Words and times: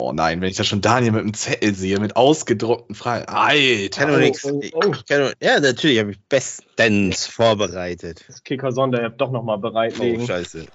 Oh 0.00 0.12
nein, 0.12 0.40
wenn 0.40 0.48
ich 0.48 0.56
da 0.56 0.62
schon 0.62 0.80
Daniel 0.80 1.10
mit 1.10 1.22
einem 1.22 1.34
Zettel 1.34 1.74
sehe, 1.74 1.98
mit 1.98 2.14
ausgedruckten 2.14 2.94
Fragen. 2.94 3.26
Doch 3.26 4.18
nix. 4.20 4.44
oh, 4.44 4.60
oh. 4.74 4.80
Doch- 4.80 5.32
Ja, 5.42 5.58
natürlich 5.58 5.98
habe 5.98 6.12
ich 6.12 6.20
bestens 6.28 7.26
vorbereitet. 7.26 8.24
Das 8.28 8.44
Kicker-Sonder-App 8.44 9.18
doch 9.18 9.32
nochmal 9.32 9.56
Oh, 9.56 9.60
bereitlegen. 9.60 10.24
scheiße. 10.24 10.66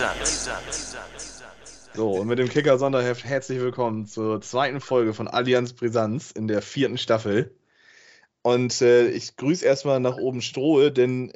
Brisant. 0.00 0.16
So, 1.92 2.12
und 2.12 2.26
mit 2.26 2.38
dem 2.38 2.48
Kicker-Sonderheft 2.48 3.22
herzlich 3.22 3.60
willkommen 3.60 4.06
zur 4.06 4.40
zweiten 4.40 4.80
Folge 4.80 5.12
von 5.12 5.28
Allianz 5.28 5.74
Brisanz 5.74 6.30
in 6.30 6.48
der 6.48 6.62
vierten 6.62 6.96
Staffel. 6.96 7.54
Und 8.40 8.80
äh, 8.80 9.08
ich 9.08 9.36
grüße 9.36 9.62
erstmal 9.62 10.00
nach 10.00 10.16
oben 10.16 10.40
Strohe, 10.40 10.90
denn 10.90 11.34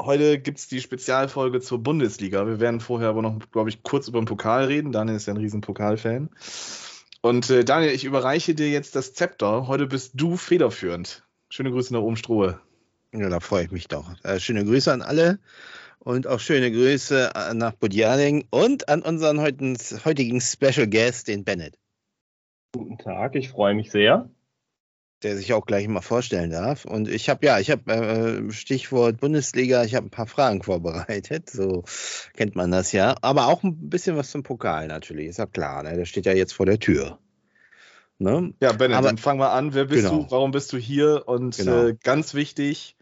heute 0.00 0.38
gibt 0.38 0.58
es 0.58 0.66
die 0.66 0.80
Spezialfolge 0.80 1.60
zur 1.60 1.82
Bundesliga. 1.82 2.46
Wir 2.46 2.58
werden 2.58 2.80
vorher 2.80 3.10
aber 3.10 3.20
noch, 3.20 3.38
glaube 3.52 3.68
ich, 3.68 3.82
kurz 3.82 4.08
über 4.08 4.18
den 4.18 4.24
Pokal 4.24 4.64
reden. 4.64 4.92
Daniel 4.92 5.18
ist 5.18 5.26
ja 5.26 5.34
ein 5.34 5.38
riesen 5.38 5.60
Pokalfan. 5.60 6.30
Und 7.20 7.50
äh, 7.50 7.66
Daniel, 7.66 7.92
ich 7.92 8.04
überreiche 8.04 8.54
dir 8.54 8.70
jetzt 8.70 8.96
das 8.96 9.12
Zepter. 9.12 9.66
Heute 9.66 9.88
bist 9.88 10.12
du 10.14 10.38
federführend. 10.38 11.22
Schöne 11.50 11.70
Grüße 11.70 11.92
nach 11.92 12.00
oben 12.00 12.16
Strohe. 12.16 12.60
Ja, 13.12 13.28
da 13.28 13.40
freue 13.40 13.64
ich 13.64 13.70
mich 13.72 13.88
doch. 13.88 14.10
Äh, 14.24 14.40
schöne 14.40 14.64
Grüße 14.64 14.90
an 14.90 15.02
alle 15.02 15.38
und 16.06 16.28
auch 16.28 16.38
schöne 16.38 16.70
Grüße 16.70 17.32
äh, 17.34 17.54
nach 17.54 17.72
Budjading 17.72 18.46
und 18.50 18.88
an 18.88 19.02
unseren 19.02 19.40
heutigen, 19.40 19.76
heutigen 20.04 20.40
Special 20.40 20.86
Guest, 20.86 21.26
den 21.26 21.44
Bennett, 21.44 21.76
Guten 22.72 22.96
Tag, 22.98 23.34
ich 23.34 23.48
freue 23.48 23.74
mich 23.74 23.90
sehr. 23.90 24.30
der 25.24 25.36
sich 25.36 25.52
auch 25.52 25.66
gleich 25.66 25.88
mal 25.88 26.02
vorstellen 26.02 26.50
darf. 26.50 26.84
Und 26.84 27.08
ich 27.08 27.28
habe 27.28 27.44
ja, 27.46 27.58
ich 27.58 27.70
habe 27.72 27.90
äh, 27.92 28.52
Stichwort 28.52 29.18
Bundesliga, 29.18 29.82
ich 29.82 29.94
habe 29.96 30.06
ein 30.06 30.10
paar 30.10 30.26
Fragen 30.28 30.62
vorbereitet, 30.62 31.50
so 31.50 31.82
kennt 32.34 32.54
man 32.54 32.70
das 32.70 32.92
ja. 32.92 33.16
Aber 33.22 33.48
auch 33.48 33.64
ein 33.64 33.88
bisschen 33.88 34.16
was 34.16 34.30
zum 34.30 34.42
Pokal 34.44 34.86
natürlich, 34.86 35.26
ist 35.26 35.38
ja 35.38 35.46
klar, 35.46 35.82
ne? 35.82 35.96
der 35.96 36.04
steht 36.04 36.26
ja 36.26 36.32
jetzt 36.34 36.52
vor 36.52 36.66
der 36.66 36.78
Tür. 36.78 37.18
Ne? 38.18 38.54
Ja, 38.62 38.72
Bennett, 38.72 38.98
Aber- 38.98 39.08
dann 39.08 39.18
fang 39.18 39.38
mal 39.38 39.50
an. 39.52 39.74
Wer 39.74 39.86
bist 39.86 40.04
Genau. 40.08 40.22
du? 40.24 40.30
Warum 40.30 40.50
bist 40.52 40.72
du 40.72 40.76
hier? 40.76 41.24
Und 41.26 41.56
Genau. 41.56 41.86
äh, 41.88 41.96
ganz 42.00 42.32
wichtig, 42.34 42.94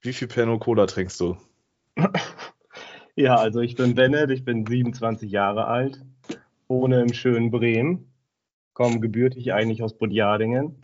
wie 0.00 0.12
viel 0.12 0.26
Pernod 0.28 0.60
Cola 0.60 0.86
trinkst 0.86 1.20
du? 1.20 1.36
Ja, 3.14 3.36
also 3.36 3.60
ich 3.60 3.76
bin 3.76 3.94
Bennett, 3.94 4.30
ich 4.30 4.44
bin 4.44 4.64
27 4.64 5.30
Jahre 5.30 5.66
alt, 5.66 6.00
wohne 6.66 7.02
im 7.02 7.12
schönen 7.12 7.50
Bremen, 7.50 8.10
komme 8.72 9.00
gebürtig 9.00 9.52
eigentlich 9.52 9.82
aus 9.82 9.98
Budjadingen, 9.98 10.76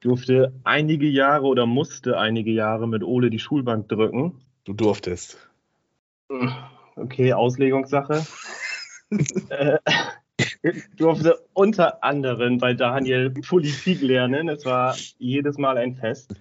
durfte 0.00 0.54
einige 0.62 1.08
Jahre 1.08 1.46
oder 1.46 1.66
musste 1.66 2.18
einige 2.18 2.52
Jahre 2.52 2.86
mit 2.86 3.02
Ole 3.02 3.30
die 3.30 3.40
Schulbank 3.40 3.88
drücken. 3.88 4.44
Du 4.64 4.74
durftest. 4.74 5.38
Okay, 6.94 7.32
Auslegungssache. 7.32 8.24
äh, 9.48 9.78
durfte 10.96 11.38
unter 11.52 12.04
anderem 12.04 12.58
bei 12.58 12.74
Daniel 12.74 13.30
Politik 13.30 14.02
lernen. 14.02 14.48
Es 14.48 14.64
war 14.64 14.96
jedes 15.18 15.58
Mal 15.58 15.78
ein 15.78 15.96
Fest. 15.96 16.34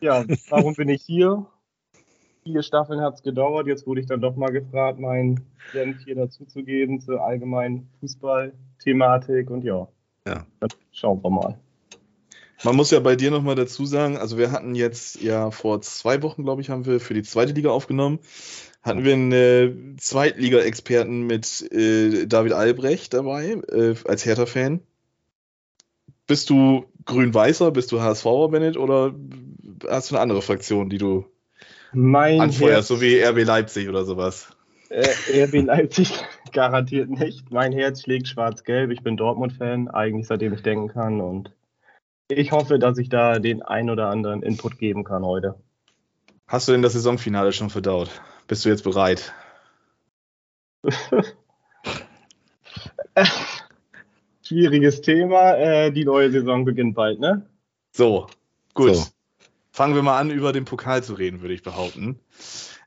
Ja, 0.00 0.24
warum 0.48 0.74
bin 0.74 0.88
ich 0.88 1.02
hier? 1.02 1.46
Vier 2.44 2.62
Staffeln 2.62 3.00
hat 3.00 3.14
es 3.14 3.22
gedauert. 3.22 3.66
Jetzt 3.66 3.86
wurde 3.86 4.00
ich 4.00 4.06
dann 4.06 4.20
doch 4.20 4.34
mal 4.36 4.50
gefragt, 4.50 4.98
meinen 4.98 5.40
Senf 5.72 6.02
hier 6.04 6.16
dazuzugeben 6.16 7.00
zur 7.00 7.22
allgemeinen 7.22 7.88
Fußball-Thematik. 8.00 9.50
Und 9.50 9.64
ja, 9.64 9.86
Ja. 10.26 10.46
dann 10.60 10.70
schauen 10.90 11.22
wir 11.22 11.30
mal. 11.30 11.58
Man 12.64 12.76
muss 12.76 12.90
ja 12.92 13.00
bei 13.00 13.16
dir 13.16 13.30
nochmal 13.30 13.56
dazu 13.56 13.86
sagen, 13.86 14.16
also 14.16 14.38
wir 14.38 14.52
hatten 14.52 14.74
jetzt 14.76 15.20
ja 15.20 15.50
vor 15.50 15.80
zwei 15.80 16.22
Wochen, 16.22 16.44
glaube 16.44 16.62
ich, 16.62 16.70
haben 16.70 16.86
wir 16.86 17.00
für 17.00 17.14
die 17.14 17.22
zweite 17.24 17.52
Liga 17.52 17.70
aufgenommen, 17.70 18.20
hatten 18.82 19.04
wir 19.04 19.14
einen 19.14 19.32
äh, 19.32 19.96
Zweitliga-Experten 19.96 21.26
mit 21.26 21.72
äh, 21.72 22.26
David 22.26 22.52
Albrecht 22.52 23.14
dabei, 23.14 23.60
äh, 23.68 23.94
als 24.06 24.24
Hertha-Fan. 24.24 24.80
Bist 26.28 26.50
du 26.50 26.84
grün-weißer, 27.04 27.72
bist 27.72 27.90
du 27.90 28.00
HSVer, 28.00 28.48
Bennett, 28.50 28.76
oder 28.76 29.12
hast 29.88 30.10
du 30.10 30.14
eine 30.14 30.22
andere 30.22 30.42
Fraktion, 30.42 30.88
die 30.88 30.98
du 30.98 31.24
Mein 31.92 32.40
anfeuerst, 32.40 32.88
so 32.88 33.00
wie 33.00 33.22
RB 33.22 33.44
Leipzig 33.44 33.88
oder 33.88 34.04
sowas? 34.04 34.48
Äh, 34.88 35.44
RB 35.44 35.64
Leipzig 35.66 36.12
garantiert 36.52 37.10
nicht. 37.10 37.50
Mein 37.50 37.72
Herz 37.72 38.02
schlägt 38.02 38.28
schwarz-gelb. 38.28 38.90
Ich 38.90 39.02
bin 39.02 39.16
Dortmund-Fan, 39.16 39.88
eigentlich 39.88 40.26
seitdem 40.26 40.52
ich 40.54 40.62
denken 40.62 40.88
kann. 40.88 41.20
Und 41.20 41.52
ich 42.28 42.52
hoffe, 42.52 42.78
dass 42.78 42.98
ich 42.98 43.08
da 43.08 43.38
den 43.38 43.62
ein 43.62 43.90
oder 43.90 44.08
anderen 44.08 44.42
Input 44.42 44.78
geben 44.78 45.04
kann 45.04 45.24
heute. 45.24 45.54
Hast 46.46 46.68
du 46.68 46.72
denn 46.72 46.82
das 46.82 46.92
Saisonfinale 46.94 47.52
schon 47.52 47.70
verdaut? 47.70 48.10
Bist 48.46 48.64
du 48.64 48.68
jetzt 48.68 48.84
bereit? 48.84 49.32
Schwieriges 54.42 55.00
Thema. 55.00 55.56
Äh, 55.56 55.92
die 55.92 56.04
neue 56.04 56.30
Saison 56.30 56.64
beginnt 56.64 56.94
bald, 56.94 57.20
ne? 57.20 57.46
So, 57.92 58.26
gut. 58.74 58.96
So. 58.96 59.06
Fangen 59.72 59.94
wir 59.94 60.02
mal 60.02 60.18
an, 60.18 60.30
über 60.30 60.52
den 60.52 60.66
Pokal 60.66 61.02
zu 61.02 61.14
reden, 61.14 61.40
würde 61.40 61.54
ich 61.54 61.62
behaupten. 61.62 62.20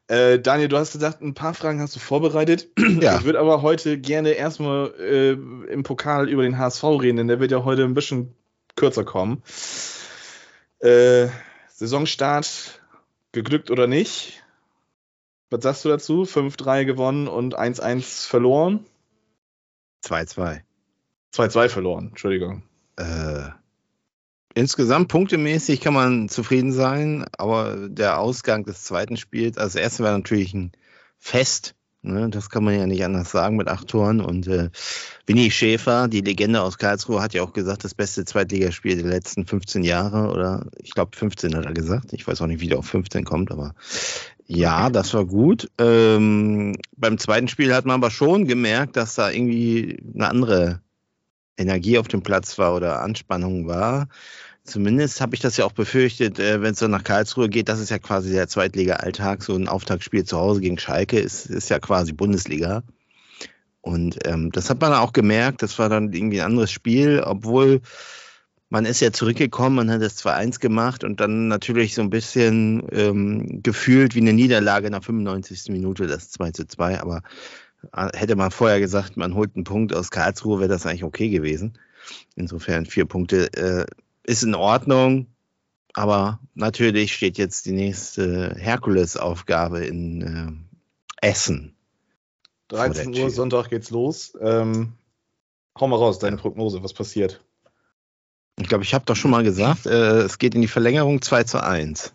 Äh, 0.07 0.39
Daniel, 0.39 0.67
du 0.67 0.77
hast 0.77 0.93
gesagt, 0.93 1.21
ein 1.21 1.33
paar 1.33 1.55
Fragen 1.55 1.81
hast 1.81 1.95
du 1.95 1.99
vorbereitet. 1.99 2.69
Ja. 3.01 3.17
Ich 3.17 3.25
würde 3.25 3.39
aber 3.39 3.61
heute 3.61 3.99
gerne 3.99 4.31
erstmal 4.31 4.93
äh, 4.99 5.31
im 5.31 5.83
Pokal 5.83 6.29
über 6.29 6.43
den 6.43 6.57
HSV 6.57 6.83
reden, 6.83 7.17
denn 7.17 7.27
der 7.27 7.39
wird 7.39 7.51
ja 7.51 7.63
heute 7.63 7.83
ein 7.83 7.95
bisschen 7.95 8.35
kürzer 8.75 9.03
kommen. 9.03 9.41
Äh, 10.79 11.27
Saisonstart, 11.69 12.81
geglückt 13.31 13.71
oder 13.71 13.87
nicht? 13.87 14.43
Was 15.49 15.63
sagst 15.63 15.85
du 15.85 15.89
dazu? 15.89 16.23
5-3 16.23 16.85
gewonnen 16.85 17.27
und 17.27 17.57
1-1 17.57 18.27
verloren? 18.27 18.85
2-2. 20.03 20.61
2-2 21.33 21.69
verloren, 21.69 22.07
Entschuldigung. 22.09 22.63
Äh, 22.97 23.49
insgesamt 24.55 25.09
punktemäßig 25.09 25.81
kann 25.81 25.93
man 25.93 26.29
zufrieden 26.29 26.71
sein, 26.71 27.25
aber 27.37 27.87
der 27.89 28.19
Ausgang 28.19 28.63
des 28.63 28.83
zweiten 28.83 29.17
Spiels, 29.17 29.57
also 29.57 29.77
das 29.77 29.83
erste 29.83 30.03
war 30.03 30.13
natürlich 30.13 30.53
ein 30.53 30.71
Fest, 31.19 31.75
ne? 32.01 32.29
das 32.29 32.49
kann 32.49 32.63
man 32.63 32.77
ja 32.77 32.87
nicht 32.87 33.03
anders 33.03 33.31
sagen 33.31 33.57
mit 33.57 33.67
acht 33.67 33.87
Toren 33.87 34.21
und 34.21 34.47
äh, 34.47 34.69
Winnie 35.27 35.51
Schäfer, 35.51 36.07
die 36.07 36.21
Legende 36.21 36.61
aus 36.61 36.77
Karlsruhe, 36.77 37.21
hat 37.21 37.33
ja 37.33 37.43
auch 37.43 37.53
gesagt, 37.53 37.83
das 37.83 37.93
beste 37.93 38.25
Zweitligaspiel 38.25 38.95
der 38.95 39.11
letzten 39.11 39.45
15 39.45 39.83
Jahre 39.83 40.31
oder 40.31 40.65
ich 40.81 40.91
glaube 40.91 41.15
15 41.15 41.55
hat 41.55 41.65
er 41.65 41.73
gesagt, 41.73 42.13
ich 42.13 42.25
weiß 42.25 42.41
auch 42.41 42.47
nicht, 42.47 42.61
wie 42.61 42.69
der 42.69 42.79
auf 42.79 42.87
15 42.87 43.25
kommt, 43.25 43.51
aber 43.51 43.75
ja, 44.47 44.89
das 44.89 45.13
war 45.13 45.25
gut. 45.25 45.69
Ähm, 45.79 46.77
beim 46.95 47.17
zweiten 47.17 47.47
Spiel 47.47 47.73
hat 47.73 47.85
man 47.85 47.95
aber 47.95 48.11
schon 48.11 48.47
gemerkt, 48.47 48.95
dass 48.95 49.15
da 49.15 49.31
irgendwie 49.31 49.97
eine 50.13 50.29
andere 50.29 50.81
Energie 51.57 51.97
auf 51.97 52.07
dem 52.07 52.21
Platz 52.21 52.57
war 52.57 52.75
oder 52.75 53.01
Anspannung 53.01 53.67
war. 53.67 54.07
Zumindest 54.65 55.21
habe 55.21 55.35
ich 55.35 55.41
das 55.41 55.57
ja 55.57 55.65
auch 55.65 55.71
befürchtet, 55.71 56.39
äh, 56.39 56.59
wenn 56.61 56.73
es 56.73 56.79
so 56.79 56.87
nach 56.87 57.03
Karlsruhe 57.03 57.49
geht, 57.49 57.69
das 57.69 57.79
ist 57.79 57.91
ja 57.91 57.99
quasi 57.99 58.31
der 58.31 58.47
Zweitliga-Alltag, 58.47 59.43
so 59.43 59.55
ein 59.55 59.67
Auftaktspiel 59.67 60.23
zu 60.23 60.37
Hause 60.37 60.61
gegen 60.61 60.79
Schalke 60.79 61.19
ist, 61.19 61.45
ist 61.45 61.69
ja 61.69 61.77
quasi 61.79 62.13
Bundesliga. 62.13 62.81
Und 63.81 64.17
ähm, 64.25 64.51
das 64.51 64.71
hat 64.71 64.81
man 64.81 64.93
auch 64.93 65.13
gemerkt, 65.13 65.61
das 65.61 65.77
war 65.77 65.87
dann 65.87 66.11
irgendwie 66.11 66.41
ein 66.41 66.47
anderes 66.47 66.71
Spiel, 66.71 67.21
obwohl 67.23 67.81
man 68.69 68.85
ist 68.85 69.01
ja 69.01 69.11
zurückgekommen, 69.11 69.75
man 69.75 69.91
hat 69.91 70.01
das 70.01 70.17
2-1 70.25 70.59
gemacht 70.59 71.03
und 71.03 71.19
dann 71.19 71.47
natürlich 71.47 71.93
so 71.93 72.01
ein 72.01 72.09
bisschen 72.09 72.81
ähm, 72.91 73.61
gefühlt 73.61 74.15
wie 74.15 74.21
eine 74.21 74.33
Niederlage 74.33 74.89
der 74.89 75.03
95. 75.03 75.69
Minute, 75.69 76.07
das 76.07 76.33
2-2, 76.33 76.99
aber 76.99 77.21
äh, 77.93 78.17
hätte 78.17 78.35
man 78.35 78.49
vorher 78.49 78.79
gesagt, 78.79 79.15
man 79.15 79.35
holt 79.35 79.55
einen 79.55 79.63
Punkt 79.63 79.93
aus 79.93 80.09
Karlsruhe, 80.09 80.59
wäre 80.59 80.69
das 80.69 80.87
eigentlich 80.87 81.03
okay 81.03 81.29
gewesen. 81.29 81.77
Insofern 82.35 82.87
vier 82.87 83.05
Punkte 83.05 83.53
äh, 83.53 83.85
ist 84.25 84.43
in 84.43 84.55
Ordnung, 84.55 85.27
aber 85.93 86.39
natürlich 86.53 87.13
steht 87.13 87.37
jetzt 87.37 87.65
die 87.65 87.71
nächste 87.71 88.55
Herkulesaufgabe 88.57 89.85
in 89.85 90.67
äh, 91.21 91.27
Essen. 91.27 91.75
13 92.69 93.13
der 93.13 93.21
Uhr, 93.23 93.27
Tür. 93.27 93.35
Sonntag 93.35 93.69
geht's 93.69 93.91
los. 93.91 94.33
Ähm, 94.41 94.93
hau 95.79 95.87
mal 95.87 95.97
raus, 95.97 96.19
deine 96.19 96.37
Prognose, 96.37 96.83
was 96.83 96.93
passiert? 96.93 97.41
Ich 98.57 98.67
glaube, 98.67 98.83
ich 98.83 98.93
habe 98.93 99.05
doch 99.05 99.15
schon 99.15 99.31
mal 99.31 99.43
gesagt, 99.43 99.85
äh, 99.85 100.21
es 100.21 100.37
geht 100.37 100.55
in 100.55 100.61
die 100.61 100.67
Verlängerung 100.67 101.21
2 101.21 101.43
zu 101.43 101.61
1. 101.61 102.13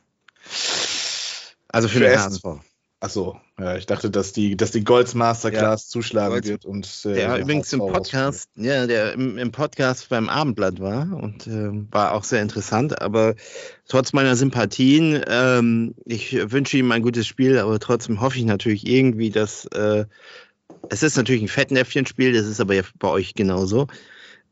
Also 1.68 1.88
für, 1.88 1.98
Für 1.98 2.04
den. 2.04 2.18
HSV. 2.18 2.44
Ach 3.00 3.10
so, 3.10 3.40
Ja, 3.60 3.76
ich 3.76 3.84
dachte, 3.84 4.10
dass 4.10 4.32
die, 4.32 4.56
dass 4.56 4.70
die 4.70 4.84
Golds 4.84 5.14
Masterclass 5.14 5.88
zuschlagen 5.88 6.32
Golds- 6.32 6.48
wird 6.48 6.64
und 6.64 7.02
äh, 7.04 7.12
Der 7.12 7.38
übrigens 7.38 7.70
im 7.74 7.80
Podcast, 7.80 8.48
ja, 8.56 8.86
der 8.86 9.12
im, 9.12 9.36
im 9.36 9.52
Podcast 9.52 10.08
beim 10.08 10.30
Abendblatt 10.30 10.80
war 10.80 11.12
und 11.12 11.46
ähm, 11.46 11.86
war 11.90 12.12
auch 12.14 12.24
sehr 12.24 12.40
interessant, 12.40 13.02
aber 13.02 13.34
trotz 13.86 14.14
meiner 14.14 14.34
Sympathien, 14.34 15.22
ähm, 15.28 15.94
ich 16.06 16.32
wünsche 16.50 16.78
ihm 16.78 16.90
ein 16.90 17.02
gutes 17.02 17.26
Spiel, 17.26 17.58
aber 17.58 17.78
trotzdem 17.78 18.22
hoffe 18.22 18.38
ich 18.38 18.44
natürlich 18.46 18.86
irgendwie, 18.86 19.28
dass 19.28 19.66
äh, 19.66 20.06
es 20.88 21.02
ist 21.02 21.18
natürlich 21.18 21.42
ein 21.42 21.48
Fettnäpfchenspiel, 21.48 22.32
das 22.32 22.46
ist 22.46 22.60
aber 22.62 22.74
ja 22.74 22.82
bei 22.98 23.08
euch 23.08 23.34
genauso. 23.34 23.88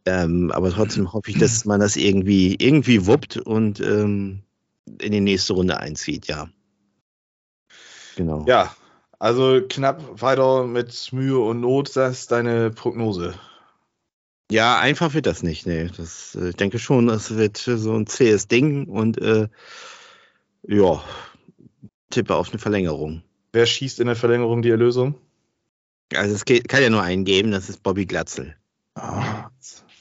Ähm, 0.05 0.51
aber 0.51 0.71
trotzdem 0.71 1.15
hoffe 1.15 1.31
ich, 1.31 1.39
dass 1.39 1.65
man 1.65 1.81
das 1.81 1.97
irgendwie, 1.97 2.57
irgendwie 2.59 3.07
wuppt 3.07 3.39
und 3.39 3.81
ähm, 3.81 4.43
in 5.01 5.13
die 5.13 5.21
nächste 5.21 5.55
Runde 5.55 5.79
einzieht, 5.79 6.27
ja. 6.27 6.51
Genau. 8.17 8.45
Ja, 8.47 8.75
also 9.19 9.61
knapp 9.69 10.21
weiter 10.21 10.65
mit 10.65 11.13
Mühe 11.13 11.39
und 11.39 11.61
Not, 11.61 11.95
das 11.97 12.21
ist 12.21 12.33
deine 12.33 12.71
Prognose. 12.71 13.35
Ja, 14.51 14.79
einfach 14.79 15.13
wird 15.15 15.27
das 15.27 15.43
nicht. 15.43 15.67
Nee, 15.67 15.91
das, 15.95 16.35
äh, 16.35 16.51
ich 16.51 16.57
denke 16.57 16.79
schon, 16.79 17.07
das 17.07 17.37
wird 17.37 17.59
so 17.59 17.95
ein 17.95 18.07
zähes 18.07 18.49
Ding 18.49 18.87
und 18.87 19.19
äh, 19.19 19.49
ja, 20.67 21.03
tippe 22.11 22.35
auf 22.35 22.51
eine 22.51 22.59
Verlängerung. 22.59 23.23
Wer 23.53 23.67
schießt 23.67 24.01
in 24.01 24.07
der 24.07 24.17
Verlängerung 24.17 24.63
die 24.63 24.71
Erlösung? 24.71 25.17
Also 26.15 26.35
es 26.35 26.45
geht, 26.45 26.69
kann 26.69 26.83
ja 26.83 26.91
nur 26.91 27.03
einen 27.03 27.25
geben, 27.25 27.51
das 27.51 27.69
ist 27.69 27.83
Bobby 27.83 28.07
Glatzel. 28.07 28.57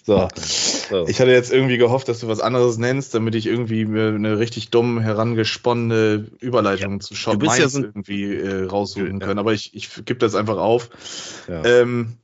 So. 0.03 0.27
So. 0.89 1.07
Ich 1.07 1.19
hatte 1.19 1.31
jetzt 1.31 1.51
irgendwie 1.51 1.77
gehofft, 1.77 2.07
dass 2.07 2.19
du 2.19 2.27
was 2.27 2.39
anderes 2.39 2.77
nennst, 2.77 3.13
damit 3.13 3.35
ich 3.35 3.45
irgendwie 3.47 3.85
mir 3.85 4.07
eine 4.09 4.39
richtig 4.39 4.69
dumm 4.69 4.99
herangesponnene 4.99 6.27
Überleitung 6.39 7.01
zu 7.01 7.13
Shot 7.15 7.35
Du 7.35 7.39
bist 7.39 7.57
ja 7.57 7.63
Mainz 7.65 7.73
so 7.73 7.81
irgendwie 7.83 8.35
äh, 8.35 8.65
raussuchen 8.65 9.19
Ja. 9.19 9.25
können. 9.25 9.39
Aber 9.39 9.53
ich, 9.53 9.73
ich 9.75 9.93
gebe 10.05 10.19
das 10.19 10.35
einfach 10.35 10.57
auf. 10.57 10.89
ja. 11.47 11.63
Ähm, 11.65 12.17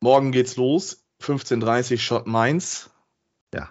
morgen 0.00 0.32
geht's 0.32 0.56
los. 0.56 1.04
15.30 1.22 1.98
Shot 1.98 2.26
Mainz. 2.26 2.90
Ja. 3.52 3.68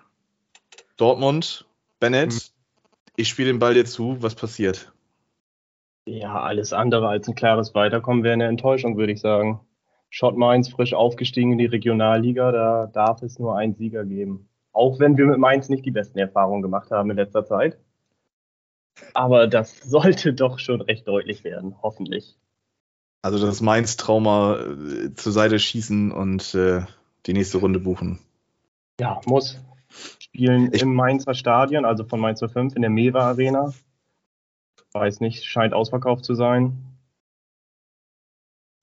Dortmund. 0.97 1.65
Bennett. 1.99 2.33
Hm. 2.33 2.39
Ich 3.15 3.29
spiele 3.29 3.47
den 3.51 3.59
Ball 3.59 3.73
dir 3.73 3.85
zu. 3.85 4.17
Was 4.21 4.35
passiert? 4.35 4.91
Ja, 6.05 6.41
alles 6.41 6.71
andere 6.73 7.07
als 7.07 7.27
ein 7.27 7.35
klares 7.35 7.73
Weiterkommen 7.75 8.23
wäre 8.23 8.33
eine 8.33 8.47
Enttäuschung, 8.47 8.97
würde 8.97 9.11
ich 9.13 9.19
sagen. 9.19 9.59
Schott 10.09 10.37
Mainz 10.37 10.69
frisch 10.69 10.93
aufgestiegen 10.93 11.51
in 11.53 11.57
die 11.57 11.65
Regionalliga, 11.65 12.51
da 12.51 12.87
darf 12.87 13.21
es 13.21 13.39
nur 13.39 13.57
einen 13.57 13.75
Sieger 13.75 14.05
geben. 14.05 14.47
Auch 14.71 14.99
wenn 14.99 15.17
wir 15.17 15.25
mit 15.25 15.37
Mainz 15.39 15.69
nicht 15.69 15.85
die 15.85 15.91
besten 15.91 16.19
Erfahrungen 16.19 16.61
gemacht 16.61 16.91
haben 16.91 17.09
in 17.11 17.17
letzter 17.17 17.45
Zeit. 17.45 17.77
Aber 19.13 19.47
das 19.47 19.79
sollte 19.83 20.33
doch 20.33 20.59
schon 20.59 20.81
recht 20.81 21.07
deutlich 21.07 21.43
werden, 21.43 21.75
hoffentlich. 21.81 22.37
Also 23.21 23.43
das 23.45 23.61
Mainz-Trauma 23.61 24.57
äh, 24.59 25.13
zur 25.15 25.31
Seite 25.31 25.59
schießen 25.59 26.11
und 26.11 26.53
äh, 26.55 26.81
die 27.25 27.33
nächste 27.33 27.57
Runde 27.57 27.79
buchen. 27.79 28.19
Ja, 28.99 29.19
muss. 29.25 29.59
Spielen 30.19 30.71
Ich- 30.73 30.81
im 30.81 30.93
Mainzer 30.93 31.33
Stadion, 31.33 31.83
also 31.85 32.03
von 32.05 32.19
Mainz 32.19 32.39
05 32.39 32.75
in 32.75 32.81
der 32.81 32.91
Mewa 32.91 33.21
Arena. 33.21 33.73
Weiß 34.93 35.19
nicht, 35.19 35.43
scheint 35.45 35.73
ausverkauft 35.73 36.23
zu 36.25 36.33
sein. 36.35 36.96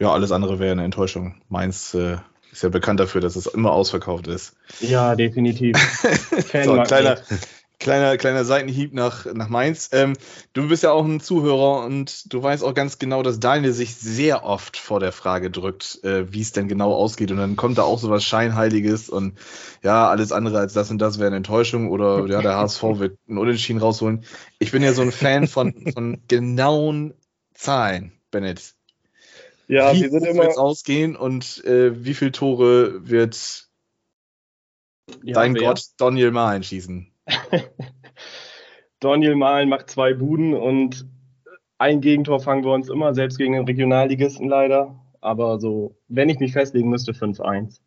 Ja, 0.00 0.12
alles 0.12 0.32
andere 0.32 0.58
wäre 0.58 0.72
eine 0.72 0.84
Enttäuschung. 0.84 1.40
Mainz 1.48 1.94
äh, 1.94 2.16
ist 2.52 2.62
ja 2.62 2.68
bekannt 2.68 3.00
dafür, 3.00 3.20
dass 3.20 3.36
es 3.36 3.46
immer 3.46 3.72
ausverkauft 3.72 4.26
ist. 4.26 4.54
Ja, 4.80 5.14
definitiv. 5.16 5.76
so, 6.64 6.82
kleiner, 6.82 7.18
kleiner, 7.78 8.16
kleiner 8.16 8.44
Seitenhieb 8.44 8.94
nach, 8.94 9.26
nach 9.32 9.48
Mainz. 9.48 9.90
Ähm, 9.92 10.14
du 10.52 10.68
bist 10.68 10.82
ja 10.82 10.90
auch 10.92 11.04
ein 11.04 11.20
Zuhörer 11.20 11.84
und 11.84 12.32
du 12.32 12.42
weißt 12.42 12.64
auch 12.64 12.74
ganz 12.74 12.98
genau, 12.98 13.22
dass 13.22 13.40
Daniel 13.40 13.72
sich 13.72 13.94
sehr 13.96 14.44
oft 14.44 14.76
vor 14.76 15.00
der 15.00 15.12
Frage 15.12 15.50
drückt, 15.50 16.02
äh, 16.02 16.32
wie 16.32 16.40
es 16.40 16.52
denn 16.52 16.66
genau 16.66 16.92
ausgeht. 16.92 17.30
Und 17.30 17.38
dann 17.38 17.56
kommt 17.56 17.78
da 17.78 17.82
auch 17.82 17.98
so 17.98 18.10
was 18.10 18.24
Scheinheiliges 18.24 19.08
und 19.08 19.38
ja, 19.82 20.08
alles 20.08 20.32
andere 20.32 20.58
als 20.58 20.72
das 20.72 20.90
und 20.90 20.98
das 20.98 21.18
wäre 21.18 21.28
eine 21.28 21.36
Enttäuschung 21.36 21.90
oder 21.90 22.26
ja, 22.26 22.40
der 22.40 22.56
HSV 22.56 22.82
wird 22.98 23.18
einen 23.28 23.38
Unentschieden 23.38 23.80
rausholen. 23.80 24.24
Ich 24.58 24.72
bin 24.72 24.82
ja 24.82 24.92
so 24.92 25.02
ein 25.02 25.12
Fan 25.12 25.46
von, 25.46 25.92
von 25.92 26.22
genauen 26.26 27.14
Zahlen, 27.52 28.12
Bennett. 28.30 28.74
Ja, 29.68 29.94
wie 29.94 30.02
wir 30.02 30.10
sind 30.10 30.22
hoch 30.22 30.30
immer. 30.30 30.42
wird's 30.44 30.58
ausgehen 30.58 31.16
und 31.16 31.64
äh, 31.64 32.04
wie 32.04 32.14
viele 32.14 32.32
Tore 32.32 33.08
wird 33.08 33.68
Ja, 35.22 35.34
dein 35.34 35.54
wer? 35.54 35.62
Gott 35.62 35.82
Daniel 35.96 36.30
Mahlen 36.30 36.62
schießen? 36.62 37.10
Daniel 39.00 39.36
Mahlen 39.36 39.68
macht 39.68 39.90
zwei 39.90 40.14
Buden 40.14 40.54
und 40.54 41.06
ein 41.78 42.00
Gegentor 42.00 42.40
fangen 42.40 42.64
wir 42.64 42.72
uns 42.72 42.88
immer, 42.88 43.14
selbst 43.14 43.38
gegen 43.38 43.54
den 43.54 43.64
Regionalligisten 43.64 44.48
leider. 44.48 45.00
Aber 45.20 45.58
so, 45.58 45.96
wenn 46.08 46.28
ich 46.28 46.38
mich 46.38 46.52
festlegen 46.52 46.90
müsste, 46.90 47.12
5-1. 47.12 47.80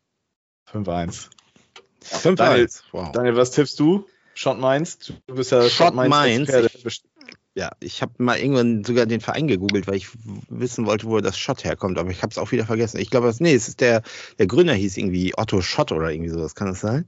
5-1. 0.72 1.30
5-1. 2.04 2.84
Wow. 2.92 3.12
Daniel, 3.12 3.36
was 3.36 3.52
tippst 3.52 3.80
du? 3.80 4.06
Schott 4.34 4.60
Mainz? 4.60 5.14
Du 5.28 5.36
bist 5.36 5.52
ja 5.52 5.68
Schott 5.70 5.96
Mainz. 5.96 6.50
Experte. 6.50 7.07
Ja, 7.58 7.72
ich 7.80 8.04
habe 8.04 8.14
mal 8.20 8.38
irgendwann 8.38 8.84
sogar 8.84 9.08
den 9.08 9.20
Verein 9.20 9.48
gegoogelt, 9.48 9.88
weil 9.88 9.96
ich 9.96 10.10
wissen 10.48 10.86
wollte, 10.86 11.08
wo 11.08 11.20
das 11.22 11.40
Schott 11.40 11.64
herkommt, 11.64 11.98
aber 11.98 12.12
ich 12.12 12.22
habe 12.22 12.30
es 12.30 12.38
auch 12.38 12.52
wieder 12.52 12.68
vergessen. 12.68 13.00
Ich 13.00 13.10
glaube, 13.10 13.30
es- 13.30 13.40
nee, 13.40 13.56
es 13.56 13.68
ist 13.68 13.82
der, 13.82 14.04
der 14.38 14.46
Gründer 14.46 14.74
hieß 14.76 14.96
irgendwie 14.96 15.34
Otto 15.36 15.62
Schott 15.62 15.92
oder 15.92 16.12
irgendwie 16.12 16.30
sowas, 16.30 16.54
kann 16.54 16.68
das 16.68 16.82
sein? 16.82 17.08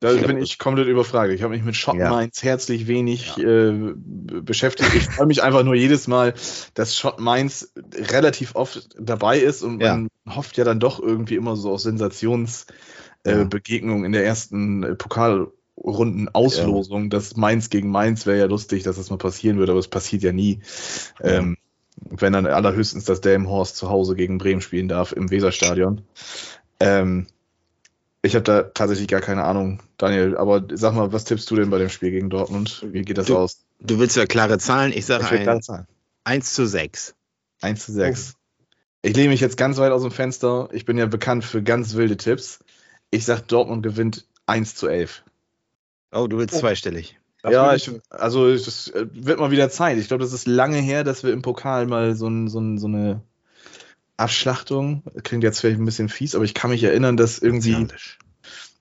Da 0.00 0.12
bin 0.14 0.36
ich 0.36 0.58
komplett 0.58 0.86
überfragt. 0.86 1.32
Ich 1.32 1.42
habe 1.42 1.54
mich 1.54 1.62
mit 1.64 1.76
Schott 1.76 1.94
Ja. 1.96 2.10
Mainz 2.10 2.42
herzlich 2.42 2.88
wenig 2.88 3.38
äh, 3.38 3.70
b- 3.72 4.40
beschäftigt. 4.42 4.92
Ich 4.96 5.04
freue 5.04 5.26
mich 5.26 5.42
einfach 5.42 5.62
nur 5.62 5.76
jedes 5.76 6.08
Mal, 6.08 6.34
dass 6.74 6.94
Schott 6.98 7.18
Mainz 7.18 7.72
relativ 7.94 8.54
oft 8.54 8.88
dabei 8.98 9.38
ist 9.38 9.62
und 9.62 9.80
man 10.26 10.34
hofft 10.36 10.58
ja 10.58 10.64
dann 10.64 10.78
doch 10.80 11.00
irgendwie 11.00 11.36
immer 11.36 11.56
so 11.56 11.70
aus 11.70 11.84
Sensationsbegegnungen 11.84 12.66
äh, 13.24 14.02
Ja. 14.02 14.06
In 14.06 14.12
der 14.12 14.26
ersten 14.26 14.82
äh, 14.82 14.94
Pokalrunden-Auslosung. 15.82 17.10
Das 17.10 17.36
Mainz 17.36 17.70
gegen 17.70 17.90
Mainz 17.90 18.26
wäre 18.26 18.38
ja 18.38 18.46
lustig, 18.46 18.82
dass 18.82 18.96
das 18.96 19.10
mal 19.10 19.18
passieren 19.18 19.58
würde, 19.58 19.72
aber 19.72 19.80
es 19.80 19.88
passiert 19.88 20.22
ja 20.22 20.32
nie. 20.32 20.60
Ja. 21.20 21.30
Ähm, 21.30 21.56
wenn 22.10 22.32
dann 22.32 22.46
allerhöchstens 22.46 23.04
das 23.04 23.20
Delmenhorst 23.20 23.76
zu 23.76 23.88
Hause 23.90 24.14
gegen 24.16 24.38
Bremen 24.38 24.60
spielen 24.60 24.88
darf 24.88 25.12
im 25.12 25.30
Weserstadion. 25.30 26.02
Ähm, 26.80 27.26
ich 28.22 28.34
habe 28.34 28.44
da 28.44 28.62
tatsächlich 28.62 29.08
gar 29.08 29.20
keine 29.20 29.44
Ahnung, 29.44 29.80
Daniel. 29.98 30.36
Aber 30.36 30.64
sag 30.72 30.94
mal, 30.94 31.12
was 31.12 31.24
tippst 31.24 31.50
du 31.50 31.56
denn 31.56 31.70
bei 31.70 31.78
dem 31.78 31.90
Spiel 31.90 32.10
gegen 32.10 32.30
Dortmund? 32.30 32.86
Wie 32.90 33.02
geht 33.02 33.18
das 33.18 33.26
Du- 33.26 33.36
aus? 33.36 33.64
Du 33.80 33.98
willst 33.98 34.16
ja 34.16 34.26
klare 34.26 34.58
Zahlen, 34.58 34.92
ich 34.92 35.06
sage 35.06 35.24
Ich 35.24 35.30
will 35.32 35.40
klare 35.42 35.56
ein, 35.58 35.62
Zahlen. 35.62 35.86
1 36.24 36.54
zu 36.54 36.66
6. 36.66 37.14
1 37.62 37.84
zu 37.84 37.92
6. 37.92 38.34
Ich 39.02 39.16
lehne 39.16 39.30
mich 39.30 39.40
jetzt 39.40 39.56
ganz 39.56 39.76
weit 39.78 39.90
aus 39.90 40.02
dem 40.02 40.12
Fenster. 40.12 40.68
Ich 40.72 40.84
bin 40.84 40.96
ja 40.96 41.06
bekannt 41.06 41.44
für 41.44 41.62
ganz 41.62 41.94
wilde 41.94 42.16
Tipps. 42.16 42.60
Ich 43.10 43.24
sag, 43.24 43.48
Dortmund 43.48 43.82
gewinnt 43.82 44.24
1 44.46 44.76
zu 44.76 44.86
11. 44.86 45.24
Oh, 46.12 46.26
du 46.26 46.38
willst 46.38 46.54
Oh. 46.54 46.60
zweistellig. 46.60 47.18
Das 47.42 47.52
ja, 47.52 47.74
ich, 47.74 47.90
also 48.10 48.48
es 48.48 48.92
wird 48.94 49.40
mal 49.40 49.50
wieder 49.50 49.68
Zeit. 49.68 49.98
Ich 49.98 50.06
glaube, 50.06 50.22
das 50.22 50.32
ist 50.32 50.46
lange 50.46 50.78
her, 50.78 51.02
dass 51.02 51.24
wir 51.24 51.32
im 51.32 51.42
Pokal 51.42 51.86
mal 51.86 52.14
so, 52.14 52.28
ein, 52.28 52.46
so, 52.46 52.60
ein, 52.60 52.78
so 52.78 52.86
eine 52.86 53.22
Abschlachtung, 54.16 55.02
klingt 55.24 55.42
jetzt 55.42 55.60
vielleicht 55.60 55.80
ein 55.80 55.84
bisschen 55.84 56.08
fies, 56.08 56.36
aber 56.36 56.44
ich 56.44 56.54
kann 56.54 56.70
mich 56.70 56.84
erinnern, 56.84 57.16
dass 57.16 57.38
irgendwie 57.38 57.72
Martialisch. 57.72 58.18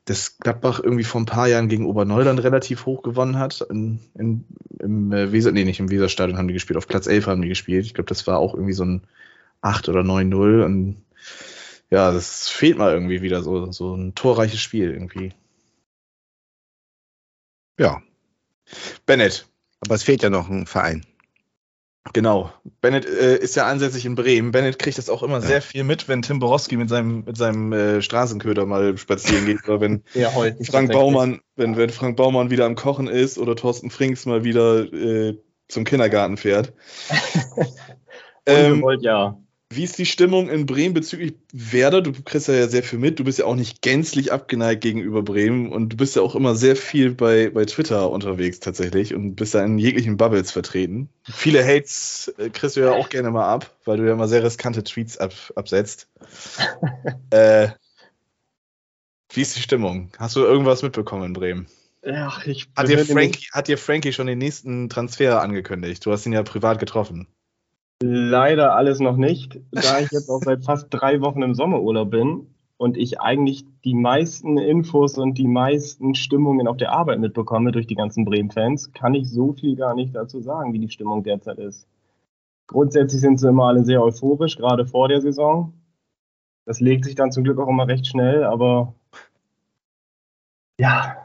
das 0.05 0.37
Gladbach 0.37 0.79
irgendwie 0.83 1.03
vor 1.03 1.21
ein 1.21 1.25
paar 1.25 1.47
Jahren 1.47 1.69
gegen 1.69 1.87
Oberneuland 1.87 2.43
relativ 2.43 2.85
hoch 2.85 3.01
gewonnen 3.01 3.39
hat. 3.39 3.61
In, 3.61 3.99
in, 4.13 4.45
Im 4.79 5.11
äh, 5.11 5.31
Weser, 5.31 5.51
nee, 5.51 5.63
nicht 5.63 5.79
im 5.79 5.89
Weserstadion 5.89 6.37
haben 6.37 6.47
die 6.47 6.53
gespielt, 6.53 6.77
auf 6.77 6.87
Platz 6.87 7.07
11 7.07 7.25
haben 7.25 7.41
die 7.41 7.49
gespielt. 7.49 7.85
Ich 7.87 7.95
glaube, 7.95 8.09
das 8.09 8.27
war 8.27 8.37
auch 8.37 8.53
irgendwie 8.53 8.73
so 8.73 8.85
ein 8.85 9.01
8 9.61 9.89
oder 9.89 10.01
9-0 10.01 10.63
und 10.63 10.97
ja, 11.89 12.11
das 12.11 12.47
fehlt 12.47 12.77
mal 12.77 12.93
irgendwie 12.93 13.21
wieder 13.21 13.41
so, 13.41 13.71
so 13.71 13.95
ein 13.95 14.13
torreiches 14.13 14.61
Spiel 14.61 14.91
irgendwie. 14.91 15.33
Ja, 17.81 17.99
Bennett, 19.07 19.47
aber 19.79 19.95
es 19.95 20.03
fehlt 20.03 20.21
ja 20.21 20.29
noch 20.29 20.47
ein 20.49 20.67
Verein. 20.67 21.03
Genau. 22.13 22.51
Bennett 22.79 23.05
äh, 23.05 23.37
ist 23.37 23.55
ja 23.55 23.65
ansässig 23.65 24.05
in 24.05 24.13
Bremen. 24.13 24.51
Bennett 24.51 24.77
kriegt 24.77 24.99
das 24.99 25.09
auch 25.09 25.23
immer 25.23 25.35
Ja. 25.35 25.41
sehr 25.41 25.61
viel 25.63 25.83
mit, 25.83 26.07
wenn 26.07 26.21
Tim 26.21 26.37
Borowski 26.39 26.77
mit 26.77 26.89
seinem, 26.89 27.23
mit 27.25 27.37
seinem 27.37 27.73
äh, 27.73 28.01
Straßenköder 28.03 28.67
mal 28.67 28.97
spazieren 28.97 29.45
geht 29.47 29.67
oder 29.67 29.81
wenn 29.81 30.03
Ja, 30.13 30.31
häufig. 30.33 30.67
Frank. 30.69 30.91
Baumann, 30.91 31.41
wenn, 31.55 31.75
wenn 31.75 31.89
Frank 31.89 32.17
Baumann 32.17 32.51
wieder 32.51 32.65
am 32.65 32.75
Kochen 32.75 33.07
ist 33.07 33.39
oder 33.39 33.55
Thorsten 33.55 33.89
Frings 33.89 34.27
mal 34.27 34.43
wieder 34.43 34.91
äh, 34.93 35.37
zum 35.67 35.83
Kindergarten 35.83 36.37
fährt. 36.37 36.73
ähm, 38.45 38.73
Ungewollt, 38.73 39.01
ja. 39.03 39.39
Wie 39.71 39.83
ist 39.83 39.97
die 39.97 40.05
Stimmung 40.05 40.49
in 40.49 40.65
Bremen 40.65 40.93
bezüglich 40.93 41.33
Werder? 41.53 42.01
Du 42.01 42.11
kriegst 42.11 42.47
ja 42.47 42.67
sehr 42.67 42.83
viel 42.83 42.99
mit. 42.99 43.19
Du 43.19 43.23
bist 43.23 43.39
ja 43.39 43.45
auch 43.45 43.55
nicht 43.55 43.81
gänzlich 43.81 44.31
abgeneigt 44.31 44.81
gegenüber 44.81 45.23
Bremen 45.23 45.71
und 45.71 45.89
du 45.93 45.97
bist 45.97 46.15
ja 46.15 46.21
auch 46.21 46.35
immer 46.35 46.55
sehr 46.55 46.75
viel 46.75 47.13
bei, 47.13 47.49
bei 47.49 47.65
Twitter 47.65 48.09
unterwegs 48.09 48.59
tatsächlich 48.59 49.15
und 49.15 49.35
bist 49.35 49.55
da 49.55 49.63
in 49.63 49.77
jeglichen 49.77 50.17
Bubbles 50.17 50.51
vertreten. 50.51 51.09
Viele 51.23 51.63
Hates 51.65 52.33
äh, 52.37 52.49
kriegst 52.49 52.75
du 52.75 52.81
ja 52.81 52.91
auch 52.91 53.09
gerne 53.09 53.31
mal 53.31 53.47
ab, 53.47 53.73
weil 53.85 53.97
du 53.97 54.05
ja 54.05 54.13
immer 54.13 54.27
sehr 54.27 54.43
riskante 54.43 54.83
Tweets 54.83 55.17
ab, 55.17 55.33
absetzt. 55.55 56.07
äh, 57.31 57.69
wie 59.33 59.41
ist 59.41 59.55
die 59.55 59.61
Stimmung? 59.61 60.11
Hast 60.17 60.35
du 60.35 60.41
irgendwas 60.41 60.83
mitbekommen 60.83 61.23
in 61.23 61.33
Bremen? 61.33 61.67
Ja, 62.03 62.33
ich 62.45 62.67
Hat 62.75 62.89
dir, 62.89 62.97
mich- 62.97 63.07
Frankie, 63.11 63.47
hat 63.53 63.67
dir 63.67 63.77
Frankie 63.77 64.11
schon 64.11 64.27
den 64.27 64.39
nächsten 64.39 64.89
Transfer 64.89 65.41
angekündigt? 65.41 66.05
Du 66.05 66.11
hast 66.11 66.25
ihn 66.25 66.33
ja 66.33 66.43
privat 66.43 66.79
getroffen. 66.79 67.27
Leider 68.03 68.75
alles 68.75 68.99
noch 68.99 69.15
nicht, 69.15 69.59
da 69.69 69.99
ich 69.99 70.09
jetzt 70.11 70.29
auch 70.29 70.41
seit 70.41 70.65
fast 70.65 70.87
drei 70.89 71.21
Wochen 71.21 71.43
im 71.43 71.53
Sommerurlaub 71.53 72.09
bin 72.09 72.47
und 72.77 72.97
ich 72.97 73.21
eigentlich 73.21 73.63
die 73.85 73.93
meisten 73.93 74.57
Infos 74.57 75.19
und 75.19 75.37
die 75.37 75.47
meisten 75.47 76.15
Stimmungen 76.15 76.67
auf 76.67 76.77
der 76.77 76.93
Arbeit 76.93 77.19
mitbekomme 77.19 77.71
durch 77.71 77.85
die 77.85 77.93
ganzen 77.93 78.25
Bremen-Fans, 78.25 78.91
kann 78.93 79.13
ich 79.13 79.29
so 79.29 79.53
viel 79.53 79.75
gar 79.75 79.93
nicht 79.93 80.15
dazu 80.15 80.41
sagen, 80.41 80.73
wie 80.73 80.79
die 80.79 80.89
Stimmung 80.89 81.21
derzeit 81.21 81.59
ist. 81.59 81.87
Grundsätzlich 82.65 83.21
sind 83.21 83.39
sie 83.39 83.49
immer 83.49 83.65
alle 83.65 83.85
sehr 83.85 84.01
euphorisch, 84.01 84.57
gerade 84.57 84.87
vor 84.87 85.07
der 85.07 85.21
Saison. 85.21 85.73
Das 86.65 86.79
legt 86.79 87.05
sich 87.05 87.13
dann 87.13 87.31
zum 87.31 87.43
Glück 87.43 87.59
auch 87.59 87.67
immer 87.67 87.87
recht 87.87 88.07
schnell, 88.07 88.45
aber 88.45 88.95
ja, 90.79 91.17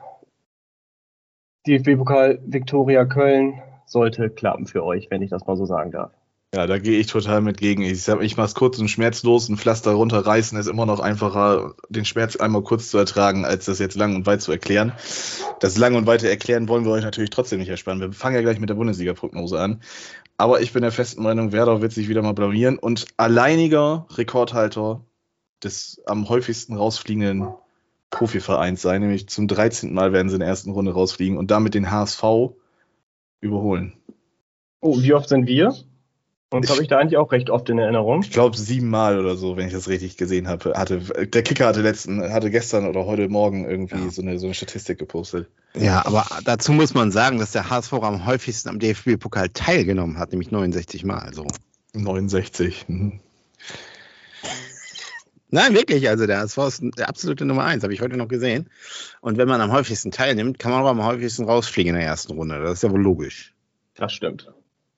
DFB-Pokal 1.67 2.41
Viktoria 2.45 3.07
Köln 3.07 3.63
sollte 3.87 4.29
klappen 4.29 4.67
für 4.67 4.85
euch, 4.85 5.11
wenn 5.11 5.23
ich 5.23 5.31
das 5.31 5.47
mal 5.47 5.57
so 5.57 5.65
sagen 5.65 5.91
darf. 5.91 6.13
Ja, 6.55 6.67
da 6.67 6.79
gehe 6.79 6.99
ich 6.99 7.09
total 7.09 7.43
mit 7.43 7.59
gegen. 7.59 7.83
Ich 7.83 8.03
sag, 8.03 8.23
ich 8.23 8.37
mach's 8.37 8.55
kurz 8.55 8.79
und 8.79 8.89
schmerzlos. 8.89 9.49
Ein 9.49 9.59
Pflaster 9.59 9.93
runterreißen 9.93 10.59
ist 10.59 10.69
immer 10.69 10.87
noch 10.87 11.01
einfacher, 11.01 11.75
den 11.89 12.05
Schmerz 12.05 12.37
einmal 12.37 12.63
kurz 12.63 12.89
zu 12.89 12.99
ertragen, 12.99 13.45
als 13.45 13.67
das 13.67 13.79
jetzt 13.79 13.97
lang 13.97 14.15
und 14.15 14.27
weit 14.27 14.41
zu 14.41 14.53
erklären. 14.53 14.93
Das 15.61 15.77
lang 15.77 15.97
und 15.97 16.07
weite 16.07 16.31
Erklären 16.31 16.69
wollen 16.69 16.85
wir 16.85 16.93
euch 16.93 17.05
natürlich 17.05 17.31
trotzdem 17.31 17.59
nicht 17.59 17.69
ersparen. 17.69 18.01
Wir 18.01 18.13
fangen 18.13 18.37
ja 18.37 18.43
gleich 18.43 18.61
mit 18.61 18.71
der 18.71 18.77
Bundesliga-Prognose 18.77 19.59
an. 19.59 19.81
Aber 20.39 20.61
ich 20.61 20.73
bin 20.73 20.83
der 20.83 20.93
festen 20.93 21.23
Meinung, 21.23 21.53
Werder 21.53 21.81
wird 21.81 21.93
sich 21.93 22.09
wieder 22.09 22.23
mal 22.23 22.33
blamieren 22.33 22.79
und 22.79 23.07
alleiniger 23.17 24.07
Rekordhalter 24.15 25.03
des 25.63 26.03
am 26.07 26.29
häufigsten 26.29 26.77
rausfliegenden 26.77 27.49
Profivereins 28.11 28.83
sein, 28.83 29.01
nämlich 29.01 29.29
zum 29.29 29.49
13. 29.49 29.93
Mal 29.93 30.13
werden 30.13 30.29
sie 30.29 30.37
in 30.37 30.41
der 30.41 30.49
ersten 30.49 30.71
Runde 30.71 30.93
rausfliegen 30.93 31.39
und 31.39 31.51
damit 31.51 31.75
den 31.75 31.91
HSV 31.91 32.23
überholen. 33.41 33.95
Oh, 34.81 35.01
wie 35.01 35.15
oft 35.15 35.29
sind 35.29 35.47
wir? 35.47 35.75
Und 36.57 36.71
habe 36.71 36.83
ich 36.83 36.89
da 36.89 36.99
eigentlich 36.99 37.17
auch 37.17 37.33
recht 37.33 37.51
oft 37.51 37.69
in 37.69 37.79
Erinnerung. 37.79 38.23
Ich 38.23 38.31
glaube 38.31 38.57
siebenmal 38.57 39.19
oder 39.19 39.37
so, 39.37 39.57
wenn 39.57 39.67
ich 39.67 39.73
das 39.73 39.89
richtig 39.89 40.17
gesehen 40.17 40.49
habe. 40.49 40.75
Hatte, 40.75 40.99
der 41.27 41.43
Kicker 41.43 41.67
hatte 41.67 41.83
letzten, 41.83 42.23
hatte 42.33 42.51
gestern 42.51 42.87
oder 42.87 43.07
heute 43.07 43.29
Morgen 43.29 43.69
irgendwie 43.69 43.97
Ja. 43.97 44.11
so, 44.11 44.23
eine, 44.23 44.39
so 44.39 44.47
eine 44.47 44.55
Statistik 44.55 44.99
gepostet. 44.99 45.49
Ja, 45.75 46.05
aber 46.07 46.27
dazu 46.45 46.73
muss 46.73 46.95
man 46.95 47.11
sagen, 47.13 47.39
dass 47.39 47.53
der 47.53 47.69
HSV 47.71 47.93
am 47.95 48.27
häufigsten 48.27 48.69
am 48.71 48.79
DFB-Pokal 48.79 49.51
teilgenommen 49.51 50.19
hat, 50.19 50.33
nämlich 50.33 50.51
69 50.51 51.05
Mal. 51.05 51.33
So. 51.35 51.47
69. 51.95 52.87
Mhm. 52.89 53.21
Nein, 55.49 55.75
wirklich. 55.75 56.09
Also 56.09 56.27
der 56.27 56.41
HSV 56.41 56.59
ist 56.59 56.83
der 56.99 57.09
absolute 57.09 57.45
Nummer 57.45 57.65
eins, 57.65 57.83
habe 57.83 57.95
ich 57.95 58.01
heute 58.01 58.17
noch 58.17 58.29
gesehen. 58.29 58.69
Und 59.21 59.39
wenn 59.39 59.49
man 59.49 59.61
am 59.61 59.73
häufigsten 59.73 60.11
teilnimmt, 60.11 60.59
kann 60.59 60.73
man 60.73 60.83
auch 60.83 60.89
am 60.89 61.05
häufigsten 61.05 61.45
rausfliegen 61.45 61.95
in 61.95 62.01
der 62.01 62.09
ersten 62.09 62.33
Runde. 62.33 62.61
Das 62.61 62.75
ist 62.75 62.83
ja 62.83 62.91
wohl 62.91 63.03
logisch. 63.03 63.55
Das 63.95 64.13
stimmt. 64.13 64.53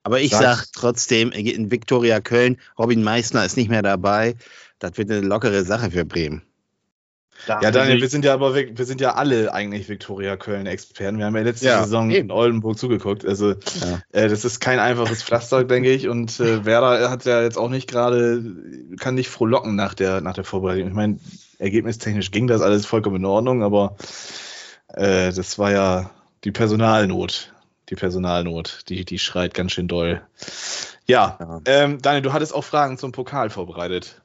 Aber 0.09 0.21
ich 0.23 0.31
Das- 0.31 0.41
sag 0.41 0.65
trotzdem, 0.73 1.33
in 1.33 1.71
Viktoria 1.71 2.21
Köln, 2.21 2.57
Robin 2.79 3.03
Meissner 3.03 3.45
ist 3.45 3.59
nicht 3.59 3.69
mehr 3.69 3.83
dabei. 3.83 4.37
Das 4.79 4.97
wird 4.97 5.11
eine 5.11 5.21
lockere 5.21 5.65
Sache 5.65 5.91
für 5.91 6.07
Bremen. 6.07 6.41
Da 7.47 7.61
Ja, 7.61 7.71
Daniel, 7.71 8.01
wir 8.01 8.09
sind 8.09 8.25
ja 8.25 8.33
aber 8.33 8.55
wir 8.55 8.79
wir 8.79 8.87
sind 8.87 9.03
ja 9.03 9.17
alle 9.17 9.53
eigentlich 9.53 9.87
Viktoria 9.87 10.39
Köln-Experten. 10.39 11.19
Wir 11.19 11.27
haben 11.27 11.37
ja 11.37 11.43
letzte 11.43 11.67
Ja, 11.67 11.83
Saison 11.85 12.11
eben. 12.11 12.25
in 12.25 12.31
Oldenburg 12.31 12.79
zugeguckt. 12.79 13.27
Also 13.27 13.51
Ja. 13.51 14.01
äh, 14.13 14.29
das 14.31 14.47
ist 14.47 14.61
kein 14.61 14.79
einfaches 14.79 15.23
Pflaster, 15.23 15.63
denke 15.65 15.93
ich. 15.93 16.09
Und 16.09 16.41
äh, 16.41 16.65
Werder 16.65 17.11
hat 17.11 17.27
ja 17.27 17.43
jetzt 17.43 17.59
auch 17.59 17.69
nicht 17.69 17.87
gerade, 17.87 18.43
kann 18.99 19.15
nicht 19.15 19.29
frohlocken 19.29 19.77
nach 19.77 19.93
der, 19.93 20.23
nach 20.23 20.33
der 20.33 20.45
Vorbereitung. 20.45 20.89
Ich 20.89 20.95
meine, 20.95 21.19
ergebnistechnisch 21.59 22.31
ging 22.31 22.47
das 22.47 22.63
alles 22.63 22.87
vollkommen 22.87 23.17
in 23.17 23.25
Ordnung, 23.27 23.63
aber 23.63 23.97
äh, 24.95 25.35
das 25.35 25.59
war 25.59 25.71
ja 25.71 26.11
die 26.45 26.51
Personalnot. 26.53 27.53
Die 27.89 27.95
Personalnot, 27.95 28.85
die, 28.89 29.05
die 29.05 29.19
schreit 29.19 29.55
ganz 29.55 29.73
schön 29.73 29.89
doll. 29.89 30.23
Ja, 31.07 31.39
Ja. 31.41 31.61
Ähm, 31.65 32.03
Daniel, 32.03 32.23
du 32.23 32.33
hattest 32.33 32.55
auch 32.55 32.65
Fragen 32.65 32.99
zum 32.99 33.13
Pokal 33.13 33.51
vorbereitet. 33.51 34.21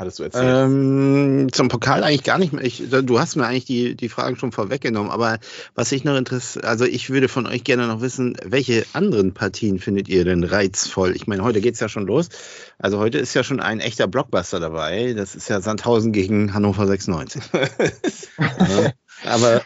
Hattest 0.00 0.20
du 0.20 0.22
erzählt. 0.22 0.44
Ähm, 0.46 1.48
zum 1.50 1.66
Pokal 1.66 2.04
eigentlich 2.04 2.22
gar 2.22 2.38
nicht 2.38 2.52
mehr. 2.52 2.62
Ich, 2.62 2.84
du 2.88 3.18
hast 3.18 3.34
mir 3.34 3.44
eigentlich 3.46 3.64
die, 3.64 3.96
die 3.96 4.08
Fragen 4.08 4.36
schon 4.36 4.52
vorweggenommen, 4.52 5.10
aber 5.10 5.40
was 5.74 5.90
ich 5.90 6.04
noch 6.04 6.16
interessiert, 6.16 6.64
also 6.64 6.84
ich 6.84 7.10
würde 7.10 7.26
von 7.26 7.48
euch 7.48 7.64
gerne 7.64 7.88
noch 7.88 8.00
wissen, 8.00 8.36
welche 8.44 8.86
anderen 8.92 9.34
Partien 9.34 9.80
findet 9.80 10.08
ihr 10.08 10.24
denn 10.24 10.44
reizvoll? 10.44 11.16
Ich 11.16 11.26
meine, 11.26 11.42
heute 11.42 11.60
geht's 11.60 11.80
ja 11.80 11.88
schon 11.88 12.06
los. 12.06 12.28
Also 12.78 13.00
heute 13.00 13.18
ist 13.18 13.34
ja 13.34 13.42
schon 13.42 13.58
ein 13.58 13.80
echter 13.80 14.06
Blockbuster 14.06 14.60
dabei. 14.60 15.14
Das 15.14 15.34
ist 15.34 15.48
ja 15.48 15.60
Sandhausen 15.60 16.12
gegen 16.12 16.54
Hannover 16.54 16.86
96. 16.86 17.42
ja, 18.38 18.92
aber 19.24 19.62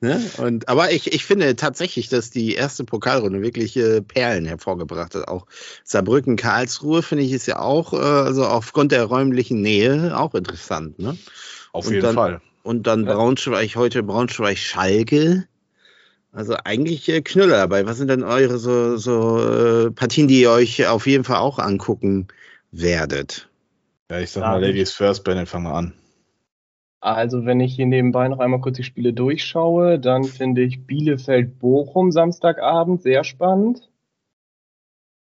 Ne? 0.00 0.22
Und, 0.38 0.68
aber 0.68 0.92
ich, 0.92 1.12
ich 1.12 1.24
finde 1.24 1.54
tatsächlich, 1.56 2.08
dass 2.08 2.30
die 2.30 2.54
erste 2.54 2.84
Pokalrunde 2.84 3.42
wirklich 3.42 3.76
äh, 3.76 4.00
Perlen 4.00 4.46
hervorgebracht 4.46 5.14
hat. 5.14 5.28
Auch 5.28 5.46
Saarbrücken, 5.84 6.36
Karlsruhe 6.36 7.02
finde 7.02 7.24
ich 7.24 7.32
ist 7.32 7.46
ja 7.46 7.58
auch, 7.58 7.92
äh, 7.92 7.96
also 7.96 8.44
aufgrund 8.46 8.92
der 8.92 9.04
räumlichen 9.04 9.60
Nähe 9.60 10.16
auch 10.18 10.34
interessant. 10.34 10.98
Ne? 10.98 11.16
Auf 11.72 11.86
Und 11.86 11.92
jeden 11.94 12.04
dann- 12.06 12.14
Fall. 12.14 12.40
Und 12.62 12.86
dann 12.88 13.06
Ja. 13.06 13.14
Braunschweig, 13.14 13.76
heute 13.76 14.02
Braunschweig, 14.02 14.58
Schalke. 14.58 15.46
Also 16.32 16.56
eigentlich 16.64 17.08
äh, 17.08 17.22
Knüller 17.22 17.56
dabei. 17.58 17.86
Was 17.86 17.96
sind 17.98 18.08
denn 18.08 18.24
eure 18.24 18.58
so, 18.58 18.96
so 18.96 19.38
äh, 19.86 19.90
Partien, 19.92 20.26
die 20.26 20.40
ihr 20.40 20.50
euch 20.50 20.86
auf 20.86 21.06
jeden 21.06 21.22
Fall 21.24 21.36
auch 21.36 21.58
angucken 21.58 22.26
werdet? 22.72 23.48
Ja, 24.10 24.20
ich 24.20 24.30
sag 24.32 24.42
Ja, 24.42 24.50
mal, 24.52 24.60
Ladies 24.64 24.92
first, 24.92 25.22
Bennett, 25.24 25.48
fangen 25.48 25.64
wir 25.66 25.74
an. 25.74 25.92
Also, 27.06 27.46
wenn 27.46 27.60
ich 27.60 27.76
hier 27.76 27.86
nebenbei 27.86 28.26
noch 28.26 28.40
einmal 28.40 28.60
kurz 28.60 28.78
die 28.78 28.82
Spiele 28.82 29.12
durchschaue, 29.12 30.00
dann 30.00 30.24
finde 30.24 30.62
ich 30.62 30.88
Bielefeld-Bochum 30.88 32.10
Samstagabend 32.10 33.00
sehr 33.00 33.22
spannend. 33.22 33.88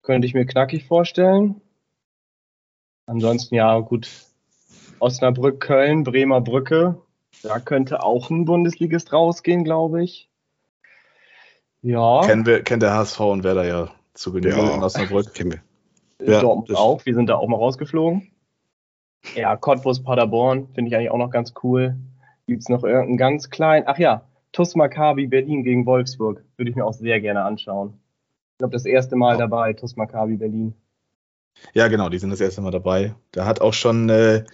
Könnte 0.00 0.26
ich 0.26 0.32
mir 0.32 0.46
knackig 0.46 0.86
vorstellen. 0.86 1.60
Ansonsten, 3.04 3.54
ja, 3.54 3.78
gut. 3.80 4.08
Osnabrück, 4.98 5.60
Köln, 5.60 6.04
Bremer 6.04 6.40
Brücke. 6.40 7.02
Da 7.42 7.60
könnte 7.60 8.02
auch 8.02 8.30
ein 8.30 8.46
Bundesligist 8.46 9.12
rausgehen, 9.12 9.62
glaube 9.62 10.02
ich. 10.02 10.30
Ja, 11.82 12.22
Kennen 12.24 12.46
wir, 12.46 12.62
kennt 12.62 12.82
der 12.82 12.94
HSV 12.94 13.20
und 13.20 13.44
Werder 13.44 13.66
ja 13.66 13.90
zu 14.14 14.32
Genüge 14.32 14.56
Ja. 14.56 14.74
in 14.74 14.82
Osnabrück. 14.82 15.34
Kennen 15.34 15.52
wir. 16.18 16.32
ja, 16.32 16.40
Dortmund 16.40 16.74
auch. 16.78 17.04
Wir 17.04 17.14
sind 17.14 17.26
da 17.28 17.34
auch 17.34 17.46
mal 17.46 17.58
rausgeflogen. 17.58 18.30
Ja, 19.34 19.56
Cottbus, 19.56 20.02
Paderborn 20.02 20.68
finde 20.74 20.88
ich 20.88 20.96
eigentlich 20.96 21.10
auch 21.10 21.18
noch 21.18 21.30
ganz 21.30 21.54
cool. 21.62 21.96
Gibt's 22.46 22.68
noch 22.68 22.84
irgendeinen 22.84 23.16
ganz 23.16 23.50
kleinen? 23.50 23.86
Ach 23.88 23.98
ja, 23.98 24.22
TuS 24.52 24.74
Maccabi 24.74 25.26
Berlin 25.26 25.64
gegen 25.64 25.86
Wolfsburg. 25.86 26.44
Würde 26.56 26.70
ich 26.70 26.76
mir 26.76 26.84
auch 26.84 26.92
sehr 26.92 27.20
gerne 27.20 27.42
anschauen. 27.42 27.94
Ich 28.52 28.58
glaube, 28.58 28.72
das 28.72 28.84
erste 28.84 29.16
Mal 29.16 29.36
dabei, 29.36 29.72
TuS 29.72 29.96
Maccabi 29.96 30.36
Berlin. 30.36 30.74
Ja, 31.72 31.88
genau, 31.88 32.08
die 32.08 32.18
sind 32.18 32.30
das 32.30 32.40
erste 32.40 32.60
Mal 32.60 32.70
dabei. 32.70 33.14
Da 33.32 33.46
hat 33.46 33.60
auch 33.60 33.74
schon 33.74 34.08
äh, 34.10 34.44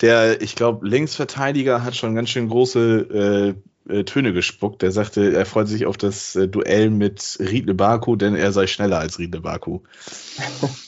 der, 0.00 0.42
ich 0.42 0.54
glaube, 0.54 0.86
Linksverteidiger 0.86 1.84
hat 1.84 1.96
schon 1.96 2.14
ganz 2.14 2.28
schön 2.28 2.48
große 2.48 3.54
äh, 3.88 3.92
äh, 3.92 4.04
Töne 4.04 4.32
gespuckt. 4.32 4.82
Der 4.82 4.90
sagte, 4.90 5.34
er 5.34 5.46
freut 5.46 5.68
sich 5.68 5.86
auf 5.86 5.96
das 5.96 6.36
äh, 6.36 6.48
Duell 6.48 6.90
mit 6.90 7.38
Riedle 7.40 7.74
Baku, 7.74 8.16
denn 8.16 8.34
er 8.34 8.52
sei 8.52 8.66
schneller 8.66 8.98
als 8.98 9.18
Riedle 9.18 9.40
Baku. 9.40 9.80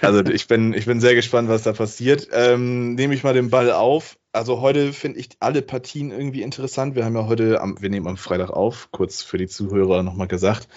also 0.00 0.24
ich 0.24 0.46
bin, 0.46 0.72
ich 0.74 0.86
bin 0.86 1.00
sehr 1.00 1.14
gespannt, 1.14 1.48
was 1.48 1.62
da 1.62 1.72
passiert. 1.72 2.28
Ähm, 2.32 2.94
nehme 2.94 3.14
ich 3.14 3.24
mal 3.24 3.34
den 3.34 3.50
Ball 3.50 3.72
auf. 3.72 4.16
Also 4.32 4.60
heute 4.60 4.92
finde 4.92 5.20
ich 5.20 5.30
alle 5.40 5.62
Partien 5.62 6.10
irgendwie 6.10 6.42
interessant. 6.42 6.94
Wir 6.96 7.04
haben 7.04 7.14
ja 7.14 7.26
heute, 7.26 7.60
am, 7.60 7.80
wir 7.80 7.90
nehmen 7.90 8.08
am 8.08 8.16
Freitag 8.16 8.50
auf, 8.50 8.88
kurz 8.90 9.22
für 9.22 9.38
die 9.38 9.46
Zuhörer 9.46 10.02
nochmal 10.02 10.28
gesagt. 10.28 10.68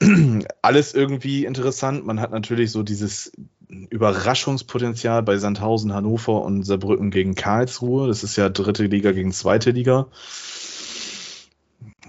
Alles 0.62 0.94
irgendwie 0.94 1.44
interessant. 1.44 2.04
Man 2.04 2.20
hat 2.20 2.30
natürlich 2.30 2.70
so 2.70 2.82
dieses 2.82 3.32
Überraschungspotenzial 3.68 5.22
bei 5.22 5.38
Sandhausen, 5.38 5.94
Hannover 5.94 6.42
und 6.42 6.64
Saarbrücken 6.64 7.10
gegen 7.10 7.34
Karlsruhe. 7.34 8.08
Das 8.08 8.22
ist 8.22 8.36
ja 8.36 8.48
dritte 8.48 8.84
Liga 8.84 9.12
gegen 9.12 9.32
zweite 9.32 9.70
Liga. 9.70 10.08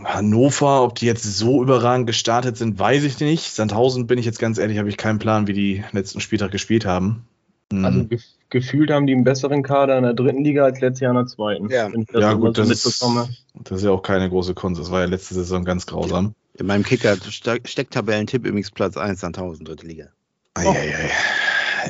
Hannover, 0.04 0.84
ob 0.84 0.96
die 0.96 1.06
jetzt 1.06 1.24
so 1.24 1.64
überragend 1.64 2.08
gestartet 2.08 2.58
sind, 2.58 2.78
weiß 2.80 3.04
ich 3.04 3.20
nicht. 3.20 3.54
Sandhausen, 3.54 4.08
bin 4.08 4.20
ich 4.20 4.26
jetzt 4.26 4.40
ganz 4.40 4.58
ehrlich, 4.58 4.78
habe 4.78 4.90
ich 4.90 4.98
keinen 4.98 5.20
Plan, 5.20 5.48
wie 5.48 5.54
die 5.54 5.84
letzten 5.92 6.20
Spieltag 6.20 6.52
gespielt 6.52 6.86
haben. 6.86 7.26
Hm. 7.72 7.86
Also 7.86 8.06
gef 8.06 8.24
gefühlt 8.50 8.92
haben 8.92 9.08
die 9.08 9.14
einen 9.14 9.24
besseren 9.24 9.64
Kader 9.64 9.98
in 9.98 10.04
der 10.04 10.14
dritten 10.14 10.44
Liga 10.44 10.64
als 10.64 10.80
letztes 10.80 11.02
Jahr 11.02 11.12
in 11.12 11.18
der 11.18 11.26
zweiten. 11.26 11.70
Ja. 11.70 11.90
Ja, 12.14 12.34
gut, 12.34 12.58
das 12.58 12.70
ist, 12.70 12.86
das 12.86 13.78
ist 13.80 13.84
ja 13.84 13.92
auch 13.92 14.04
keine 14.04 14.30
große 14.30 14.54
Kunst. 14.54 14.80
Das 14.80 14.92
war 14.92 15.02
ja 15.02 15.08
letzte 15.08 15.34
Saison 15.34 15.66
ganz 15.66 15.86
grausam. 15.88 16.36
In 16.58 16.68
meinem 16.68 16.84
Kicker 16.84 17.18
Ste- 17.18 17.60
Stecktabellentipp 17.66 18.46
übrigens 18.46 18.72
Platz 18.72 18.98
1 18.98 19.20
Sandhausen, 19.20 19.66
dritte 19.66 19.88
Liga. 19.88 20.06
Eieiei. 20.54 21.10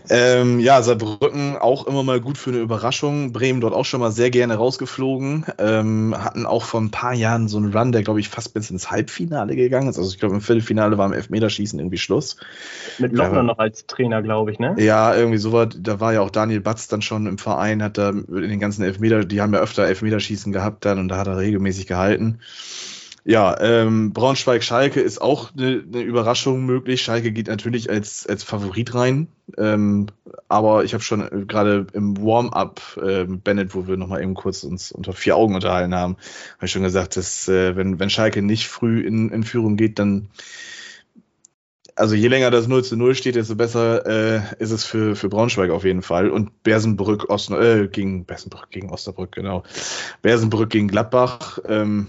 Ähm, 0.09 0.59
ja, 0.59 0.81
Saarbrücken 0.81 1.57
auch 1.57 1.87
immer 1.87 2.03
mal 2.03 2.21
gut 2.21 2.37
für 2.37 2.49
eine 2.49 2.59
Überraschung. 2.59 3.33
Bremen 3.33 3.61
dort 3.61 3.73
auch 3.73 3.85
schon 3.85 3.99
mal 3.99 4.11
sehr 4.11 4.29
gerne 4.29 4.55
rausgeflogen. 4.55 5.45
Ähm, 5.57 6.15
hatten 6.17 6.45
auch 6.45 6.63
vor 6.63 6.81
ein 6.81 6.91
paar 6.91 7.13
Jahren 7.13 7.47
so 7.47 7.57
einen 7.57 7.75
Run, 7.75 7.91
der, 7.91 8.03
glaube 8.03 8.19
ich, 8.19 8.29
fast 8.29 8.53
bis 8.53 8.69
ins 8.69 8.91
Halbfinale 8.91 9.55
gegangen 9.55 9.89
ist. 9.89 9.97
Also 9.97 10.09
ich 10.09 10.19
glaube, 10.19 10.35
im 10.35 10.41
Viertelfinale 10.41 10.97
war 10.97 11.05
im 11.05 11.13
Elfmeterschießen 11.13 11.79
irgendwie 11.79 11.97
Schluss. 11.97 12.37
Mit 12.99 13.13
Ja. 13.13 13.25
Lochner 13.25 13.43
noch 13.43 13.57
als 13.57 13.87
Trainer, 13.87 14.21
glaube 14.21 14.51
ich, 14.51 14.59
ne? 14.59 14.75
Ja, 14.77 15.15
irgendwie 15.15 15.37
so 15.37 15.51
war, 15.51 15.67
da 15.67 15.99
war 15.99 16.13
ja 16.13 16.21
auch 16.21 16.29
Daniel 16.29 16.61
Batz 16.61 16.87
dann 16.87 17.01
schon 17.01 17.27
im 17.27 17.37
Verein, 17.37 17.83
hat 17.83 17.97
da 17.97 18.09
in 18.09 18.25
den 18.27 18.59
ganzen 18.59 18.83
Elfmeter, 18.83 19.25
die 19.25 19.41
haben 19.41 19.53
ja 19.53 19.59
öfter 19.59 19.85
Elfmeterschießen 19.85 20.51
gehabt 20.51 20.85
dann 20.85 20.99
und 20.99 21.07
da 21.07 21.17
hat 21.17 21.27
er 21.27 21.37
regelmäßig 21.37 21.87
gehalten. 21.87 22.39
Ja, 23.27 23.59
ähm, 23.59 24.13
Braunschweig-Schalke 24.13 25.01
ist 25.01 25.19
auch 25.19 25.51
eine, 25.57 25.83
eine 25.83 26.01
Überraschung 26.03 26.63
möglich. 26.63 27.01
Schalke 27.01 27.31
geht 27.31 27.47
natürlich 27.47 27.89
als, 27.89 28.27
als 28.27 28.43
Favorit 28.43 28.93
rein. 28.93 29.29
Ähm, 29.57 30.05
aber 30.47 30.83
ich 30.83 30.93
habe 30.93 31.03
schon 31.03 31.21
äh, 31.21 31.45
gerade 31.47 31.87
im 31.93 32.21
Warm-up, 32.21 32.81
äh, 33.01 33.23
Bennett, 33.23 33.73
wo 33.73 33.87
wir 33.87 33.97
nochmal 33.97 34.21
eben 34.21 34.35
kurz 34.35 34.63
uns 34.63 34.91
unter 34.91 35.13
vier 35.13 35.37
Augen 35.37 35.55
unterhalten 35.55 35.95
haben, 35.95 36.17
habe 36.57 36.67
ich 36.67 36.71
schon 36.71 36.83
gesagt, 36.83 37.17
dass 37.17 37.47
äh, 37.47 37.75
wenn, 37.75 37.97
wenn 37.99 38.11
Schalke 38.11 38.43
nicht 38.43 38.67
früh 38.67 39.01
in, 39.01 39.29
in 39.31 39.43
Führung 39.43 39.75
geht, 39.75 39.97
dann 39.97 40.29
also 41.95 42.13
je 42.13 42.27
länger 42.27 42.51
das 42.51 42.67
0 42.67 42.83
zu 42.83 42.95
0 42.95 43.15
steht, 43.15 43.35
desto 43.35 43.55
besser 43.55 44.05
äh, 44.05 44.41
ist 44.59 44.71
es 44.71 44.83
für, 44.83 45.15
für 45.15 45.29
Braunschweig 45.29 45.71
auf 45.71 45.83
jeden 45.83 46.03
Fall. 46.03 46.29
Und 46.29 46.61
Bersenbrück 46.61 47.27
Osn 47.31 47.55
äh, 47.55 47.87
gegen 47.87 48.25
Bersenbrück 48.25 48.69
gegen 48.69 48.91
Osterbrück, 48.91 49.31
genau. 49.31 49.63
Bersenbrück 50.21 50.69
gegen 50.69 50.89
Gladbach. 50.89 51.57
Ähm, 51.67 52.07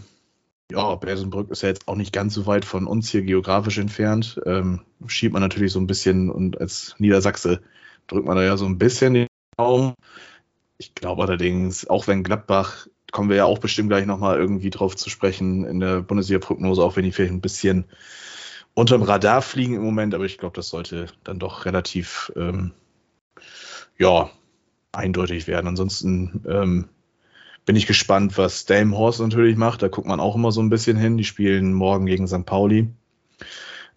ja, 0.70 0.94
Bersenbrück 0.96 1.50
ist 1.50 1.62
ja 1.62 1.68
jetzt 1.68 1.86
auch 1.88 1.96
nicht 1.96 2.12
ganz 2.12 2.34
so 2.34 2.46
weit 2.46 2.64
von 2.64 2.86
uns 2.86 3.08
hier 3.10 3.22
geografisch 3.22 3.78
entfernt. 3.78 4.40
Ähm, 4.46 4.82
schiebt 5.06 5.32
man 5.32 5.42
natürlich 5.42 5.72
so 5.72 5.80
ein 5.80 5.86
bisschen 5.86 6.30
und 6.30 6.60
als 6.60 6.96
Niedersachse 6.98 7.62
drückt 8.06 8.26
man 8.26 8.36
da 8.36 8.42
ja 8.42 8.56
so 8.56 8.66
ein 8.66 8.78
bisschen 8.78 9.14
den 9.14 9.26
Raum. 9.58 9.94
Ich 10.78 10.94
glaube 10.94 11.22
allerdings, 11.22 11.88
auch 11.88 12.06
wenn 12.06 12.22
Gladbach, 12.22 12.86
kommen 13.12 13.30
wir 13.30 13.36
ja 13.36 13.44
auch 13.44 13.58
bestimmt 13.58 13.88
gleich 13.88 14.06
nochmal 14.06 14.38
irgendwie 14.38 14.70
drauf 14.70 14.96
zu 14.96 15.08
sprechen 15.08 15.64
in 15.64 15.80
der 15.80 16.02
Bundesliga-Prognose, 16.02 16.82
auch 16.82 16.96
wenn 16.96 17.04
die 17.04 17.12
vielleicht 17.12 17.32
ein 17.32 17.40
bisschen 17.40 17.86
unterm 18.74 19.02
Radar 19.02 19.40
fliegen 19.42 19.74
im 19.74 19.82
Moment, 19.82 20.14
aber 20.14 20.24
ich 20.24 20.36
glaube, 20.36 20.56
das 20.56 20.68
sollte 20.68 21.06
dann 21.24 21.38
doch 21.38 21.64
relativ, 21.64 22.30
ähm, 22.36 22.72
ja, 23.96 24.30
eindeutig 24.92 25.46
werden. 25.46 25.68
Ansonsten 25.68 26.44
ähm, 26.46 26.88
bin 27.66 27.76
ich 27.76 27.86
gespannt, 27.86 28.38
was 28.38 28.64
Delmhorst 28.64 29.20
natürlich 29.20 29.56
macht. 29.56 29.82
Da 29.82 29.88
guckt 29.88 30.06
man 30.06 30.20
auch 30.20 30.36
immer 30.36 30.52
so 30.52 30.62
ein 30.62 30.70
bisschen 30.70 30.96
hin. 30.96 31.18
Die 31.18 31.24
spielen 31.24 31.74
morgen 31.74 32.06
gegen 32.06 32.26
St. 32.26 32.46
Pauli. 32.46 32.88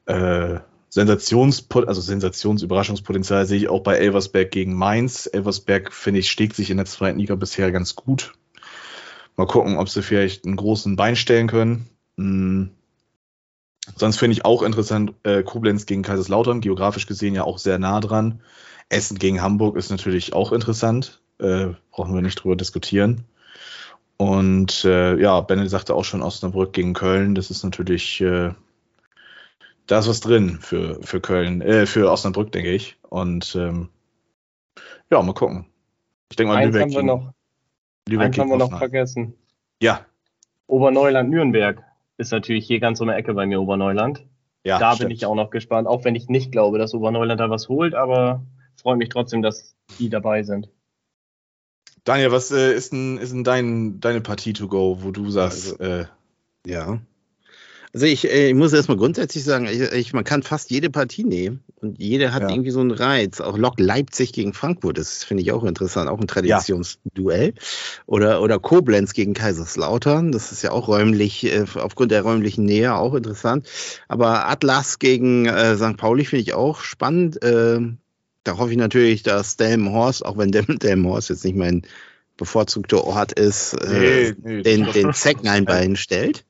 Äh, 0.07 0.59
Sensationspot 0.89 1.87
also 1.87 2.01
Sensationsüberraschungspotenzial 2.01 3.45
sehe 3.45 3.59
ich 3.59 3.69
auch 3.69 3.81
bei 3.81 3.95
Elversberg 3.95 4.49
gegen 4.49 4.73
Mainz. 4.73 5.29
Elversberg, 5.31 5.93
finde 5.93 6.19
ich, 6.19 6.31
steckt 6.31 6.55
sich 6.55 6.71
in 6.71 6.77
der 6.77 6.87
zweiten 6.87 7.19
Liga 7.19 7.35
bisher 7.35 7.71
ganz 7.71 7.95
gut. 7.95 8.33
Mal 9.37 9.45
gucken, 9.45 9.77
ob 9.77 9.87
sie 9.87 10.01
vielleicht 10.01 10.45
einen 10.45 10.55
großen 10.55 10.95
Bein 10.95 11.15
stellen 11.15 11.47
können. 11.47 11.87
Hm. 12.17 12.71
Sonst 13.95 14.17
finde 14.17 14.33
ich 14.33 14.45
auch 14.45 14.63
interessant, 14.63 15.13
äh, 15.23 15.43
Koblenz 15.43 15.85
gegen 15.85 16.01
Kaiserslautern, 16.01 16.61
geografisch 16.61 17.05
gesehen 17.05 17.35
ja 17.35 17.43
auch 17.43 17.59
sehr 17.59 17.79
nah 17.79 17.99
dran. 17.99 18.41
Essen 18.89 19.19
gegen 19.19 19.41
Hamburg 19.41 19.77
ist 19.77 19.91
natürlich 19.91 20.33
auch 20.33 20.51
interessant. 20.51 21.21
Äh, 21.39 21.69
brauchen 21.91 22.15
wir 22.15 22.21
nicht 22.21 22.35
drüber 22.35 22.55
diskutieren. 22.55 23.25
Und 24.21 24.83
äh, 24.83 25.15
ja, 25.17 25.39
Bennett 25.39 25.69
sagte 25.69 25.95
auch 25.95 26.03
schon 26.03 26.21
Osnabrück 26.21 26.73
gegen 26.73 26.93
Köln. 26.93 27.35
Das 27.35 27.49
ist 27.49 27.63
natürlich, 27.63 28.19
äh, 28.19 28.51
da 29.87 29.99
ist 29.99 30.09
was 30.09 30.19
drin 30.19 30.59
für, 30.59 31.01
für 31.01 31.21
Köln, 31.21 31.61
äh, 31.61 31.85
für 31.85 32.11
Osnabrück, 32.11 32.51
denke 32.51 32.71
ich. 32.71 32.97
Und 33.07 33.55
ähm, 33.55 33.89
ja, 35.09 35.21
mal 35.21 35.33
gucken. 35.33 35.67
Ich 36.29 36.35
denke 36.35 36.53
mal, 36.53 36.59
Eins 36.59 36.73
Lübeck 36.73 36.81
haben 36.81 36.91
wir 36.91 37.03
noch, 37.03 37.33
Lübeck 38.09 38.25
eins 38.25 38.37
haben 38.37 38.49
wir 38.49 38.57
noch 38.57 38.77
vergessen. 38.77 39.35
Ja, 39.81 40.05
Oberneuland-Nürnberg 40.69 41.83
ist 42.17 42.31
natürlich 42.31 42.67
hier 42.67 42.79
ganz 42.79 43.01
um 43.01 43.07
die 43.07 43.13
Ecke 43.13 43.33
bei 43.33 43.45
mir, 43.45 43.59
Oberneuland. 43.59 44.25
ja. 44.63 44.77
da 44.77 44.93
stimmt. 44.93 45.09
bin 45.09 45.15
ich 45.15 45.25
auch 45.25 45.35
noch 45.35 45.49
gespannt, 45.49 45.87
auch 45.87 46.03
wenn 46.03 46.15
ich 46.15 46.29
nicht 46.29 46.51
glaube, 46.51 46.77
dass 46.77 46.93
Oberneuland 46.93 47.39
da 47.39 47.49
was 47.49 47.69
holt, 47.69 47.95
aber 47.95 48.43
freue 48.75 48.97
mich 48.97 49.09
trotzdem, 49.09 49.41
dass 49.41 49.75
die 49.97 50.09
dabei 50.09 50.43
sind. 50.43 50.69
Daniel, 52.03 52.31
was 52.31 52.51
äh, 52.51 52.73
ist 52.73 52.91
denn, 52.91 53.17
ist 53.17 53.31
denn 53.31 53.43
dein, 53.43 53.99
deine 53.99 54.21
Partie 54.21 54.53
to 54.53 54.67
go, 54.67 54.99
wo 55.01 55.11
du 55.11 55.29
sagst, 55.29 55.79
äh, 55.79 56.05
Ja. 56.65 56.99
Also 57.91 58.05
ich, 58.05 58.29
äh, 58.29 58.49
ich 58.49 58.53
muss 58.53 58.71
erstmal 58.71 58.97
grundsätzlich 58.97 59.43
sagen, 59.43 59.65
ich, 59.65 59.81
ich, 59.81 60.13
man 60.13 60.23
kann 60.23 60.43
fast 60.43 60.69
jede 60.69 60.91
Partie 60.91 61.23
nehmen 61.23 61.63
und 61.81 61.97
jede 61.99 62.33
hat 62.33 62.43
Ja. 62.43 62.49
irgendwie 62.51 62.69
so 62.69 62.81
einen 62.81 62.91
Reiz. 62.91 63.41
Auch 63.41 63.57
Lok 63.57 63.79
Leipzig 63.79 64.31
gegen 64.31 64.53
Frankfurt, 64.53 64.99
das 64.99 65.23
finde 65.23 65.41
ich 65.41 65.51
auch 65.51 65.63
interessant, 65.63 66.07
auch 66.07 66.19
ein 66.19 66.27
Traditionsduell. 66.27 67.53
Oder, 68.05 68.43
oder 68.43 68.59
Koblenz 68.59 69.13
gegen 69.13 69.33
Kaiserslautern, 69.33 70.31
das 70.31 70.51
ist 70.51 70.61
ja 70.61 70.71
auch 70.71 70.87
räumlich, 70.87 71.45
äh, 71.45 71.65
aufgrund 71.75 72.11
der 72.11 72.21
räumlichen 72.21 72.65
Nähe 72.65 72.93
auch 72.93 73.15
interessant. 73.15 73.67
Aber 74.07 74.47
Atlas 74.47 74.99
gegen 74.99 75.47
äh, 75.47 75.75
St. 75.75 75.97
Pauli 75.97 76.25
finde 76.25 76.41
ich 76.43 76.53
auch 76.53 76.81
spannend. 76.81 77.41
Äh, 77.43 77.79
da 78.43 78.57
hoffe 78.57 78.71
ich 78.71 78.77
natürlich, 78.77 79.23
dass 79.23 79.57
Delmenhorst, 79.57 80.25
auch 80.25 80.37
wenn 80.37 80.51
Del- 80.51 80.65
Delmenhorst 80.77 81.29
jetzt 81.29 81.45
nicht 81.45 81.55
mein 81.57 81.83
bevorzugter 82.37 83.03
Ort 83.03 83.33
ist, 83.33 83.73
äh, 83.73 84.33
nee, 84.33 84.35
nee, 84.41 84.61
den, 84.63 84.91
den 84.91 85.13
Zecken 85.13 85.47
ein 85.47 85.65
Bein 85.65 85.95
stellt. 85.95 86.45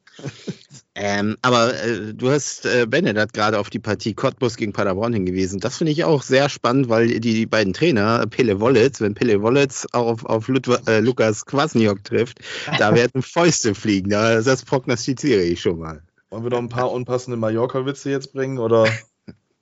Ähm, 0.95 1.37
aber 1.41 1.73
äh, 1.81 2.13
du 2.13 2.29
hast, 2.29 2.65
äh, 2.65 2.85
Bennett 2.85 3.17
hat 3.17 3.33
gerade 3.33 3.57
auf 3.57 3.69
die 3.69 3.79
Partie 3.79 4.13
Cottbus 4.13 4.57
gegen 4.57 4.73
Paderborn 4.73 5.13
hingewiesen. 5.13 5.59
Das 5.61 5.77
finde 5.77 5.93
ich 5.93 6.03
auch 6.03 6.23
sehr 6.23 6.49
spannend, 6.49 6.89
weil 6.89 7.07
die, 7.07 7.19
die 7.21 7.45
beiden 7.45 7.73
Trainer, 7.73 8.25
Pele 8.27 8.59
Wollitz, 8.59 8.99
wenn 8.99 9.13
Pele 9.13 9.41
Wollitz 9.41 9.87
auf, 9.93 10.25
auf 10.25 10.47
Ludw 10.49 10.75
äh, 10.87 10.99
Lukas 10.99 11.45
Kwasniok 11.45 12.03
trifft, 12.03 12.39
da 12.77 12.93
werden 12.95 13.21
Fäuste 13.21 13.75
fliegen. 13.75 14.09
Da, 14.09 14.41
das 14.41 14.65
prognostiziere 14.65 15.41
ich 15.41 15.61
schon 15.61 15.79
mal. 15.79 16.01
wollen 16.29 16.43
wir 16.43 16.49
noch 16.49 16.59
ein 16.59 16.69
paar 16.69 16.91
unpassende 16.91 17.37
Mallorca-Witze 17.37 18.09
jetzt 18.11 18.33
bringen? 18.33 18.59
Oder? 18.59 18.85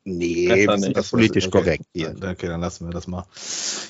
Nee, 0.10 0.66
sind 0.66 0.80
nicht. 0.82 0.98
das 0.98 1.10
politisch 1.10 1.48
Okay. 1.48 1.60
korrekt 1.60 1.86
hier. 1.94 2.16
Okay, 2.16 2.48
dann 2.48 2.62
lassen 2.62 2.88
wir 2.88 2.94
das 2.94 3.08
mal. 3.08 3.26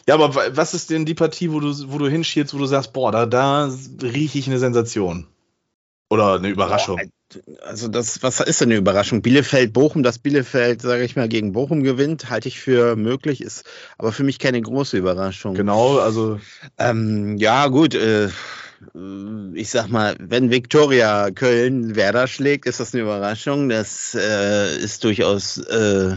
Ja, 0.08 0.16
aber 0.16 0.34
wa- 0.34 0.50
was 0.52 0.74
ist 0.74 0.90
denn 0.90 1.06
die 1.06 1.14
Partie, 1.14 1.52
wo 1.52 1.60
du, 1.60 1.72
wo 1.92 2.00
du 2.00 2.08
hinschielst, 2.08 2.54
wo 2.54 2.58
du 2.58 2.66
sagst, 2.66 2.92
boah, 2.94 3.12
da, 3.12 3.26
da 3.26 3.70
rieche 4.02 4.40
ich 4.40 4.48
eine 4.48 4.58
Sensation? 4.58 5.28
Oder 6.10 6.36
eine 6.36 6.48
Überraschung? 6.50 7.00
Also 7.62 7.90
das, 7.90 8.24
was 8.24 8.40
ist 8.40 8.62
denn 8.62 8.70
eine 8.70 8.80
Überraschung? 8.80 9.22
Bielefeld, 9.22 9.74
Bochum, 9.74 10.02
dass 10.02 10.18
Bielefeld, 10.18 10.82
sage 10.82 11.04
ich 11.04 11.18
mal, 11.18 11.28
gegen 11.28 11.52
Bochum 11.52 11.84
gewinnt, 11.84 12.30
halte 12.30 12.48
ich 12.48 12.60
für 12.60 12.96
möglich, 12.96 13.42
ist 13.42 13.66
aber 13.98 14.14
für 14.14 14.24
mich 14.24 14.40
keine 14.40 14.62
große 14.62 14.98
Überraschung. 14.98 15.54
Genau, 15.54 16.00
also 16.00 16.40
Ähm, 16.78 17.38
ja, 17.38 17.68
gut. 17.68 17.94
Äh, 17.94 18.30
ich 19.54 19.70
sag 19.70 19.90
mal, 19.90 20.16
wenn 20.20 20.52
Viktoria 20.52 21.32
Köln 21.32 21.96
Werder 21.96 22.28
schlägt, 22.28 22.66
ist 22.68 22.80
das 22.80 22.94
eine 22.94 23.04
Überraschung. 23.04 23.70
Das 23.70 24.16
äh, 24.16 24.78
ist 24.78 25.04
durchaus 25.04 25.58
äh, 25.58 26.16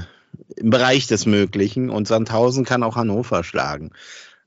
im 0.56 0.70
Bereich 0.70 1.06
des 1.06 1.26
Möglichen. 1.26 1.90
Und 1.90 2.06
Sandhausen 2.06 2.64
kann 2.64 2.82
auch 2.82 2.96
Hannover 2.96 3.44
schlagen. 3.44 3.90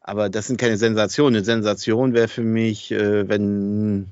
Aber 0.01 0.29
das 0.29 0.47
sind 0.47 0.59
keine 0.59 0.77
Sensationen. 0.77 1.37
Eine 1.37 1.45
Sensation 1.45 2.13
wäre 2.13 2.27
für 2.27 2.43
mich, 2.43 2.91
äh, 2.91 3.27
wenn 3.27 4.07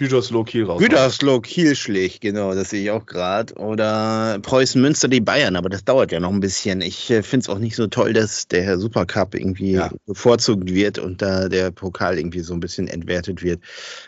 Gütersloh 0.00 0.44
Kiel 0.44 0.64
raus. 0.64 0.80
Gütersloh 0.80 1.40
Kiel 1.40 1.76
schlägt, 1.76 2.22
genau, 2.22 2.54
das 2.54 2.70
sehe 2.70 2.82
ich 2.82 2.90
auch 2.90 3.04
gerade. 3.04 3.52
Oder 3.56 4.38
Preußen 4.40 4.80
Münster 4.80 5.08
die 5.08 5.20
Bayern, 5.20 5.56
aber 5.56 5.68
das 5.68 5.84
dauert 5.84 6.10
ja 6.10 6.20
noch 6.20 6.30
ein 6.32 6.40
bisschen. 6.40 6.80
Ich 6.80 7.10
äh, 7.10 7.22
finde 7.22 7.44
es 7.44 7.48
auch 7.50 7.58
nicht 7.58 7.76
so 7.76 7.86
toll, 7.86 8.14
dass 8.14 8.48
der 8.48 8.78
Supercup 8.78 9.34
irgendwie 9.34 9.72
Ja. 9.72 9.90
bevorzugt 10.06 10.72
wird 10.72 10.98
und 10.98 11.20
da 11.20 11.50
der 11.50 11.70
Pokal 11.70 12.18
irgendwie 12.18 12.40
so 12.40 12.54
ein 12.54 12.60
bisschen 12.60 12.88
entwertet 12.88 13.42
wird. 13.42 13.60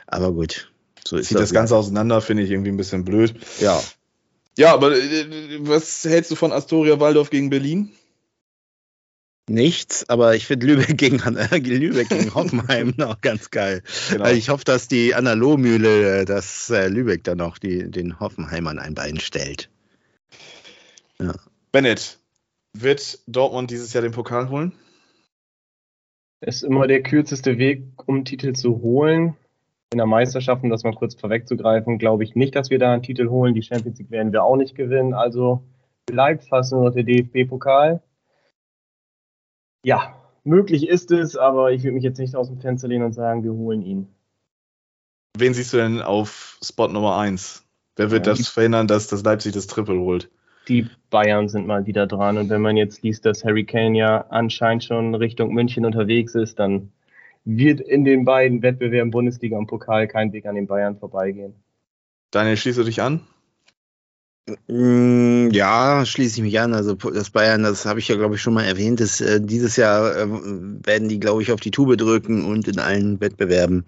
Aber 0.06 0.32
gut, 0.32 0.72
so 1.06 1.18
ist 1.18 1.28
Zieht 1.28 1.38
das 1.38 1.52
Ganze 1.52 1.76
auseinander, 1.76 2.22
finde 2.22 2.44
ich 2.44 2.50
irgendwie 2.50 2.70
ein 2.70 2.78
bisschen 2.78 3.04
blöd. 3.04 3.34
Ja. 3.60 3.78
Ja, 4.56 4.72
aber 4.72 4.96
äh, 4.96 5.26
was 5.60 6.04
hältst 6.04 6.30
du 6.30 6.36
von 6.36 6.52
Astoria 6.52 7.00
Waldorf 7.00 7.28
gegen 7.28 7.50
Berlin? 7.50 7.90
Nichts, 9.50 10.08
aber 10.08 10.36
ich 10.36 10.46
finde 10.46 10.66
Lübeck 10.66 10.96
gegen, 10.96 11.18
äh, 11.18 11.58
Lübeck 11.58 12.08
gegen 12.08 12.32
Hoffenheim 12.34 12.94
noch 12.96 13.20
ganz 13.20 13.50
geil. 13.50 13.82
Genau. 14.10 14.24
Also 14.24 14.36
ich 14.36 14.48
hoffe, 14.48 14.64
dass 14.64 14.86
die 14.86 15.14
Analogmühle, 15.14 16.20
äh, 16.20 16.24
dass 16.24 16.70
äh, 16.70 16.88
Lübeck 16.88 17.24
dann 17.24 17.38
noch 17.38 17.58
die, 17.58 17.90
den 17.90 18.20
Hoffenheimern 18.20 18.78
ein 18.78 18.94
Bein 18.94 19.18
stellt. 19.18 19.68
Bennett, 21.70 22.18
wird 22.72 23.20
Dortmund 23.26 23.70
dieses 23.70 23.92
Jahr 23.92 24.02
den 24.02 24.12
Pokal 24.12 24.48
holen? 24.48 24.72
Ist 26.40 26.62
immer 26.64 26.86
der 26.86 27.02
kürzeste 27.02 27.58
Weg, 27.58 27.84
um 28.06 28.24
Titel 28.24 28.52
zu 28.52 28.80
holen. 28.80 29.36
In 29.92 29.98
der 29.98 30.06
Meisterschaft, 30.06 30.64
um 30.64 30.70
das 30.70 30.84
mal 30.84 30.94
kurz 30.94 31.14
vorwegzugreifen, 31.14 31.98
glaube 31.98 32.24
ich 32.24 32.34
nicht, 32.34 32.56
dass 32.56 32.70
wir 32.70 32.78
da 32.78 32.92
einen 32.92 33.02
Titel 33.02 33.28
holen. 33.28 33.54
Die 33.54 33.62
Champions 33.62 33.98
League 33.98 34.10
werden 34.10 34.32
wir 34.32 34.42
auch 34.42 34.56
nicht 34.56 34.74
gewinnen. 34.74 35.14
Also 35.14 35.62
bleibt 36.06 36.48
fast 36.48 36.72
nur 36.72 36.84
noch 36.84 36.94
der 36.94 37.04
DFB-Pokal. 37.04 38.02
Ja, 39.84 40.14
möglich 40.44 40.88
ist 40.88 41.10
es, 41.10 41.36
aber 41.36 41.72
ich 41.72 41.82
würde 41.82 41.94
mich 41.94 42.04
jetzt 42.04 42.18
nicht 42.18 42.36
aus 42.36 42.48
dem 42.48 42.60
Fenster 42.60 42.88
lehnen 42.88 43.04
und 43.04 43.12
sagen, 43.12 43.42
wir 43.44 43.52
holen 43.52 43.82
ihn. 43.82 44.08
Wen 45.36 45.54
siehst 45.54 45.72
du 45.72 45.78
denn 45.78 46.02
auf 46.02 46.58
Spot 46.62 46.88
Nummer 46.88 47.16
1? 47.18 47.64
Wer 47.96 48.10
wird 48.10 48.26
Ja. 48.26 48.34
das 48.34 48.48
verhindern, 48.48 48.86
dass 48.86 49.08
das 49.08 49.22
Leipzig 49.22 49.52
das 49.52 49.66
Triple 49.66 49.98
holt? 49.98 50.30
Die 50.68 50.88
Bayern 51.10 51.48
sind 51.48 51.66
mal 51.66 51.86
wieder 51.86 52.06
dran. 52.06 52.38
Und 52.38 52.48
wenn 52.48 52.60
man 52.60 52.76
jetzt 52.76 53.02
liest, 53.02 53.26
dass 53.26 53.44
Harry 53.44 53.64
Kane 53.64 53.98
ja 53.98 54.26
anscheinend 54.28 54.84
schon 54.84 55.14
Richtung 55.14 55.52
München 55.52 55.84
unterwegs 55.84 56.34
ist, 56.34 56.58
dann 56.58 56.92
wird 57.44 57.80
in 57.80 58.04
den 58.04 58.24
beiden 58.24 58.62
Wettbewerben 58.62 59.10
Bundesliga 59.10 59.58
und 59.58 59.66
Pokal 59.66 60.06
kein 60.06 60.32
Weg 60.32 60.46
an 60.46 60.54
den 60.54 60.68
Bayern 60.68 60.96
vorbeigehen. 60.96 61.54
Daniel, 62.30 62.56
schließt 62.56 62.78
du 62.78 62.84
dich 62.84 63.02
an? 63.02 63.22
Mm, 64.66 65.50
Ja, 65.52 66.04
schließe 66.04 66.36
ich 66.38 66.42
mich 66.42 66.58
an. 66.60 66.74
Also 66.74 66.94
das 66.94 67.30
Bayern, 67.30 67.62
das 67.62 67.86
habe 67.86 68.00
ich 68.00 68.08
ja, 68.08 68.16
glaube 68.16 68.34
ich, 68.34 68.42
schon 68.42 68.54
mal 68.54 68.64
erwähnt, 68.64 69.00
ist, 69.00 69.20
äh, 69.20 69.40
dieses 69.40 69.76
Jahr 69.76 70.16
äh, 70.16 70.26
werden 70.28 71.08
die, 71.08 71.20
glaube 71.20 71.42
ich, 71.42 71.52
auf 71.52 71.60
die 71.60 71.70
Tube 71.70 71.96
drücken 71.96 72.44
und 72.44 72.66
in 72.68 72.78
allen 72.78 73.20
Wettbewerben 73.20 73.84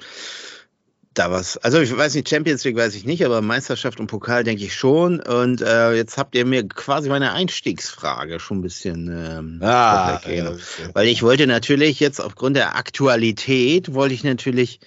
da 1.13 1.31
was. 1.31 1.57
Also 1.59 1.81
ich 1.81 1.97
weiß 1.97 2.15
nicht, 2.15 2.29
Champions 2.29 2.65
League 2.65 2.77
weiß 2.77 2.95
ich 2.97 3.05
nicht, 3.05 3.25
aber 3.25 3.41
Meisterschaft 3.41 4.01
und 4.01 4.09
Pokal 4.09 4.43
denke 4.45 4.65
ich 4.65 4.75
schon. 4.75 5.21
Und 5.21 5.63
äh, 5.63 5.93
jetzt 5.95 6.19
habt 6.19 6.35
ihr 6.35 6.45
mir 6.45 6.67
quasi 6.67 7.09
meine 7.09 7.33
Einstiegsfrage 7.33 8.41
schon 8.41 8.59
ein 8.59 8.63
bisschen 8.63 9.09
ähm, 9.09 9.59
Ah, 9.63 10.21
ja, 10.29 10.53
Weil 10.93 11.07
ich 11.09 11.23
wollte 11.23 11.47
natürlich 11.47 12.01
jetzt 12.01 12.21
aufgrund 12.21 12.57
der 12.57 12.77
Aktualität, 12.77 13.95
wollte 13.95 14.15
ich 14.15 14.25
natürlich 14.25 14.81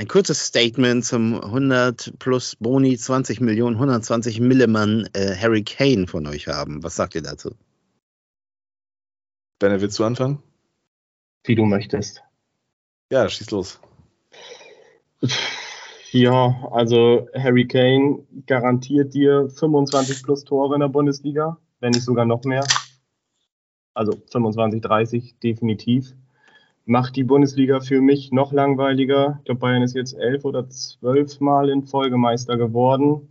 ein 0.00 0.08
kurzes 0.08 0.46
Statement 0.46 1.04
zum 1.04 1.38
100 1.38 2.14
plus 2.18 2.56
Boni 2.56 2.96
20 2.96 3.42
Millionen, 3.42 3.76
120 3.76 4.40
Millimann 4.40 5.06
äh, 5.12 5.36
Harry 5.36 5.62
Kane 5.62 6.06
von 6.06 6.26
euch 6.26 6.48
haben. 6.48 6.82
Was 6.82 6.96
sagt 6.96 7.14
ihr 7.14 7.20
dazu? 7.20 7.50
Benne, 9.58 9.78
willst 9.82 9.98
du 9.98 10.04
anfangen? 10.04 10.42
Wie 11.44 11.54
du 11.54 11.66
möchtest. 11.66 12.22
Ja, 13.12 13.28
schieß 13.28 13.50
los. 13.50 13.78
Ja, 16.12 16.68
also 16.72 17.28
Harry 17.34 17.68
Kane 17.68 18.26
garantiert 18.46 19.12
dir 19.12 19.50
25 19.50 20.22
plus 20.22 20.44
Tore 20.44 20.76
in 20.76 20.80
der 20.80 20.88
Bundesliga, 20.88 21.58
wenn 21.80 21.90
nicht 21.90 22.04
sogar 22.04 22.24
noch 22.24 22.42
mehr. 22.44 22.66
Also 23.92 24.14
25, 24.32 24.80
30 24.80 25.34
definitiv. 25.40 26.14
Macht 26.86 27.16
die 27.16 27.24
Bundesliga 27.24 27.80
für 27.80 28.00
mich 28.00 28.32
noch 28.32 28.52
langweiliger. 28.52 29.36
Ich 29.38 29.44
glaube, 29.44 29.60
Bayern 29.60 29.82
ist 29.82 29.94
jetzt 29.94 30.14
elf 30.14 30.44
oder 30.44 30.68
zwölf 30.68 31.40
Mal 31.40 31.68
in 31.68 31.84
Folge 31.84 32.16
Meister 32.16 32.56
geworden. 32.56 33.28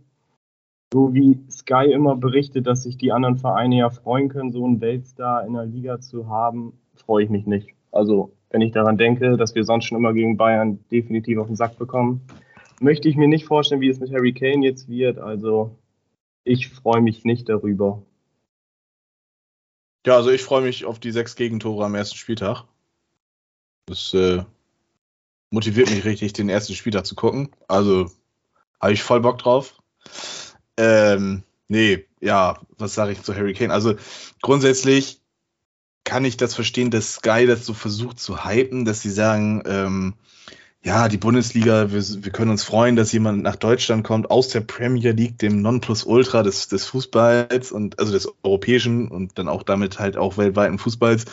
So 0.92 1.14
wie 1.14 1.38
Sky 1.50 1.92
immer 1.92 2.16
berichtet, 2.16 2.66
dass 2.66 2.82
sich 2.82 2.96
die 2.96 3.12
anderen 3.12 3.36
Vereine 3.36 3.76
ja 3.76 3.90
freuen 3.90 4.28
können, 4.28 4.50
so 4.50 4.64
einen 4.64 4.80
Weltstar 4.80 5.46
in 5.46 5.52
der 5.52 5.66
Liga 5.66 6.00
zu 6.00 6.28
haben, 6.28 6.72
freue 6.94 7.24
ich 7.24 7.30
mich 7.30 7.46
nicht. 7.46 7.68
Also, 7.92 8.32
wenn 8.50 8.60
ich 8.60 8.72
daran 8.72 8.98
denke, 8.98 9.36
dass 9.36 9.54
wir 9.54 9.64
sonst 9.64 9.84
schon 9.84 9.98
immer 9.98 10.12
gegen 10.12 10.36
Bayern 10.36 10.80
definitiv 10.90 11.38
auf 11.38 11.46
den 11.46 11.56
Sack 11.56 11.78
bekommen, 11.78 12.22
möchte 12.80 13.08
ich 13.08 13.16
mir 13.16 13.28
nicht 13.28 13.44
vorstellen, 13.44 13.80
wie 13.80 13.88
es 13.88 14.00
mit 14.00 14.12
Harry 14.12 14.32
Kane 14.32 14.64
jetzt 14.64 14.88
wird. 14.88 15.18
Also, 15.18 15.76
ich 16.44 16.68
freue 16.68 17.02
mich 17.02 17.24
nicht 17.24 17.48
darüber. 17.48 18.02
Ja, 20.06 20.16
also 20.16 20.30
ich 20.30 20.42
freue 20.42 20.62
mich 20.62 20.86
auf 20.86 20.98
die 20.98 21.10
sechs 21.10 21.36
Gegentore 21.36 21.84
am 21.84 21.94
ersten 21.94 22.16
Spieltag. 22.16 22.64
Das 23.86 24.14
äh, 24.14 24.44
motiviert 25.50 25.90
mich 25.90 26.04
richtig, 26.04 26.32
den 26.32 26.48
ersten 26.48 26.74
Spieltag 26.74 27.06
zu 27.06 27.14
gucken. 27.14 27.50
Also 27.68 28.10
habe 28.80 28.92
ich 28.92 29.02
voll 29.02 29.20
Bock 29.20 29.38
drauf. 29.38 29.80
Ähm, 30.76 31.42
nee, 31.68 32.06
ja, 32.20 32.60
was 32.78 32.94
sage 32.94 33.12
ich 33.12 33.22
zu 33.22 33.34
Harry 33.34 33.52
Kane? 33.52 33.72
Also 33.72 33.94
grundsätzlich 34.40 35.20
kann 36.04 36.24
ich 36.24 36.36
das 36.36 36.54
verstehen, 36.54 36.90
dass 36.90 37.14
Sky 37.14 37.46
das 37.46 37.66
so 37.66 37.74
versucht 37.74 38.18
zu 38.18 38.44
hypen, 38.44 38.84
dass 38.84 39.02
sie 39.02 39.10
sagen, 39.10 39.62
ähm, 39.66 40.14
ja, 40.82 41.08
die 41.08 41.18
Bundesliga, 41.18 41.92
wir, 41.92 42.02
wir 42.02 42.32
können 42.32 42.50
uns 42.50 42.64
freuen, 42.64 42.96
dass 42.96 43.12
jemand 43.12 43.42
nach 43.42 43.56
Deutschland 43.56 44.02
kommt 44.02 44.30
aus 44.30 44.48
der 44.48 44.62
Premier 44.62 45.12
League, 45.12 45.38
dem 45.38 45.60
Nonplusultra 45.60 46.42
des, 46.42 46.68
des 46.68 46.86
Fußballs 46.86 47.70
und 47.70 47.98
also 47.98 48.12
des 48.12 48.28
europäischen 48.42 49.08
und 49.08 49.38
dann 49.38 49.48
auch 49.48 49.62
damit 49.62 49.98
halt 49.98 50.16
auch 50.16 50.38
weltweiten 50.38 50.78
Fußballs. 50.78 51.26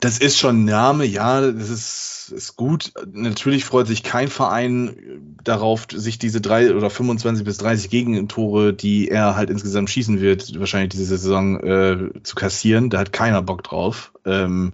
Das 0.00 0.18
ist 0.18 0.38
schon 0.38 0.62
ein 0.62 0.64
Name, 0.64 1.04
ja, 1.04 1.40
das 1.40 1.70
ist, 1.70 2.32
ist 2.34 2.56
gut. 2.56 2.92
Natürlich 3.12 3.64
freut 3.64 3.86
sich 3.86 4.02
kein 4.02 4.28
Verein 4.28 5.36
darauf, 5.42 5.86
sich 5.92 6.18
diese 6.18 6.40
drei 6.40 6.74
oder 6.74 6.90
25 6.90 7.44
bis 7.44 7.58
30 7.58 7.90
Gegentore, 7.90 8.74
die 8.74 9.08
er 9.08 9.36
halt 9.36 9.50
insgesamt 9.50 9.90
schießen 9.90 10.20
wird, 10.20 10.58
wahrscheinlich 10.58 10.90
diese 10.90 11.04
Saison 11.04 11.60
äh, 11.60 12.22
zu 12.22 12.34
kassieren. 12.34 12.90
Da 12.90 12.98
hat 12.98 13.12
keiner 13.12 13.42
Bock 13.42 13.62
drauf. 13.62 14.12
Ähm, 14.24 14.72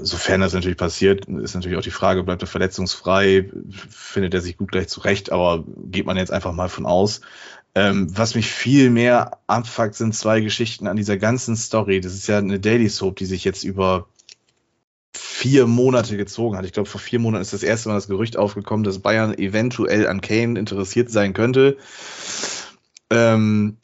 sofern 0.00 0.40
das 0.40 0.52
natürlich 0.52 0.78
passiert, 0.78 1.26
ist 1.26 1.54
natürlich 1.54 1.78
auch 1.78 1.82
die 1.82 1.90
Frage, 1.90 2.22
bleibt 2.22 2.42
er 2.42 2.48
verletzungsfrei, 2.48 3.50
findet 3.88 4.34
er 4.34 4.40
sich 4.40 4.56
gut 4.56 4.72
gleich 4.72 4.88
zurecht, 4.88 5.32
aber 5.32 5.64
geht 5.84 6.06
man 6.06 6.16
jetzt 6.16 6.32
einfach 6.32 6.52
mal 6.52 6.68
von 6.68 6.86
aus. 6.86 7.20
Ähm, 7.74 8.08
was 8.16 8.34
mich 8.34 8.50
viel 8.50 8.90
mehr 8.90 9.38
abfuckt, 9.46 9.94
sind 9.94 10.14
zwei 10.14 10.40
Geschichten 10.40 10.86
an 10.86 10.96
dieser 10.96 11.16
ganzen 11.16 11.56
Story. 11.56 12.00
Das 12.00 12.14
ist 12.14 12.26
ja 12.26 12.38
eine 12.38 12.58
Daily 12.58 12.88
Soap, 12.88 13.16
die 13.16 13.26
sich 13.26 13.44
jetzt 13.44 13.62
über 13.62 14.08
vier 15.12 15.66
Monate 15.66 16.16
gezogen 16.16 16.56
hat. 16.56 16.64
Ich 16.64 16.72
glaube, 16.72 16.88
vor 16.88 17.00
vier 17.00 17.18
Monaten 17.18 17.42
ist 17.42 17.52
das 17.52 17.62
erste 17.62 17.88
Mal 17.88 17.94
das 17.94 18.08
Gerücht 18.08 18.36
aufgekommen, 18.36 18.84
dass 18.84 18.98
Bayern 18.98 19.36
eventuell 19.36 20.06
an 20.06 20.20
Kane 20.20 20.58
interessiert 20.58 21.10
sein 21.10 21.32
könnte. 21.32 21.78
Ähm, 23.10 23.76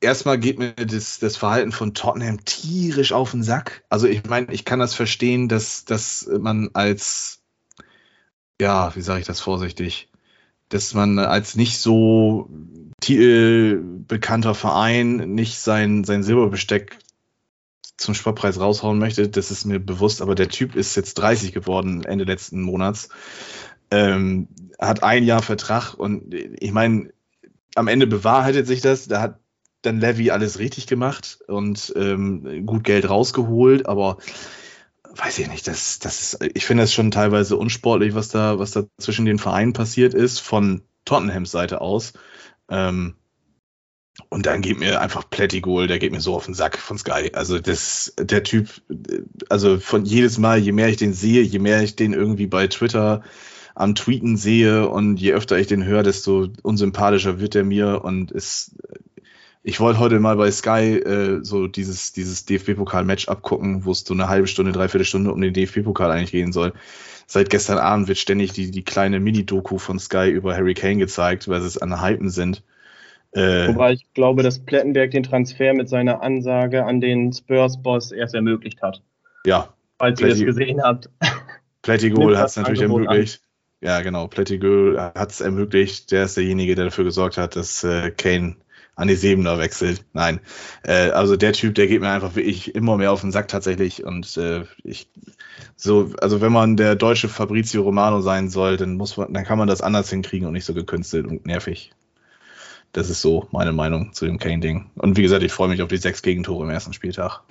erstmal 0.00 0.38
geht 0.38 0.58
mir 0.58 0.72
das, 0.72 1.18
das 1.18 1.36
Verhalten 1.36 1.72
von 1.72 1.94
Tottenham 1.94 2.44
tierisch 2.44 3.12
auf 3.12 3.32
den 3.32 3.42
Sack. 3.42 3.84
Also 3.88 4.06
ich 4.06 4.24
meine, 4.24 4.52
ich 4.52 4.64
kann 4.64 4.78
das 4.78 4.94
verstehen, 4.94 5.48
dass, 5.48 5.84
dass 5.84 6.28
man 6.38 6.70
als, 6.72 7.40
ja, 8.60 8.94
wie 8.94 9.02
sage 9.02 9.20
ich 9.20 9.26
das 9.26 9.40
vorsichtig, 9.40 10.09
dass 10.70 10.94
man 10.94 11.18
als 11.18 11.56
nicht 11.56 11.78
so 11.78 12.48
titelbekannter 13.00 14.54
Verein 14.54 15.34
nicht 15.34 15.58
sein, 15.58 16.04
sein 16.04 16.22
Silberbesteck 16.22 16.98
zum 17.96 18.14
Sportpreis 18.14 18.58
raushauen 18.58 18.98
möchte, 18.98 19.28
das 19.28 19.50
ist 19.50 19.66
mir 19.66 19.78
bewusst, 19.78 20.22
aber 20.22 20.34
der 20.34 20.48
Typ 20.48 20.74
ist 20.74 20.96
jetzt 20.96 21.14
30 21.14 21.52
geworden 21.52 22.04
Ende 22.04 22.24
letzten 22.24 22.62
Monats, 22.62 23.10
ähm, 23.90 24.48
hat 24.78 25.02
ein 25.02 25.24
Jahr 25.24 25.42
Vertrag 25.42 25.94
und 25.94 26.32
ich 26.32 26.72
meine, 26.72 27.10
am 27.74 27.88
Ende 27.88 28.06
bewahrheitet 28.06 28.66
sich 28.66 28.80
das, 28.80 29.06
da 29.06 29.20
hat 29.20 29.40
dann 29.82 30.00
Levy 30.00 30.30
alles 30.30 30.58
richtig 30.58 30.86
gemacht 30.86 31.40
und 31.46 31.92
ähm, 31.96 32.66
gut 32.66 32.84
Geld 32.84 33.08
rausgeholt, 33.08 33.86
aber 33.86 34.18
weiß 35.20 35.38
ich 35.40 35.48
nicht, 35.48 35.66
das, 35.66 35.98
das 35.98 36.34
ist, 36.34 36.50
ich 36.54 36.64
finde 36.64 36.82
das 36.82 36.94
schon 36.94 37.10
teilweise 37.10 37.56
unsportlich, 37.56 38.14
was 38.14 38.28
da, 38.28 38.58
was 38.58 38.72
da 38.72 38.84
zwischen 38.98 39.26
den 39.26 39.38
Vereinen 39.38 39.72
passiert 39.72 40.14
ist, 40.14 40.40
von 40.40 40.82
Tottenhams 41.04 41.50
Seite 41.50 41.80
aus. 41.80 42.14
Ähm, 42.68 43.14
und 44.28 44.46
dann 44.46 44.62
geht 44.62 44.78
mir 44.78 45.00
einfach 45.00 45.28
Plättigol, 45.28 45.86
der 45.86 45.98
geht 45.98 46.12
mir 46.12 46.20
so 46.20 46.34
auf 46.34 46.44
den 46.44 46.54
Sack 46.54 46.78
von 46.78 46.98
Sky. 46.98 47.30
Also 47.32 47.58
das, 47.58 48.14
der 48.18 48.42
Typ, 48.42 48.68
also 49.48 49.78
von 49.78 50.04
jedes 50.04 50.38
Mal, 50.38 50.58
je 50.58 50.72
mehr 50.72 50.88
ich 50.88 50.96
den 50.96 51.12
sehe, 51.12 51.42
je 51.42 51.58
mehr 51.58 51.82
ich 51.82 51.96
den 51.96 52.12
irgendwie 52.12 52.46
bei 52.46 52.66
Twitter 52.66 53.22
am 53.74 53.94
Tweeten 53.94 54.36
sehe 54.36 54.88
und 54.88 55.16
je 55.18 55.32
öfter 55.32 55.58
ich 55.58 55.66
den 55.66 55.84
höre, 55.84 56.02
desto 56.02 56.48
unsympathischer 56.62 57.40
wird 57.40 57.54
er 57.54 57.64
mir 57.64 58.04
und 58.04 58.30
ist, 58.30 58.76
ich 59.62 59.80
wollte 59.80 59.98
heute 59.98 60.20
mal 60.20 60.36
bei 60.36 60.50
Sky 60.50 60.98
äh, 60.98 61.40
so 61.44 61.66
dieses, 61.66 62.12
dieses 62.12 62.46
DFB-Pokal-Match 62.46 63.28
abgucken, 63.28 63.84
wo 63.84 63.92
es 63.92 64.00
so 64.00 64.14
eine 64.14 64.28
halbe 64.28 64.46
Stunde, 64.46 64.72
dreiviertel 64.72 65.04
Stunde 65.04 65.32
um 65.32 65.40
den 65.40 65.52
DFB-Pokal 65.52 66.10
eigentlich 66.10 66.32
gehen 66.32 66.52
soll. 66.52 66.72
Seit 67.26 67.50
gestern 67.50 67.78
Abend 67.78 68.08
wird 68.08 68.18
ständig 68.18 68.52
die, 68.52 68.70
die 68.70 68.82
kleine 68.82 69.20
Mini-Doku 69.20 69.78
von 69.78 69.98
Sky 69.98 70.28
über 70.30 70.54
Harry 70.56 70.74
Kane 70.74 70.96
gezeigt, 70.96 71.46
weil 71.48 71.60
sie 71.60 71.66
es 71.66 71.78
an 71.78 72.02
Hypen 72.02 72.30
sind. 72.30 72.62
Äh, 73.32 73.68
Wobei 73.68 73.92
ich 73.92 74.12
glaube, 74.14 74.42
dass 74.42 74.58
Plettenberg 74.58 75.12
den 75.12 75.22
Transfer 75.22 75.72
mit 75.74 75.88
seiner 75.88 76.22
Ansage 76.22 76.84
an 76.84 77.00
den 77.00 77.32
Spurs-Boss 77.32 78.10
erst 78.10 78.34
ermöglicht 78.34 78.82
hat. 78.82 79.02
ja, 79.46 79.72
Falls 79.98 80.20
ihr 80.20 80.28
das 80.28 80.38
Pletti- 80.38 80.46
gesehen 80.46 80.82
habt. 80.82 81.10
Plättigol 81.82 82.36
hat 82.38 82.48
es 82.48 82.56
natürlich 82.56 82.80
Angebot 82.82 83.06
ermöglicht. 83.06 83.42
Ja, 83.82 84.00
genau, 84.00 84.26
Plättigol 84.26 84.98
hat 84.98 85.30
es 85.30 85.40
ermöglicht. 85.40 86.10
Der 86.10 86.24
ist 86.24 86.36
derjenige, 86.36 86.74
der 86.74 86.86
dafür 86.86 87.04
gesorgt 87.04 87.36
hat, 87.38 87.54
dass 87.56 87.84
äh, 87.84 88.10
Kane 88.10 88.56
an 88.96 89.08
die 89.08 89.14
Siebener 89.14 89.58
wechselt. 89.58 90.04
Nein, 90.12 90.40
äh, 90.82 91.10
also 91.10 91.36
der 91.36 91.52
Typ, 91.52 91.74
der 91.74 91.86
geht 91.86 92.00
mir 92.00 92.10
einfach 92.10 92.36
wirklich 92.36 92.74
immer 92.74 92.96
mehr 92.96 93.12
auf 93.12 93.22
den 93.22 93.32
Sack 93.32 93.48
tatsächlich. 93.48 94.04
Und 94.04 94.36
äh, 94.36 94.64
ich 94.84 95.08
so, 95.76 96.12
also 96.20 96.40
wenn 96.40 96.52
man 96.52 96.76
der 96.76 96.96
deutsche 96.96 97.28
Fabrizio 97.28 97.82
Romano 97.82 98.20
sein 98.20 98.50
soll, 98.50 98.76
dann 98.76 98.96
muss 98.96 99.16
man, 99.16 99.32
dann 99.32 99.44
kann 99.44 99.58
man 99.58 99.68
das 99.68 99.80
anders 99.80 100.10
hinkriegen 100.10 100.46
und 100.46 100.52
nicht 100.52 100.64
so 100.66 100.74
gekünstelt 100.74 101.26
und 101.26 101.46
nervig. 101.46 101.92
Das 102.92 103.08
ist 103.08 103.22
so 103.22 103.46
meine 103.52 103.72
Meinung 103.72 104.12
zu 104.12 104.26
dem 104.26 104.38
Kane-Ding. 104.38 104.90
Und 104.96 105.16
wie 105.16 105.22
gesagt, 105.22 105.42
ich 105.44 105.52
freue 105.52 105.68
mich 105.68 105.80
auf 105.80 105.88
die 105.88 105.96
sechs 105.96 106.22
Gegentore 106.22 106.64
im 106.64 106.70
ersten 106.70 106.92
Spieltag. 106.92 107.42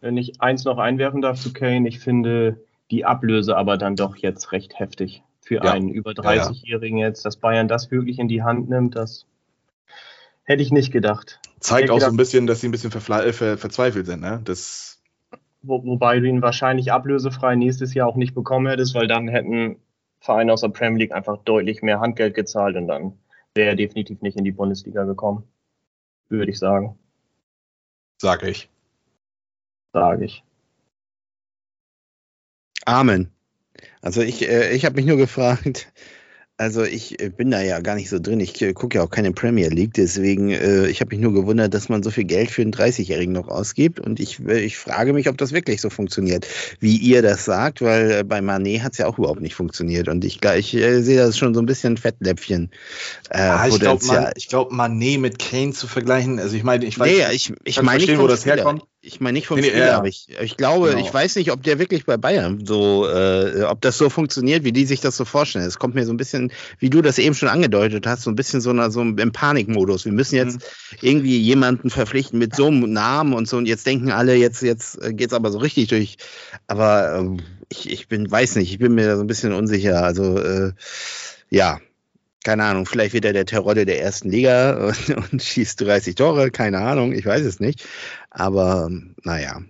Wenn 0.00 0.16
ich 0.16 0.40
eins 0.40 0.64
noch 0.64 0.78
einwerfen 0.78 1.20
darf 1.22 1.40
zu 1.40 1.52
Kane, 1.52 1.88
ich 1.88 1.98
finde 1.98 2.60
die 2.90 3.04
Ablöse 3.04 3.56
aber 3.56 3.78
dann 3.78 3.96
doch 3.96 4.16
jetzt 4.16 4.52
recht 4.52 4.78
heftig 4.78 5.22
für 5.40 5.56
Ja. 5.56 5.72
einen 5.72 5.88
über 5.88 6.12
Ja, 6.16 6.34
ja. 6.34 6.46
30-Jährigen 6.46 6.98
jetzt, 6.98 7.24
dass 7.24 7.36
Bayern 7.36 7.66
das 7.66 7.90
wirklich 7.90 8.18
in 8.18 8.28
die 8.28 8.42
Hand 8.42 8.68
nimmt, 8.68 8.94
das 8.94 9.26
hätte 10.46 10.62
ich 10.62 10.72
nicht 10.72 10.92
gedacht. 10.92 11.40
Zeigt 11.60 11.90
auch 11.90 12.00
so 12.00 12.06
ein 12.06 12.16
bisschen, 12.16 12.46
dass 12.46 12.60
sie 12.60 12.68
ein 12.68 12.72
bisschen 12.72 12.92
äh, 12.92 13.32
ver 13.32 13.58
verzweifelt 13.58 14.06
sind, 14.06 14.20
ne? 14.20 14.40
Das, 14.44 15.02
Wo, 15.62 15.84
wobei 15.84 16.20
du 16.20 16.28
ihn 16.28 16.42
wahrscheinlich 16.42 16.92
ablösefrei 16.92 17.56
nächstes 17.56 17.92
Jahr 17.92 18.08
auch 18.08 18.16
nicht 18.16 18.34
bekommen 18.34 18.66
hättest, 18.66 18.94
weil 18.94 19.08
dann 19.08 19.28
hätten 19.28 19.76
Vereine 20.20 20.52
aus 20.52 20.62
der 20.62 20.68
Premier 20.68 21.00
League 21.00 21.12
einfach 21.12 21.38
deutlich 21.38 21.82
mehr 21.82 22.00
Handgeld 22.00 22.34
gezahlt 22.34 22.76
und 22.76 22.88
dann 22.88 23.18
wäre 23.54 23.70
er 23.70 23.76
definitiv 23.76 24.22
nicht 24.22 24.36
in 24.36 24.44
die 24.44 24.52
Bundesliga 24.52 25.04
gekommen. 25.04 25.44
Würde 26.28 26.50
ich 26.50 26.58
sagen, 26.58 26.98
sag 28.20 28.42
ich. 28.42 28.68
sage 29.92 30.24
ich. 30.24 30.42
Amen. 32.84 33.32
Also 34.00 34.22
ich, 34.22 34.48
äh, 34.48 34.72
ich 34.72 34.84
habe 34.84 34.96
mich 34.96 35.06
nur 35.06 35.16
gefragt, 35.16 35.92
Also 36.58 36.84
ich 36.84 37.20
äh, 37.20 37.28
bin 37.28 37.50
da 37.50 37.60
ja 37.60 37.80
gar 37.80 37.96
nicht 37.96 38.08
so 38.08 38.18
drin. 38.18 38.40
Ich 38.40 38.62
äh, 38.62 38.72
gucke 38.72 38.96
ja 38.96 39.04
auch 39.04 39.10
keine 39.10 39.32
Premier 39.32 39.68
League, 39.68 39.92
deswegen 39.92 40.50
äh, 40.50 40.86
ich 40.86 41.00
habe 41.00 41.14
mich 41.14 41.22
nur 41.22 41.34
gewundert, 41.34 41.74
dass 41.74 41.90
man 41.90 42.02
so 42.02 42.10
viel 42.10 42.24
Geld 42.24 42.50
für 42.50 42.62
einen 42.62 42.72
30-Jährigen 42.72 43.34
noch 43.34 43.48
ausgibt. 43.48 44.00
Und 44.00 44.20
ich, 44.20 44.40
äh, 44.40 44.60
ich 44.60 44.78
frage 44.78 45.12
mich, 45.12 45.28
ob 45.28 45.36
das 45.36 45.52
wirklich 45.52 45.82
so 45.82 45.90
funktioniert, 45.90 46.46
wie 46.80 46.96
ihr 46.96 47.20
das 47.20 47.44
sagt, 47.44 47.82
weil 47.82 48.24
bei 48.24 48.40
Manet 48.40 48.82
hat 48.82 48.92
es 48.92 48.98
ja 48.98 49.06
auch 49.06 49.18
überhaupt 49.18 49.42
nicht 49.42 49.54
funktioniert. 49.54 50.08
Und 50.08 50.24
ich, 50.24 50.42
ich 50.42 50.74
äh, 50.74 51.02
sehe 51.02 51.18
das 51.18 51.36
schon 51.36 51.52
so 51.52 51.60
ein 51.60 51.66
bisschen 51.66 51.98
Fettläpfchen. 51.98 52.70
Äh, 53.28 53.38
ah, 53.38 53.68
ich 53.68 53.78
glaube, 53.78 54.06
man, 54.06 54.32
glaub, 54.48 54.72
Manet 54.72 55.20
mit 55.20 55.38
Kane 55.38 55.72
zu 55.72 55.86
vergleichen, 55.86 56.38
also 56.38 56.56
ich 56.56 56.64
meine, 56.64 56.86
ich 56.86 56.98
weiß 56.98 57.10
nee, 57.10 57.34
ich, 57.34 57.52
ich 57.64 57.82
meine 57.82 58.02
nicht, 58.02 58.18
wo 58.18 58.28
das 58.28 58.46
herkommt. 58.46 58.82
Ich 59.06 59.20
meine 59.20 59.34
nicht 59.34 59.46
vom 59.46 59.60
nee, 59.60 59.68
Spieler, 59.68 59.86
ja. 59.86 59.98
aber 59.98 60.08
ich, 60.08 60.26
ich 60.42 60.56
glaube, 60.56 60.90
genau. 60.90 61.00
ich 61.00 61.14
weiß 61.14 61.36
nicht, 61.36 61.52
ob 61.52 61.62
der 61.62 61.78
wirklich 61.78 62.04
bei 62.04 62.16
Bayern 62.16 62.66
so, 62.66 63.08
äh, 63.08 63.62
ob 63.62 63.80
das 63.80 63.98
so 63.98 64.10
funktioniert, 64.10 64.64
wie 64.64 64.72
die 64.72 64.84
sich 64.84 65.00
das 65.00 65.16
so 65.16 65.24
vorstellen. 65.24 65.64
Es 65.64 65.78
kommt 65.78 65.94
mir 65.94 66.04
so 66.04 66.12
ein 66.12 66.16
bisschen, 66.16 66.52
wie 66.80 66.90
du 66.90 67.02
das 67.02 67.18
eben 67.18 67.34
schon 67.34 67.48
angedeutet 67.48 68.06
hast, 68.06 68.22
so 68.22 68.30
ein 68.30 68.36
bisschen 68.36 68.60
so, 68.60 68.70
einer, 68.70 68.90
so 68.90 69.02
im 69.02 69.32
Panikmodus. 69.32 70.04
Wir 70.04 70.12
müssen 70.12 70.34
jetzt 70.34 70.58
mhm. 70.58 70.98
irgendwie 71.02 71.38
jemanden 71.38 71.88
verpflichten 71.88 72.38
mit 72.38 72.56
so 72.56 72.66
einem 72.66 72.92
Namen 72.92 73.32
und 73.32 73.48
so. 73.48 73.56
Und 73.56 73.66
jetzt 73.66 73.86
denken 73.86 74.10
alle, 74.10 74.34
jetzt, 74.34 74.62
jetzt 74.62 74.98
geht's 75.10 75.32
aber 75.32 75.52
so 75.52 75.58
richtig 75.58 75.86
durch. 75.86 76.16
Aber 76.66 77.20
äh, 77.20 77.42
ich, 77.70 77.88
ich 77.88 78.08
bin, 78.08 78.28
weiß 78.28 78.56
nicht, 78.56 78.72
ich 78.72 78.78
bin 78.78 78.94
mir 78.94 79.06
da 79.06 79.16
so 79.16 79.22
ein 79.22 79.28
bisschen 79.28 79.52
unsicher. 79.52 80.02
Also 80.02 80.38
äh, 80.38 80.72
ja, 81.48 81.78
keine 82.46 82.62
Ahnung, 82.62 82.86
vielleicht 82.86 83.12
wird 83.12 83.24
er 83.24 83.32
der 83.32 83.44
Terodde 83.44 83.84
der 83.84 84.00
ersten 84.00 84.30
Liga 84.30 84.86
und, 85.08 85.32
und, 85.32 85.42
schießt 85.42 85.80
30 85.80 86.14
Tore, 86.14 86.52
keine 86.52 86.78
Ahnung, 86.78 87.12
ich 87.12 87.26
weiß 87.26 87.44
es 87.44 87.58
nicht. 87.58 87.84
Aber 88.38 88.90
naja. 89.24 89.62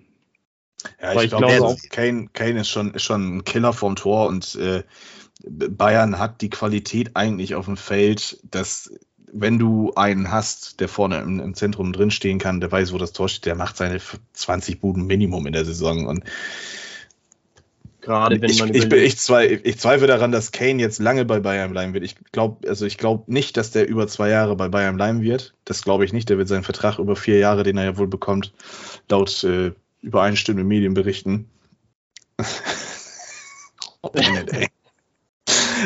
Ja, 1.01 1.13
ich, 1.13 1.23
ich 1.23 1.31
glaube 1.31 1.47
glaub 1.47 1.61
auch, 1.63 1.77
Kane, 1.91 2.29
Kane 2.33 2.61
ist, 2.61 2.69
schon, 2.69 2.95
ist 2.95 3.05
schon 3.05 3.37
ein 3.37 3.45
Killer 3.45 3.73
vom 3.73 3.95
Tor 3.95 4.27
und 4.27 4.57
äh, 4.57 4.83
Bayern 5.45 6.19
hat 6.19 6.41
die 6.41 6.51
Qualität 6.51 7.15
eigentlich 7.15 7.55
auf 7.55 7.67
dem 7.67 7.77
Feld, 7.77 8.41
dass 8.43 8.93
wenn 9.33 9.61
du 9.61 9.93
einen 9.95 10.33
hast, 10.33 10.81
der 10.81 10.89
vorne 10.89 11.19
im, 11.21 11.39
im 11.39 11.55
Zentrum 11.55 11.93
drinstehen 11.93 12.41
kann, 12.41 12.61
der 12.61 12.73
weiß, 12.73 12.93
wo 12.93 12.99
das 12.99 13.13
Tor 13.13 13.29
steht, 13.29 13.47
der 13.47 13.55
macht 13.55 13.77
seine 13.77 14.01
20 14.33 14.81
Buden 14.81 15.07
Minimum 15.07 15.47
in 15.47 15.53
der 15.53 15.65
Saison 15.65 16.07
und 16.07 16.25
Gerade 18.07 18.41
wenn 18.41 18.49
ich, 18.49 18.61
man 18.61 18.73
ich, 18.73 18.85
ich, 18.85 19.19
zweifle, 19.19 19.57
ich 19.65 19.81
zweifle 19.81 20.07
daran, 20.07 20.31
dass 20.31 20.53
Kane 20.53 20.81
jetzt 20.81 21.01
lange 21.01 21.25
bei 21.25 21.41
Bayern 21.41 21.73
bleiben 21.73 21.93
wird. 21.93 22.05
Ich 22.05 22.15
glaube, 22.31 22.69
also 22.69 22.87
ich 22.87 22.99
glaube 22.99 23.25
nicht, 23.27 23.57
dass 23.57 23.73
der 23.73 23.89
über 23.89 24.07
zwei 24.07 24.29
Jahre 24.29 24.55
bei 24.55 24.69
Bayern 24.69 24.95
bleiben 24.95 25.23
wird. 25.23 25.55
Das 25.65 25.83
glaube 25.83 26.05
ich 26.05 26.13
nicht. 26.13 26.29
Der 26.29 26.39
wird 26.39 26.47
seinen 26.47 26.63
Vertrag 26.63 27.01
über 27.01 27.17
vier 27.17 27.41
Jahre, 27.41 27.65
den 27.65 27.77
er 27.77 27.85
ja 27.85 27.99
wohl 27.99 28.07
bekommt, 28.07 28.53
laut 29.11 29.43
äh, 29.43 29.73
übereinstimmenden 30.03 30.69
Medienberichten. 30.69 31.51
oh, 34.03 34.13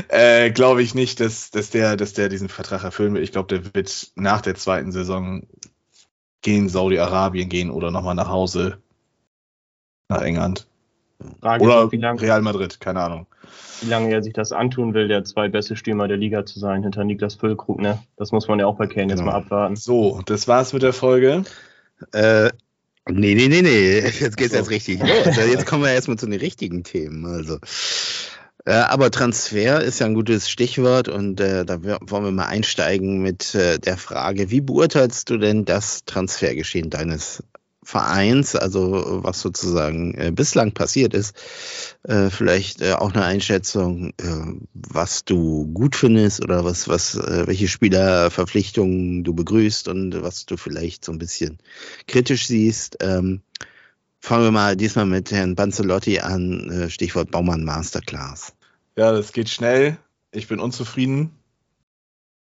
äh, 0.09 0.51
glaube 0.51 0.83
ich 0.83 0.95
nicht, 0.95 1.21
dass, 1.21 1.51
dass, 1.51 1.71
der, 1.71 1.97
dass 1.97 2.13
der 2.13 2.29
diesen 2.29 2.51
Vertrag 2.51 2.85
erfüllen 2.85 3.15
wird. 3.15 3.25
Ich 3.25 3.33
glaube, 3.33 3.49
der 3.49 3.75
wird 3.75 4.13
nach 4.15 4.43
der 4.43 4.57
zweiten 4.57 4.93
Saison 4.93 5.47
gehen, 6.43 6.69
Saudi-Arabien 6.69 7.49
gehen 7.49 7.71
oder 7.71 7.91
nochmal 7.91 8.15
nach 8.15 8.29
Hause 8.29 8.83
nach 10.11 10.21
England. 10.21 10.67
Frage 11.41 11.65
Oder 11.65 11.85
ist, 11.85 12.01
lange, 12.01 12.21
Real 12.21 12.43
Madrid, 12.43 12.81
keine 12.81 13.01
Ahnung. 13.01 13.27
Wie 13.81 13.89
lange 13.89 14.13
er 14.13 14.23
sich 14.23 14.33
das 14.33 14.53
antun 14.53 14.95
will, 14.95 15.09
der 15.09 15.25
zwei 15.25 15.49
beste 15.49 15.77
Stürmer 15.77 16.09
der 16.09 16.17
Liga 16.17 16.45
zu 16.45 16.59
sein, 16.59 16.83
hinter 16.83 17.05
Niklas 17.05 17.35
Füllkrug, 17.35 17.81
ne? 17.81 17.99
Das 18.17 18.33
muss 18.33 18.49
man 18.49 18.59
ja 18.59 18.67
auch 18.67 18.77
bei 18.77 18.87
Kane 18.87 19.07
genau. 19.07 19.15
jetzt 19.15 19.25
mal 19.25 19.35
abwarten. 19.35 19.77
So, 19.77 20.21
das 20.27 20.49
war's 20.49 20.73
mit 20.73 20.83
der 20.83 20.93
Folge. 20.93 21.45
Äh, 22.13 22.51
nee, 23.09 23.35
nee, 23.35 23.49
nee, 23.49 23.63
nee. 23.63 24.01
Jetzt 24.01 24.37
geht's 24.37 24.53
so. 24.53 24.59
jetzt 24.59 24.71
richtig 24.71 25.01
los. 25.01 25.37
Jetzt 25.37 25.67
kommen 25.67 25.83
wir 25.83 25.93
erstmal 25.93 26.19
zu 26.19 26.27
den 26.27 26.39
richtigen 26.39 26.85
Themen. 26.85 27.25
Also. 27.27 27.59
Äh, 28.67 28.73
aber 28.73 29.11
Transfer 29.11 29.83
ist 29.83 30.01
ja 30.01 30.07
ein 30.07 30.15
gutes 30.15 30.51
Stichwort 30.51 31.09
und 31.09 31.41
äh, 31.41 31.65
da 31.65 31.83
wollen 31.83 32.25
wir 32.25 32.31
mal 32.31 32.47
einsteigen 32.47 33.23
mit 33.23 33.55
äh, 33.55 33.79
der 33.79 33.97
Frage, 33.97 34.51
wie 34.51 34.61
beurteilst 34.61 35.31
du 35.31 35.39
denn 35.39 35.65
das 35.65 36.05
Transfergeschehen 36.05 36.91
deines 36.91 37.43
Vereins, 37.83 38.55
also 38.57 39.23
was 39.25 39.41
sozusagen 39.41 40.15
äh, 40.15 40.31
bislang 40.33 40.73
passiert 40.73 41.15
ist, 41.15 41.35
äh, 42.03 42.29
vielleicht 42.29 42.83
äh, 42.83 42.93
auch 42.93 43.15
eine 43.15 43.25
Einschätzung, 43.25 44.11
äh, 44.19 44.59
was 44.75 45.25
du 45.25 45.67
gut 45.73 45.97
findest 45.97 46.43
oder 46.45 46.65
was, 46.65 46.89
was, 46.89 47.15
äh, 47.15 47.47
welche 47.47 47.69
Spielerverpflichtungen 47.69 49.25
du 49.25 49.35
begrüßt 49.35 49.89
und 49.89 50.23
was 50.23 50.45
du 50.45 50.59
vielleicht 50.59 51.05
so 51.05 51.13
ein 51.13 51.19
bisschen 51.19 51.59
kritisch 52.07 52.47
siehst. 52.47 52.99
Ähm, 53.01 53.41
fangen 54.21 54.45
wir 54.45 54.53
mal 54.53 54.77
diesmal 54.77 55.07
mit 55.07 55.31
Herrn 55.31 55.55
Banzelotti 55.55 56.21
an, 56.21 56.71
äh, 56.71 56.91
Stichwort 56.91 57.31
Baumann 57.31 57.65
Masterclass. 57.65 58.53
Ja, 58.97 59.13
das 59.13 59.33
geht 59.33 59.49
schnell. 59.49 59.97
Ich 60.33 60.49
bin 60.49 60.61
unzufrieden 60.61 61.40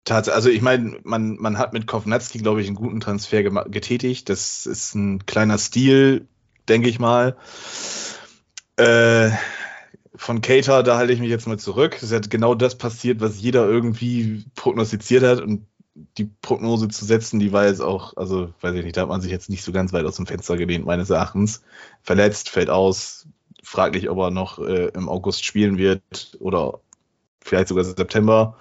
Tatsache, 0.04 0.34
also 0.34 0.50
ich 0.50 0.60
meine, 0.60 0.98
man, 1.04 1.36
man 1.36 1.58
hat 1.58 1.72
mit 1.72 1.86
Kovnatski, 1.86 2.38
glaube 2.38 2.60
ich, 2.60 2.66
einen 2.66 2.76
guten 2.76 3.00
Transfer 3.00 3.42
getätigt. 3.42 4.28
Das 4.28 4.66
ist 4.66 4.94
ein 4.94 5.24
kleiner 5.26 5.58
Stil, 5.58 6.28
denke 6.68 6.88
ich 6.88 6.98
mal. 6.98 7.36
Äh, 8.76 9.30
von 10.14 10.42
Cater, 10.42 10.82
da 10.82 10.96
halte 10.96 11.12
ich 11.12 11.20
mich 11.20 11.30
jetzt 11.30 11.48
mal 11.48 11.58
zurück. 11.58 11.98
Es 12.02 12.12
hat 12.12 12.30
genau 12.30 12.54
das 12.54 12.76
passiert, 12.76 13.20
was 13.20 13.40
jeder 13.40 13.66
irgendwie 13.66 14.44
prognostiziert 14.54 15.24
hat. 15.24 15.40
Und 15.40 15.66
die 16.18 16.24
Prognose 16.24 16.88
zu 16.88 17.04
setzen, 17.04 17.38
die 17.40 17.52
war 17.52 17.66
jetzt 17.66 17.80
auch, 17.80 18.16
also 18.16 18.52
weiß 18.60 18.74
ich 18.74 18.84
nicht, 18.84 18.96
da 18.96 19.02
hat 19.02 19.08
man 19.08 19.20
sich 19.20 19.30
jetzt 19.30 19.48
nicht 19.48 19.64
so 19.64 19.72
ganz 19.72 19.92
weit 19.92 20.04
aus 20.04 20.16
dem 20.16 20.26
Fenster 20.26 20.56
gelehnt, 20.56 20.84
meines 20.84 21.10
Erachtens. 21.10 21.62
Verletzt, 22.02 22.50
fällt 22.50 22.68
aus, 22.68 23.26
fraglich, 23.62 24.10
ob 24.10 24.18
er 24.18 24.30
noch 24.30 24.58
äh, 24.58 24.88
im 24.88 25.08
August 25.08 25.44
spielen 25.44 25.78
wird 25.78 26.36
oder 26.40 26.80
vielleicht 27.40 27.68
sogar 27.68 27.84
September. 27.84 28.56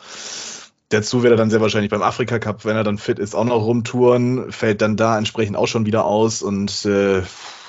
Dazu 0.93 1.23
wird 1.23 1.31
er 1.31 1.37
dann 1.37 1.49
sehr 1.49 1.59
wahrscheinlich 1.59 1.89
beim 1.89 2.03
Afrika 2.03 2.37
Cup, 2.37 2.65
wenn 2.65 2.75
er 2.75 2.83
dann 2.83 2.99
fit 2.99 3.17
ist, 3.17 3.33
auch 3.33 3.45
noch 3.45 3.65
rumtouren, 3.65 4.51
fällt 4.51 4.79
dann 4.83 4.95
da 4.95 5.17
entsprechend 5.17 5.57
auch 5.57 5.65
schon 5.65 5.87
wieder 5.87 6.05
aus 6.05 6.43
und 6.43 6.85
äh, 6.85 7.23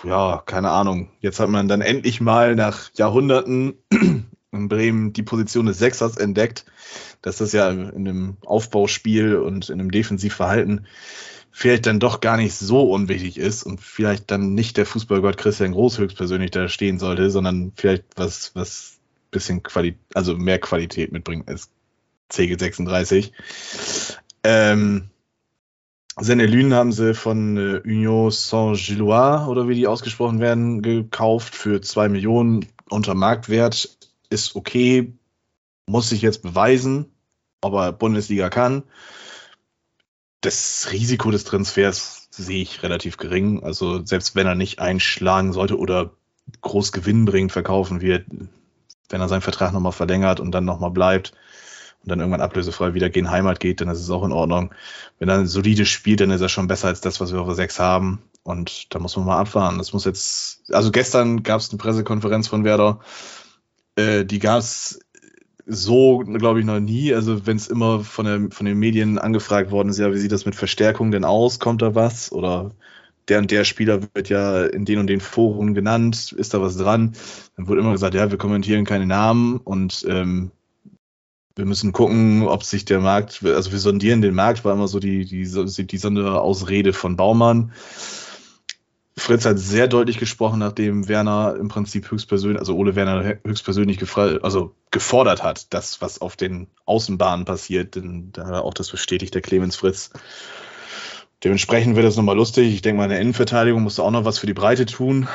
ja, 0.05 0.43
keine 0.45 0.71
Ahnung. 0.71 1.09
Jetzt 1.21 1.41
hat 1.41 1.49
man 1.49 1.67
dann 1.67 1.81
endlich 1.81 2.21
mal 2.21 2.55
nach 2.55 2.91
Jahrhunderten 2.95 3.79
in 4.53 4.69
Bremen 4.69 5.15
die 5.15 5.23
Position 5.23 5.65
des 5.65 5.79
Sechsers 5.79 6.19
entdeckt, 6.19 6.67
dass 7.23 7.39
das 7.39 7.53
ja 7.53 7.71
in 7.71 7.95
einem 7.95 8.37
Aufbauspiel 8.45 9.37
und 9.37 9.71
in 9.71 9.81
einem 9.81 9.91
Defensivverhalten 9.91 10.87
vielleicht 11.51 11.87
dann 11.87 12.01
doch 12.01 12.21
gar 12.21 12.37
nicht 12.37 12.55
so 12.55 12.91
unwichtig 12.91 13.39
ist 13.39 13.63
und 13.63 13.81
vielleicht 13.81 14.31
dann 14.31 14.53
nicht 14.53 14.77
der 14.77 14.85
Fußballgott 14.85 15.39
Christian 15.39 15.73
Groß 15.73 15.97
höchstpersönlich 15.97 16.51
da 16.51 16.69
stehen 16.69 16.99
sollte, 16.99 17.31
sondern 17.31 17.73
vielleicht 17.75 18.05
was, 18.17 18.51
was 18.55 18.99
bisschen 19.31 19.63
Qualität, 19.63 19.99
also 20.13 20.37
mehr 20.37 20.59
Qualität 20.59 21.11
mitbringt 21.11 21.49
als 21.49 21.71
CG36. 22.31 23.33
Ähm, 24.43 25.11
Senelyn 26.17 26.75
haben 26.75 26.93
sie 26.93 27.15
von 27.15 27.57
äh, 27.57 27.81
Union 27.85 28.31
Saint-Gillois 28.31 29.47
oder 29.49 29.69
wie 29.69 29.75
die 29.75 29.87
ausgesprochen 29.87 30.39
werden, 30.39 30.81
gekauft 30.81 31.55
für 31.55 31.81
2 31.81 32.09
Millionen 32.09 32.67
unter 32.89 33.15
Marktwert. 33.15 33.99
Ist 34.31 34.55
okay, 34.55 35.13
muss 35.87 36.09
sich 36.09 36.23
jetzt 36.23 36.43
beweisen, 36.43 37.07
ob 37.61 37.75
er 37.75 37.93
Bundesliga 37.93 38.49
kann. 38.49 38.85
Das 40.41 40.89
Risiko 40.93 41.31
des 41.31 41.45
Transfers 41.45 42.29
sehe 42.31 42.63
ich 42.63 42.83
relativ 42.83 43.17
gering. 43.17 43.63
Also 43.63 44.05
selbst 44.05 44.37
wenn 44.37 44.47
er 44.47 44.55
nicht 44.55 44.79
einschlagen 44.79 45.53
sollte 45.53 45.79
oder 45.79 46.13
groß 46.61 46.93
gewinnbringend 46.93 47.53
verkaufen 47.53 48.01
wird, 48.01 48.27
wenn 49.09 49.21
er 49.21 49.29
seinen 49.29 49.41
Vertrag 49.41 49.73
nochmal 49.73 49.93
verlängert 49.93 50.41
und 50.41 50.53
dann 50.53 50.65
nochmal 50.65 50.91
bleibt, 50.91 51.33
und 52.05 52.11
dann 52.11 52.21
irgendwann 52.21 52.43
ablösefrei 52.43 52.93
wieder 52.93 53.09
gegen 53.09 53.31
Heimat 53.31 53.61
geht, 53.61 53.81
dann 53.81 53.89
ist 53.89 54.01
es 54.01 54.11
auch 54.11 54.25
in 54.25 54.33
Ordnung. 54.33 54.75
Wenn 55.19 55.31
er 55.31 55.39
ein 55.39 55.47
solides 55.47 55.89
spielt, 55.89 56.21
dann 56.21 56.31
ist 56.31 56.43
er 56.43 56.51
schon 56.51 56.69
besser 56.69 56.89
als 56.89 57.01
das, 57.01 57.19
was 57.21 57.33
wir 57.33 57.41
auf 57.41 57.47
der 57.47 57.55
6 57.55 57.81
haben. 57.81 58.23
Und 58.43 58.95
da 58.95 58.99
muss 58.99 59.17
man 59.17 59.25
mal 59.25 59.39
abfahren. 59.39 59.79
Das 59.79 59.95
muss 59.95 60.05
jetzt, 60.05 60.71
also 60.71 60.91
gestern 60.91 61.43
gab 61.43 61.61
es 61.61 61.71
eine 61.71 61.79
Pressekonferenz 61.79 62.47
von 62.47 62.63
Werder. 62.63 63.01
Äh, 63.97 64.27
die 64.27 64.39
gab 64.39 64.59
es 64.59 65.01
so, 65.67 66.19
glaube 66.19 66.61
ich, 66.61 66.67
noch 66.67 66.79
nie. 66.79 67.15
Also 67.15 67.47
wenn 67.47 67.57
es 67.57 67.69
immer 67.69 68.01
von, 68.01 68.27
der, 68.27 68.51
von 68.51 68.67
den 68.67 68.79
Medien 68.79 69.19
angefragt 69.19 69.71
worden 69.71 69.89
ist, 69.89 69.99
ja, 69.99 70.13
wie 70.13 70.19
sieht 70.19 70.33
das 70.33 70.45
mit 70.45 70.55
Verstärkung 70.55 71.11
denn 71.11 71.25
aus? 71.25 71.59
Kommt 71.59 71.81
da 71.81 71.95
was? 71.95 72.31
Oder 72.33 72.73
der 73.29 73.39
und 73.39 73.51
der 73.51 73.65
Spieler 73.65 74.01
wird 74.13 74.29
ja 74.29 74.65
in 74.65 74.85
den 74.85 74.99
und 74.99 75.07
den 75.07 75.21
Foren 75.21 75.75
genannt, 75.75 76.33
ist 76.33 76.53
da 76.53 76.61
was 76.61 76.77
dran? 76.77 77.15
Dann 77.57 77.69
wurde 77.69 77.81
immer 77.81 77.93
gesagt, 77.93 78.15
ja, 78.15 78.31
wir 78.31 78.37
kommentieren 78.37 78.85
keine 78.85 79.07
Namen 79.07 79.57
und 79.57 80.05
ähm, 80.07 80.51
wir 81.57 81.65
müssen 81.67 81.93
gucken, 81.93 82.47
ob 82.49 82.65
sich 82.65 82.85
der 82.85 83.01
Markt, 83.01 83.45
also 83.45 83.71
wir 83.71 83.79
sondieren 83.79 84.23
den 84.23 84.35
Markt, 84.35 84.65
war 84.65 84.73
immer 84.73 84.89
so 84.89 84.99
die, 84.99 85.25
die, 85.25 85.45
die 85.45 85.99
Sonderausrede 85.99 86.93
von 86.93 87.17
Baumann. 87.17 87.73
Fritz 89.17 89.45
hat 89.47 89.61
sehr 89.61 89.87
deutlich 89.87 90.19
gesprochen, 90.19 90.59
nachdem 90.59 91.07
Werner 91.07 91.55
im 91.59 91.69
Prinzip 91.69 92.11
höchstpersönlich, 92.11 92.59
also 92.59 92.75
Ole 92.75 92.97
Werner 92.97 93.39
höchstpersönlich 93.45 94.01
also 94.43 94.75
gefordert 94.91 95.45
hat, 95.45 95.73
das, 95.73 96.01
was 96.01 96.21
auf 96.21 96.35
den 96.35 96.67
Außenbahnen 96.85 97.45
passiert, 97.45 97.95
denn 97.95 98.33
da 98.33 98.47
hat 98.47 98.55
auch 98.55 98.75
das 98.75 98.91
bestätigt, 98.91 99.35
der 99.35 99.43
Clemens 99.43 99.77
Fritz. 99.77 100.11
Dementsprechend 101.45 101.95
wird 101.95 102.07
das 102.07 102.17
nochmal 102.17 102.37
lustig. 102.37 102.75
Ich 102.75 102.83
denke 102.83 102.99
mal, 102.99 103.05
in 103.05 103.11
der 103.11 103.21
Innenverteidigung 103.21 103.83
musst 103.83 104.01
auch 104.01 104.11
noch 104.11 104.25
was 104.25 104.39
für 104.39 104.47
die 104.47 104.55
Breite 104.55 104.87
tun 104.87 105.29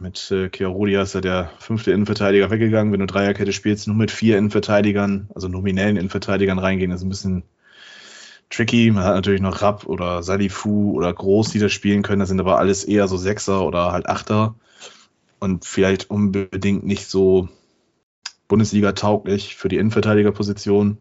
mit 0.00 0.30
äh, 0.30 0.48
Chiarodi 0.50 0.96
ist 0.96 1.14
ja 1.14 1.20
der 1.20 1.50
fünfte 1.58 1.92
Innenverteidiger 1.92 2.50
weggegangen. 2.50 2.92
Wenn 2.92 3.00
du 3.00 3.06
Dreierkette 3.06 3.52
spielst, 3.52 3.86
nur 3.86 3.96
mit 3.96 4.10
vier 4.10 4.38
Innenverteidigern, 4.38 5.28
also 5.34 5.48
nominellen 5.48 5.96
Innenverteidigern 5.96 6.58
reingehen, 6.58 6.90
ist 6.90 7.02
ein 7.02 7.08
bisschen 7.08 7.42
tricky. 8.48 8.90
Man 8.90 9.04
hat 9.04 9.14
natürlich 9.14 9.40
noch 9.40 9.62
Rapp 9.62 9.86
oder 9.86 10.22
Salifu 10.22 10.92
oder 10.92 11.12
Groß, 11.12 11.50
die 11.50 11.58
das 11.58 11.72
spielen 11.72 12.02
können. 12.02 12.20
Das 12.20 12.28
sind 12.28 12.40
aber 12.40 12.58
alles 12.58 12.84
eher 12.84 13.08
so 13.08 13.16
Sechser 13.16 13.64
oder 13.64 13.92
halt 13.92 14.08
Achter 14.08 14.54
und 15.38 15.64
vielleicht 15.64 16.10
unbedingt 16.10 16.84
nicht 16.84 17.06
so 17.06 17.48
Bundesliga 18.48 18.92
tauglich 18.92 19.54
für 19.56 19.68
die 19.68 19.76
Innenverteidigerposition. 19.76 20.98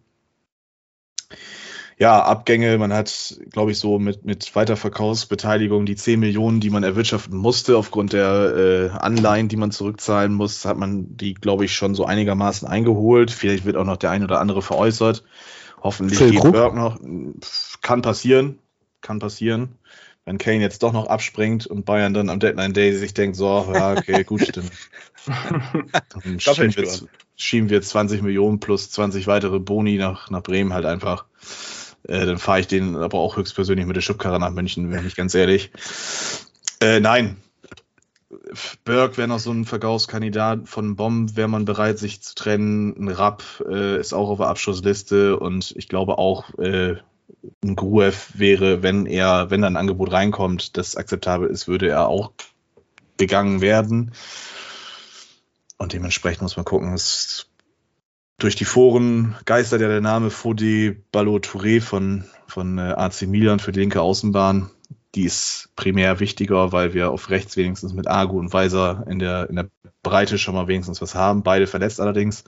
Ja, 2.02 2.24
Abgänge, 2.24 2.78
man 2.78 2.94
hat, 2.94 3.38
glaube 3.52 3.72
ich, 3.72 3.78
so 3.78 4.00
mit, 4.00 4.24
mit 4.24 4.56
Weiterverkaufsbeteiligung 4.56 5.86
die 5.86 5.98
10 5.98 6.22
Millionen, 6.22 6.62
die 6.62 6.70
man 6.70 6.86
erwirtschaften 6.86 7.38
musste, 7.38 7.76
aufgrund 7.76 8.14
der 8.14 8.56
äh, 8.56 8.98
Anleihen, 8.98 9.50
die 9.50 9.58
man 9.58 9.72
zurückzahlen 9.72 10.34
muss, 10.34 10.64
hat 10.64 10.78
man 10.78 11.18
die, 11.18 11.34
glaube 11.34 11.66
ich, 11.66 11.76
schon 11.76 11.96
so 11.96 12.06
einigermaßen 12.06 12.66
eingeholt. 12.66 13.32
Vielleicht 13.32 13.66
wird 13.66 13.76
auch 13.76 13.84
noch 13.84 13.98
der 13.98 14.12
ein 14.12 14.24
oder 14.24 14.40
andere 14.40 14.62
veräußert. 14.62 15.26
Hoffentlich 15.82 16.20
Phil 16.20 16.32
geht 16.32 16.40
Krug? 16.40 16.54
Burke 16.54 16.78
noch. 16.78 17.00
Kann 17.82 18.02
passieren. 18.02 18.60
Kann 19.02 19.20
passieren. 19.20 19.76
Wenn 20.24 20.38
Kane 20.38 20.62
jetzt 20.62 20.84
doch 20.84 20.94
noch 20.94 21.08
abspringt 21.08 21.68
und 21.68 21.84
Bayern 21.84 22.14
dann 22.14 22.30
am 22.30 22.40
Deadline 22.40 22.72
Day 22.72 22.94
sich 22.94 23.14
denkt, 23.14 23.36
so, 23.36 23.70
ja, 23.74 23.92
okay, 23.92 24.24
gut, 24.24 24.56
dann, 24.56 24.70
dann 26.24 26.40
schieben, 26.40 26.76
wir, 26.76 26.84
Doppelsturm. 26.84 27.10
schieben 27.36 27.70
wir 27.70 27.82
20 27.82 28.22
Millionen 28.22 28.62
plus 28.62 28.90
20 28.90 29.28
weitere 29.28 29.60
Boni 29.60 29.98
nach, 29.98 30.30
nach 30.30 30.44
Bremen 30.44 30.72
halt 30.72 30.86
einfach. 30.86 31.26
Äh, 32.08 32.26
dann 32.26 32.38
fahre 32.38 32.62
ich 32.62 32.68
den 32.68 32.96
aber 32.96 33.20
auch 33.20 33.38
höchstpersönlich 33.38 33.86
mit 33.86 33.96
der 33.96 34.02
Schubkarre 34.02 34.40
nach 34.40 34.52
München, 34.52 34.90
bin 34.90 35.06
ich 35.06 35.16
ganz 35.16 35.36
ehrlich. 35.36 35.72
Äh, 36.82 37.00
nein. 37.00 37.38
Berg 38.86 39.18
wäre 39.18 39.28
noch 39.28 39.40
so 39.40 39.52
ein 39.52 39.66
Verkaufskandidat 39.66 40.70
von 40.70 40.96
Bomb, 40.96 41.36
wäre 41.36 41.48
man 41.48 41.66
bereit, 41.66 41.98
sich 41.98 42.22
zu 42.22 42.36
trennen. 42.36 42.96
Ein 42.98 43.10
Rapp 43.10 43.44
äh, 43.68 44.00
ist 44.00 44.14
auch 44.14 44.30
auf 44.30 44.38
der 44.38 44.48
Abschlussliste 44.48 45.38
und 45.38 45.74
ich 45.76 45.88
glaube 45.88 46.18
auch, 46.18 46.58
äh, 46.60 46.98
ein 47.64 47.76
Gruev 47.76 48.34
wäre, 48.36 48.84
wenn 48.84 49.06
er, 49.06 49.50
wenn 49.50 49.62
da 49.62 49.68
ein 49.68 49.78
Angebot 49.78 50.12
reinkommt, 50.12 50.78
das 50.78 50.96
akzeptabel 50.96 51.50
ist, 51.50 51.68
würde 51.68 51.90
er 51.90 52.08
auch 52.08 52.32
gegangen 53.18 53.62
werden. 53.62 54.12
Und 55.78 55.94
dementsprechend 55.94 56.42
muss 56.42 56.58
man 56.58 56.66
gucken, 56.66 56.94
es 56.94 57.48
durch 58.40 58.56
die 58.56 58.66
Foren 58.66 59.36
geistert 59.46 59.82
ja 59.82 59.88
der 59.88 60.02
Name 60.02 60.30
Fode 60.30 60.96
Ballo-Touré 61.12 61.82
von, 61.82 62.24
von 62.48 62.78
äh, 62.78 62.82
AC 62.82 63.24
Milan 63.24 63.60
für 63.60 63.72
die 63.72 63.82
linke 63.82 64.02
Außenbahn. 64.02 64.72
Die 65.16 65.24
ist 65.24 65.70
primär 65.76 66.20
wichtiger, 66.20 66.72
weil 66.72 66.94
wir 66.94 67.12
auf 67.12 67.30
rechts 67.30 67.58
wenigstens 67.58 67.94
mit 67.94 68.08
Agu 68.08 68.40
und 68.40 68.54
Weiser 68.54 69.06
in 69.10 69.20
der, 69.20 69.50
in 69.50 69.56
der 69.58 69.70
Breite 70.04 70.38
schon 70.38 70.56
mal 70.56 70.68
wenigstens 70.68 71.02
was 71.02 71.16
haben. 71.16 71.44
Beide 71.44 71.68
verletzt 71.68 72.00
allerdings. 72.00 72.46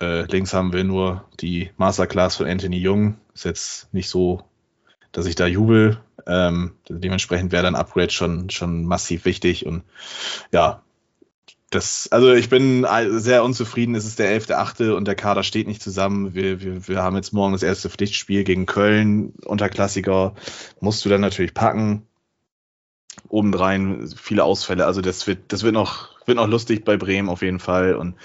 Äh, 0.00 0.22
links 0.22 0.52
haben 0.52 0.72
wir 0.72 0.84
nur 0.84 1.24
die 1.40 1.70
Masterclass 1.76 2.36
von 2.36 2.46
Anthony 2.46 2.78
Jung. 2.78 3.18
Ist 3.34 3.44
jetzt 3.44 3.92
nicht 3.92 4.08
so, 4.08 4.42
dass 5.12 5.26
ich 5.26 5.34
da 5.34 5.46
jubel. 5.46 6.00
Ähm, 6.26 6.72
dementsprechend 6.88 7.52
wäre 7.52 7.62
dann 7.62 7.74
Upgrade 7.74 8.10
schon, 8.10 8.50
schon 8.50 8.84
massiv 8.84 9.24
wichtig. 9.24 9.66
Und 9.66 9.82
ja, 10.52 10.82
das, 11.70 12.08
also 12.10 12.32
ich 12.32 12.48
bin 12.48 12.86
sehr 13.10 13.44
unzufrieden. 13.44 13.94
Es 13.94 14.06
ist 14.06 14.18
der 14.18 14.30
11.8. 14.40 14.92
und 14.92 15.06
der 15.06 15.14
Kader 15.14 15.42
steht 15.42 15.66
nicht 15.66 15.82
zusammen. 15.82 16.34
Wir, 16.34 16.62
wir, 16.62 16.88
wir 16.88 17.02
haben 17.02 17.16
jetzt 17.16 17.32
morgen 17.32 17.52
das 17.52 17.62
erste 17.62 17.90
Pflichtspiel 17.90 18.44
gegen 18.44 18.64
Köln. 18.64 19.34
Unterklassiker 19.44 20.34
musst 20.80 21.04
du 21.04 21.10
dann 21.10 21.20
natürlich 21.20 21.52
packen. 21.52 22.06
Obendrein 23.28 24.08
viele 24.16 24.44
Ausfälle. 24.44 24.86
Also 24.86 25.02
das 25.02 25.26
wird, 25.26 25.52
das 25.52 25.62
wird 25.62 25.74
noch, 25.74 26.08
wird 26.26 26.36
noch 26.36 26.48
lustig 26.48 26.84
bei 26.84 26.96
Bremen 26.96 27.28
auf 27.28 27.42
jeden 27.42 27.58
Fall. 27.58 27.94
Und 27.94 28.16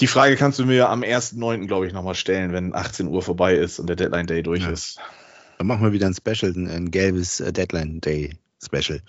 die 0.00 0.06
Frage 0.06 0.36
kannst 0.36 0.58
du 0.60 0.66
mir 0.66 0.88
am 0.88 1.02
1.9. 1.02 1.66
glaube 1.66 1.88
ich 1.88 1.92
nochmal 1.92 2.14
stellen, 2.14 2.52
wenn 2.52 2.74
18 2.74 3.08
Uhr 3.08 3.22
vorbei 3.22 3.56
ist 3.56 3.80
und 3.80 3.88
der 3.88 3.96
Deadline 3.96 4.26
Day 4.26 4.42
durch 4.44 4.62
Ja. 4.62 4.70
ist. 4.70 4.98
Dann 5.58 5.66
machen 5.66 5.82
wir 5.82 5.92
wieder 5.92 6.06
ein 6.06 6.14
Special, 6.14 6.52
ein, 6.52 6.68
ein 6.68 6.90
gelbes 6.90 7.40
äh, 7.40 7.52
Deadline 7.52 8.00
Day 8.00 8.36
Special. 8.64 9.00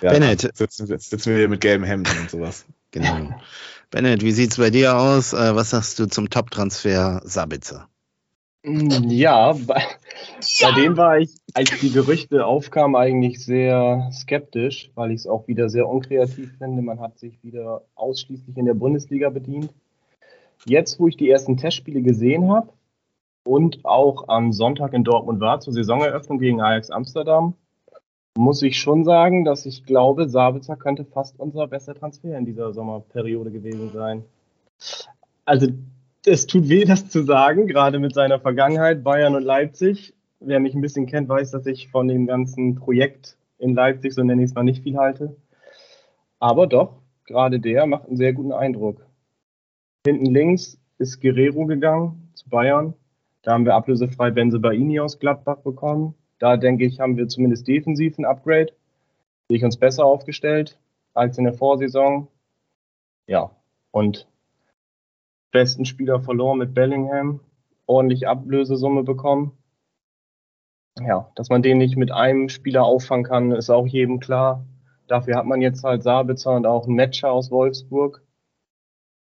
Ja, 0.00 0.10
Bennett. 0.10 0.48
Sitzen, 0.56 0.86
sitzen 0.86 1.30
wir 1.30 1.38
hier 1.38 1.48
mit 1.48 1.60
gelben 1.60 1.84
Hemden 1.84 2.16
und 2.18 2.30
sowas. 2.30 2.64
Genau. 2.90 3.34
Bennett, 3.90 4.22
wie 4.22 4.32
sieht's 4.32 4.58
bei 4.58 4.70
dir 4.70 4.96
aus? 4.96 5.32
Äh, 5.32 5.54
was 5.54 5.70
sagst 5.70 5.98
du 5.98 6.06
zum 6.06 6.28
Top-Transfer 6.28 7.22
Sabitzer? 7.24 7.88
Ja, 8.64 9.52
bei, 9.52 9.82
bei 10.62 10.72
dem 10.72 10.96
war 10.96 11.18
ich, 11.18 11.30
als 11.54 11.78
die 11.80 11.92
Gerüchte 11.92 12.44
aufkamen, 12.44 12.96
eigentlich 12.96 13.42
sehr 13.42 14.10
skeptisch, 14.12 14.90
weil 14.94 15.12
ich 15.12 15.20
es 15.20 15.26
auch 15.26 15.46
wieder 15.48 15.70
sehr 15.70 15.88
unkreativ 15.88 16.52
finde. 16.58 16.82
Man 16.82 17.00
hat 17.00 17.18
sich 17.18 17.42
wieder 17.42 17.82
ausschließlich 17.94 18.56
in 18.56 18.66
der 18.66 18.74
Bundesliga 18.74 19.30
bedient. 19.30 19.72
Jetzt, 20.66 20.98
wo 20.98 21.08
ich 21.08 21.16
die 21.16 21.30
ersten 21.30 21.56
Testspiele 21.56 22.02
gesehen 22.02 22.50
habe 22.50 22.72
und 23.44 23.84
auch 23.84 24.28
am 24.28 24.52
Sonntag 24.52 24.92
in 24.92 25.04
Dortmund 25.04 25.40
war 25.40 25.60
zur 25.60 25.72
Saisoneröffnung 25.72 26.38
gegen 26.38 26.60
Ajax 26.60 26.90
Amsterdam, 26.90 27.54
muss 28.36 28.62
ich 28.62 28.78
schon 28.78 29.04
sagen, 29.04 29.44
dass 29.44 29.66
ich 29.66 29.84
glaube, 29.84 30.28
Sabitzer 30.28 30.76
könnte 30.76 31.04
fast 31.04 31.38
unser 31.40 31.66
bester 31.66 31.94
Transfer 31.94 32.36
in 32.36 32.44
dieser 32.44 32.72
Sommerperiode 32.72 33.50
gewesen 33.50 33.90
sein. 33.92 34.24
Also 35.44 35.68
es 36.26 36.46
tut 36.46 36.68
weh, 36.68 36.84
das 36.84 37.08
zu 37.08 37.24
sagen, 37.24 37.66
gerade 37.66 37.98
mit 37.98 38.14
seiner 38.14 38.38
Vergangenheit, 38.38 39.02
Bayern 39.02 39.34
und 39.34 39.42
Leipzig. 39.42 40.14
Wer 40.40 40.60
mich 40.60 40.74
ein 40.74 40.80
bisschen 40.80 41.06
kennt, 41.06 41.28
weiß, 41.28 41.50
dass 41.50 41.66
ich 41.66 41.88
von 41.88 42.06
dem 42.06 42.26
ganzen 42.26 42.76
Projekt 42.76 43.36
in 43.58 43.74
Leipzig, 43.74 44.14
so 44.14 44.22
nenne 44.22 44.42
ich 44.42 44.50
es 44.50 44.54
mal, 44.54 44.62
nicht 44.62 44.82
viel 44.82 44.96
halte. 44.96 45.36
Aber 46.38 46.66
doch, 46.66 47.02
gerade 47.24 47.58
der 47.58 47.86
macht 47.86 48.06
einen 48.06 48.16
sehr 48.16 48.32
guten 48.32 48.52
Eindruck. 48.52 49.04
Hinten 50.06 50.26
links 50.26 50.78
ist 50.98 51.20
Guerrero 51.20 51.66
gegangen 51.66 52.30
zu 52.34 52.48
Bayern. 52.48 52.94
Da 53.42 53.52
haben 53.52 53.64
wir 53.64 53.74
ablösefrei 53.74 54.30
Benze 54.30 54.58
Baini 54.58 55.00
aus 55.00 55.18
Gladbach 55.18 55.58
bekommen. 55.58 56.14
Da 56.38 56.56
denke 56.56 56.84
ich, 56.84 57.00
haben 57.00 57.16
wir 57.16 57.28
zumindest 57.28 57.66
defensiv 57.66 58.18
ein 58.18 58.24
Upgrade. 58.24 58.72
Sehe 59.48 59.58
ich 59.58 59.64
uns 59.64 59.76
besser 59.76 60.04
aufgestellt 60.04 60.78
als 61.14 61.38
in 61.38 61.44
der 61.44 61.54
Vorsaison. 61.54 62.28
Ja, 63.26 63.50
und 63.90 64.28
besten 65.50 65.84
Spieler 65.84 66.20
verloren 66.20 66.58
mit 66.58 66.74
Bellingham, 66.74 67.40
ordentlich 67.86 68.28
Ablösesumme 68.28 69.02
bekommen. 69.02 69.52
Ja, 71.00 71.30
dass 71.34 71.48
man 71.48 71.62
den 71.62 71.78
nicht 71.78 71.96
mit 71.96 72.10
einem 72.10 72.48
Spieler 72.48 72.84
auffangen 72.84 73.24
kann, 73.24 73.52
ist 73.52 73.70
auch 73.70 73.86
jedem 73.86 74.20
klar. 74.20 74.64
Dafür 75.06 75.36
hat 75.36 75.46
man 75.46 75.62
jetzt 75.62 75.84
halt 75.84 76.02
Sabitzer 76.02 76.54
und 76.54 76.66
auch 76.66 76.86
einen 76.86 76.96
Matcher 76.96 77.32
aus 77.32 77.50
Wolfsburg 77.50 78.22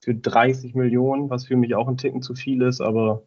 für 0.04 0.16
30 0.16 0.76
Millionen, 0.76 1.30
was 1.30 1.46
für 1.46 1.56
mich 1.56 1.76
auch 1.76 1.88
ein 1.88 1.98
Ticken 1.98 2.22
zu 2.22 2.34
viel 2.34 2.62
ist, 2.64 2.82
aber 2.82 3.24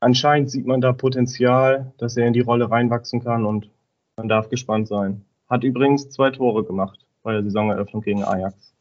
anscheinend 0.00 0.50
sieht 0.50 0.66
man 0.66 0.80
da 0.80 0.92
Potenzial, 0.92 1.92
dass 1.98 2.16
er 2.16 2.26
in 2.26 2.32
die 2.32 2.40
Rolle 2.40 2.70
reinwachsen 2.70 3.22
kann 3.22 3.46
und 3.46 3.70
man 4.16 4.28
darf 4.28 4.48
gespannt 4.48 4.88
sein. 4.88 5.24
Hat 5.48 5.64
übrigens 5.64 6.10
zwei 6.10 6.30
Tore 6.30 6.64
gemacht 6.64 6.98
bei 7.22 7.32
der 7.32 7.42
Saisoneröffnung 7.42 8.02
gegen 8.02 8.24
Ajax. 8.24 8.74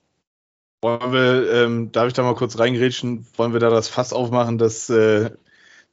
Wollen 0.81 1.13
wir, 1.13 1.51
ähm, 1.53 1.91
darf 1.91 2.07
ich 2.07 2.13
da 2.13 2.23
mal 2.23 2.35
kurz 2.35 2.59
reingrätschen? 2.59 3.25
Wollen 3.37 3.53
wir 3.53 3.59
da 3.59 3.69
das 3.69 3.87
Fass 3.87 4.11
aufmachen, 4.11 4.57
dass 4.57 4.89
äh, 4.89 5.31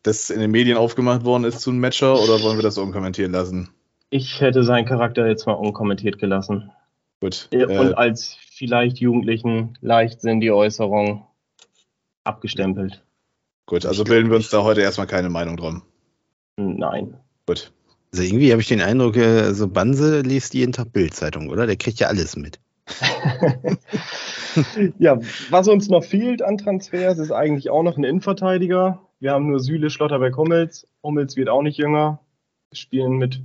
das 0.03 0.31
in 0.31 0.41
den 0.41 0.51
Medien 0.51 0.77
aufgemacht 0.77 1.25
worden 1.25 1.45
ist 1.45 1.61
zu 1.61 1.71
einem 1.71 1.81
Matcher 1.81 2.15
oder 2.15 2.43
wollen 2.43 2.59
wir 2.59 2.63
das 2.63 2.79
unkommentieren 2.79 3.33
lassen? 3.33 3.71
Ich 4.11 4.41
hätte 4.41 4.65
seinen 4.65 4.87
Charakter 4.87 5.27
jetzt 5.29 5.47
mal 5.47 5.53
unkommentiert 5.53 6.19
gelassen. 6.19 6.73
Gut. 7.21 7.49
Und 7.53 7.71
Äh, 7.71 7.95
als 7.95 8.37
vielleicht 8.51 8.99
Jugendlichen 8.99 9.79
Leichtsinn 9.81 10.41
die 10.41 10.51
Äußerung 10.51 11.27
abgestempelt. 12.25 13.03
Gut, 13.71 13.87
also 13.87 14.03
bilden 14.03 14.31
wir 14.31 14.37
uns 14.37 14.51
da 14.51 14.65
heute 14.65 14.81
erstmal 14.81 15.07
keine 15.07 15.31
Meinung 15.31 15.57
drum. 15.57 15.83
Nein. 16.57 17.15
Gut. 17.47 17.73
Also 18.13 18.25
irgendwie 18.25 18.51
habe 18.51 18.61
ich 18.61 18.67
den 18.67 18.83
Eindruck, 18.83 19.17
äh, 19.17 19.55
so 19.55 19.69
Banse 19.69 20.23
liest 20.23 20.55
jeden 20.55 20.73
Tag 20.73 20.93
Bildzeitung, 20.93 21.49
oder? 21.49 21.69
Der 21.69 21.77
kriegt 21.77 22.01
ja 22.01 22.09
alles 22.09 22.37
mit. 22.37 22.59
ja, 24.99 25.21
was 25.51 25.69
uns 25.69 25.89
noch 25.89 26.03
fehlt 26.03 26.43
an 26.43 26.59
Transfers, 26.59 27.19
ist 27.19 27.31
eigentlich 27.31 27.71
auch 27.71 27.85
noch 27.85 27.97
ein 27.97 28.03
Innenverteidiger. 28.03 29.01
Wir 29.21 29.31
haben 29.31 29.49
nur 29.49 29.61
Süle, 29.61 29.89
Schlotterberg, 29.89 30.37
Hummels. 30.37 30.89
Hummels 31.05 31.37
wird 31.37 31.49
auch 31.49 31.63
nicht 31.63 31.79
jünger. 31.79 32.19
Wir 32.71 32.77
spielen 32.77 33.19
mit 33.19 33.41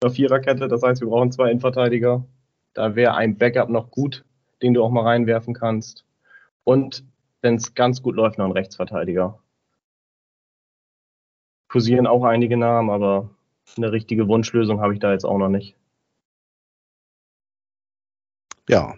einer 0.00 0.10
Viererkette, 0.10 0.68
das 0.68 0.82
heißt, 0.82 1.02
wir 1.02 1.08
brauchen 1.08 1.30
zwei 1.30 1.50
Innenverteidiger. 1.50 2.24
Da 2.72 2.96
wäre 2.96 3.16
ein 3.16 3.36
Backup 3.36 3.68
noch 3.68 3.90
gut, 3.90 4.24
den 4.62 4.72
du 4.72 4.82
auch 4.82 4.90
mal 4.90 5.04
reinwerfen 5.04 5.52
kannst. 5.52 6.06
Und 6.64 7.04
wenn 7.42 7.56
es 7.56 7.74
ganz 7.74 8.00
gut 8.00 8.16
läuft, 8.16 8.38
noch 8.38 8.46
ein 8.46 8.52
Rechtsverteidiger. 8.52 9.38
Kursieren 11.68 12.06
auch 12.06 12.24
einige 12.24 12.56
Namen, 12.56 12.90
aber 12.90 13.30
eine 13.76 13.92
richtige 13.92 14.26
Wunschlösung 14.28 14.80
habe 14.80 14.94
ich 14.94 15.00
da 15.00 15.12
jetzt 15.12 15.24
auch 15.24 15.38
noch 15.38 15.48
nicht. 15.48 15.76
Ja, 18.68 18.94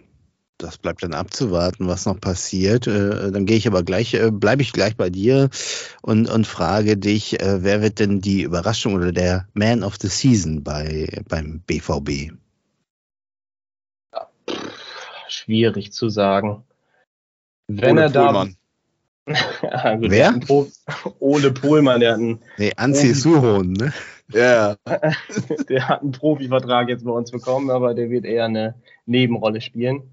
das 0.57 0.77
bleibt 0.77 1.03
dann 1.03 1.13
abzuwarten, 1.13 1.87
was 1.87 2.05
noch 2.05 2.19
passiert. 2.19 2.87
Äh, 2.87 3.31
dann 3.31 3.45
gehe 3.45 3.57
ich 3.57 3.67
aber 3.67 3.83
gleich, 3.83 4.13
äh, 4.13 4.31
bleibe 4.31 4.61
ich 4.61 4.73
gleich 4.73 4.95
bei 4.95 5.09
dir 5.09 5.49
und, 6.01 6.29
und 6.29 6.47
frage 6.47 6.97
dich, 6.97 7.39
äh, 7.41 7.63
wer 7.63 7.81
wird 7.81 7.99
denn 7.99 8.21
die 8.21 8.43
Überraschung 8.43 8.93
oder 8.93 9.11
der 9.11 9.47
Man 9.53 9.83
of 9.83 9.97
the 9.99 10.07
Season 10.07 10.63
bei, 10.63 11.23
beim 11.27 11.61
BVB? 11.61 12.31
schwierig 15.31 15.91
zu 15.91 16.09
sagen. 16.09 16.63
Wenn 17.67 17.97
Ole 17.97 18.01
er 18.03 18.09
da. 18.09 18.25
Pohlmann. 18.25 18.55
Wer? 19.25 20.39
Ole 21.19 21.51
Pohlmann, 21.51 21.99
der 21.99 22.13
hat 22.13 22.19
einen 22.19 22.39
Nee, 22.57 22.71
Anzi 22.75 23.13
Suhon, 23.13 23.73
ne? 23.73 23.93
Ja, 24.33 24.75
der 25.69 25.87
hat 25.89 26.01
einen 26.01 26.11
Profivertrag 26.11 26.89
jetzt 26.89 27.05
bei 27.05 27.11
uns 27.11 27.31
bekommen, 27.31 27.69
aber 27.69 27.93
der 27.93 28.09
wird 28.09 28.25
eher 28.25 28.45
eine 28.45 28.75
Nebenrolle 29.05 29.61
spielen. 29.61 30.03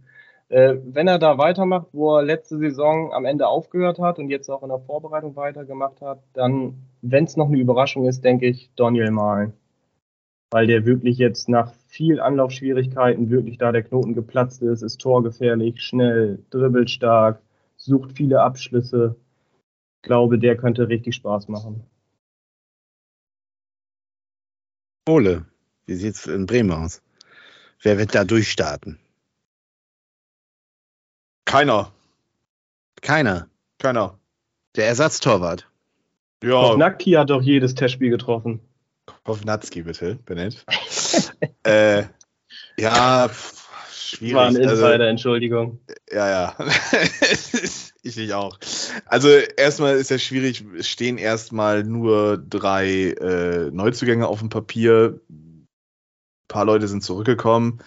Äh, 0.48 0.76
wenn 0.82 1.08
er 1.08 1.18
da 1.18 1.36
weitermacht, 1.38 1.88
wo 1.92 2.16
er 2.16 2.22
letzte 2.22 2.58
Saison 2.58 3.12
am 3.12 3.26
Ende 3.26 3.46
aufgehört 3.48 3.98
hat 3.98 4.18
und 4.18 4.30
jetzt 4.30 4.48
auch 4.48 4.62
in 4.62 4.70
der 4.70 4.80
Vorbereitung 4.80 5.36
weitergemacht 5.36 6.00
hat, 6.00 6.20
dann, 6.32 6.74
wenn 7.02 7.24
es 7.24 7.36
noch 7.36 7.48
eine 7.48 7.58
Überraschung 7.58 8.06
ist, 8.06 8.24
denke 8.24 8.46
ich 8.46 8.70
Daniel 8.74 9.10
Mahlen. 9.10 9.52
Weil 10.50 10.66
der 10.66 10.86
wirklich 10.86 11.18
jetzt 11.18 11.50
nach 11.50 11.74
viel 11.88 12.20
Anlaufschwierigkeiten 12.20 13.28
wirklich 13.28 13.58
da 13.58 13.72
der 13.72 13.82
Knoten 13.82 14.14
geplatzt 14.14 14.62
ist, 14.62 14.82
ist 14.82 14.98
torgefährlich, 14.98 15.82
schnell, 15.82 16.42
dribbelstark, 16.48 17.42
sucht 17.88 18.12
viele 18.12 18.40
Abschlüsse. 18.42 19.16
Ich 19.96 20.02
glaube, 20.02 20.38
der 20.38 20.56
könnte 20.56 20.88
richtig 20.88 21.16
Spaß 21.16 21.48
machen. 21.48 21.82
Ole, 25.08 25.46
wie 25.86 25.94
sieht's 25.94 26.26
in 26.26 26.46
Bremen 26.46 26.70
aus? 26.70 27.02
Wer 27.82 27.98
wird 27.98 28.14
da 28.14 28.24
durchstarten? 28.24 28.98
keiner. 31.48 31.92
Keiner. 33.00 33.48
Keiner. 33.78 34.18
Der 34.76 34.86
Ersatztorwart. 34.86 35.66
Ja, 36.44 36.60
Kovnacki 36.60 37.12
hat 37.12 37.30
doch 37.30 37.42
jedes 37.42 37.74
Testspiel 37.74 38.10
getroffen. 38.10 38.60
Kovnatski 39.24 39.82
bitte, 39.82 40.16
Bennett. 40.26 40.64
äh, 41.64 42.04
ja, 42.78 43.28
pff, 43.28 43.57
schwierig. 44.08 44.34
War 44.34 44.46
ein 44.46 44.56
Insider, 44.56 44.90
Also, 44.90 45.04
Entschuldigung. 45.04 45.80
ja, 46.10 46.28
ja. 46.28 46.56
ich 48.02 48.16
nicht 48.16 48.32
auch. 48.32 48.58
Also 49.06 49.28
erstmal 49.28 49.96
ist 49.96 50.10
ja 50.10 50.18
schwierig, 50.18 50.64
es 50.78 50.88
stehen 50.88 51.18
erstmal 51.18 51.84
nur 51.84 52.38
drei 52.38 53.12
äh, 53.12 53.70
Neuzugänge 53.70 54.26
auf 54.26 54.40
dem 54.40 54.48
Papier. 54.48 55.20
Ein 55.28 55.66
paar 56.48 56.64
Leute 56.64 56.88
sind 56.88 57.02
zurückgekommen. 57.02 57.80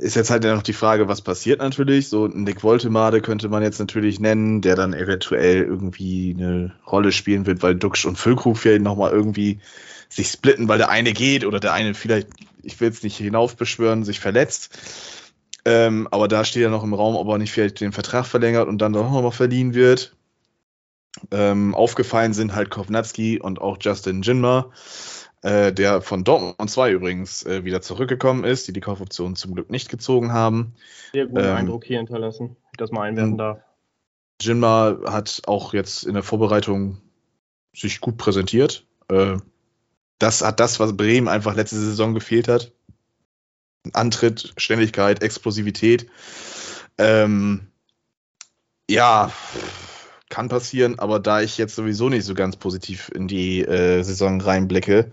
Ist 0.00 0.16
jetzt 0.16 0.30
halt 0.30 0.44
ja 0.44 0.54
noch 0.54 0.62
die 0.62 0.72
Frage, 0.72 1.08
was 1.08 1.22
passiert 1.22 1.60
natürlich. 1.60 2.08
So 2.08 2.26
Nick 2.26 2.62
Woltemade 2.62 3.20
könnte 3.20 3.48
man 3.48 3.62
jetzt 3.62 3.78
natürlich 3.78 4.18
nennen, 4.18 4.60
der 4.60 4.76
dann 4.76 4.92
eventuell 4.92 5.62
irgendwie 5.62 6.34
eine 6.36 6.74
Rolle 6.86 7.12
spielen 7.12 7.46
wird, 7.46 7.62
weil 7.62 7.74
Duxch 7.74 8.04
und 8.06 8.18
Füllkrug 8.18 8.58
vielleicht 8.58 8.82
nochmal 8.82 9.12
irgendwie 9.12 9.60
sich 10.08 10.28
splitten, 10.28 10.68
weil 10.68 10.78
der 10.78 10.90
eine 10.90 11.12
geht 11.12 11.44
oder 11.44 11.60
der 11.60 11.72
eine 11.72 11.94
vielleicht, 11.94 12.28
ich 12.64 12.80
will 12.80 12.90
es 12.90 13.02
nicht 13.02 13.16
hinaufbeschwören, 13.16 14.04
sich 14.04 14.20
verletzt. 14.20 14.78
Ähm, 15.64 16.08
aber 16.10 16.28
da 16.28 16.44
steht 16.44 16.62
ja 16.62 16.70
noch 16.70 16.84
im 16.84 16.94
Raum, 16.94 17.16
ob 17.16 17.28
er 17.28 17.38
nicht 17.38 17.52
vielleicht 17.52 17.80
den 17.80 17.92
Vertrag 17.92 18.26
verlängert 18.26 18.68
und 18.68 18.78
dann 18.78 18.92
doch 18.92 19.10
nochmal 19.10 19.32
verliehen 19.32 19.74
wird. 19.74 20.14
Ähm, 21.30 21.74
aufgefallen 21.74 22.34
sind 22.34 22.54
halt 22.54 22.70
Kovnatski 22.70 23.40
und 23.40 23.60
auch 23.60 23.78
Justin 23.80 24.22
Jinma, 24.22 24.70
äh, 25.42 25.72
der 25.72 26.02
von 26.02 26.24
Dortmund 26.24 26.70
2 26.70 26.90
übrigens 26.92 27.46
äh, 27.46 27.64
wieder 27.64 27.80
zurückgekommen 27.80 28.44
ist, 28.44 28.68
die 28.68 28.72
die 28.72 28.80
Kaufoption 28.80 29.36
zum 29.36 29.54
Glück 29.54 29.70
nicht 29.70 29.88
gezogen 29.88 30.32
haben. 30.32 30.74
Sehr 31.12 31.26
guten 31.26 31.44
Ähm, 31.44 31.56
Eindruck 31.56 31.84
hier 31.84 31.98
hinterlassen, 31.98 32.56
ich 32.72 32.78
das 32.78 32.90
mal 32.90 33.02
einwerfen 33.02 33.38
darf. 33.38 33.60
Jinma 34.40 34.98
hat 35.06 35.42
auch 35.46 35.72
jetzt 35.72 36.04
in 36.04 36.14
der 36.14 36.22
Vorbereitung 36.22 36.98
sich 37.74 38.00
gut 38.00 38.16
präsentiert. 38.16 38.86
Äh, 39.08 39.36
das 40.18 40.42
hat 40.42 40.60
das, 40.60 40.80
was 40.80 40.96
Bremen 40.96 41.28
einfach 41.28 41.54
letzte 41.54 41.76
Saison 41.76 42.14
gefehlt 42.14 42.48
hat. 42.48 42.72
Antritt, 43.92 44.54
Schnelligkeit, 44.56 45.22
Explosivität. 45.22 46.10
Ähm, 46.96 47.68
ja, 48.88 49.32
kann 50.28 50.48
passieren, 50.48 50.98
aber 50.98 51.20
da 51.20 51.40
ich 51.42 51.58
jetzt 51.58 51.74
sowieso 51.74 52.08
nicht 52.08 52.24
so 52.24 52.34
ganz 52.34 52.56
positiv 52.56 53.10
in 53.14 53.28
die 53.28 53.60
äh, 53.60 54.02
Saison 54.02 54.40
reinblicke, 54.40 55.10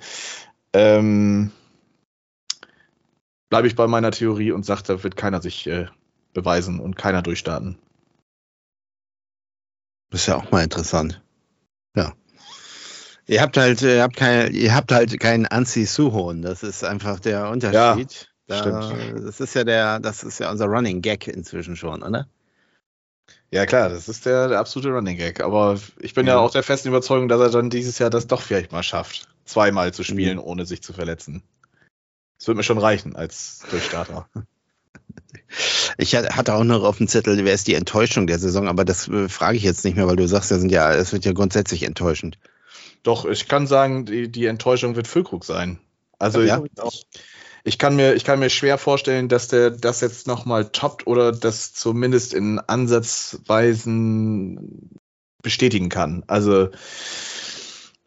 ähm, 0.74 1.52
bleibe 3.50 3.68
ich 3.68 3.76
bei 3.76 3.88
meiner 3.88 4.12
Theorie 4.12 4.52
und 4.52 4.66
sage, 4.66 4.84
da 4.88 5.04
wird 5.04 5.16
keiner 5.16 5.42
sich 5.42 5.68
äh, 5.68 5.88
beweisen 6.34 6.80
und 6.80 6.96
keiner 6.96 7.22
durchstarten. 7.22 7.78
Das 10.10 10.22
ist 10.22 10.28
ja 10.28 10.38
auch 10.38 10.52
mal 10.52 10.64
interessant. 10.64 11.22
Ja. 11.96 12.14
Ihr 13.32 13.42
habt 13.42 13.56
halt, 13.56 13.82
ihr 13.82 14.02
habt 14.04 14.18
kein, 14.18 14.54
ihr 14.54 14.76
habt 14.76 14.92
halt 14.92 15.18
keinen 15.22 15.46
Anzi 15.46 15.86
Suhon. 15.86 16.42
Das 16.42 16.64
ist 16.64 16.84
einfach 16.84 17.18
der 17.22 17.50
Unterschied. 17.50 18.30
da, 18.48 18.58
stimmt. 18.60 19.26
Das 19.26 19.40
ist 19.40 19.54
ja 19.54 19.64
der, 19.64 20.02
das 20.02 20.24
ist 20.24 20.40
ja 20.42 20.52
unser 20.52 20.66
Running 20.66 21.02
Gag 21.02 21.28
inzwischen 21.30 21.78
schon, 21.78 22.04
oder? 22.04 22.28
Ja, 23.50 23.66
klar, 23.66 23.88
das 23.88 24.10
ist 24.10 24.26
der, 24.26 24.50
der 24.50 24.60
absolute 24.60 24.90
Running 24.90 25.16
Gag. 25.16 25.40
Aber 25.42 25.80
ich 26.00 26.14
bin 26.14 26.28
ja. 26.28 26.34
Ja. 26.34 26.40
auch 26.40 26.52
der 26.52 26.62
festen 26.64 26.90
Überzeugung, 26.90 27.30
dass 27.30 27.40
er 27.40 27.50
dann 27.52 27.70
dieses 27.70 28.00
Jahr 28.00 28.10
das 28.10 28.28
doch 28.28 28.42
vielleicht 28.42 28.74
mal 28.74 28.84
schafft, 28.84 29.30
zweimal 29.46 29.94
zu 29.94 30.04
spielen, 30.04 30.38
ohne 30.38 30.66
sich 30.66 30.84
zu 30.84 30.92
verletzen. 30.92 31.42
Das 32.38 32.48
wird 32.48 32.58
mir 32.58 32.64
schon 32.64 32.80
reichen 32.80 33.16
als 33.16 33.64
Durchstarter. 33.70 34.28
Ich 35.98 36.16
ha- 36.16 36.36
hatte 36.36 36.54
auch 36.54 36.64
noch 36.64 36.84
auf 36.84 36.98
dem 36.98 37.08
Zettel, 37.08 37.44
wer 37.44 37.54
ist 37.54 37.68
die 37.68 37.74
Enttäuschung 37.76 38.26
der 38.26 38.40
Saison, 38.40 38.68
aber 38.70 38.86
das 38.86 39.08
äh, 39.10 39.28
frage 39.28 39.58
ich 39.58 39.64
jetzt 39.64 39.84
nicht 39.84 39.96
mehr, 39.98 40.08
weil 40.08 40.16
du 40.16 40.28
sagst, 40.28 40.50
das 40.52 40.60
sind 40.62 40.70
ja, 40.72 40.94
es 40.94 41.12
wird 41.12 41.26
ja 41.26 41.34
grundsätzlich 41.34 41.84
enttäuschend. 41.84 42.38
Doch, 43.04 43.26
ich 43.26 43.48
kann 43.48 43.68
sagen, 43.68 44.06
die, 44.06 44.32
die 44.32 44.46
Enttäuschung 44.46 44.96
wird 44.96 45.08
Füllkrug 45.08 45.44
sein. 45.46 45.80
Also 46.20 46.42
Ja? 46.42 46.62
ich, 46.64 47.08
ich, 47.64 47.78
kann 47.78 47.96
mir, 47.96 48.14
ich 48.14 48.24
kann 48.24 48.40
mir 48.40 48.50
schwer 48.50 48.78
vorstellen, 48.78 49.28
dass 49.28 49.48
der 49.48 49.72
das 49.72 50.02
jetzt 50.02 50.28
nochmal 50.28 50.70
toppt 50.72 51.08
oder 51.08 51.32
das 51.32 51.74
zumindest 51.74 52.34
in 52.34 52.60
Ansatzweisen 52.60 53.80
bestätigen 55.42 55.90
kann. 55.90 56.24
Also 56.28 56.70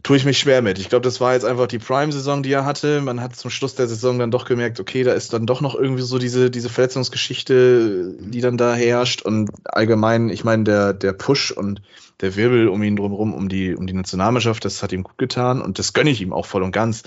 tue 0.04 0.18
ich 0.18 0.26
mich 0.26 0.38
schwer 0.38 0.60
mit. 0.60 0.78
Ich 0.78 0.90
glaube, 0.90 1.02
das 1.02 1.20
war 1.20 1.32
jetzt 1.32 1.46
einfach 1.46 1.66
die 1.66 1.78
Prime-Saison, 1.78 2.42
die 2.42 2.52
er 2.52 2.66
hatte. 2.66 3.00
Man 3.00 3.22
hat 3.22 3.34
zum 3.34 3.50
Schluss 3.50 3.74
der 3.74 3.88
Saison 3.88 4.18
dann 4.18 4.30
doch 4.30 4.44
gemerkt, 4.44 4.78
okay, 4.78 5.02
da 5.02 5.14
ist 5.14 5.32
dann 5.32 5.46
doch 5.46 5.62
noch 5.62 5.74
irgendwie 5.74 6.02
so 6.02 6.18
diese, 6.18 6.50
diese 6.50 6.68
Verletzungsgeschichte, 6.68 8.14
die 8.20 8.42
dann 8.42 8.58
da 8.58 8.74
herrscht. 8.74 9.22
Und 9.22 9.50
allgemein, 9.64 10.28
ich 10.28 10.44
meine, 10.44 10.64
der, 10.64 10.92
der 10.92 11.14
Push 11.14 11.52
und 11.52 11.80
der 12.20 12.36
Wirbel 12.36 12.68
um 12.68 12.82
ihn 12.82 12.96
drumherum, 12.96 13.32
um 13.32 13.48
die, 13.48 13.74
um 13.74 13.86
die 13.86 13.94
Nationalmannschaft, 13.94 14.66
das 14.66 14.82
hat 14.82 14.92
ihm 14.92 15.04
gut 15.04 15.16
getan 15.16 15.62
und 15.62 15.78
das 15.78 15.94
gönne 15.94 16.10
ich 16.10 16.20
ihm 16.20 16.34
auch 16.34 16.46
voll 16.46 16.62
und 16.62 16.72
ganz. 16.72 17.02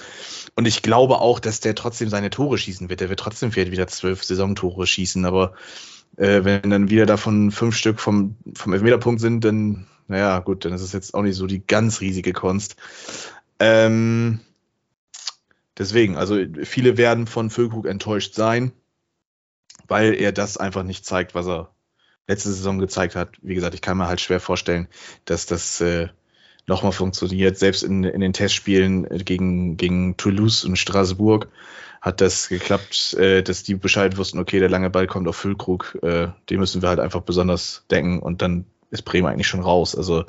Und 0.56 0.68
ich 0.68 0.82
glaube 0.82 1.20
auch, 1.20 1.40
dass 1.40 1.60
der 1.60 1.76
trotzdem 1.76 2.10
seine 2.10 2.32
Tore 2.32 2.58
schießen 2.58 2.90
wird. 2.90 3.00
Der 3.00 3.10
wird 3.10 3.20
trotzdem 3.20 3.52
vielleicht 3.52 3.72
wieder 3.72 3.88
zwölf 3.88 4.24
Saisontore 4.24 4.88
schießen, 4.88 5.24
aber 5.24 5.54
äh, 6.18 6.44
wenn 6.44 6.72
dann 6.72 6.90
wieder 6.90 7.06
davon 7.06 7.52
fünf 7.52 7.76
Stück 7.76 8.00
vom, 8.00 8.38
vom 8.56 8.74
Elfmeterpunkt 8.74 9.22
sind, 9.22 9.44
dann, 9.44 9.86
naja, 10.08 10.40
gut, 10.40 10.66
dann 10.66 10.74
ist 10.74 10.82
es 10.82 10.94
jetzt 10.94 11.14
auch 11.14 11.22
nicht 11.22 11.36
so 11.36 11.48
die 11.48 11.66
ganz 11.66 12.02
riesige 12.02 12.34
Kunst. 12.34 12.76
Ähm, 13.60 14.40
deswegen, 15.78 16.18
also 16.18 16.38
viele 16.64 16.98
werden 16.98 17.28
von 17.28 17.50
Füllkrug 17.50 17.86
enttäuscht 17.86 18.34
sein, 18.34 18.72
weil 19.88 20.14
er 20.14 20.32
das 20.32 20.58
einfach 20.58 20.84
nicht 20.84 21.06
zeigt, 21.06 21.36
was 21.36 21.48
er 21.48 21.72
letzte 22.28 22.50
Saison 22.50 22.80
gezeigt 22.80 23.16
hat. 23.16 23.38
Wie 23.42 23.56
gesagt, 23.56 23.74
ich 23.74 23.82
kann 23.82 23.98
mir 23.98 24.08
halt 24.08 24.22
schwer 24.22 24.40
vorstellen, 24.40 24.88
dass 25.26 25.46
das 25.46 25.82
äh, 25.82 26.10
nochmal 26.68 26.92
funktioniert. 26.92 27.58
Selbst 27.58 27.84
in, 27.84 28.04
in 28.04 28.22
den 28.22 28.34
Testspielen 28.34 29.08
gegen, 29.24 29.78
gegen 29.78 30.18
Toulouse 30.18 30.66
und 30.66 30.78
Straßburg 30.78 31.48
hat 32.02 32.22
das 32.22 32.50
geklappt, 32.50 33.14
äh, 33.16 33.42
dass 33.42 33.64
die 33.64 33.76
Bescheid 33.76 34.18
wussten, 34.18 34.40
okay, 34.40 34.60
der 34.60 34.70
lange 34.70 34.90
Ball 34.90 35.08
kommt 35.08 35.28
auf 35.28 35.38
Füllkrug, 35.38 35.98
äh, 36.04 36.28
den 36.50 36.60
müssen 36.60 36.82
wir 36.82 36.90
halt 36.90 37.00
einfach 37.00 37.22
besonders 37.22 37.86
denken 37.90 38.20
und 38.20 38.42
dann 38.42 38.66
ist 38.90 39.04
Bremen 39.04 39.28
eigentlich 39.28 39.48
schon 39.48 39.62
raus. 39.62 39.96
Also 39.96 40.26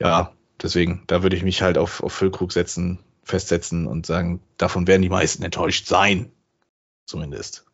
ja, 0.00 0.32
deswegen, 0.62 1.04
da 1.06 1.22
würde 1.22 1.36
ich 1.36 1.42
mich 1.42 1.62
halt 1.62 1.78
auf, 1.78 2.02
auf 2.02 2.12
Füllkrug 2.12 2.52
setzen, 2.52 2.98
festsetzen 3.22 3.86
und 3.86 4.06
sagen, 4.06 4.40
davon 4.56 4.86
werden 4.86 5.02
die 5.02 5.08
meisten 5.08 5.42
enttäuscht 5.42 5.86
sein. 5.86 6.30
Zumindest. 7.06 7.64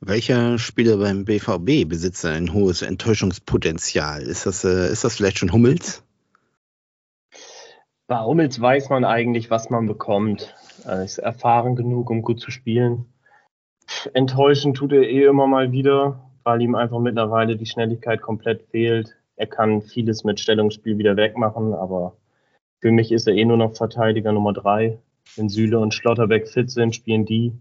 Welcher 0.00 0.58
Spieler 0.58 0.96
beim 0.96 1.26
BVB 1.26 1.86
besitzt 1.86 2.24
ein 2.24 2.54
hohes 2.54 2.80
Enttäuschungspotenzial? 2.80 4.22
Ist 4.22 4.46
das, 4.46 4.64
äh, 4.64 4.90
ist 4.90 5.04
das 5.04 5.16
vielleicht 5.16 5.38
schon 5.38 5.52
Hummels? 5.52 6.02
Bei 8.06 8.20
Hummels 8.20 8.60
weiß 8.60 8.88
man 8.88 9.04
eigentlich, 9.04 9.50
was 9.50 9.68
man 9.68 9.86
bekommt. 9.86 10.54
Er 10.84 11.04
ist 11.04 11.18
erfahren 11.18 11.76
genug, 11.76 12.08
um 12.10 12.22
gut 12.22 12.40
zu 12.40 12.50
spielen. 12.50 13.12
Enttäuschen 14.14 14.72
tut 14.72 14.92
er 14.92 15.02
eh 15.02 15.24
immer 15.24 15.46
mal 15.46 15.70
wieder, 15.70 16.29
weil 16.50 16.62
ihm 16.62 16.74
einfach 16.74 16.98
mittlerweile 16.98 17.56
die 17.56 17.66
Schnelligkeit 17.66 18.20
komplett 18.20 18.62
fehlt. 18.70 19.16
Er 19.36 19.46
kann 19.46 19.82
vieles 19.82 20.24
mit 20.24 20.40
Stellungsspiel 20.40 20.98
wieder 20.98 21.16
wegmachen, 21.16 21.74
aber 21.74 22.16
für 22.80 22.90
mich 22.90 23.12
ist 23.12 23.28
er 23.28 23.34
eh 23.34 23.44
nur 23.44 23.56
noch 23.56 23.76
Verteidiger 23.76 24.32
Nummer 24.32 24.52
drei. 24.52 24.98
Wenn 25.36 25.48
Süle 25.48 25.78
und 25.78 25.94
Schlotterbeck 25.94 26.48
fit 26.48 26.70
sind, 26.70 26.94
spielen 26.94 27.24
die. 27.24 27.52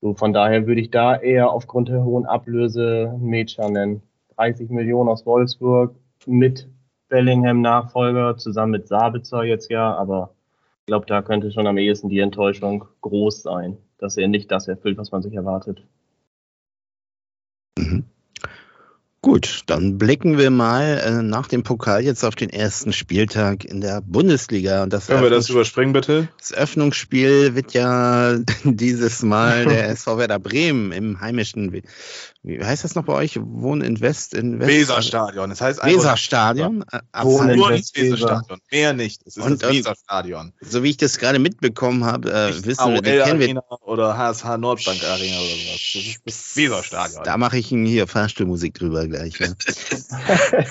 So, 0.00 0.14
von 0.14 0.32
daher 0.32 0.66
würde 0.66 0.80
ich 0.80 0.90
da 0.90 1.16
eher 1.16 1.50
aufgrund 1.50 1.88
der 1.90 2.04
hohen 2.04 2.24
Ablöse 2.24 3.14
Mecha 3.20 3.68
nennen. 3.68 4.02
30 4.36 4.70
Millionen 4.70 5.10
aus 5.10 5.26
Wolfsburg 5.26 5.94
mit 6.26 6.68
Bellingham-Nachfolger, 7.10 8.38
zusammen 8.38 8.72
mit 8.72 8.88
Sabitzer 8.88 9.44
jetzt 9.44 9.70
ja, 9.70 9.94
aber 9.94 10.30
ich 10.80 10.86
glaube, 10.86 11.06
da 11.06 11.20
könnte 11.20 11.52
schon 11.52 11.66
am 11.66 11.76
ehesten 11.76 12.08
die 12.08 12.20
Enttäuschung 12.20 12.86
groß 13.02 13.42
sein 13.42 13.76
dass 14.00 14.16
er 14.16 14.28
nicht 14.28 14.50
das 14.50 14.66
erfüllt, 14.66 14.98
was 14.98 15.12
man 15.12 15.22
sich 15.22 15.34
erwartet. 15.34 15.82
Mhm. 17.78 18.19
Gut, 19.22 19.64
dann 19.66 19.98
blicken 19.98 20.38
wir 20.38 20.48
mal 20.50 20.98
äh, 21.04 21.22
nach 21.22 21.46
dem 21.46 21.62
Pokal 21.62 22.02
jetzt 22.02 22.24
auf 22.24 22.36
den 22.36 22.48
ersten 22.48 22.94
Spieltag 22.94 23.66
in 23.66 23.82
der 23.82 24.00
Bundesliga. 24.00 24.82
Und 24.82 24.94
das, 24.94 25.08
Können 25.08 25.22
wir 25.22 25.28
das 25.28 25.50
überspringen, 25.50 25.92
bitte? 25.92 26.28
das 26.38 26.54
Öffnungsspiel 26.54 27.54
wird 27.54 27.74
ja 27.74 28.38
dieses 28.64 29.20
Mal 29.22 29.66
der 29.66 29.90
SV 29.90 30.16
Werder 30.16 30.38
Bremen 30.38 30.90
im 30.92 31.20
heimischen, 31.20 31.70
wie, 31.74 31.82
wie 32.42 32.64
heißt 32.64 32.82
das 32.82 32.94
noch 32.94 33.04
bei 33.04 33.12
euch? 33.12 33.38
Wohnen 33.38 33.82
in 33.82 34.00
West, 34.00 34.32
in 34.32 34.58
West 34.58 34.70
Weserstadion. 34.70 35.50
Das 35.50 35.60
heißt 35.60 35.84
Weserstadion. 35.84 36.82
Äh, 36.90 37.00
Wohnen 37.22 37.50
in 37.50 37.56
nur 37.58 37.72
ins 37.72 37.94
Weserstadion. 37.94 38.58
Mehr 38.72 38.94
nicht. 38.94 39.20
Es 39.26 39.36
ist 39.36 39.44
Und- 39.44 39.62
das 39.62 39.68
und- 39.68 39.76
Weserstadion. 39.76 40.54
So 40.62 40.82
wie 40.82 40.88
ich 40.88 40.96
das 40.96 41.18
gerade 41.18 41.38
mitbekommen 41.38 42.06
habe, 42.06 42.32
äh, 42.32 42.54
wissen 42.64 42.86
wir, 42.86 42.94
AOL 42.94 43.02
die 43.02 43.10
kennen 43.18 43.38
wir 43.38 43.46
Arena 43.48 43.62
oder 43.82 44.16
HSH 44.16 44.56
Nordbank 44.56 45.04
Arena 45.04 45.36
oder 45.36 45.46
sowas. 45.46 45.90
Das 45.92 46.02
ist 46.06 46.20
das 46.24 46.56
Weserstadion. 46.56 47.22
Da 47.24 47.36
mache 47.36 47.58
ich 47.58 47.70
Ihnen 47.70 47.84
hier 47.84 48.06
Fahrstuhlmusik 48.06 48.72
drüber 48.72 49.09
gleich. 49.10 49.38
Ne? 49.40 49.54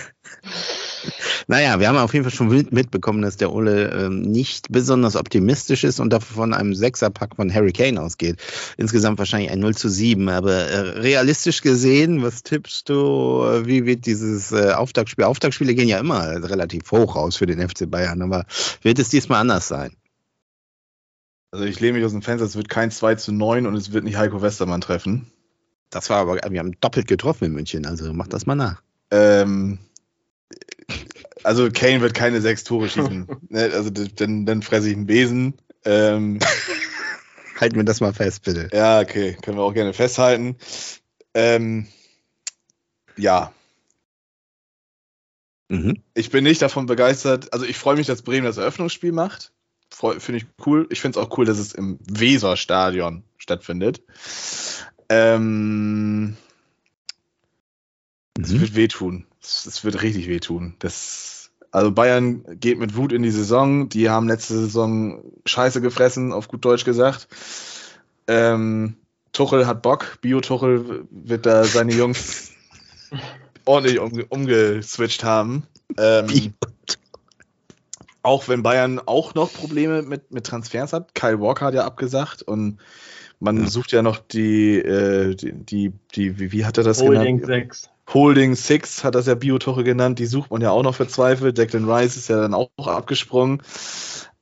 naja, 1.47 1.79
wir 1.79 1.87
haben 1.87 1.97
auf 1.97 2.13
jeden 2.13 2.25
Fall 2.25 2.33
schon 2.33 2.47
mit- 2.49 2.71
mitbekommen, 2.71 3.21
dass 3.21 3.37
der 3.37 3.51
Ole 3.53 3.89
ähm, 3.89 4.21
nicht 4.21 4.67
besonders 4.71 5.15
optimistisch 5.15 5.83
ist 5.83 5.99
und 5.99 6.11
dafür 6.11 6.35
von 6.35 6.53
einem 6.53 6.73
Sechserpack 6.75 7.35
von 7.35 7.53
Harry 7.53 7.71
Kane 7.71 8.01
ausgeht. 8.01 8.37
Insgesamt 8.77 9.19
wahrscheinlich 9.19 9.51
ein 9.51 9.59
0 9.59 9.75
zu 9.75 9.89
7. 9.89 10.27
Aber 10.29 10.53
äh, 10.53 10.79
realistisch 10.99 11.61
gesehen, 11.61 12.21
was 12.23 12.43
tippst 12.43 12.89
du, 12.89 13.43
äh, 13.43 13.65
wie 13.65 13.85
wird 13.85 14.05
dieses 14.05 14.51
äh, 14.51 14.71
Auftaktspiel? 14.71 15.25
Auftaktspiele 15.25 15.75
gehen 15.75 15.87
ja 15.87 15.99
immer 15.99 16.27
relativ 16.43 16.91
hoch 16.91 17.15
aus 17.15 17.37
für 17.37 17.45
den 17.45 17.67
FC 17.67 17.89
Bayern, 17.89 18.21
aber 18.21 18.45
wird 18.81 18.99
es 18.99 19.09
diesmal 19.09 19.41
anders 19.41 19.67
sein? 19.67 19.91
Also 21.51 21.65
ich 21.65 21.79
lehne 21.79 21.97
mich 21.97 22.05
aus 22.05 22.11
dem 22.11 22.21
Fenster, 22.21 22.45
es 22.45 22.55
wird 22.55 22.69
kein 22.69 22.91
2 22.91 23.15
zu 23.15 23.31
9 23.31 23.65
und 23.65 23.73
es 23.75 23.91
wird 23.91 24.03
nicht 24.03 24.17
Heiko 24.17 24.41
Westermann 24.43 24.81
treffen. 24.81 25.31
Das 25.89 26.09
war 26.09 26.17
aber, 26.17 26.35
wir 26.49 26.59
haben 26.59 26.79
doppelt 26.81 27.07
getroffen 27.07 27.45
in 27.45 27.53
München, 27.53 27.85
also 27.85 28.13
mach 28.13 28.27
das 28.27 28.45
mal 28.45 28.55
nach. 28.55 28.81
Ähm, 29.11 29.79
also 31.43 31.69
Kane 31.71 32.01
wird 32.01 32.13
keine 32.13 32.41
sechs 32.41 32.63
Tore 32.63 32.89
schießen. 32.89 33.27
Ne, 33.49 33.71
also 33.73 33.89
dann, 33.89 34.45
dann 34.45 34.61
fresse 34.61 34.89
ich 34.89 34.95
einen 34.95 35.07
Besen. 35.07 35.55
Ähm, 35.85 36.39
Halten 37.59 37.75
wir 37.75 37.83
das 37.83 37.99
mal 38.01 38.13
fest, 38.13 38.43
bitte. 38.43 38.69
ja, 38.71 38.99
okay, 39.01 39.35
können 39.41 39.57
wir 39.57 39.63
auch 39.63 39.73
gerne 39.73 39.93
festhalten. 39.93 40.57
Ähm, 41.33 41.87
ja, 43.17 43.51
Mhm. 45.71 46.01
ich 46.15 46.31
bin 46.31 46.43
nicht 46.43 46.61
davon 46.63 46.87
begeistert. 46.87 47.53
Also 47.53 47.63
ich 47.65 47.77
freue 47.77 47.95
mich, 47.95 48.07
dass 48.07 48.23
Bremen 48.23 48.45
das 48.45 48.57
Eröffnungsspiel 48.57 49.11
macht. 49.11 49.51
Finde 49.91 50.37
ich 50.37 50.45
cool. 50.65 50.87
Ich 50.89 50.99
finde 50.99 51.19
es 51.19 51.23
auch 51.25 51.37
cool, 51.37 51.45
dass 51.45 51.59
es 51.59 51.73
im 51.73 51.99
Weserstadion 52.09 53.23
stattfindet. 53.37 54.01
Ähm, 55.10 56.38
es 58.41 58.51
Mhm. 58.51 58.62
wird 58.62 58.76
wehtun. 58.76 59.26
Es, 59.41 59.84
wird 59.84 60.01
richtig 60.01 60.28
wehtun. 60.28 60.76
Das, 60.80 61.51
also 61.72 61.91
Bayern 61.91 62.43
geht 62.60 62.80
mit 62.80 62.95
Wut 62.95 63.12
in 63.12 63.24
die 63.24 63.32
Saison. 63.32 63.89
Die 63.89 64.10
haben 64.10 64.28
letzte 64.28 64.53
Saison 64.53 65.24
Scheiße 65.45 65.82
gefressen, 65.82 66.32
auf 66.32 66.47
gut 66.47 66.64
Deutsch 66.64 66.86
gesagt. 66.86 67.28
Ähm, 68.28 68.95
Tuchel 69.32 69.68
hat 69.68 69.82
Bock. 69.82 70.20
Bio-Tuchel 70.22 71.07
wird 71.10 71.45
da 71.45 71.64
seine 71.64 71.93
Jungs 71.93 72.51
ordentlich 73.66 73.99
umge 73.99 74.26
umgeswitcht 74.26 75.24
haben. 75.24 75.64
Ähm, 75.97 76.53
auch 78.22 78.47
wenn 78.47 78.64
Bayern 78.64 78.99
auch 78.99 79.34
noch 79.34 79.51
Probleme 79.53 80.01
mit, 80.01 80.32
mit 80.32 80.45
Transfers 80.45 80.93
hat. 80.93 81.16
Kyle 81.16 81.39
Walker 81.39 81.66
hat 81.68 81.74
ja 81.74 81.86
abgesagt 81.86 82.41
und 82.41 82.80
man 83.39 83.63
Ja. 83.63 83.67
sucht 83.67 83.91
ja 83.91 84.01
noch 84.01 84.17
die, 84.17 84.75
äh, 84.77 85.35
die, 85.35 85.53
die, 85.53 85.93
die, 86.15 86.51
wie, 86.51 86.65
hat 86.65 86.77
er 86.77 86.83
das 86.83 87.01
Holding 87.01 87.41
genannt? 87.41 87.73
6. 87.73 87.89
Holding 88.13 88.55
Six 88.55 89.03
hat 89.03 89.15
das 89.15 89.27
ja 89.27 89.35
Biotoche 89.35 89.83
genannt, 89.83 90.19
die 90.19 90.25
sucht 90.25 90.51
man 90.51 90.61
ja 90.61 90.71
auch 90.71 90.83
noch 90.83 90.95
verzweifelt. 90.95 91.57
Declan 91.57 91.89
Rice 91.89 92.17
ist 92.17 92.29
ja 92.29 92.37
dann 92.41 92.53
auch 92.53 92.69
abgesprungen. 92.77 93.61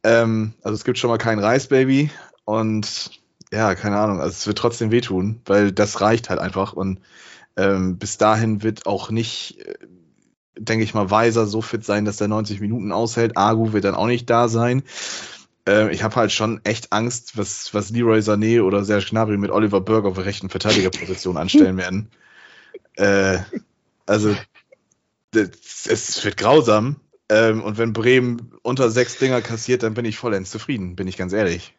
Ähm, 0.04 0.54
also 0.64 0.76
es 0.76 0.84
gibt 0.84 0.98
schon 0.98 1.10
mal 1.10 1.18
kein 1.18 1.40
Rice-Baby 1.40 2.10
und 2.46 3.12
ja, 3.52 3.76
keine 3.76 3.98
Ahnung, 3.98 4.20
also 4.20 4.30
es 4.32 4.48
wird 4.48 4.58
trotzdem 4.58 4.92
wehtun, 4.92 5.42
weil 5.46 5.72
das 5.72 6.02
reicht 6.02 6.30
halt 6.30 6.40
einfach 6.40 6.74
und 6.74 7.00
ähm, 7.56 7.98
bis 7.98 8.18
dahin 8.18 8.64
wird 8.64 8.86
auch 8.86 9.10
nicht, 9.10 9.60
äh, 9.66 9.74
denke 10.58 10.84
ich 10.84 10.94
mal, 10.94 11.10
Weiser 11.12 11.46
so 11.46 11.62
fit 11.62 11.84
sein, 11.84 12.06
dass 12.06 12.18
der 12.18 12.28
90 12.28 12.62
Minuten 12.62 12.92
aushält. 12.92 13.38
Agu 13.38 13.74
wird 13.74 13.84
dann 13.84 13.96
auch 13.96 14.08
nicht 14.08 14.30
da 14.30 14.48
sein. 14.48 14.84
Ähm, 15.68 15.90
ich 15.90 16.02
habe 16.02 16.16
halt 16.16 16.32
schon 16.32 16.62
echt 16.64 16.94
Angst, 16.94 17.38
was, 17.38 17.74
was 17.74 17.90
Leroy 17.92 18.20
Sané 18.20 18.64
oder 18.64 18.86
Serge 18.86 19.08
Gnabry 19.10 19.38
mit 19.38 19.52
Oliver 19.52 19.82
Burger 19.82 20.08
auf 20.08 20.16
der 20.16 20.26
rechten 20.26 20.50
Verteidigerposition 20.50 21.38
anstellen 21.38 21.78
werden. 21.78 22.10
Äh, 22.96 23.40
also, 24.06 24.34
es 25.36 26.24
wird 26.24 26.38
grausam. 26.38 26.96
Ähm, 27.30 27.62
und 27.62 27.78
wenn 27.78 27.92
Bremen 27.92 28.54
unter 28.62 28.90
sechs 28.90 29.20
Dinger 29.20 29.42
kassiert, 29.42 29.84
dann 29.84 29.94
bin 29.94 30.06
ich 30.06 30.18
vollends 30.18 30.50
zufrieden, 30.50 30.96
bin 30.96 31.10
ich 31.10 31.18
ganz 31.18 31.34
ehrlich. 31.34 31.76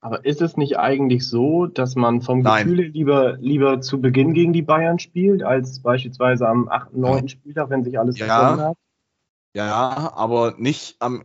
Aber 0.00 0.24
ist 0.24 0.40
es 0.40 0.56
nicht 0.56 0.78
eigentlich 0.78 1.28
so, 1.28 1.66
dass 1.66 1.94
man 1.94 2.22
vom 2.22 2.40
Nein. 2.40 2.66
Gefühl 2.66 2.86
lieber, 2.86 3.36
lieber 3.36 3.82
zu 3.82 4.00
Beginn 4.00 4.32
gegen 4.32 4.54
die 4.54 4.62
Bayern 4.62 4.98
spielt, 4.98 5.42
als 5.42 5.80
beispielsweise 5.80 6.48
am 6.48 6.68
8., 6.68 6.96
9. 6.96 7.28
Spieltag, 7.28 7.68
wenn 7.68 7.84
sich 7.84 7.98
alles 7.98 8.18
Ja. 8.18 8.58
hat? 8.58 8.76
Ja, 9.54 10.12
aber 10.14 10.54
nicht 10.56 10.96
am, 11.00 11.22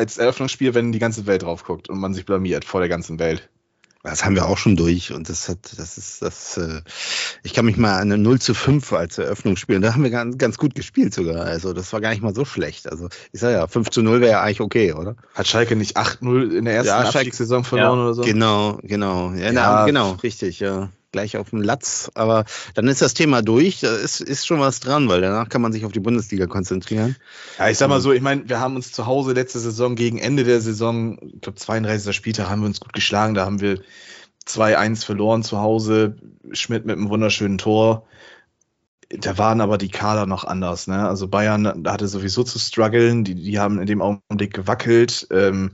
als 0.00 0.18
Eröffnungsspiel, 0.18 0.74
wenn 0.74 0.92
die 0.92 0.98
ganze 0.98 1.26
Welt 1.26 1.42
drauf 1.42 1.64
guckt 1.64 1.88
und 1.88 1.98
man 2.00 2.14
sich 2.14 2.24
blamiert 2.24 2.64
vor 2.64 2.80
der 2.80 2.88
ganzen 2.88 3.18
Welt. 3.18 3.48
Das 4.02 4.24
haben 4.24 4.34
wir 4.34 4.46
auch 4.46 4.56
schon 4.56 4.76
durch 4.76 5.12
und 5.12 5.28
das 5.28 5.50
hat, 5.50 5.58
das 5.76 5.98
ist 5.98 6.22
das, 6.22 6.56
äh, 6.56 6.80
ich 7.42 7.52
kann 7.52 7.66
mich 7.66 7.76
mal 7.76 7.96
an 7.96 8.10
eine 8.10 8.16
0 8.16 8.40
zu 8.40 8.54
5 8.54 8.94
als 8.94 9.18
Eröffnungsspiel, 9.18 9.76
und 9.76 9.82
da 9.82 9.92
haben 9.92 10.02
wir 10.02 10.08
ganz, 10.10 10.38
ganz 10.38 10.56
gut 10.56 10.74
gespielt 10.74 11.12
sogar. 11.12 11.44
Also 11.44 11.74
das 11.74 11.92
war 11.92 12.00
gar 12.00 12.08
nicht 12.08 12.22
mal 12.22 12.34
so 12.34 12.46
schlecht. 12.46 12.90
Also 12.90 13.10
ich 13.32 13.40
sag 13.40 13.52
ja, 13.52 13.66
5 13.66 13.90
zu 13.90 14.00
0 14.00 14.22
wäre 14.22 14.30
ja 14.32 14.40
eigentlich 14.42 14.62
okay, 14.62 14.94
oder? 14.94 15.16
Hat 15.34 15.46
Schalke 15.46 15.76
nicht 15.76 15.98
8-0 15.98 16.50
in 16.50 16.64
der 16.64 16.76
ersten 16.76 16.88
Ja, 16.88 17.00
Abstiegssaison 17.00 17.62
verloren 17.62 17.98
Ja. 17.98 18.04
oder 18.04 18.14
so? 18.14 18.22
Genau, 18.22 18.78
genau. 18.82 19.32
Ja, 19.32 19.46
Ja. 19.46 19.52
Na, 19.52 19.84
genau, 19.84 20.12
richtig, 20.22 20.60
ja. 20.60 20.88
Gleich 21.12 21.36
auf 21.36 21.50
dem 21.50 21.60
Latz. 21.60 22.10
Aber 22.14 22.44
dann 22.74 22.86
ist 22.86 23.02
das 23.02 23.14
Thema 23.14 23.42
durch. 23.42 23.80
Da 23.80 23.94
ist, 23.96 24.20
ist 24.20 24.46
schon 24.46 24.60
was 24.60 24.78
dran, 24.78 25.08
weil 25.08 25.20
danach 25.20 25.48
kann 25.48 25.60
man 25.60 25.72
sich 25.72 25.84
auf 25.84 25.92
die 25.92 26.00
Bundesliga 26.00 26.46
konzentrieren. 26.46 27.16
Ja, 27.58 27.68
ich 27.68 27.78
sag 27.78 27.88
mal 27.88 28.00
so, 28.00 28.12
ich 28.12 28.22
meine, 28.22 28.48
wir 28.48 28.60
haben 28.60 28.76
uns 28.76 28.92
zu 28.92 29.06
Hause 29.06 29.32
letzte 29.32 29.58
Saison 29.58 29.96
gegen 29.96 30.18
Ende 30.18 30.44
der 30.44 30.60
Saison, 30.60 31.18
ich 31.22 31.40
glaube 31.40 31.58
32. 31.58 32.14
Spieltag, 32.14 32.48
haben 32.48 32.62
wir 32.62 32.66
uns 32.66 32.80
gut 32.80 32.92
geschlagen. 32.92 33.34
Da 33.34 33.44
haben 33.44 33.60
wir 33.60 33.80
2-1 34.46 35.04
verloren 35.04 35.42
zu 35.42 35.58
Hause. 35.58 36.16
Schmidt 36.52 36.86
mit 36.86 36.96
einem 36.96 37.10
wunderschönen 37.10 37.58
Tor. 37.58 38.06
Da 39.08 39.36
waren 39.36 39.60
aber 39.60 39.78
die 39.78 39.88
Kader 39.88 40.26
noch 40.26 40.44
anders. 40.44 40.86
Ne? 40.86 41.08
Also 41.08 41.26
Bayern 41.26 41.84
hatte 41.86 42.06
sowieso 42.06 42.44
zu 42.44 42.60
strugglen. 42.60 43.24
Die, 43.24 43.34
die 43.34 43.58
haben 43.58 43.80
in 43.80 43.86
dem 43.86 44.00
Augenblick 44.00 44.54
gewackelt. 44.54 45.26
Ähm, 45.32 45.72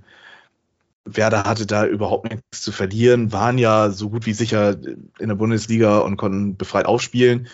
Werder 1.07 1.45
hatte 1.45 1.67
da 1.67 1.87
überhaupt 1.87 2.31
nichts 2.31 2.61
zu 2.61 2.73
verlieren, 2.73 3.33
waren 3.33 3.59
ja 3.59 3.91
so 3.91 4.11
gut 4.11 4.27
wie 4.27 4.33
sicher 4.33 4.77
in 5.19 5.29
der 5.29 5.37
Bundesliga 5.37 5.99
und 5.99 6.17
konnten 6.17 6.57
befreit 6.57 6.87
aufspielen. 6.87 7.49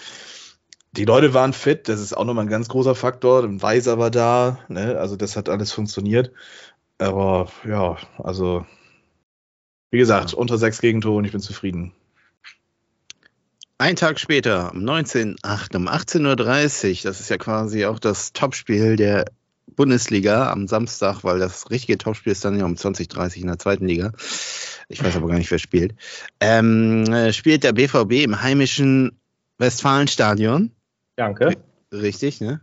Die 0.92 1.04
Leute 1.04 1.32
waren 1.34 1.52
fit, 1.52 1.88
das 1.88 2.00
ist 2.00 2.14
auch 2.14 2.24
nochmal 2.24 2.46
ein 2.46 2.50
ganz 2.50 2.68
großer 2.68 2.94
Faktor. 2.94 3.44
Ein 3.44 3.62
Weiser 3.62 3.98
war 3.98 4.10
da, 4.10 4.58
ne? 4.68 4.98
also 4.98 5.16
das 5.16 5.36
hat 5.36 5.48
alles 5.48 5.72
funktioniert. 5.72 6.32
Aber 6.98 7.50
ja, 7.66 7.96
also 8.18 8.66
wie 9.90 9.98
gesagt, 9.98 10.34
unter 10.34 10.58
sechs 10.58 10.80
Gegentore 10.80 11.16
und 11.16 11.24
ich 11.24 11.32
bin 11.32 11.40
zufrieden. 11.40 11.92
Ein 13.78 13.96
Tag 13.96 14.20
später, 14.20 14.70
am 14.70 14.78
19.8. 14.78 15.76
um 15.76 15.88
18.30 15.88 16.90
Uhr, 16.90 17.02
das 17.02 17.20
ist 17.20 17.30
ja 17.30 17.36
quasi 17.36 17.84
auch 17.84 17.98
das 17.98 18.32
Topspiel 18.32 18.96
der 18.96 19.24
Bundesliga 19.66 20.50
am 20.50 20.68
Samstag, 20.68 21.24
weil 21.24 21.38
das 21.38 21.70
richtige 21.70 21.98
Topspiel 21.98 22.32
ist 22.32 22.44
dann 22.44 22.58
ja 22.58 22.64
um 22.64 22.74
20.30 22.74 23.36
Uhr 23.36 23.36
in 23.42 23.46
der 23.46 23.58
zweiten 23.58 23.86
Liga. 23.86 24.12
Ich 24.88 25.02
weiß 25.02 25.16
aber 25.16 25.28
gar 25.28 25.38
nicht, 25.38 25.50
wer 25.50 25.58
spielt. 25.58 25.94
Ähm, 26.40 27.04
äh, 27.04 27.32
spielt 27.32 27.64
der 27.64 27.72
BVB 27.72 28.24
im 28.24 28.42
heimischen 28.42 29.18
Westfalenstadion. 29.58 30.72
Danke. 31.16 31.56
Richtig, 31.92 32.40
ne? 32.40 32.60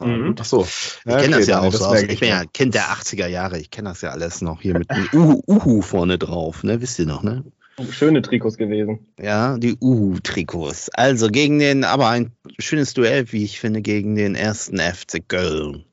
Mhm. 0.00 0.34
Ach 0.38 0.44
so. 0.44 0.64
Ich 0.64 1.04
kenne 1.04 1.36
das 1.36 1.46
ja 1.46 1.60
auch 1.60 1.72
so. 1.72 1.90
Merke 1.90 2.12
ich 2.12 2.20
bin 2.20 2.30
ja. 2.30 2.44
Kind 2.52 2.74
der 2.74 2.84
80er 2.86 3.28
Jahre. 3.28 3.58
Ich 3.60 3.70
kenne 3.70 3.90
das 3.90 4.00
ja 4.00 4.10
alles 4.10 4.40
noch 4.40 4.60
hier 4.60 4.76
mit 4.76 4.90
dem 4.90 5.08
Uhu, 5.12 5.42
Uhu 5.46 5.82
vorne 5.82 6.18
drauf, 6.18 6.64
ne? 6.64 6.80
Wisst 6.80 6.98
ihr 6.98 7.06
noch, 7.06 7.22
ne? 7.22 7.44
Schöne 7.90 8.22
Trikots 8.22 8.56
gewesen. 8.56 9.06
Ja, 9.20 9.56
die 9.56 9.76
Uhu-Trikots. 9.80 10.90
Also 10.90 11.28
gegen 11.28 11.60
den, 11.60 11.84
aber 11.84 12.08
ein 12.08 12.32
schönes 12.58 12.92
Duell, 12.92 13.30
wie 13.30 13.44
ich 13.44 13.60
finde, 13.60 13.82
gegen 13.82 14.16
den 14.16 14.34
ersten 14.34 14.78
FC 14.78 15.20
Köln. 15.26 15.84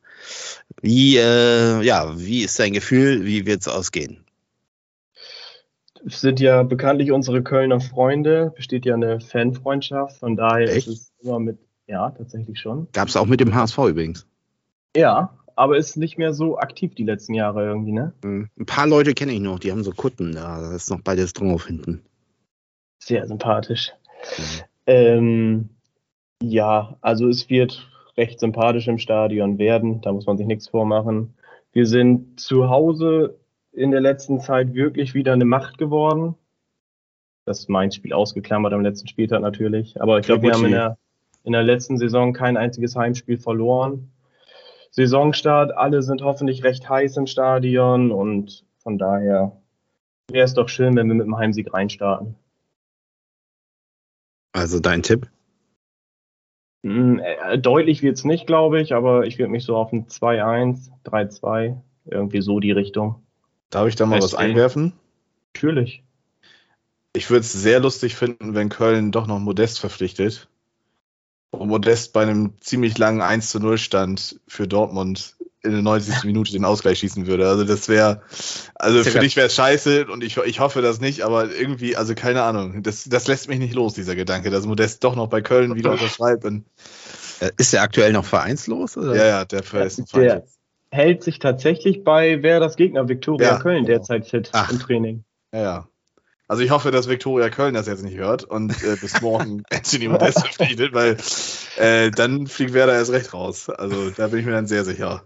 Wie, 0.82 1.18
äh, 1.18 1.82
ja, 1.82 2.18
wie 2.18 2.44
ist 2.44 2.60
dein 2.60 2.74
Gefühl? 2.74 3.26
Wie 3.26 3.46
wird 3.46 3.62
es 3.62 3.68
ausgehen? 3.68 4.24
Sind 6.06 6.40
ja 6.40 6.64
bekanntlich 6.64 7.12
unsere 7.12 7.42
Kölner 7.42 7.80
Freunde, 7.80 8.54
besteht 8.56 8.86
ja 8.86 8.94
eine 8.94 9.20
Fanfreundschaft, 9.20 10.20
von 10.20 10.36
daher 10.36 10.70
Echt? 10.70 10.88
ist 10.88 10.88
es 10.88 11.14
immer 11.24 11.40
mit, 11.40 11.58
ja, 11.88 12.12
tatsächlich 12.12 12.60
schon. 12.60 12.88
Gab 12.94 13.08
es 13.08 13.16
auch 13.16 13.26
mit 13.26 13.40
dem 13.40 13.56
HSV 13.56 13.78
übrigens. 13.80 14.28
Ja, 14.96 15.36
aber 15.56 15.78
ist 15.78 15.98
nicht 15.98 16.18
mehr 16.18 16.34
so 16.34 16.58
aktiv 16.60 16.94
die 16.96 17.04
letzten 17.04 17.34
Jahre 17.34 17.66
irgendwie, 17.66 17.94
ne? 17.94 18.14
Hm. 18.24 18.50
Ein 18.60 18.66
paar 18.66 18.88
Leute 18.88 19.14
kenne 19.14 19.32
ich 19.32 19.40
noch, 19.40 19.60
die 19.60 19.72
haben 19.72 19.84
so 19.84 19.92
Kutten 19.92 20.34
da. 20.34 20.62
Da 20.62 20.76
ist 20.76 20.92
noch 20.92 21.02
beides 21.02 21.34
drauf 21.34 21.66
hinten. 21.66 22.04
Sehr 23.00 23.26
sympathisch. 23.28 23.92
Mhm. 24.38 24.64
Ähm, 24.88 25.70
ja, 26.42 26.98
also 27.02 27.30
es 27.30 27.50
wird 27.50 27.90
recht 28.18 28.40
sympathisch 28.40 28.88
im 28.88 28.98
Stadion 28.98 29.58
werden, 29.58 30.02
da 30.02 30.12
muss 30.12 30.26
man 30.26 30.38
sich 30.38 30.48
nichts 30.48 30.68
vormachen. 30.68 31.34
Wir 31.72 31.86
sind 31.86 32.40
zu 32.40 32.70
Hause 32.70 33.38
in 33.74 33.92
der 33.92 34.02
letzten 34.02 34.40
Zeit 34.40 34.74
wirklich 34.74 35.14
wieder 35.14 35.34
eine 35.34 35.46
Macht 35.46 35.78
geworden. 35.78 36.36
Das 37.46 37.68
Mainz-Spiel 37.68 38.14
ausgeklammert 38.14 38.74
am 38.74 38.82
letzten 38.82 39.08
Spieltag 39.08 39.42
natürlich. 39.42 40.02
Aber 40.02 40.20
ich 40.20 40.26
glaube, 40.26 40.44
wir 40.44 40.54
haben 40.54 40.66
in 40.66 40.72
der, 40.72 40.98
in 41.44 41.52
der 41.52 41.64
letzten 41.64 41.98
Saison 41.98 42.34
kein 42.34 42.58
einziges 42.58 42.96
Heimspiel 42.96 43.38
verloren. 43.38 44.12
Saisonstart, 44.92 45.76
alle 45.76 46.02
sind 46.02 46.22
hoffentlich 46.22 46.64
recht 46.64 46.90
heiß 46.90 47.18
im 47.18 47.28
Stadion 47.28 48.12
und 48.12 48.66
von 48.78 48.98
daher 48.98 49.52
wäre 50.32 50.46
es 50.46 50.54
doch 50.54 50.70
schön, 50.70 50.96
wenn 50.96 51.08
wir 51.08 51.16
mit 51.16 51.28
dem 51.28 51.38
Heimsieg 51.38 51.74
reinstarten. 51.74 52.36
Also 54.54 54.80
dein 54.80 55.04
Tipp? 55.04 55.30
Mm, 56.86 57.18
äh, 57.18 57.58
Deutlich 57.58 58.04
wird's 58.04 58.26
nicht, 58.26 58.46
glaube 58.46 58.80
ich, 58.80 58.94
aber 58.94 59.26
ich 59.26 59.40
würde 59.40 59.52
mich 59.52 59.64
so 59.64 59.76
auf 59.76 59.92
ein 59.92 60.06
2-1, 60.06 60.92
3-2, 61.04 61.78
irgendwie 62.06 62.42
so 62.42 62.60
die 62.60 62.74
Richtung. 62.74 63.24
Darf 63.72 63.88
ich 63.88 63.96
da 63.96 64.06
mal 64.06 64.20
was 64.20 64.32
Festlegen. 64.32 64.52
einwerfen? 64.52 64.94
Natürlich. 65.56 66.04
Ich 67.16 67.32
würde 67.32 67.40
es 67.40 67.54
sehr 67.54 67.80
lustig 67.80 68.16
finden, 68.16 68.54
wenn 68.54 68.70
Köln 68.70 69.12
doch 69.12 69.26
noch 69.26 69.40
Modest 69.40 69.80
verpflichtet. 69.80 70.48
Und 71.50 71.70
Modest 71.70 72.14
bei 72.14 72.22
einem 72.22 72.54
ziemlich 72.60 73.00
langen 73.00 73.22
1 73.22 73.50
zu 73.50 73.60
0 73.60 73.80
Stand 73.80 74.40
für 74.48 74.68
Dortmund 74.68 75.35
in 75.66 75.72
der 75.72 75.82
90. 75.82 76.24
Minute 76.24 76.52
den 76.52 76.64
Ausgleich 76.66 77.00
schießen 77.00 77.28
würde. 77.28 77.48
Also 77.50 77.64
das 77.66 77.90
wäre, 77.90 78.22
also 78.76 79.00
Ist 79.00 79.10
für 79.10 79.20
dich 79.20 79.36
wäre 79.36 79.48
es 79.48 79.56
scheiße 79.56 80.06
und 80.08 80.24
ich, 80.24 80.38
ich 80.38 80.60
hoffe 80.60 80.82
das 80.82 81.02
nicht, 81.02 81.24
aber 81.24 81.52
irgendwie, 81.52 81.96
also 81.96 82.16
keine 82.16 82.44
Ahnung, 82.44 82.84
das, 82.84 83.04
das 83.06 83.28
lässt 83.28 83.50
mich 83.50 83.60
nicht 83.60 83.74
los, 83.74 83.94
dieser 83.94 84.16
Gedanke, 84.16 84.50
dass 84.50 84.66
Modest 84.66 85.04
doch 85.04 85.16
noch 85.16 85.28
bei 85.28 85.42
Köln 85.42 85.76
wieder 85.76 85.92
unterschreibt. 85.92 86.46
Und, 86.46 86.66
Äh, 87.42 87.52
Ist 87.58 87.74
der 87.74 87.82
aktuell 87.82 88.14
noch 88.14 88.26
vereinslos? 88.26 88.96
Oder? 88.96 89.16
ja, 89.16 89.26
ja, 89.26 89.46
der 89.46 89.62
ist 89.86 90.00
ein 90.00 90.06
Der-. 90.16 90.44
Hält 90.92 91.24
sich 91.24 91.40
tatsächlich 91.40 92.06
bei 92.06 92.42
wer 92.42 92.62
das 92.62 92.78
Gegner 92.78 93.10
Viktoria 93.10 93.54
Ja, 93.54 93.58
Köln 93.60 93.86
genau. 93.86 93.98
derzeit 93.98 94.28
fit 94.28 94.50
Ach. 94.54 94.72
im 94.72 94.80
Training. 94.80 95.26
Ja, 95.54 95.62
ja. 95.62 95.88
Also 96.48 96.62
ich 96.62 96.70
hoffe, 96.70 96.92
dass 96.92 97.10
Viktoria 97.10 97.50
Köln 97.50 97.74
das 97.74 97.88
jetzt 97.88 98.04
nicht 98.04 98.18
hört 98.18 98.44
und 98.44 98.72
äh, 98.84 98.96
bis 99.02 99.20
morgen 99.22 99.64
Anthony 99.72 100.08
Modest 100.08 100.40
verpflichtet, 100.40 100.94
weil 100.94 101.18
äh, 101.78 102.12
dann 102.12 102.46
fliegt 102.48 102.74
Werder 102.74 102.94
erst 102.94 103.12
recht 103.12 103.34
raus. 103.34 103.70
Also 103.70 104.12
da 104.12 104.28
bin 104.28 104.40
ich 104.40 104.46
mir 104.46 104.52
dann 104.52 104.68
sehr 104.68 104.86
sicher. 104.86 105.24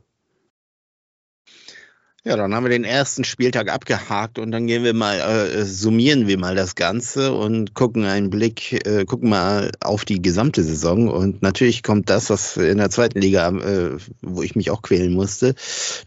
Ja, 2.26 2.36
dann 2.36 2.54
haben 2.54 2.66
wir 2.66 2.70
den 2.70 2.84
ersten 2.84 3.24
Spieltag 3.24 3.70
abgehakt 3.72 4.40
und 4.40 4.52
dann 4.52 4.68
gehen 4.68 4.84
wir 4.84 4.94
mal, 4.94 5.20
äh, 5.20 5.64
summieren 5.64 6.28
wir 6.28 6.38
mal 6.38 6.54
das 6.54 6.76
Ganze 6.76 7.34
und 7.34 7.74
gucken 7.74 8.04
einen 8.04 8.30
Blick, 8.30 8.86
äh, 8.86 9.06
gucken 9.06 9.30
mal 9.30 9.72
auf 9.80 10.04
die 10.04 10.22
gesamte 10.22 10.62
Saison. 10.64 11.08
Und 11.08 11.42
natürlich 11.42 11.82
kommt 11.82 12.10
das, 12.10 12.30
was 12.30 12.58
in 12.58 12.78
der 12.78 12.90
zweiten 12.90 13.22
Liga, 13.22 13.48
äh, 13.50 13.98
wo 14.22 14.44
ich 14.44 14.56
mich 14.56 14.70
auch 14.70 14.82
quälen 14.82 15.14
musste, 15.14 15.56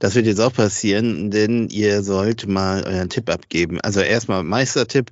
das 0.00 0.14
wird 0.14 0.26
jetzt 0.26 0.40
auch 0.40 0.52
passieren, 0.52 1.30
denn 1.30 1.68
ihr 1.68 2.02
sollt 2.02 2.46
mal 2.46 2.84
euren 2.84 3.08
Tipp 3.08 3.30
abgeben. 3.30 3.80
Also 3.80 4.00
erstmal 4.00 4.42
Meistertipp, 4.42 5.10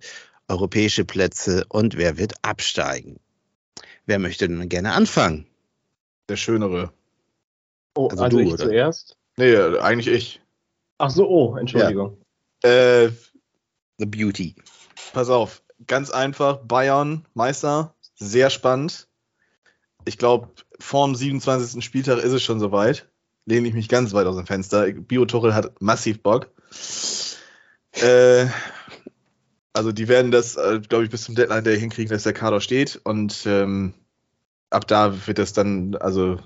europäische 0.49 1.07
Plätze 1.07 1.65
und 1.71 1.97
wer 1.97 2.19
wird 2.19 2.35
absteigen. 2.43 3.21
Wer 4.05 4.19
möchte 4.19 4.49
denn 4.49 4.69
gerne 4.69 4.93
anfangen? 4.93 5.47
Der 6.29 6.37
Schönere. 6.37 6.93
Oh, 7.95 8.09
Also 8.09 8.25
also, 8.25 8.37
du, 8.37 8.43
ich 8.45 8.53
oder? 8.53 8.65
zuerst. 8.65 9.17
Nee, 9.39 9.57
eigentlich 9.57 10.09
ich. 10.09 10.40
Ach 11.01 11.09
so, 11.09 11.27
oh, 11.27 11.57
Entschuldigung. 11.57 12.19
Äh, 12.63 13.09
The 13.97 14.05
Beauty. 14.05 14.55
pass 15.15 15.31
auf, 15.31 15.63
ganz 15.87 16.11
einfach, 16.11 16.59
Bayern, 16.59 17.25
Meister, 17.33 17.95
sehr 18.17 18.51
spannend. 18.51 19.09
Ich 20.05 20.19
glaube, 20.19 20.51
vorm 20.79 21.15
27. 21.15 21.83
Spieltag 21.83 22.19
ist 22.19 22.33
es 22.33 22.43
schon 22.43 22.61
soweit. 22.61 23.09
Lehne 23.47 23.69
ich 23.69 23.73
mich 23.73 23.89
ganz 23.89 24.13
weit 24.13 24.27
aus 24.27 24.37
dem 24.37 24.45
Fenster. 24.45 24.93
Bio-Tuchel 24.93 25.55
hat 25.55 25.81
massiv 25.81 26.23
Bock. 26.23 26.51
Äh, 27.93 28.47
also 29.73 29.93
die 29.93 30.07
werden 30.07 30.31
das, 30.31 30.57
äh, 30.57 30.81
glaube 30.87 31.05
ich, 31.05 31.11
bis 31.11 31.25
zum 31.25 31.35
Deadline 31.35 31.65
Day 31.65 31.81
hinkriegen, 31.81 32.11
dass 32.13 32.25
der 32.25 32.35
Kader 32.35 32.61
steht. 32.61 33.01
Und 33.05 33.47
ähm, 33.47 33.95
ab 34.69 34.87
da 34.87 35.27
wird 35.27 35.39
das 35.39 35.55
dann, 35.55 35.97
also 35.97 36.39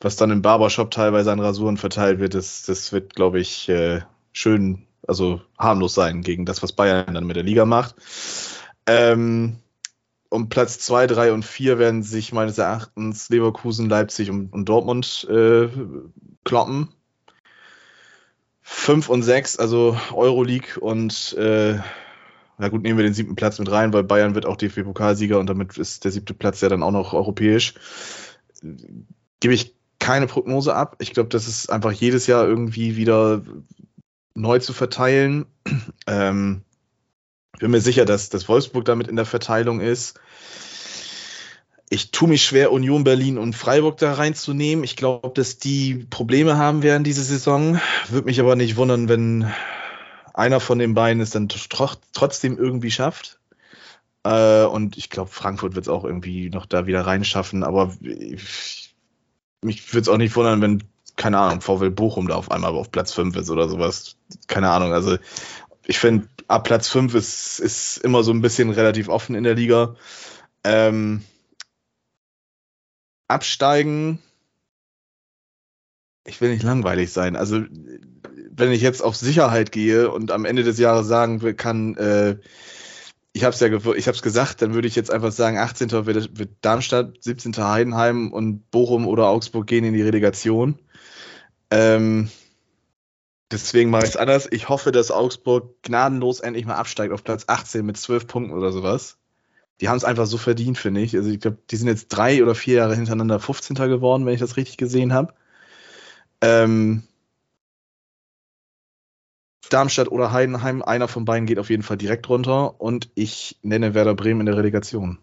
was 0.00 0.16
dann 0.16 0.30
im 0.30 0.42
Barbershop 0.42 0.90
teilweise 0.90 1.32
an 1.32 1.40
Rasuren 1.40 1.76
verteilt 1.76 2.20
wird, 2.20 2.34
das, 2.34 2.62
das 2.62 2.92
wird, 2.92 3.14
glaube 3.14 3.40
ich, 3.40 3.68
äh, 3.68 4.02
schön, 4.32 4.86
also 5.06 5.40
harmlos 5.58 5.94
sein 5.94 6.22
gegen 6.22 6.44
das, 6.44 6.62
was 6.62 6.72
Bayern 6.72 7.14
dann 7.14 7.26
mit 7.26 7.36
der 7.36 7.42
Liga 7.42 7.64
macht. 7.64 7.96
Ähm, 8.86 9.56
um 10.30 10.48
Platz 10.48 10.78
2, 10.80 11.06
3 11.06 11.32
und 11.32 11.44
4 11.44 11.78
werden 11.78 12.02
sich 12.02 12.32
meines 12.32 12.58
Erachtens 12.58 13.28
Leverkusen, 13.30 13.88
Leipzig 13.88 14.30
und, 14.30 14.52
und 14.52 14.68
Dortmund 14.68 15.26
äh, 15.30 15.68
kloppen. 16.44 16.88
5 18.62 19.08
und 19.08 19.22
6, 19.22 19.58
also 19.58 19.98
Euroleague 20.12 20.78
und 20.78 21.32
äh, 21.38 21.78
na 22.58 22.68
gut, 22.68 22.82
nehmen 22.82 22.98
wir 22.98 23.04
den 23.04 23.14
siebten 23.14 23.36
Platz 23.36 23.58
mit 23.58 23.70
rein, 23.70 23.92
weil 23.92 24.02
Bayern 24.02 24.34
wird 24.34 24.44
auch 24.44 24.56
DFB-Pokalsieger 24.56 25.38
und 25.38 25.46
damit 25.46 25.78
ist 25.78 26.04
der 26.04 26.10
siebte 26.10 26.34
Platz 26.34 26.60
ja 26.60 26.68
dann 26.68 26.82
auch 26.82 26.90
noch 26.90 27.14
europäisch. 27.14 27.74
Gebe 29.40 29.54
ich 29.54 29.77
keine 29.98 30.26
Prognose 30.26 30.74
ab. 30.74 30.96
Ich 31.00 31.12
glaube, 31.12 31.28
das 31.28 31.48
ist 31.48 31.70
einfach 31.70 31.92
jedes 31.92 32.26
Jahr 32.26 32.46
irgendwie 32.46 32.96
wieder 32.96 33.42
neu 34.34 34.58
zu 34.58 34.72
verteilen. 34.72 35.46
Ähm, 36.06 36.62
bin 37.58 37.70
mir 37.70 37.82
sicher, 37.82 38.06
dass, 38.06 38.30
dass 38.30 38.48
Wolfsburg 38.48 38.86
damit 38.86 39.08
in 39.08 39.16
der 39.16 39.26
Verteilung 39.26 39.80
ist. 39.80 40.18
Ich 41.90 42.12
tue 42.12 42.28
mich 42.28 42.44
schwer, 42.44 42.72
Union 42.72 43.04
Berlin 43.04 43.36
und 43.36 43.54
Freiburg 43.54 43.98
da 43.98 44.14
reinzunehmen. 44.14 44.84
Ich 44.84 44.96
glaube, 44.96 45.30
dass 45.34 45.58
die 45.58 46.06
Probleme 46.08 46.56
haben 46.56 46.82
werden 46.82 47.04
diese 47.04 47.22
Saison. 47.22 47.78
Würde 48.08 48.26
mich 48.26 48.40
aber 48.40 48.56
nicht 48.56 48.76
wundern, 48.76 49.08
wenn 49.08 49.50
einer 50.34 50.60
von 50.60 50.78
den 50.78 50.94
beiden 50.94 51.20
es 51.20 51.30
dann 51.30 51.48
tro 51.48 51.90
trotzdem 52.12 52.56
irgendwie 52.56 52.90
schafft. 52.90 53.38
Äh, 54.24 54.64
und 54.64 54.96
ich 54.96 55.10
glaube, 55.10 55.30
Frankfurt 55.30 55.74
wird 55.74 55.86
es 55.86 55.88
auch 55.90 56.04
irgendwie 56.04 56.50
noch 56.50 56.66
da 56.66 56.86
wieder 56.86 57.06
reinschaffen. 57.06 57.64
Aber 57.64 57.96
ich, 58.02 58.87
mich 59.62 59.92
würde 59.92 60.02
es 60.02 60.08
auch 60.08 60.16
nicht 60.16 60.36
wundern, 60.36 60.62
wenn, 60.62 60.84
keine 61.16 61.38
Ahnung, 61.38 61.60
VW 61.60 61.90
Bochum 61.90 62.28
da 62.28 62.36
auf 62.36 62.50
einmal 62.50 62.72
auf 62.72 62.90
Platz 62.90 63.12
5 63.12 63.36
ist 63.36 63.50
oder 63.50 63.68
sowas. 63.68 64.16
Keine 64.46 64.70
Ahnung. 64.70 64.92
Also 64.92 65.18
ich 65.86 65.98
finde, 65.98 66.28
ab 66.48 66.64
Platz 66.64 66.88
5 66.88 67.14
ist, 67.14 67.58
ist 67.58 67.98
immer 67.98 68.22
so 68.22 68.32
ein 68.32 68.40
bisschen 68.40 68.70
relativ 68.70 69.08
offen 69.08 69.34
in 69.34 69.44
der 69.44 69.54
Liga. 69.54 69.96
Ähm, 70.64 71.24
absteigen. 73.26 74.20
Ich 76.24 76.40
will 76.40 76.50
nicht 76.50 76.62
langweilig 76.62 77.12
sein. 77.12 77.36
Also, 77.36 77.62
wenn 78.50 78.72
ich 78.72 78.82
jetzt 78.82 79.02
auf 79.02 79.16
Sicherheit 79.16 79.72
gehe 79.72 80.10
und 80.10 80.30
am 80.30 80.44
Ende 80.44 80.62
des 80.62 80.78
Jahres 80.78 81.06
sagen 81.06 81.56
kann, 81.56 81.96
äh, 81.96 82.36
ich 83.38 83.44
habe 83.44 83.54
es 83.54 83.60
ja 83.60 83.94
ich 83.94 84.08
hab's 84.08 84.20
gesagt, 84.20 84.62
dann 84.62 84.74
würde 84.74 84.88
ich 84.88 84.96
jetzt 84.96 85.12
einfach 85.12 85.30
sagen, 85.30 85.58
18. 85.58 85.92
wird, 86.06 86.38
wird 86.38 86.50
Darmstadt, 86.60 87.22
17. 87.22 87.56
Heidenheim 87.56 88.32
und 88.32 88.68
Bochum 88.72 89.06
oder 89.06 89.28
Augsburg 89.28 89.64
gehen 89.68 89.84
in 89.84 89.94
die 89.94 90.02
Relegation. 90.02 90.80
Ähm, 91.70 92.30
deswegen 93.52 93.90
mache 93.90 94.02
ich 94.02 94.10
es 94.10 94.16
anders. 94.16 94.48
Ich 94.50 94.68
hoffe, 94.68 94.90
dass 94.90 95.12
Augsburg 95.12 95.80
gnadenlos 95.84 96.40
endlich 96.40 96.66
mal 96.66 96.74
absteigt 96.74 97.12
auf 97.12 97.22
Platz 97.22 97.44
18 97.46 97.86
mit 97.86 97.96
12 97.96 98.26
Punkten 98.26 98.52
oder 98.52 98.72
sowas. 98.72 99.18
Die 99.80 99.88
haben 99.88 99.98
es 99.98 100.04
einfach 100.04 100.26
so 100.26 100.36
verdient, 100.36 100.76
finde 100.76 101.02
ich. 101.02 101.14
Also 101.14 101.30
ich 101.30 101.38
glaube, 101.38 101.58
die 101.70 101.76
sind 101.76 101.86
jetzt 101.86 102.08
drei 102.08 102.42
oder 102.42 102.56
vier 102.56 102.74
Jahre 102.74 102.96
hintereinander 102.96 103.38
15. 103.38 103.76
geworden, 103.76 104.26
wenn 104.26 104.34
ich 104.34 104.40
das 104.40 104.56
richtig 104.56 104.78
gesehen 104.78 105.12
habe. 105.12 105.32
Ähm, 106.40 107.04
Darmstadt 109.70 110.10
oder 110.10 110.32
Heidenheim, 110.32 110.82
einer 110.82 111.08
von 111.08 111.24
beiden 111.24 111.46
geht 111.46 111.58
auf 111.58 111.70
jeden 111.70 111.82
Fall 111.82 111.96
direkt 111.98 112.28
runter 112.28 112.80
und 112.80 113.10
ich 113.14 113.58
nenne 113.62 113.94
Werder 113.94 114.14
Bremen 114.14 114.40
in 114.40 114.46
der 114.46 114.56
Relegation. 114.56 115.18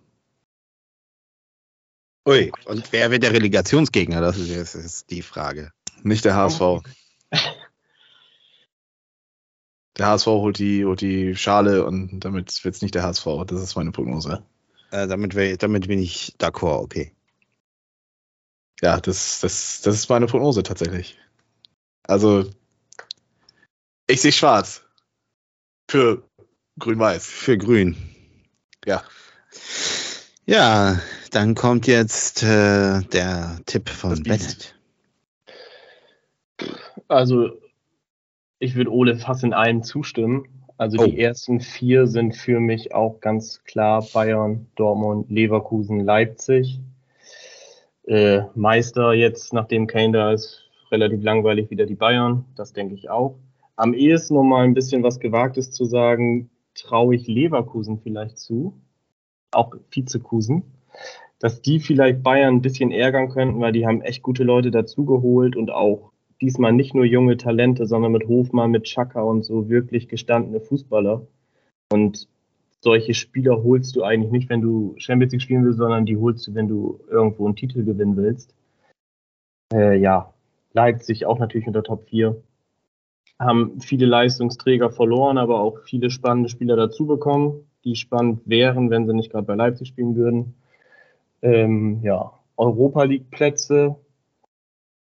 Ui, 2.27 2.51
und 2.65 2.91
wer 2.91 3.11
wird 3.11 3.23
der 3.23 3.33
Relegationsgegner? 3.33 4.19
Das 4.21 4.37
ist, 4.37 4.49
das 4.51 4.75
ist 4.75 5.11
die 5.11 5.21
Frage. 5.21 5.71
Nicht 6.03 6.25
der 6.25 6.35
HSV. 6.35 6.81
Der 9.97 10.07
HSV 10.07 10.25
holt 10.27 10.59
die, 10.59 10.83
holt 10.83 10.99
die 10.99 11.35
Schale 11.37 11.85
und 11.85 12.19
damit 12.19 12.65
wird 12.65 12.75
es 12.75 12.81
nicht 12.81 12.95
der 12.95 13.03
HSV. 13.03 13.45
Das 13.47 13.61
ist 13.61 13.75
meine 13.77 13.91
Prognose. 13.93 14.43
Äh, 14.91 15.07
damit, 15.07 15.35
wär- 15.35 15.55
damit 15.55 15.87
bin 15.87 15.99
ich 15.99 16.35
d'accord, 16.37 16.81
okay. 16.83 17.13
Ja, 18.81 18.99
das, 18.99 19.39
das, 19.39 19.81
das 19.81 19.95
ist 19.95 20.09
meine 20.09 20.25
Prognose 20.25 20.63
tatsächlich. 20.63 21.17
Also, 22.03 22.49
ich 24.07 24.21
sehe 24.21 24.31
schwarz. 24.31 24.83
Für 25.89 26.23
Grün-Weiß. 26.79 27.25
Für 27.25 27.57
Grün. 27.57 27.95
Ja. 28.85 29.03
Ja, 30.45 30.99
dann 31.31 31.55
kommt 31.55 31.87
jetzt 31.87 32.43
äh, 32.43 33.01
der 33.01 33.59
Tipp 33.65 33.89
von. 33.89 34.21
Bennett. 34.23 34.75
Also, 37.07 37.49
ich 38.59 38.75
würde 38.75 38.91
Ole 38.91 39.17
fast 39.17 39.43
in 39.43 39.53
allem 39.53 39.83
zustimmen. 39.83 40.47
Also, 40.77 40.99
Oh. 40.99 41.05
die 41.05 41.19
ersten 41.19 41.61
vier 41.61 42.07
sind 42.07 42.35
für 42.35 42.59
mich 42.59 42.93
auch 42.93 43.21
ganz 43.21 43.63
klar 43.63 44.05
Bayern, 44.13 44.67
Dortmund, 44.75 45.29
Leverkusen, 45.31 46.01
Leipzig. 46.01 46.79
Äh, 48.03 48.41
Meister 48.53 49.13
jetzt, 49.13 49.53
nachdem 49.53 49.87
Kane 49.87 50.11
da 50.11 50.31
ist, 50.31 50.69
relativ 50.91 51.23
langweilig 51.23 51.71
wieder 51.71 51.85
die 51.85 51.95
Bayern. 51.95 52.45
Das 52.55 52.73
denke 52.73 52.93
ich 52.93 53.09
auch. 53.09 53.35
Am 53.77 53.93
ehesten, 53.93 54.37
um 54.37 54.49
mal 54.49 54.63
ein 54.63 54.73
bisschen 54.73 55.03
was 55.03 55.19
Gewagtes 55.19 55.71
zu 55.71 55.85
sagen, 55.85 56.49
traue 56.75 57.15
ich 57.15 57.27
Leverkusen 57.27 57.99
vielleicht 57.99 58.37
zu. 58.37 58.73
Auch 59.51 59.73
Vizekusen. 59.91 60.63
Dass 61.39 61.61
die 61.61 61.79
vielleicht 61.79 62.23
Bayern 62.23 62.55
ein 62.55 62.61
bisschen 62.61 62.91
ärgern 62.91 63.29
könnten, 63.29 63.59
weil 63.59 63.73
die 63.73 63.85
haben 63.85 64.01
echt 64.01 64.23
gute 64.23 64.43
Leute 64.43 64.71
dazugeholt 64.71 65.55
und 65.55 65.71
auch 65.71 66.11
diesmal 66.41 66.73
nicht 66.73 66.93
nur 66.93 67.05
junge 67.05 67.37
Talente, 67.37 67.85
sondern 67.85 68.11
mit 68.11 68.27
Hofmann, 68.27 68.71
mit 68.71 68.83
Chaka 68.83 69.21
und 69.21 69.43
so 69.43 69.69
wirklich 69.69 70.07
gestandene 70.07 70.59
Fußballer. 70.59 71.25
Und 71.91 72.27
solche 72.81 73.13
Spieler 73.13 73.63
holst 73.63 73.95
du 73.95 74.03
eigentlich 74.03 74.31
nicht, 74.31 74.49
wenn 74.49 74.61
du 74.61 74.95
Champions 74.97 75.33
League 75.33 75.41
spielen 75.41 75.65
willst, 75.65 75.79
sondern 75.79 76.05
die 76.05 76.17
holst 76.17 76.47
du, 76.47 76.53
wenn 76.53 76.67
du 76.67 76.99
irgendwo 77.09 77.45
einen 77.45 77.55
Titel 77.55 77.83
gewinnen 77.83 78.15
willst. 78.15 78.53
Äh, 79.73 79.97
ja, 79.97 80.33
Leipzig 80.73 81.25
auch 81.25 81.39
natürlich 81.39 81.67
unter 81.67 81.83
Top 81.83 82.07
4. 82.09 82.35
Haben 83.39 83.81
viele 83.81 84.05
Leistungsträger 84.05 84.91
verloren, 84.91 85.37
aber 85.37 85.59
auch 85.59 85.79
viele 85.85 86.09
spannende 86.09 86.49
Spieler 86.49 86.75
dazu 86.75 87.05
bekommen, 87.05 87.69
die 87.83 87.95
spannend 87.95 88.41
wären, 88.45 88.89
wenn 88.89 89.07
sie 89.07 89.13
nicht 89.13 89.31
gerade 89.31 89.45
bei 89.45 89.55
Leipzig 89.55 89.89
spielen 89.89 90.15
würden. 90.15 90.55
Ähm, 91.41 91.99
ja, 92.01 92.31
Europa 92.57 93.03
League 93.03 93.29
Plätze 93.29 93.95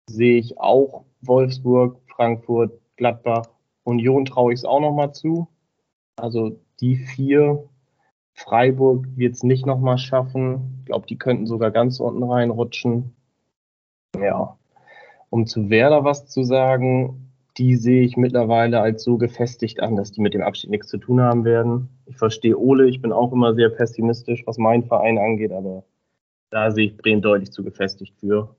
sehe 0.08 0.38
ich 0.38 0.58
auch 0.58 1.04
Wolfsburg, 1.22 2.00
Frankfurt, 2.06 2.78
Gladbach, 2.96 3.48
Union 3.84 4.26
traue 4.26 4.52
ich 4.52 4.60
es 4.60 4.64
auch 4.64 4.80
nochmal 4.80 5.14
zu. 5.14 5.48
Also 6.16 6.60
die 6.80 6.96
vier. 6.96 7.68
Freiburg 8.34 9.06
wird 9.16 9.34
es 9.34 9.42
nicht 9.42 9.66
nochmal 9.66 9.98
schaffen. 9.98 10.76
Ich 10.80 10.86
glaube, 10.86 11.06
die 11.08 11.18
könnten 11.18 11.46
sogar 11.46 11.72
ganz 11.72 11.98
unten 11.98 12.22
reinrutschen. 12.22 13.16
Ja. 14.16 14.56
Um 15.30 15.46
zu 15.46 15.70
Werder 15.70 16.04
was 16.04 16.28
zu 16.28 16.44
sagen, 16.44 17.28
die 17.59 17.76
sehe 17.76 18.02
ich 18.02 18.16
mittlerweile 18.16 18.80
als 18.80 19.02
so 19.02 19.18
gefestigt 19.18 19.80
an, 19.80 19.96
dass 19.96 20.12
die 20.12 20.20
mit 20.20 20.32
dem 20.32 20.42
Abstieg 20.42 20.70
nichts 20.70 20.86
zu 20.86 20.98
tun 20.98 21.20
haben 21.20 21.44
werden. 21.44 21.88
Ich 22.06 22.16
verstehe 22.16 22.56
Ole, 22.56 22.88
ich 22.88 23.02
bin 23.02 23.12
auch 23.12 23.32
immer 23.32 23.54
sehr 23.54 23.68
pessimistisch, 23.68 24.46
was 24.46 24.59
meinen 24.59 24.84
Verein 24.84 25.18
angeht, 25.18 25.50
aber 25.50 25.84
da 26.50 26.70
sehe 26.70 26.86
ich 26.86 26.96
Bremen 26.96 27.20
deutlich 27.20 27.50
zu 27.50 27.64
gefestigt 27.64 28.14
für. 28.20 28.54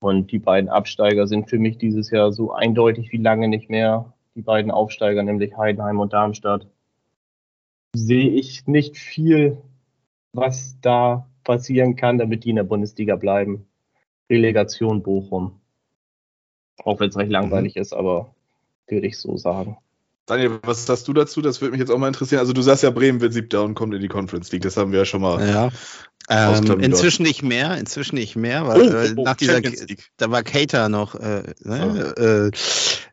Und 0.00 0.32
die 0.32 0.38
beiden 0.38 0.68
Absteiger 0.68 1.26
sind 1.26 1.48
für 1.48 1.58
mich 1.58 1.78
dieses 1.78 2.10
Jahr 2.10 2.32
so 2.32 2.52
eindeutig 2.52 3.10
wie 3.12 3.18
lange 3.18 3.48
nicht 3.48 3.70
mehr. 3.70 4.12
Die 4.34 4.42
beiden 4.42 4.70
Aufsteiger, 4.70 5.22
nämlich 5.22 5.56
Heidenheim 5.56 6.00
und 6.00 6.12
Darmstadt. 6.12 6.66
Sehe 7.94 8.30
ich 8.30 8.66
nicht 8.66 8.98
viel, 8.98 9.58
was 10.32 10.78
da 10.80 11.28
passieren 11.44 11.96
kann, 11.96 12.18
damit 12.18 12.44
die 12.44 12.50
in 12.50 12.56
der 12.56 12.64
Bundesliga 12.64 13.16
bleiben. 13.16 13.66
Relegation 14.28 15.02
Bochum. 15.02 15.60
Auch 16.84 17.00
wenn 17.00 17.08
es 17.08 17.16
recht 17.16 17.30
langweilig 17.30 17.76
ist, 17.76 17.92
aber 17.92 18.34
würde 18.88 19.06
ich 19.06 19.18
so 19.18 19.36
sagen. 19.36 19.78
Daniel, 20.26 20.60
was 20.62 20.86
sagst 20.86 21.08
du 21.08 21.12
dazu? 21.12 21.42
Das 21.42 21.60
würde 21.60 21.72
mich 21.72 21.80
jetzt 21.80 21.90
auch 21.90 21.98
mal 21.98 22.06
interessieren. 22.06 22.38
Also 22.38 22.52
du 22.52 22.62
sagst 22.62 22.84
ja, 22.84 22.90
Bremen 22.90 23.20
wird 23.20 23.32
siebter 23.32 23.64
und 23.64 23.74
kommt 23.74 23.92
in 23.94 24.00
die 24.00 24.08
Conference 24.08 24.52
League. 24.52 24.62
Das 24.62 24.76
haben 24.76 24.92
wir 24.92 25.00
ja 25.00 25.04
schon 25.04 25.20
mal. 25.20 25.46
Ja. 25.46 25.70
Ähm, 26.32 26.80
inzwischen 26.80 27.24
nicht 27.24 27.42
mehr, 27.42 27.76
inzwischen 27.76 28.14
nicht 28.14 28.36
mehr, 28.36 28.66
weil 28.66 28.80
Oh, 28.80 28.96
äh, 28.96 29.14
oh, 29.16 29.24
nach 29.24 29.36
dieser, 29.36 29.60
da 30.16 30.30
war 30.30 30.42
Cater 30.42 30.88
noch, 30.88 31.14
äh, 31.14 31.42
ne, 31.62 32.50
äh, 32.52 32.56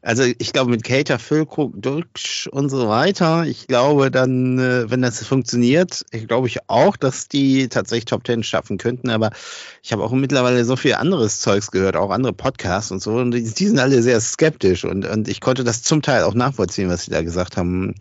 also 0.02 0.24
ich 0.24 0.54
glaube 0.54 0.72
mit 0.72 0.84
Cater, 0.84 1.20
Füllkrug, 1.20 1.74
Dulksch 1.82 2.48
und 2.48 2.70
so 2.70 2.88
weiter, 2.88 3.46
ich 3.46 3.68
glaube 3.68 4.10
dann, 4.10 4.58
äh, 4.58 4.90
wenn 4.90 5.02
das 5.02 5.22
funktioniert, 5.26 6.06
ich 6.12 6.28
glaube 6.28 6.48
ich 6.48 6.60
auch, 6.68 6.96
dass 6.96 7.28
die 7.28 7.68
tatsächlich 7.68 8.06
Top 8.06 8.24
Ten 8.24 8.44
schaffen 8.44 8.78
könnten, 8.78 9.10
aber 9.10 9.32
ich 9.84 9.92
habe 9.92 10.04
auch 10.04 10.12
mittlerweile 10.12 10.64
so 10.64 10.78
viel 10.78 10.94
anderes 10.94 11.42
Zeugs 11.42 11.72
gehört, 11.72 11.98
auch 11.98 12.12
andere 12.12 12.34
Podcasts 12.34 12.92
und 12.92 13.02
so, 13.02 13.16
und 13.16 13.32
die, 13.32 13.44
die 13.44 13.68
sind 13.68 13.80
alle 13.80 14.02
sehr 14.02 14.22
skeptisch 14.22 14.86
und, 14.86 15.06
und 15.06 15.28
ich 15.28 15.42
konnte 15.42 15.66
das 15.66 15.84
zum 15.84 16.02
Teil 16.02 16.24
auch 16.24 16.36
nachvollziehen, 16.36 16.90
was 16.90 17.04
sie 17.04 17.12
da 17.12 17.22
gesagt 17.22 17.58
haben. 17.58 17.96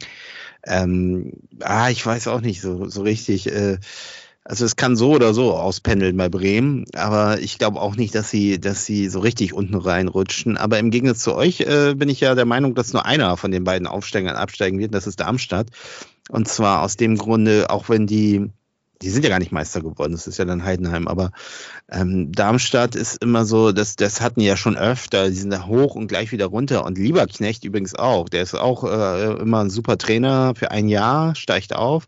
Ähm, 0.64 1.32
ah, 1.60 1.88
ich 1.88 2.04
weiß 2.04 2.28
auch 2.28 2.40
nicht 2.40 2.60
so, 2.60 2.88
so 2.88 3.02
richtig, 3.02 3.46
äh, 3.46 3.78
also 4.48 4.64
es 4.64 4.76
kann 4.76 4.96
so 4.96 5.12
oder 5.12 5.34
so 5.34 5.54
auspendeln 5.54 6.16
bei 6.16 6.30
Bremen, 6.30 6.86
aber 6.94 7.38
ich 7.38 7.58
glaube 7.58 7.80
auch 7.82 7.96
nicht, 7.96 8.14
dass 8.14 8.30
sie, 8.30 8.58
dass 8.58 8.86
sie 8.86 9.10
so 9.10 9.20
richtig 9.20 9.52
unten 9.52 9.74
reinrutschen. 9.74 10.56
Aber 10.56 10.78
im 10.78 10.90
Gegensatz 10.90 11.18
zu 11.18 11.34
euch 11.34 11.60
äh, 11.60 11.94
bin 11.94 12.08
ich 12.08 12.20
ja 12.20 12.34
der 12.34 12.46
Meinung, 12.46 12.74
dass 12.74 12.94
nur 12.94 13.04
einer 13.04 13.36
von 13.36 13.50
den 13.50 13.64
beiden 13.64 13.86
Aufsteigern 13.86 14.36
absteigen 14.36 14.78
wird. 14.78 14.94
Das 14.94 15.06
ist 15.06 15.20
Darmstadt. 15.20 15.68
Und 16.30 16.48
zwar 16.48 16.82
aus 16.82 16.96
dem 16.96 17.18
Grunde, 17.18 17.68
auch 17.68 17.90
wenn 17.90 18.06
die, 18.06 18.50
die 19.02 19.10
sind 19.10 19.22
ja 19.22 19.30
gar 19.30 19.38
nicht 19.38 19.52
Meister 19.52 19.80
geworden, 19.80 20.12
das 20.12 20.26
ist 20.26 20.38
ja 20.38 20.44
dann 20.44 20.64
Heidenheim, 20.64 21.06
aber 21.06 21.30
ähm, 21.90 22.32
Darmstadt 22.32 22.96
ist 22.96 23.22
immer 23.22 23.44
so, 23.44 23.72
das, 23.72 23.96
das 23.96 24.20
hatten 24.20 24.40
ja 24.40 24.56
schon 24.56 24.76
öfter, 24.76 25.28
die 25.28 25.36
sind 25.36 25.50
da 25.50 25.66
hoch 25.66 25.94
und 25.94 26.08
gleich 26.08 26.32
wieder 26.32 26.46
runter. 26.46 26.84
Und 26.84 26.98
Lieberknecht 26.98 27.64
übrigens 27.64 27.94
auch, 27.94 28.28
der 28.28 28.42
ist 28.42 28.54
auch 28.54 28.84
äh, 28.84 29.40
immer 29.40 29.60
ein 29.60 29.70
super 29.70 29.98
Trainer 29.98 30.54
für 30.56 30.70
ein 30.70 30.88
Jahr, 30.88 31.34
steigt 31.34 31.74
auf. 31.74 32.06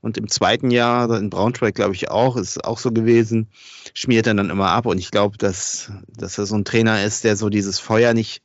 Und 0.00 0.16
im 0.16 0.28
zweiten 0.28 0.70
Jahr, 0.70 1.10
in 1.16 1.30
Braunschweig 1.30 1.74
glaube 1.74 1.94
ich 1.94 2.10
auch, 2.10 2.36
ist 2.36 2.64
auch 2.64 2.78
so 2.78 2.90
gewesen, 2.90 3.48
schmiert 3.94 4.26
er 4.26 4.34
dann 4.34 4.50
immer 4.50 4.70
ab. 4.70 4.86
Und 4.86 4.98
ich 4.98 5.10
glaube, 5.10 5.36
dass, 5.36 5.92
dass 6.08 6.38
er 6.38 6.46
so 6.46 6.56
ein 6.56 6.64
Trainer 6.64 7.04
ist, 7.04 7.24
der 7.24 7.36
so 7.36 7.50
dieses 7.50 7.78
Feuer 7.78 8.14
nicht 8.14 8.42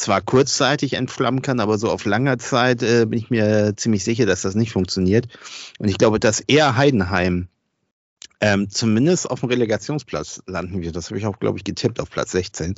zwar 0.00 0.20
kurzzeitig 0.20 0.94
entflammen 0.94 1.42
kann, 1.42 1.60
aber 1.60 1.78
so 1.78 1.90
auf 1.90 2.04
langer 2.04 2.38
Zeit 2.38 2.82
äh, 2.82 3.06
bin 3.06 3.18
ich 3.18 3.30
mir 3.30 3.74
ziemlich 3.76 4.02
sicher, 4.04 4.26
dass 4.26 4.42
das 4.42 4.54
nicht 4.54 4.72
funktioniert. 4.72 5.28
Und 5.78 5.88
ich 5.88 5.98
glaube, 5.98 6.18
dass 6.18 6.40
er 6.40 6.76
Heidenheim 6.76 7.48
ähm, 8.40 8.70
zumindest 8.70 9.30
auf 9.30 9.40
dem 9.40 9.50
Relegationsplatz 9.50 10.42
landen 10.46 10.80
wird. 10.80 10.96
Das 10.96 11.10
habe 11.10 11.18
ich 11.18 11.26
auch, 11.26 11.38
glaube 11.38 11.58
ich, 11.58 11.64
getippt 11.64 12.00
auf 12.00 12.10
Platz 12.10 12.32
16. 12.32 12.74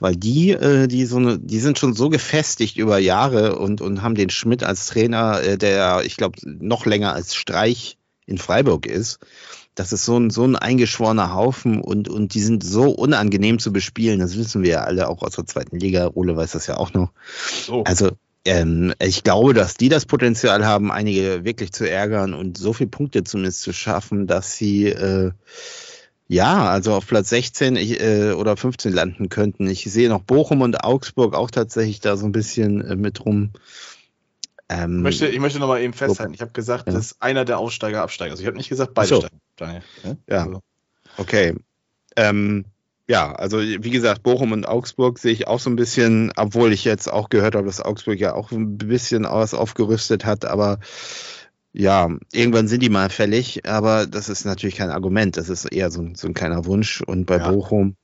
Weil 0.00 0.16
die, 0.16 0.50
äh, 0.50 0.88
die 0.88 1.06
so 1.06 1.18
eine, 1.18 1.38
die 1.38 1.60
sind 1.60 1.78
schon 1.78 1.94
so 1.94 2.08
gefestigt 2.08 2.76
über 2.76 2.98
Jahre 2.98 3.56
und, 3.58 3.80
und 3.80 4.02
haben 4.02 4.16
den 4.16 4.30
Schmidt 4.30 4.64
als 4.64 4.86
Trainer, 4.86 5.42
äh, 5.42 5.58
der, 5.58 6.02
ich 6.04 6.16
glaube, 6.16 6.36
noch 6.44 6.86
länger 6.86 7.12
als 7.12 7.36
Streich 7.36 7.98
in 8.26 8.38
Freiburg 8.38 8.86
ist. 8.86 9.20
Das 9.76 9.92
ist 9.92 10.04
so 10.04 10.18
ein, 10.18 10.30
so 10.30 10.42
ein 10.42 10.56
eingeschworener 10.56 11.34
Haufen 11.34 11.80
und, 11.80 12.08
und 12.08 12.34
die 12.34 12.40
sind 12.40 12.64
so 12.64 12.90
unangenehm 12.90 13.58
zu 13.60 13.72
bespielen. 13.72 14.18
Das 14.18 14.36
wissen 14.36 14.62
wir 14.62 14.70
ja 14.70 14.84
alle 14.84 15.08
auch 15.08 15.22
aus 15.22 15.36
der 15.36 15.46
zweiten 15.46 15.78
Liga. 15.78 16.10
Ole 16.14 16.36
weiß 16.36 16.52
das 16.52 16.66
ja 16.66 16.78
auch 16.78 16.92
noch. 16.94 17.12
So. 17.64 17.84
Also 17.84 18.10
ähm, 18.44 18.94
ich 19.00 19.22
glaube, 19.22 19.54
dass 19.54 19.74
die 19.74 19.88
das 19.88 20.06
Potenzial 20.06 20.64
haben, 20.64 20.90
einige 20.90 21.44
wirklich 21.44 21.72
zu 21.72 21.88
ärgern 21.88 22.32
und 22.32 22.56
so 22.56 22.72
viele 22.72 22.90
Punkte 22.90 23.22
zumindest 23.22 23.60
zu 23.60 23.72
schaffen, 23.72 24.26
dass 24.26 24.56
sie 24.56 24.86
äh, 24.86 25.32
ja, 26.28 26.68
also 26.68 26.94
auf 26.94 27.06
Platz 27.06 27.28
16 27.28 27.76
ich, 27.76 28.00
äh, 28.00 28.32
oder 28.32 28.56
15 28.56 28.92
landen 28.92 29.28
könnten. 29.28 29.68
Ich 29.68 29.84
sehe 29.84 30.08
noch 30.08 30.22
Bochum 30.22 30.60
und 30.60 30.82
Augsburg 30.82 31.34
auch 31.34 31.50
tatsächlich 31.50 32.00
da 32.00 32.16
so 32.16 32.26
ein 32.26 32.32
bisschen 32.32 32.80
äh, 32.80 32.96
mit 32.96 33.24
rum. 33.24 33.50
Ähm, 34.68 34.96
Ich 34.98 35.02
möchte, 35.02 35.28
ich 35.28 35.38
möchte 35.40 35.58
nochmal 35.60 35.80
eben 35.82 35.92
festhalten. 35.92 36.34
Ich 36.34 36.40
habe 36.40 36.52
gesagt, 36.52 36.86
Ja. 36.86 36.92
dass 36.92 37.20
einer 37.20 37.44
der 37.44 37.58
Aussteiger 37.58 38.02
absteigt. 38.02 38.30
Also 38.32 38.42
ich 38.42 38.46
habe 38.46 38.56
nicht 38.56 38.68
gesagt, 38.68 38.94
beide 38.94 39.08
so. 39.08 39.20
steigen. 39.20 39.40
Daniel. 39.56 39.82
Ja. 40.28 40.44
Also, 40.44 40.60
Okay. 41.18 41.54
Ähm, 42.16 42.64
ja, 43.08 43.32
also 43.32 43.58
wie 43.60 43.90
gesagt, 43.90 44.22
Bochum 44.24 44.50
und 44.52 44.66
Augsburg 44.66 45.18
sehe 45.18 45.32
ich 45.32 45.46
auch 45.46 45.60
so 45.60 45.70
ein 45.70 45.76
bisschen, 45.76 46.32
obwohl 46.36 46.72
ich 46.72 46.84
jetzt 46.84 47.10
auch 47.10 47.28
gehört 47.28 47.54
habe, 47.54 47.66
dass 47.66 47.80
Augsburg 47.80 48.18
ja 48.18 48.34
auch 48.34 48.50
ein 48.50 48.76
bisschen 48.78 49.22
was 49.24 49.54
aufgerüstet 49.54 50.24
hat, 50.24 50.44
aber 50.44 50.78
ja, 51.72 52.08
irgendwann 52.32 52.68
sind 52.68 52.82
die 52.82 52.88
mal 52.88 53.08
fällig, 53.10 53.66
aber 53.68 54.06
das 54.06 54.28
ist 54.28 54.44
natürlich 54.44 54.76
kein 54.76 54.90
Argument, 54.90 55.36
das 55.36 55.48
ist 55.48 55.66
eher 55.66 55.90
so, 55.90 56.00
ein- 56.02 56.14
so 56.16 56.26
ein 56.26 56.34
kleiner 56.34 56.64
Wunsch. 56.64 57.00
Und 57.02 57.26
bei 57.26 57.36
Ja. 57.36 57.50
Bochum, 57.52 57.96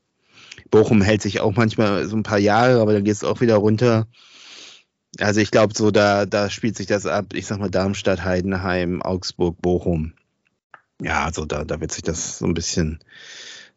Bochum 0.70 1.02
hält 1.02 1.22
sich 1.22 1.40
auch 1.40 1.56
manchmal 1.56 2.06
so 2.06 2.16
ein 2.16 2.22
paar 2.22 2.38
Jahre, 2.38 2.80
aber 2.80 2.92
dann 2.92 3.04
geht 3.04 3.14
es 3.14 3.24
auch 3.24 3.40
wieder 3.40 3.56
runter. 3.56 4.06
Also 5.18 5.40
ich 5.40 5.50
glaube, 5.50 5.74
so 5.76 5.90
da, 5.90 6.24
da 6.26 6.48
spielt 6.50 6.76
sich 6.76 6.86
das 6.86 7.06
ab, 7.06 7.26
ich 7.34 7.46
sag 7.46 7.58
mal 7.58 7.70
Darmstadt, 7.70 8.24
Heidenheim, 8.24 9.02
Augsburg, 9.02 9.60
Bochum. 9.60 10.12
Ja, 11.02 11.24
also 11.24 11.44
da, 11.44 11.64
da 11.64 11.80
wird 11.80 11.92
sich 11.92 12.02
das 12.02 12.38
so 12.38 12.46
ein 12.46 12.54
bisschen 12.54 13.00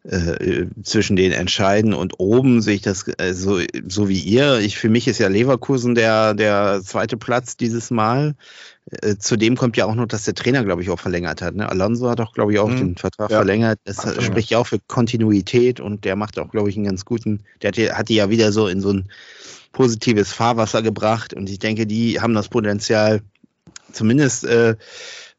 äh, 0.04 0.66
zwischen 0.82 1.16
denen 1.16 1.34
entscheiden. 1.34 1.92
Und 1.92 2.14
oben 2.18 2.62
sehe 2.62 2.76
ich 2.76 2.82
das 2.82 3.04
äh, 3.18 3.34
so, 3.34 3.60
so 3.88 4.08
wie 4.08 4.20
ihr. 4.20 4.60
Ich, 4.60 4.78
für 4.78 4.88
mich 4.88 5.08
ist 5.08 5.18
ja 5.18 5.28
Leverkusen 5.28 5.94
der, 5.94 6.34
der 6.34 6.80
zweite 6.84 7.16
Platz 7.16 7.56
dieses 7.56 7.90
Mal. 7.90 8.34
Äh, 9.02 9.16
zudem 9.18 9.56
kommt 9.56 9.76
ja 9.76 9.84
auch 9.86 9.96
noch, 9.96 10.06
dass 10.06 10.24
der 10.24 10.34
Trainer, 10.34 10.64
glaube 10.64 10.82
ich, 10.82 10.90
auch 10.90 11.00
verlängert 11.00 11.42
hat. 11.42 11.56
Ne? 11.56 11.68
Alonso 11.68 12.08
hat 12.08 12.20
auch, 12.20 12.32
glaube 12.32 12.52
ich, 12.52 12.60
auch 12.60 12.68
Mhm. 12.70 12.76
den 12.76 12.96
Vertrag 12.96 13.30
Ja. 13.30 13.38
verlängert. 13.38 13.80
Das 13.84 14.04
er. 14.04 14.22
spricht 14.22 14.48
ja 14.50 14.58
auch 14.58 14.68
für 14.68 14.78
Kontinuität 14.86 15.80
und 15.80 16.04
der 16.04 16.14
macht 16.16 16.38
auch, 16.38 16.50
glaube 16.50 16.70
ich, 16.70 16.76
einen 16.76 16.86
ganz 16.86 17.04
guten. 17.04 17.40
Der 17.60 17.68
hat 17.68 17.76
die, 17.76 17.90
hat 17.92 18.08
die 18.08 18.14
ja 18.14 18.30
wieder 18.30 18.52
so 18.52 18.68
in 18.68 18.80
so 18.80 18.92
ein 18.92 19.10
positives 19.76 20.32
Fahrwasser 20.32 20.80
gebracht 20.80 21.34
und 21.34 21.50
ich 21.50 21.58
denke, 21.58 21.86
die 21.86 22.18
haben 22.18 22.32
das 22.32 22.48
Potenzial, 22.48 23.20
zumindest 23.92 24.44
äh, 24.44 24.76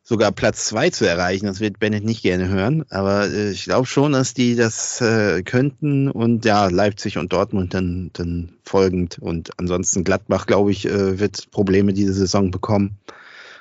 sogar 0.04 0.32
Platz 0.32 0.66
zwei 0.66 0.92
zu 0.92 1.06
erreichen. 1.06 1.48
Das 1.48 1.60
wird 1.60 1.80
Bennett 1.80 2.04
nicht 2.04 2.22
gerne 2.22 2.48
hören, 2.48 2.86
aber 2.92 3.26
äh, 3.32 3.50
ich 3.50 3.64
glaube 3.64 3.88
schon, 3.88 4.12
dass 4.12 4.36
die 4.36 4.56
das 4.56 5.02
äh, 5.02 5.42
könnten 5.42 6.12
und 6.12 6.46
ja, 6.46 6.68
Leipzig 6.68 7.18
und 7.18 7.34
Dortmund 7.34 7.74
dann, 7.74 8.12
dann 8.14 8.54
folgend 8.64 9.18
und 9.18 9.50
ansonsten 9.58 10.04
Gladbach, 10.04 10.46
glaube 10.46 10.70
ich, 10.70 10.86
äh, 10.86 11.18
wird 11.18 11.50
Probleme 11.50 11.94
diese 11.94 12.14
Saison 12.14 12.52
bekommen, 12.52 13.00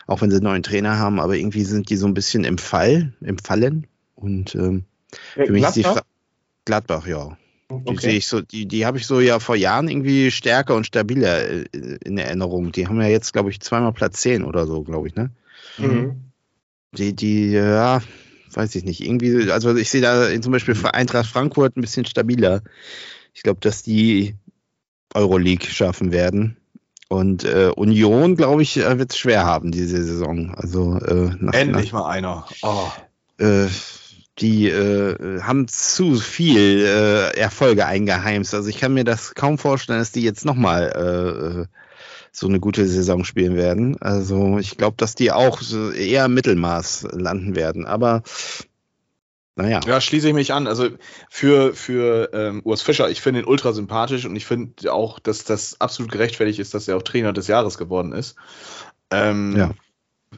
auch 0.07 0.21
wenn 0.21 0.31
sie 0.31 0.37
einen 0.37 0.45
neuen 0.45 0.63
Trainer 0.63 0.99
haben, 0.99 1.21
aber 1.21 1.37
irgendwie 1.37 1.65
sind 1.65 1.89
die 1.89 1.97
so 1.97 2.07
ein 2.07 2.13
bisschen 2.13 2.45
im 2.45 2.59
Fall, 2.59 3.15
im 3.23 3.39
Fallen 3.39 3.87
und 4.15 4.55
ähm, 4.55 4.85
für 5.35 5.51
mich 5.51 5.65
ist 5.65 5.77
die 5.77 5.85
Fra 5.85 6.03
Gladbach, 6.67 7.07
ja. 7.07 7.39
Die 7.69 7.75
Okay. 7.75 8.01
sehe 8.01 8.17
ich 8.17 8.27
so, 8.29 8.41
die, 8.41 8.67
die 8.67 8.87
habe 8.87 8.99
ich 8.99 9.07
so 9.07 9.21
ja 9.21 9.41
vor 9.41 9.57
Jahren 9.57 9.89
irgendwie 9.89 10.31
stärker 10.31 10.77
und 10.77 10.87
stabiler 10.87 11.49
äh, 11.49 11.65
in 12.05 12.17
Erinnerung. 12.17 12.71
Die 12.71 12.87
haben 12.87 13.01
ja 13.01 13.09
jetzt, 13.09 13.33
glaube 13.33 13.51
ich, 13.51 13.61
zweimal 13.61 13.93
Platz 13.93 14.21
10 14.21 14.45
oder 14.45 14.67
so, 14.67 14.83
glaube 14.83 15.09
ich, 15.09 15.15
ne? 15.17 15.31
Mhm. 15.79 16.31
Die, 16.93 17.15
die, 17.15 17.51
ja, 17.51 18.01
weiß 18.53 18.75
ich 18.77 18.85
nicht. 18.85 19.01
Irgendwie, 19.03 19.51
also 19.51 19.75
ich 19.75 19.91
sehe 19.91 20.01
da 20.01 20.41
zum 20.41 20.53
Beispiel 20.53 20.75
für 20.75 20.95
Eintracht 20.95 21.27
Frankfurt 21.29 21.77
ein 21.77 21.81
bisschen 21.81 22.07
stabiler. 22.07 22.63
Ich 23.35 23.43
glaube, 23.43 23.61
dass 23.61 23.83
die 23.83 24.37
Euroleague 25.15 25.69
schaffen 25.69 26.13
werden. 26.13 26.57
Und 27.09 27.45
äh, 27.45 27.71
Union, 27.75 28.37
glaube 28.37 28.63
ich, 28.63 28.77
wird 28.77 29.13
es 29.13 29.19
schwer 29.19 29.45
haben 29.45 29.71
diese 29.71 30.03
Saison. 30.03 30.55
Also 30.55 30.99
äh, 30.99 31.31
nach, 31.39 31.53
Endlich 31.53 31.93
mal 31.93 32.09
einer. 32.09 32.47
Oh. 32.63 32.89
nach, 33.39 33.67
äh, 33.67 33.69
die 34.39 34.69
äh, 34.69 35.41
haben 35.41 35.67
zu 35.69 36.17
viel 36.17 36.85
äh, 36.85 37.39
Erfolge 37.39 37.87
eingeheimst. 37.87 38.55
Also 38.55 38.69
ich 38.69 38.79
kann 38.79 38.95
mir 38.95 39.05
das 39.05 39.35
kaum 39.35 39.59
vorstellen, 39.59 39.99
dass 39.99 40.13
die 40.13 40.23
jetzt 40.23 40.45
nochmal 40.45 41.69
äh, 41.69 41.77
so 42.33 42.47
eine 42.47 42.61
gute 42.61 42.87
Saison 42.87 43.25
spielen 43.25 43.57
werden. 43.57 43.97
Also 44.01 44.59
ich 44.59 44.77
glaube, 44.77 44.97
dass 44.99 45.15
die 45.15 45.33
auch 45.33 45.63
so 45.63 45.91
eher 45.91 46.29
Mittelmaß 46.29 47.09
landen 47.13 47.57
werden. 47.57 47.87
Aber 47.87 48.23
naja. 49.57 49.81
Ja, 49.87 50.03
schließe 50.03 50.29
ich 50.29 50.35
mich 50.35 50.53
an. 50.53 50.67
Also 50.67 50.91
für, 51.31 51.75
für 51.75 52.31
ähm, 52.35 52.61
Urs 52.63 52.83
Fischer, 52.83 53.09
ich 53.09 53.23
finde 53.23 53.41
ihn 53.41 53.47
ultra 53.47 53.73
sympathisch 53.73 54.27
und 54.27 54.37
ich 54.37 54.45
finde 54.45 54.93
auch, 54.93 55.19
dass 55.19 55.45
das 55.45 55.81
absolut 55.81 56.13
gerechtfertigt 56.13 56.59
ist, 56.59 56.75
dass 56.75 56.89
er 56.89 56.99
auch 56.99 57.03
Trainer 57.03 57.33
des 57.33 57.47
Jahres 57.47 57.79
geworden 57.79 58.13
ist. 58.13 58.37
Ähm, 59.11 59.57
Ja. 59.57 59.71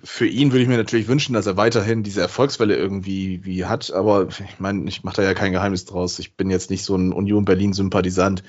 Für 0.05 0.27
ihn 0.27 0.53
würde 0.53 0.63
ich 0.63 0.69
mir 0.69 0.77
natürlich 0.77 1.09
wünschen, 1.09 1.33
dass 1.33 1.47
er 1.47 1.57
weiterhin 1.57 2.03
diese 2.03 2.21
Erfolgswelle 2.21 2.77
irgendwie 2.77 3.45
wie 3.45 3.65
hat, 3.65 3.91
aber 3.91 4.29
ich 4.29 4.61
meine, 4.61 4.89
ich 4.89 5.03
mache 5.03 5.17
da 5.17 5.23
ja 5.23 5.35
kein 5.35 5.53
Geheimnis 5.53 5.87
draus. 5.87 6.19
Ich 6.19 6.37
bin 6.37 6.51
jetzt 6.51 6.71
nicht 6.71 6.85
so 6.85 6.95
ein 6.95 7.13
Union 7.13 7.45
Berlin-Sympathisant. 7.45 8.43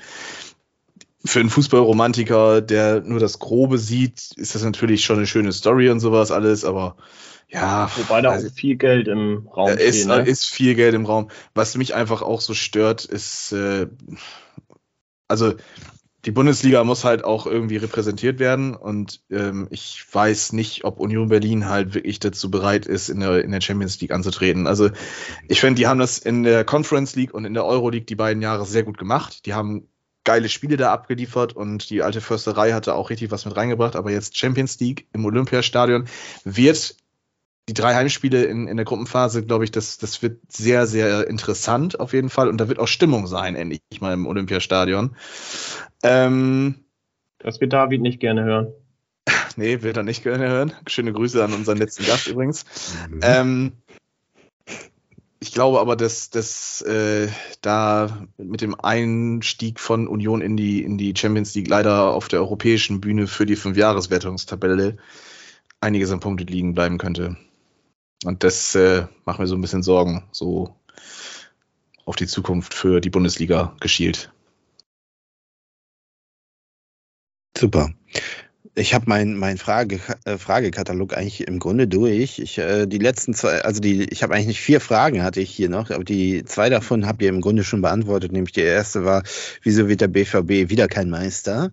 Für 1.24 1.40
einen 1.40 1.50
Fußballromantiker, 1.50 2.60
der 2.60 3.00
nur 3.00 3.20
das 3.20 3.38
Grobe 3.38 3.78
sieht, 3.78 4.30
ist 4.36 4.54
das 4.54 4.62
natürlich 4.62 5.04
schon 5.04 5.16
eine 5.16 5.26
schöne 5.26 5.52
Story 5.52 5.90
und 5.90 6.00
sowas 6.00 6.30
alles, 6.30 6.64
aber 6.64 6.96
ja. 7.48 7.90
Wobei 7.96 8.20
da 8.20 8.30
also- 8.30 8.48
auch 8.48 8.52
viel 8.52 8.76
Geld 8.76 9.08
im 9.08 9.48
Raum 9.48 9.70
ist, 9.70 9.96
steht. 9.96 10.06
Ne? 10.06 10.22
ist 10.22 10.46
viel 10.46 10.74
Geld 10.74 10.94
im 10.94 11.04
Raum. 11.04 11.30
Was 11.54 11.76
mich 11.76 11.94
einfach 11.94 12.22
auch 12.22 12.40
so 12.40 12.54
stört, 12.54 13.04
ist, 13.04 13.52
äh, 13.52 13.88
also 15.26 15.54
die 16.24 16.32
Bundesliga 16.32 16.84
muss 16.84 17.04
halt 17.04 17.24
auch 17.24 17.46
irgendwie 17.46 17.78
repräsentiert 17.78 18.38
werden 18.38 18.74
und 18.74 19.22
ähm, 19.30 19.68
ich 19.70 20.04
weiß 20.12 20.52
nicht, 20.52 20.84
ob 20.84 21.00
Union 21.00 21.28
Berlin 21.28 21.68
halt 21.68 21.94
wirklich 21.94 22.20
dazu 22.20 22.50
bereit 22.50 22.84
ist, 22.86 23.08
in 23.08 23.20
der, 23.20 23.42
in 23.42 23.52
der 23.52 23.60
Champions 23.60 24.00
League 24.00 24.10
anzutreten. 24.10 24.66
Also 24.66 24.90
ich 25.48 25.60
finde, 25.60 25.78
die 25.80 25.86
haben 25.86 25.98
das 25.98 26.18
in 26.18 26.42
der 26.42 26.64
Conference 26.64 27.16
League 27.16 27.32
und 27.32 27.46
in 27.46 27.54
der 27.54 27.64
Euro 27.64 27.88
League 27.88 28.06
die 28.06 28.16
beiden 28.16 28.42
Jahre 28.42 28.66
sehr 28.66 28.82
gut 28.82 28.98
gemacht. 28.98 29.46
Die 29.46 29.54
haben 29.54 29.88
geile 30.24 30.50
Spiele 30.50 30.76
da 30.76 30.92
abgeliefert 30.92 31.54
und 31.54 31.88
die 31.88 32.02
alte 32.02 32.20
Försterei 32.20 32.72
hatte 32.72 32.94
auch 32.94 33.08
richtig 33.08 33.30
was 33.30 33.46
mit 33.46 33.56
reingebracht, 33.56 33.96
aber 33.96 34.10
jetzt 34.10 34.36
Champions 34.36 34.78
League 34.78 35.06
im 35.14 35.24
Olympiastadion 35.24 36.04
wird 36.44 36.96
die 37.68 37.74
drei 37.74 37.94
Heimspiele 37.94 38.44
in, 38.44 38.66
in 38.66 38.76
der 38.76 38.84
Gruppenphase, 38.84 39.44
glaube 39.44 39.64
ich, 39.64 39.70
das, 39.70 39.96
das 39.96 40.22
wird 40.22 40.40
sehr, 40.48 40.86
sehr 40.86 41.28
interessant 41.28 42.00
auf 42.00 42.12
jeden 42.12 42.28
Fall. 42.28 42.48
Und 42.48 42.58
da 42.58 42.68
wird 42.68 42.80
auch 42.80 42.88
Stimmung 42.88 43.28
sein, 43.28 43.54
endlich 43.54 43.80
mal 44.00 44.12
im 44.12 44.26
Olympiastadion. 44.26 45.14
Ähm, 46.02 46.76
Das 47.38 47.60
wird 47.60 47.72
David 47.72 48.00
nicht 48.00 48.20
gerne 48.20 48.44
hören. 48.44 48.72
nee, 49.56 49.82
wird 49.82 49.96
er 49.96 50.02
nicht 50.02 50.22
gerne 50.22 50.48
hören. 50.48 50.72
Schöne 50.86 51.12
Grüße 51.12 51.42
an 51.42 51.52
unseren 51.52 51.78
letzten 51.78 52.04
Gast 52.04 52.26
übrigens. 52.26 52.64
Mhm. 53.08 53.20
Ähm, 53.22 53.72
ich 55.42 55.52
glaube 55.52 55.80
aber, 55.80 55.96
dass, 55.96 56.28
dass 56.28 56.82
äh, 56.82 57.28
da 57.62 58.26
mit 58.36 58.60
dem 58.60 58.78
Einstieg 58.78 59.80
von 59.80 60.06
Union 60.06 60.42
in 60.42 60.56
die, 60.56 60.82
in 60.82 60.98
die 60.98 61.14
Champions 61.16 61.54
League 61.54 61.68
leider 61.68 62.12
auf 62.12 62.28
der 62.28 62.40
europäischen 62.40 63.00
Bühne 63.00 63.26
für 63.26 63.46
die 63.46 63.56
Fünfjahreswertungstabelle 63.56 64.98
einiges 65.80 66.10
an 66.10 66.20
Punkte 66.20 66.44
liegen 66.44 66.74
bleiben 66.74 66.98
könnte. 66.98 67.38
Und 68.24 68.44
das 68.44 68.74
äh, 68.74 69.06
macht 69.24 69.38
mir 69.38 69.46
so 69.46 69.54
ein 69.54 69.62
bisschen 69.62 69.82
Sorgen, 69.82 70.24
so 70.30 70.76
auf 72.04 72.16
die 72.16 72.26
Zukunft 72.26 72.74
für 72.74 73.00
die 73.00 73.08
Bundesliga 73.08 73.74
geschielt. 73.80 74.30
Super. 77.60 77.90
Ich 78.74 78.94
habe 78.94 79.04
meinen 79.06 79.36
mein 79.36 79.58
Frage, 79.58 80.00
äh, 80.24 80.38
Fragekatalog 80.38 81.14
eigentlich 81.14 81.46
im 81.46 81.58
Grunde 81.58 81.86
durch. 81.86 82.38
Ich, 82.38 82.56
äh, 82.56 82.86
die 82.86 82.96
letzten 82.96 83.34
zwei, 83.34 83.60
also 83.60 83.82
die, 83.82 84.04
ich 84.04 84.22
habe 84.22 84.32
eigentlich 84.32 84.46
nicht 84.46 84.62
vier 84.62 84.80
Fragen 84.80 85.22
hatte 85.22 85.42
ich 85.42 85.50
hier 85.50 85.68
noch, 85.68 85.90
aber 85.90 86.02
die 86.02 86.42
zwei 86.46 86.70
davon 86.70 87.06
habt 87.06 87.20
ihr 87.20 87.28
im 87.28 87.42
Grunde 87.42 87.62
schon 87.62 87.82
beantwortet. 87.82 88.32
Nämlich 88.32 88.52
die 88.52 88.62
erste 88.62 89.04
war, 89.04 89.24
wieso 89.62 89.90
wird 89.90 90.00
der 90.00 90.08
BVB 90.08 90.70
wieder 90.70 90.88
kein 90.88 91.10
Meister? 91.10 91.72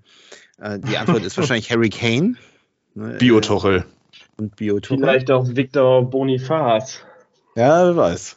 Äh, 0.60 0.80
die 0.80 0.98
Antwort 0.98 1.24
ist 1.24 1.38
wahrscheinlich 1.38 1.72
Harry 1.72 1.90
Kane. 1.90 2.36
Ne, 2.94 3.14
äh, 3.14 3.18
Biotuchel. 3.18 3.86
Und 4.36 4.58
Biotuchel. 4.58 4.98
Vielleicht 4.98 5.32
auch 5.32 5.48
Victor 5.48 6.10
Bonifaz. 6.10 7.00
Ja, 7.56 7.86
wer 7.86 7.96
weiß. 7.96 8.36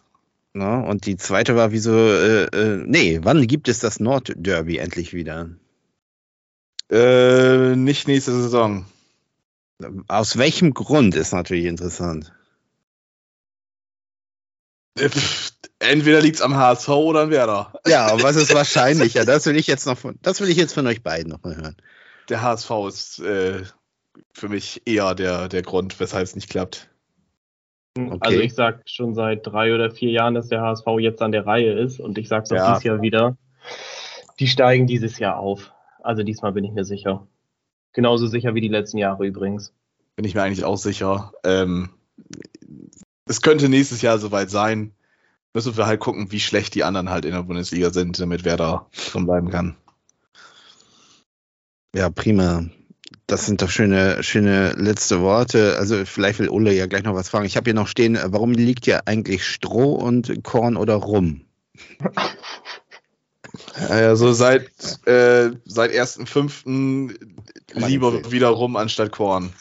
Ne? 0.53 0.85
Und 0.85 1.05
die 1.07 1.17
zweite 1.17 1.57
war, 1.57 1.73
wieso, 1.73 1.97
äh, 1.97 2.45
äh, 2.45 2.85
nee, 2.87 3.19
wann 3.25 3.45
gibt 3.49 3.69
es 3.69 3.81
das 3.81 3.99
Nordderby 3.99 4.77
endlich 4.77 5.13
wieder? 5.15 5.49
Äh, 6.91 7.77
nicht 7.77 8.09
nächste 8.09 8.33
Saison. 8.33 8.87
Aus 10.09 10.37
welchem 10.37 10.75
Grund 10.75 11.15
ist 11.15 11.33
natürlich 11.33 11.67
interessant. 11.67 12.33
Äh, 14.99 15.09
Entweder 15.83 16.21
liegt 16.21 16.37
es 16.37 16.43
am 16.43 16.57
HSV 16.57 16.89
oder 16.91 17.21
an 17.21 17.31
Werder. 17.31 17.73
Ja, 17.87 18.07
aber 18.09 18.23
was 18.23 18.37
ist 18.37 18.55
wahrscheinlicher? 18.55 19.25
Das 19.25 19.47
will 19.47 19.57
ich 19.57 19.67
jetzt 19.67 19.87
noch 19.87 19.97
von, 19.97 20.19
das 20.21 20.41
will 20.41 20.51
ich 20.51 20.59
jetzt 20.59 20.75
von 20.75 20.87
euch 20.87 21.03
beiden 21.03 21.33
noch 21.33 21.43
mal 21.43 21.57
hören. 21.57 21.77
Der 22.29 22.43
HSV 22.43 22.71
ist 22.87 23.19
äh, 23.21 23.63
für 24.33 24.49
mich 24.49 24.83
eher 24.85 25.15
der, 25.15 25.49
der 25.49 25.63
Grund, 25.63 25.99
weshalb 26.01 26.25
es 26.25 26.35
nicht 26.35 26.51
klappt. 26.51 26.91
Also 28.21 28.39
ich 28.39 28.55
sag 28.55 28.83
schon 28.89 29.15
seit 29.15 29.47
drei 29.47 29.75
oder 29.75 29.91
vier 29.91 30.11
Jahren, 30.11 30.35
dass 30.35 30.49
der 30.49 30.61
HSV 30.61 30.87
jetzt 30.99 31.23
an 31.23 31.33
der 31.33 31.47
Reihe 31.47 31.73
ist 31.73 31.99
und 31.99 32.19
ich 32.19 32.29
sag's 32.29 32.53
auch 32.53 32.57
Ja. 32.57 32.69
dieses 32.73 32.85
Jahr 32.85 33.03
wieder. 33.03 33.37
Die 34.39 34.47
steigen 34.49 34.87
dieses 34.87 35.19
Jahr 35.19 35.39
auf. 35.39 35.73
Also 36.03 36.23
diesmal 36.23 36.53
bin 36.53 36.65
ich 36.65 36.73
mir 36.73 36.85
sicher. 36.85 37.27
Genauso 37.93 38.27
sicher 38.27 38.55
wie 38.55 38.61
die 38.61 38.69
letzten 38.69 38.99
Jahre 38.99 39.27
übrigens. 39.27 39.73
Bin 40.17 40.25
ich 40.25 40.35
mir 40.35 40.43
eigentlich 40.43 40.65
auch 40.65 40.77
sicher. 40.77 41.33
Ähm, 41.45 41.91
es 43.27 43.43
könnte 43.43 43.69
nächstes 43.69 44.03
Jahr 44.03 44.19
soweit 44.19 44.51
sein. 44.51 44.93
Müssen 45.53 45.77
wir 45.77 45.87
halt 45.87 46.01
gucken, 46.01 46.31
wie 46.31 46.41
schlecht 46.41 46.75
die 46.75 46.85
anderen 46.85 47.11
halt 47.11 47.25
in 47.25 47.33
der 47.33 47.43
Bundesliga 47.43 47.91
sind, 47.91 48.21
damit 48.21 48.45
Werder 48.45 48.89
drin 49.13 49.27
bleiben 49.27 49.51
kann. 49.51 49.77
Ja, 51.95 52.09
prima. 52.09 52.67
Das 53.27 53.47
sind 53.47 53.63
doch 53.63 53.71
schöne, 53.71 54.23
schöne 54.23 54.73
letzte 54.73 55.21
Worte. 55.21 55.77
Also 55.79 56.05
vielleicht 56.05 56.39
will 56.39 56.49
Ulle 56.49 56.73
ja 56.73 56.87
gleich 56.87 57.03
noch 57.03 57.15
was 57.15 57.29
fragen. 57.29 57.47
Ich 57.47 57.57
habe 57.57 57.65
hier 57.65 57.75
noch 57.75 57.89
stehen, 57.89 58.19
warum 58.23 58.53
liegt 58.53 58.85
hier 58.85 59.07
eigentlich 59.07 59.45
Stroh 59.45 59.95
und 59.95 60.43
Korn 60.45 60.77
oder 60.77 60.95
Rum? 60.95 61.43
Also 63.89 64.33
seit, 64.33 64.69
äh, 65.07 65.51
seit 65.65 65.91
1.5. 65.93 66.67
man 67.75 67.89
lieber 67.89 68.31
wieder 68.31 68.49
rum 68.49 68.77
anstatt 68.77 69.13
Korn. 69.13 69.53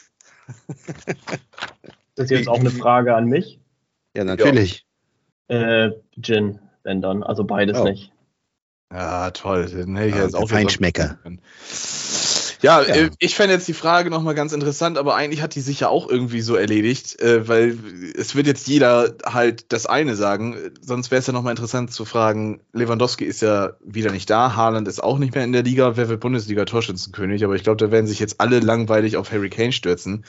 Das 2.16 2.26
ist 2.26 2.32
jetzt 2.32 2.48
auch 2.50 2.60
eine 2.60 2.72
Frage 2.72 3.16
an 3.16 3.26
mich. 3.26 3.60
Ja, 4.16 4.24
natürlich. 4.24 4.86
Äh, 5.48 5.92
Gin, 6.22 6.60
wenn 6.84 7.02
dann. 7.02 7.24
Also 7.24 7.44
beides 7.44 7.78
Oh. 7.78 7.84
nicht. 7.84 8.12
Ja, 8.92 9.30
toll. 9.32 9.64
Hätte 9.68 10.06
ich 10.08 10.16
Ja, 10.16 10.24
jetzt 10.24 10.36
auch 10.36 10.42
wieder- 10.50 10.56
Feinschmecker. 10.56 11.20
Ja, 12.62 12.82
Ja. 12.82 12.96
Äh, 12.96 13.10
ich 13.20 13.36
fände 13.36 13.54
jetzt 13.54 13.68
die 13.68 13.74
Frage 13.74 14.10
nochmal 14.10 14.36
ganz 14.36 14.54
interessant, 14.54 14.98
aber 14.98 15.16
eigentlich 15.16 15.42
hat 15.42 15.56
die 15.56 15.62
sich 15.62 15.80
ja 15.80 15.90
auch 15.90 16.10
irgendwie 16.10 16.42
so 16.42 16.56
erledigt, 16.56 17.20
äh, 17.22 17.48
weil 17.48 17.78
es 18.16 18.36
wird 18.36 18.48
jetzt 18.48 18.68
jeder 18.68 19.16
halt 19.26 19.72
das 19.72 19.86
eine 19.86 20.16
sagen. 20.16 20.58
Sonst 20.82 21.12
wäre 21.12 21.20
es 21.20 21.28
ja 21.28 21.34
nochmal 21.34 21.52
interessant 21.52 21.92
zu 21.92 22.06
fragen, 22.06 22.62
Lewandowski 22.74 23.26
ist 23.26 23.42
ja 23.42 23.74
wieder 23.84 24.12
nicht 24.12 24.30
da, 24.30 24.56
Haaland 24.56 24.88
ist 24.88 25.02
auch 25.02 25.20
nicht 25.20 25.36
mehr 25.36 25.44
in 25.44 25.54
der 25.54 25.64
Liga, 25.64 25.96
wer 25.96 26.10
wird 26.10 26.20
Bundesliga-Torschützenkönig? 26.20 27.44
Aber 27.46 27.56
ich 27.56 27.64
glaube, 27.64 27.78
da 27.78 27.92
werden 27.92 28.08
sich 28.08 28.20
jetzt 28.20 28.42
alle 28.42 28.60
langweilig 28.60 29.18
auf 29.18 29.32
Harry 29.32 29.50
Kane 29.50 29.72
stürzen. 29.72 30.26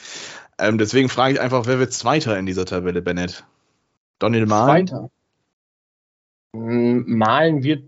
Ähm, 0.58 0.78
deswegen 0.78 1.08
frage 1.08 1.34
ich 1.34 1.40
einfach, 1.40 1.66
wer 1.66 1.78
wird 1.78 1.92
Zweiter 1.92 2.38
in 2.38 2.46
dieser 2.46 2.64
Tabelle, 2.64 3.02
Bennett? 3.02 3.44
Donny 4.18 4.44
Mahlen? 4.44 4.88
Weiter. 4.88 5.10
Mm, 6.52 7.02
Malen 7.06 7.62
wird 7.62 7.84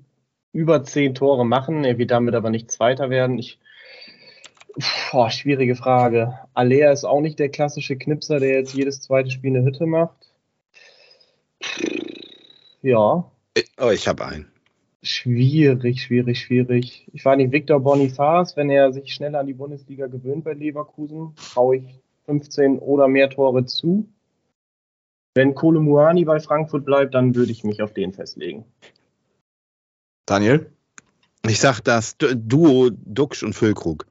über 0.52 0.82
zehn 0.84 1.14
Tore 1.14 1.46
machen. 1.46 1.84
Er 1.84 1.98
wird 1.98 2.10
damit 2.10 2.34
aber 2.34 2.50
nicht 2.50 2.70
Zweiter 2.70 3.10
werden. 3.10 3.38
Ich, 3.38 3.58
Boah, 5.10 5.30
schwierige 5.30 5.76
Frage. 5.76 6.38
Alea 6.54 6.92
ist 6.92 7.04
auch 7.04 7.20
nicht 7.20 7.38
der 7.38 7.50
klassische 7.50 7.96
Knipser, 7.96 8.40
der 8.40 8.50
jetzt 8.60 8.74
jedes 8.74 9.00
zweite 9.00 9.30
Spiel 9.30 9.54
eine 9.56 9.64
Hütte 9.64 9.86
macht. 9.86 10.32
Ja, 12.82 13.30
Oh, 13.78 13.90
ich 13.90 14.08
habe 14.08 14.24
einen. 14.24 14.50
schwierig, 15.02 16.02
schwierig, 16.02 16.40
schwierig. 16.40 17.06
Ich 17.12 17.24
war 17.24 17.36
nicht 17.36 17.52
Victor 17.52 17.80
Boniface, 17.80 18.56
wenn 18.56 18.70
er 18.70 18.92
sich 18.92 19.12
schneller 19.12 19.40
an 19.40 19.46
die 19.46 19.52
Bundesliga 19.52 20.06
gewöhnt 20.06 20.44
bei 20.44 20.54
Leverkusen, 20.54 21.34
traue 21.36 21.76
ich 21.76 22.00
15 22.24 22.78
oder 22.78 23.08
mehr 23.08 23.28
Tore 23.28 23.66
zu. 23.66 24.08
Wenn 25.34 25.54
Kolo 25.54 25.80
Muani 25.80 26.24
bei 26.24 26.40
Frankfurt 26.40 26.84
bleibt, 26.84 27.14
dann 27.14 27.34
würde 27.34 27.52
ich 27.52 27.62
mich 27.64 27.82
auf 27.82 27.92
den 27.92 28.12
festlegen. 28.12 28.64
Daniel? 30.26 30.70
Ich 31.46 31.58
sag 31.60 31.80
das 31.80 32.16
Du- 32.16 32.34
Duo 32.34 32.90
Duxch 32.90 33.42
und 33.42 33.54
Füllkrug. 33.54 34.06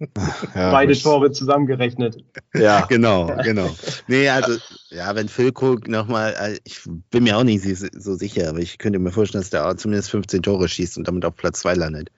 Ja, 0.54 0.70
Beide 0.70 0.96
Tore 0.96 1.30
zusammengerechnet. 1.32 2.24
Ja. 2.54 2.86
Genau, 2.88 3.26
genau. 3.42 3.74
Nee, 4.08 4.28
also, 4.28 4.58
ja, 4.90 5.14
wenn 5.14 5.28
Füllkrug 5.28 5.88
nochmal, 5.88 6.34
äh, 6.38 6.58
ich 6.64 6.82
bin 7.10 7.24
mir 7.24 7.36
auch 7.38 7.44
nicht 7.44 7.64
so 7.64 8.14
sicher, 8.14 8.48
aber 8.48 8.58
ich 8.58 8.78
könnte 8.78 8.98
mir 8.98 9.12
vorstellen, 9.12 9.42
dass 9.42 9.50
der 9.50 9.68
auch 9.68 9.74
zumindest 9.74 10.10
15 10.10 10.42
Tore 10.42 10.68
schießt 10.68 10.98
und 10.98 11.08
damit 11.08 11.24
auf 11.24 11.36
Platz 11.36 11.60
2 11.60 11.74
landet. 11.74 12.10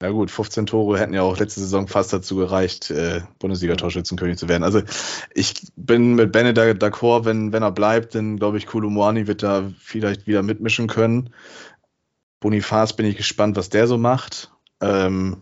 Na 0.00 0.10
gut, 0.10 0.30
15 0.30 0.66
Tore 0.66 0.98
hätten 0.98 1.14
ja 1.14 1.22
auch 1.22 1.38
letzte 1.38 1.60
Saison 1.60 1.88
fast 1.88 2.12
dazu 2.12 2.36
gereicht, 2.36 2.90
äh, 2.90 3.22
Bundesliga-Torschützenkönig 3.38 4.36
zu 4.36 4.46
werden. 4.48 4.62
Also 4.62 4.82
ich 5.32 5.54
bin 5.76 6.14
mit 6.14 6.32
Bennett 6.32 6.58
da- 6.58 6.64
d'accord, 6.74 7.24
wenn, 7.24 7.52
wenn 7.52 7.62
er 7.62 7.72
bleibt, 7.72 8.14
dann 8.14 8.36
glaube 8.36 8.58
ich, 8.58 8.66
Kolumani 8.66 9.26
wird 9.26 9.42
da 9.42 9.72
vielleicht 9.78 10.26
wieder 10.26 10.42
mitmischen 10.42 10.86
können. 10.86 11.30
Bonifaz 12.40 12.92
bin 12.94 13.06
ich 13.06 13.16
gespannt, 13.16 13.56
was 13.56 13.70
der 13.70 13.86
so 13.86 13.96
macht. 13.96 14.52
Ähm, 14.82 15.38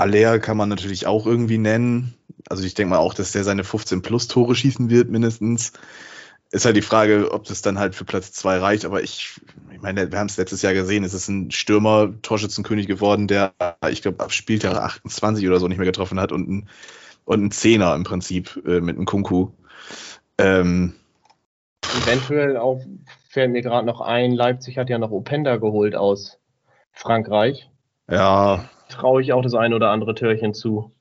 Aller 0.00 0.38
kann 0.38 0.56
man 0.56 0.68
natürlich 0.68 1.06
auch 1.06 1.26
irgendwie 1.26 1.58
nennen. 1.58 2.14
Also 2.48 2.64
ich 2.64 2.74
denke 2.74 2.90
mal 2.90 2.98
auch, 2.98 3.14
dass 3.14 3.32
der 3.32 3.44
seine 3.44 3.64
15 3.64 4.02
plus 4.02 4.28
Tore 4.28 4.54
schießen 4.54 4.88
wird, 4.90 5.10
mindestens. 5.10 5.72
Ist 6.52 6.64
halt 6.64 6.76
die 6.76 6.82
Frage, 6.82 7.30
ob 7.30 7.44
das 7.44 7.62
dann 7.62 7.78
halt 7.78 7.94
für 7.94 8.04
Platz 8.04 8.32
zwei 8.32 8.58
reicht, 8.58 8.84
aber 8.84 9.02
ich, 9.02 9.40
ich 9.72 9.80
meine, 9.80 10.10
wir 10.10 10.18
haben 10.18 10.26
es 10.26 10.36
letztes 10.36 10.62
Jahr 10.62 10.74
gesehen, 10.74 11.04
es 11.04 11.14
ist 11.14 11.28
ein 11.28 11.52
Stürmer, 11.52 12.12
Torschützenkönig 12.22 12.88
geworden, 12.88 13.28
der, 13.28 13.52
ich 13.88 14.02
glaube, 14.02 14.24
ab 14.24 14.32
Spieltag 14.32 14.74
28 14.74 15.46
oder 15.46 15.60
so 15.60 15.68
nicht 15.68 15.78
mehr 15.78 15.86
getroffen 15.86 16.18
hat 16.18 16.32
und 16.32 16.48
ein, 16.48 16.68
und 17.24 17.44
ein 17.44 17.50
Zehner 17.52 17.94
im 17.94 18.02
Prinzip 18.02 18.60
äh, 18.66 18.80
mit 18.80 18.96
einem 18.96 19.06
Kunku. 19.06 19.50
Ähm, 20.38 20.94
Eventuell 22.02 22.56
auch, 22.56 22.80
fällt 23.28 23.52
mir 23.52 23.62
gerade 23.62 23.86
noch 23.86 24.00
ein, 24.00 24.32
Leipzig 24.32 24.76
hat 24.76 24.90
ja 24.90 24.98
noch 24.98 25.12
Openda 25.12 25.56
geholt 25.56 25.94
aus 25.94 26.40
Frankreich. 26.90 27.70
ja, 28.10 28.68
Traue 28.90 29.22
ich 29.22 29.32
auch 29.32 29.42
das 29.42 29.54
ein 29.54 29.72
oder 29.74 29.90
andere 29.90 30.14
Türchen 30.14 30.54
zu. 30.54 30.92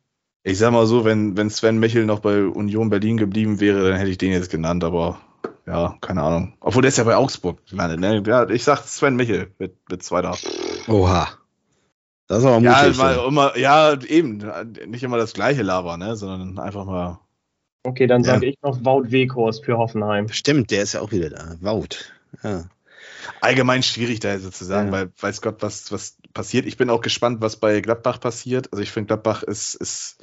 ich 0.43 0.57
sag 0.57 0.71
mal 0.71 0.85
so, 0.85 1.05
wenn, 1.05 1.35
wenn 1.37 1.49
Sven 1.49 1.79
Michel 1.79 2.05
noch 2.05 2.19
bei 2.21 2.43
Union 2.45 2.89
Berlin 2.89 3.17
geblieben 3.17 3.59
wäre, 3.59 3.89
dann 3.89 3.97
hätte 3.97 4.11
ich 4.11 4.17
den 4.17 4.31
jetzt 4.31 4.49
genannt, 4.49 4.83
aber 4.83 5.19
ja, 5.65 5.97
keine 6.01 6.23
Ahnung. 6.23 6.53
Obwohl 6.61 6.81
der 6.81 6.89
ist 6.89 6.97
ja 6.97 7.03
bei 7.03 7.15
Augsburg 7.15 7.65
gelandet, 7.67 7.99
ne? 7.99 8.23
Ja, 8.25 8.49
ich 8.49 8.63
sag 8.63 8.79
Sven 8.85 9.15
Michel 9.15 9.51
mit, 9.59 9.75
mit 9.89 10.01
zweiter. 10.03 10.35
Oha. 10.87 11.27
Das 12.27 12.39
ist 12.39 12.45
aber 12.45 12.59
Ja, 12.61 12.83
mutig. 12.83 12.97
mal, 12.97 13.15
so. 13.15 13.25
immer, 13.27 13.57
ja, 13.57 13.99
eben, 14.03 14.43
nicht 14.87 15.03
immer 15.03 15.17
das 15.17 15.33
gleiche 15.33 15.63
Laber, 15.63 15.97
ne? 15.97 16.15
Sondern 16.15 16.57
einfach 16.59 16.85
mal. 16.85 17.19
Okay, 17.83 18.07
dann 18.07 18.23
Ja. 18.23 18.33
sage 18.33 18.47
ich 18.47 18.57
noch 18.61 18.83
Wout 18.85 19.11
Weghorst 19.11 19.63
für 19.65 19.77
Hoffenheim. 19.77 20.27
Stimmt, 20.29 20.69
der 20.71 20.83
ist 20.83 20.93
ja 20.93 21.01
auch 21.01 21.11
wieder 21.11 21.29
da. 21.29 21.55
Wout. 21.61 21.89
Ja. 22.43 22.65
allgemein 23.41 23.83
schwierig 23.83 24.19
da 24.19 24.37
sozusagen, 24.39 24.87
Ja. 24.87 24.93
weil 24.93 25.09
weiß 25.19 25.41
Gott, 25.41 25.61
was, 25.61 25.91
was 25.91 26.17
passiert. 26.33 26.65
Ich 26.65 26.77
bin 26.77 26.89
auch 26.89 27.01
gespannt, 27.01 27.41
was 27.41 27.57
bei 27.57 27.81
Gladbach 27.81 28.19
passiert. 28.19 28.71
Also 28.71 28.81
ich 28.81 28.91
finde, 28.91 29.07
Gladbach 29.07 29.43
ist, 29.43 29.75
ist 29.75 30.17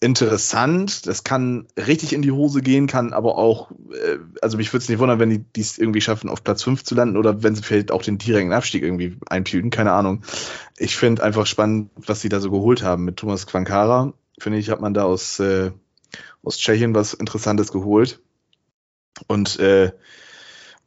interessant. 0.00 1.06
Das 1.06 1.24
kann 1.24 1.66
richtig 1.76 2.12
in 2.12 2.22
die 2.22 2.30
Hose 2.32 2.62
gehen, 2.62 2.86
kann 2.86 3.12
aber 3.12 3.38
auch, 3.38 3.70
äh, 3.70 4.18
also 4.42 4.56
mich 4.56 4.72
würde 4.72 4.82
es 4.82 4.88
nicht 4.88 4.98
wundern, 4.98 5.18
wenn 5.18 5.30
die 5.30 5.44
dies 5.56 5.78
irgendwie 5.78 6.00
schaffen, 6.00 6.28
auf 6.28 6.44
Platz 6.44 6.62
5 6.62 6.84
zu 6.84 6.94
landen 6.94 7.16
oder 7.16 7.42
wenn 7.42 7.54
sie 7.54 7.62
vielleicht 7.62 7.90
auch 7.90 8.02
den 8.02 8.18
direkten 8.18 8.52
Abstieg 8.52 8.82
irgendwie 8.82 9.16
einpüten, 9.28 9.70
keine 9.70 9.92
Ahnung. 9.92 10.22
Ich 10.76 10.96
finde 10.96 11.22
einfach 11.22 11.46
spannend, 11.46 11.90
was 11.96 12.20
sie 12.20 12.28
da 12.28 12.40
so 12.40 12.50
geholt 12.50 12.82
haben 12.82 13.04
mit 13.04 13.16
Thomas 13.16 13.46
Quankara. 13.46 14.12
Finde 14.38 14.58
ich, 14.58 14.70
hat 14.70 14.80
man 14.80 14.94
da 14.94 15.04
aus, 15.04 15.40
äh, 15.40 15.70
aus 16.42 16.58
Tschechien 16.58 16.94
was 16.94 17.14
Interessantes 17.14 17.72
geholt. 17.72 18.20
Und 19.26 19.58
äh, 19.58 19.92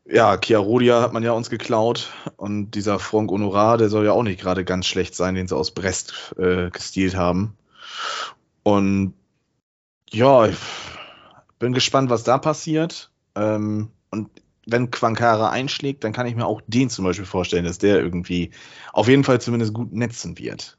ja, 0.05 0.37
Chiarodia 0.37 1.01
hat 1.01 1.13
man 1.13 1.23
ja 1.23 1.31
uns 1.31 1.49
geklaut 1.49 2.11
und 2.35 2.71
dieser 2.71 2.99
Franck 2.99 3.31
Honorat, 3.31 3.79
der 3.79 3.89
soll 3.89 4.05
ja 4.05 4.11
auch 4.11 4.23
nicht 4.23 4.39
gerade 4.39 4.65
ganz 4.65 4.85
schlecht 4.85 5.15
sein, 5.15 5.35
den 5.35 5.47
sie 5.47 5.55
aus 5.55 5.71
Brest 5.71 6.35
äh, 6.37 6.69
gestealt 6.69 7.15
haben. 7.15 7.57
Und 8.63 9.13
ja, 10.11 10.47
ich 10.47 10.57
bin 11.59 11.73
gespannt, 11.73 12.09
was 12.09 12.23
da 12.23 12.37
passiert. 12.37 13.11
Ähm, 13.35 13.89
und 14.11 14.29
wenn 14.65 14.91
Quankara 14.91 15.49
einschlägt, 15.49 16.03
dann 16.03 16.13
kann 16.13 16.27
ich 16.27 16.35
mir 16.35 16.45
auch 16.45 16.61
den 16.67 16.89
zum 16.89 17.05
Beispiel 17.05 17.25
vorstellen, 17.25 17.65
dass 17.65 17.77
der 17.77 17.99
irgendwie 17.99 18.51
auf 18.91 19.07
jeden 19.07 19.23
Fall 19.23 19.41
zumindest 19.41 19.73
gut 19.73 19.93
netzen 19.93 20.37
wird. 20.37 20.77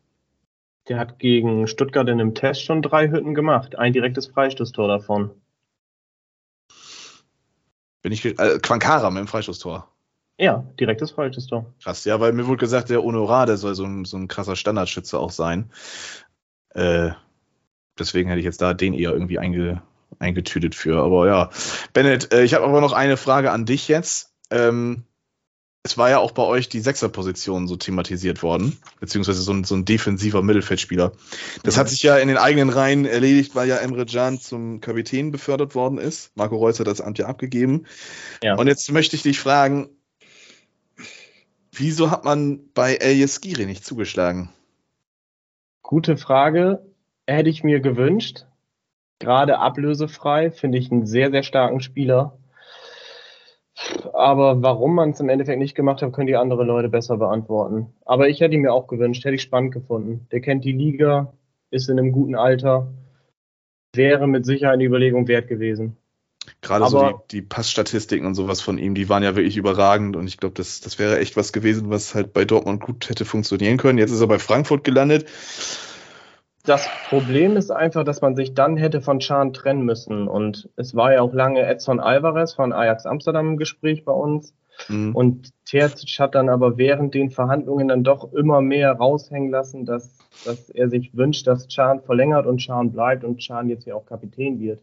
Der 0.89 0.99
hat 0.99 1.19
gegen 1.19 1.67
Stuttgart 1.67 2.09
in 2.09 2.21
einem 2.21 2.35
Test 2.35 2.63
schon 2.63 2.83
drei 2.83 3.09
Hütten 3.09 3.35
gemacht. 3.35 3.77
Ein 3.77 3.95
direktes 3.95 4.27
Freistoßtor 4.27 4.87
davon. 4.87 5.31
Bin 8.05 8.13
ich 8.13 8.23
äh, 8.23 8.59
Quankara 8.61 9.09
mit 9.09 9.21
dem 9.21 9.27
Freistoßtor. 9.27 9.89
Ja, 10.39 10.63
direktes 10.79 11.13
Freistoßtor. 11.13 11.73
Krass, 11.83 12.05
ja, 12.05 12.21
weil 12.21 12.35
mir 12.35 12.47
wurde 12.47 12.59
gesagt, 12.59 12.91
der 12.91 13.03
Honorar, 13.03 13.47
der 13.47 13.57
soll 13.57 13.75
so 13.75 13.85
ein, 13.85 14.05
so 14.05 14.19
ein 14.19 14.29
krasser 14.29 14.57
Standardschütze 14.57 15.19
auch 15.19 15.31
sein. 15.31 15.71
Äh, 16.75 17.13
deswegen 17.99 18.29
hätte 18.29 18.41
ich 18.41 18.45
jetzt 18.45 18.61
da 18.61 18.75
den 18.75 18.93
eher 18.93 19.13
irgendwie 19.13 19.39
einge, 19.39 19.81
eingetütet 20.19 20.75
für. 20.75 21.03
Aber 21.03 21.27
ja, 21.27 21.49
Bennett, 21.95 22.31
äh, 22.35 22.45
ich 22.45 22.53
habe 22.53 22.67
aber 22.67 22.83
noch 22.83 22.93
eine 22.93 23.17
Frage 23.17 23.51
an 23.53 23.65
dich 23.65 23.89
jetzt. 23.89 24.35
Ähm, 24.51 25.05
es 25.87 25.99
war 25.99 26.09
ja 26.09 26.19
auch 26.19 26.31
bei 26.31 26.43
euch 26.43 26.71
die 26.71 26.81
Sechserposition 26.81 27.69
so 27.69 27.77
thematisiert 27.77 28.43
worden, 28.43 28.79
beziehungsweise 29.01 29.43
so 29.43 29.53
ein, 29.53 29.65
so 29.65 29.75
ein 29.75 29.85
defensiver 29.85 30.41
Mittelfeldspieler. 30.41 31.13
Das 31.63 31.77
hat 31.77 31.91
sich 31.91 32.03
ja 32.03 32.17
in 32.17 32.29
den 32.29 32.39
eigenen 32.39 32.71
Reihen 32.71 33.05
erledigt, 33.05 33.55
weil 33.55 33.69
ja 33.69 33.77
Emre 33.77 34.07
Can 34.07 34.41
zum 34.41 34.81
Kapitän 34.81 35.31
befördert 35.31 35.75
worden 35.75 35.99
ist. 35.99 36.35
Marco 36.37 36.57
Reus 36.57 36.81
hat 36.81 36.87
das 36.87 37.03
Amt 37.03 37.19
ja 37.19 37.27
abgegeben. 37.27 37.85
Ja. 38.43 38.57
Und 38.57 38.67
jetzt 38.67 38.91
möchte 38.93 39.15
ich 39.15 39.23
dich 39.23 39.39
fragen, 39.39 39.91
wieso 41.71 42.11
hat 42.11 42.25
man 42.25 42.61
bei 42.73 42.95
El 42.95 43.17
Yeskiri 43.17 43.67
nicht 43.67 43.85
zugeschlagen? 43.85 44.49
Gute 45.83 46.17
Frage. 46.17 46.83
Hätte 47.27 47.51
ich 47.51 47.63
mir 47.63 47.81
gewünscht. 47.81 48.47
Gerade 49.19 49.59
ablösefrei 49.59 50.51
finde 50.51 50.79
ich 50.79 50.91
einen 50.91 51.05
sehr, 51.05 51.31
sehr 51.31 51.43
starken 51.43 51.81
Spieler. 51.81 52.39
Aber 54.15 54.63
warum 54.63 54.95
man 54.95 55.11
es 55.11 55.19
im 55.21 55.29
Endeffekt 55.29 55.59
nicht 55.59 55.75
gemacht 55.75 56.01
hat, 56.01 56.13
können 56.13 56.29
die 56.29 56.37
andere 56.37 56.65
Leute 56.65 56.89
besser 56.89 57.17
beantworten. 57.17 57.89
Aber 58.05 58.29
ich 58.29 58.41
hätte 58.41 58.55
ihn 58.55 58.61
mir 58.61 58.73
auch 58.73 58.87
gewünscht, 58.87 59.25
hätte 59.25 59.35
ich 59.35 59.43
spannend 59.43 59.73
gefunden. 59.73 60.29
Der 60.31 60.41
kennt 60.41 60.65
die 60.65 60.73
Liga, 60.73 61.33
ist 61.71 61.89
in 61.89 61.99
einem 61.99 62.13
guten 62.13 62.37
Alter, 62.37 62.87
wäre 63.93 64.29
mit 64.29 64.47
Sicherheit 64.47 64.75
eine 64.75 64.85
Überlegung 64.85 65.27
wert 65.27 65.49
gewesen. 65.49 65.97
Gerade 66.61 66.87
so 66.87 66.99
Aber- 67.01 67.23
die, 67.31 67.41
die 67.41 67.43
Passstatistiken 67.43 68.27
und 68.27 68.35
sowas 68.35 68.61
von 68.61 68.79
ihm, 68.79 68.95
die 68.95 69.09
waren 69.09 69.23
ja 69.23 69.35
wirklich 69.35 69.57
überragend 69.57 70.15
und 70.15 70.29
ich 70.29 70.37
glaube, 70.37 70.55
das, 70.55 70.81
das 70.81 70.99
wäre 70.99 71.19
echt 71.19 71.37
was 71.37 71.53
gewesen, 71.53 71.91
was 71.91 72.15
halt 72.15 72.33
bei 72.33 72.45
Dortmund 72.45 72.83
gut 72.83 73.09
hätte 73.09 73.25
funktionieren 73.25 73.79
können. 73.79 73.99
Jetzt 73.99 74.13
ist 74.13 74.21
er 74.21 74.27
bei 74.27 74.39
Frankfurt 74.39 74.85
gelandet. 74.85 75.27
Das 76.65 76.89
Problem 77.11 77.59
ist 77.59 77.71
einfach, 77.71 78.05
dass 78.05 78.23
man 78.23 78.35
sich 78.35 78.55
dann 78.55 78.79
hätte 78.79 79.03
von 79.03 79.21
Chan 79.21 79.53
trennen 79.53 79.83
müssen. 79.83 80.27
Und 80.27 80.71
es 80.77 80.95
war 80.95 81.13
ja 81.13 81.21
auch 81.21 81.35
lange 81.35 81.61
Edson 81.61 82.01
Alvarez 82.01 82.55
von 82.55 82.73
Ajax 82.73 83.05
Amsterdam 83.05 83.51
im 83.51 83.57
Gespräch 83.59 84.05
bei 84.05 84.13
uns. 84.13 84.55
Mhm. 84.89 85.15
Und 85.15 85.51
Terzic 85.67 86.19
hat 86.19 86.35
dann 86.35 86.49
aber 86.49 86.79
während 86.79 87.13
den 87.13 87.31
Verhandlungen 87.31 87.89
dann 87.89 88.03
doch 88.03 88.33
immer 88.33 88.63
mehr 88.63 88.93
raushängen 88.93 89.51
lassen, 89.51 89.85
dass, 89.85 90.19
dass 90.47 90.71
er 90.71 90.89
sich 90.89 91.15
wünscht, 91.15 91.47
dass 91.47 91.69
Chan 91.69 92.01
verlängert 92.01 92.47
und 92.47 92.59
Chan 92.59 92.93
bleibt 92.93 93.25
und 93.25 93.39
Chan 93.39 93.69
jetzt 93.69 93.85
ja 93.85 93.95
auch 93.95 94.07
Kapitän 94.07 94.59
wird. 94.59 94.81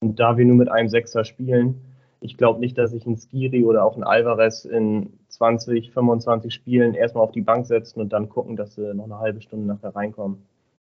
Und 0.00 0.18
da 0.18 0.36
wir 0.36 0.44
nur 0.44 0.56
mit 0.56 0.68
einem 0.68 0.88
Sechser 0.88 1.24
spielen, 1.24 1.80
ich 2.20 2.36
glaube 2.36 2.58
nicht, 2.58 2.76
dass 2.76 2.90
sich 2.90 3.06
ein 3.06 3.16
Skiri 3.16 3.64
oder 3.64 3.84
auch 3.84 3.96
ein 3.96 4.02
Alvarez 4.02 4.64
in 4.64 5.12
20, 5.28 5.92
25 5.92 6.52
Spielen 6.52 6.94
erstmal 6.94 7.22
auf 7.22 7.32
die 7.32 7.40
Bank 7.40 7.66
setzen 7.66 8.00
und 8.00 8.12
dann 8.12 8.28
gucken, 8.28 8.56
dass 8.56 8.74
sie 8.74 8.94
noch 8.94 9.04
eine 9.04 9.20
halbe 9.20 9.40
Stunde 9.40 9.66
nachher 9.66 9.94
reinkommen. 9.94 10.42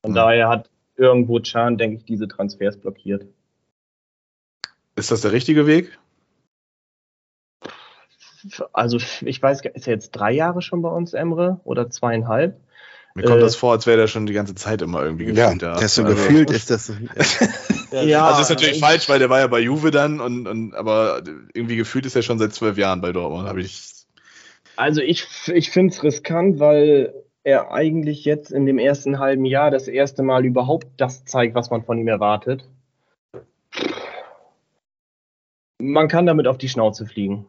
Von 0.03 0.13
Mhm. 0.13 0.15
daher 0.17 0.49
hat 0.49 0.71
irgendwo 0.97 1.41
Chan, 1.41 1.79
denke 1.79 1.97
ich, 1.99 2.05
diese 2.05 2.29
Transfers 2.29 2.77
blockiert. 2.79 3.27
Ist 4.97 5.11
das 5.11 5.21
der 5.23 5.33
richtige 5.33 5.67
Weg? 5.67 5.99
Also 8.73 8.99
ich 9.23 9.43
weiß, 9.43 9.63
gar- 9.63 9.75
ist 9.75 9.87
er 9.87 9.95
jetzt 9.95 10.13
drei 10.13 10.33
Jahre 10.33 10.63
schon 10.63 10.81
bei 10.83 10.89
uns, 10.89 11.13
Emre? 11.13 11.61
Oder 11.65 11.91
zweieinhalb? 11.91 12.59
Mir 13.15 13.25
kommt 13.25 13.39
Äh, 13.39 13.41
das 13.41 13.57
vor, 13.57 13.73
als 13.73 13.87
wäre 13.87 13.99
der 13.99 14.07
schon 14.07 14.25
die 14.27 14.33
ganze 14.33 14.55
Zeit 14.55 14.83
immer 14.83 15.03
irgendwie 15.03 15.25
Ja, 15.33 15.47
gefühlt 15.47 15.63
da. 15.63 15.79
das 15.79 15.95
so 15.95 16.05
Also- 16.05 16.15
gefühlt 16.15 16.51
ist 16.51 16.71
das. 16.71 16.93
Ja, 17.91 18.27
also 18.29 18.41
ist 18.43 18.51
natürlich 18.51 18.77
ich- 18.77 18.81
falsch, 18.81 19.09
weil 19.09 19.19
der 19.19 19.29
war 19.31 19.41
ja 19.41 19.47
bei 19.49 19.61
Juve 19.61 19.91
dann 19.91 20.21
und, 20.21 20.47
und 20.47 20.75
aber 20.75 21.23
irgendwie 21.53 21.77
gefühlt 21.77 22.07
ist 22.07 22.17
er 22.17 22.23
schon 22.23 22.39
seit 22.39 22.55
zwölf 22.55 22.79
Jahren 22.79 23.01
bei 23.01 23.13
Dortmund, 23.13 23.49
habe 23.49 23.61
ich. 23.61 23.91
Also 24.77 25.03
ich, 25.03 25.27
ich 25.49 25.71
finde 25.71 25.93
es 25.93 26.03
riskant, 26.03 26.59
weil 26.61 27.13
er 27.43 27.73
eigentlich 27.73 28.25
jetzt 28.25 28.51
in 28.51 28.67
dem 28.67 28.79
ersten 28.79 29.19
halben 29.19 29.45
Jahr 29.45 29.71
das 29.71 29.89
erste 29.89 30.23
Mal 30.23 30.45
überhaupt 30.45 30.87
das 30.97 31.25
zeigt, 31.25 31.55
was 31.55 31.71
man 31.71 31.83
von 31.83 31.99
ihm 31.99 32.09
erwartet. 32.09 32.69
Man 35.79 36.09
kann 36.09 36.27
damit 36.27 36.47
auf 36.47 36.59
die 36.59 36.69
Schnauze 36.69 37.07
fliegen. 37.07 37.47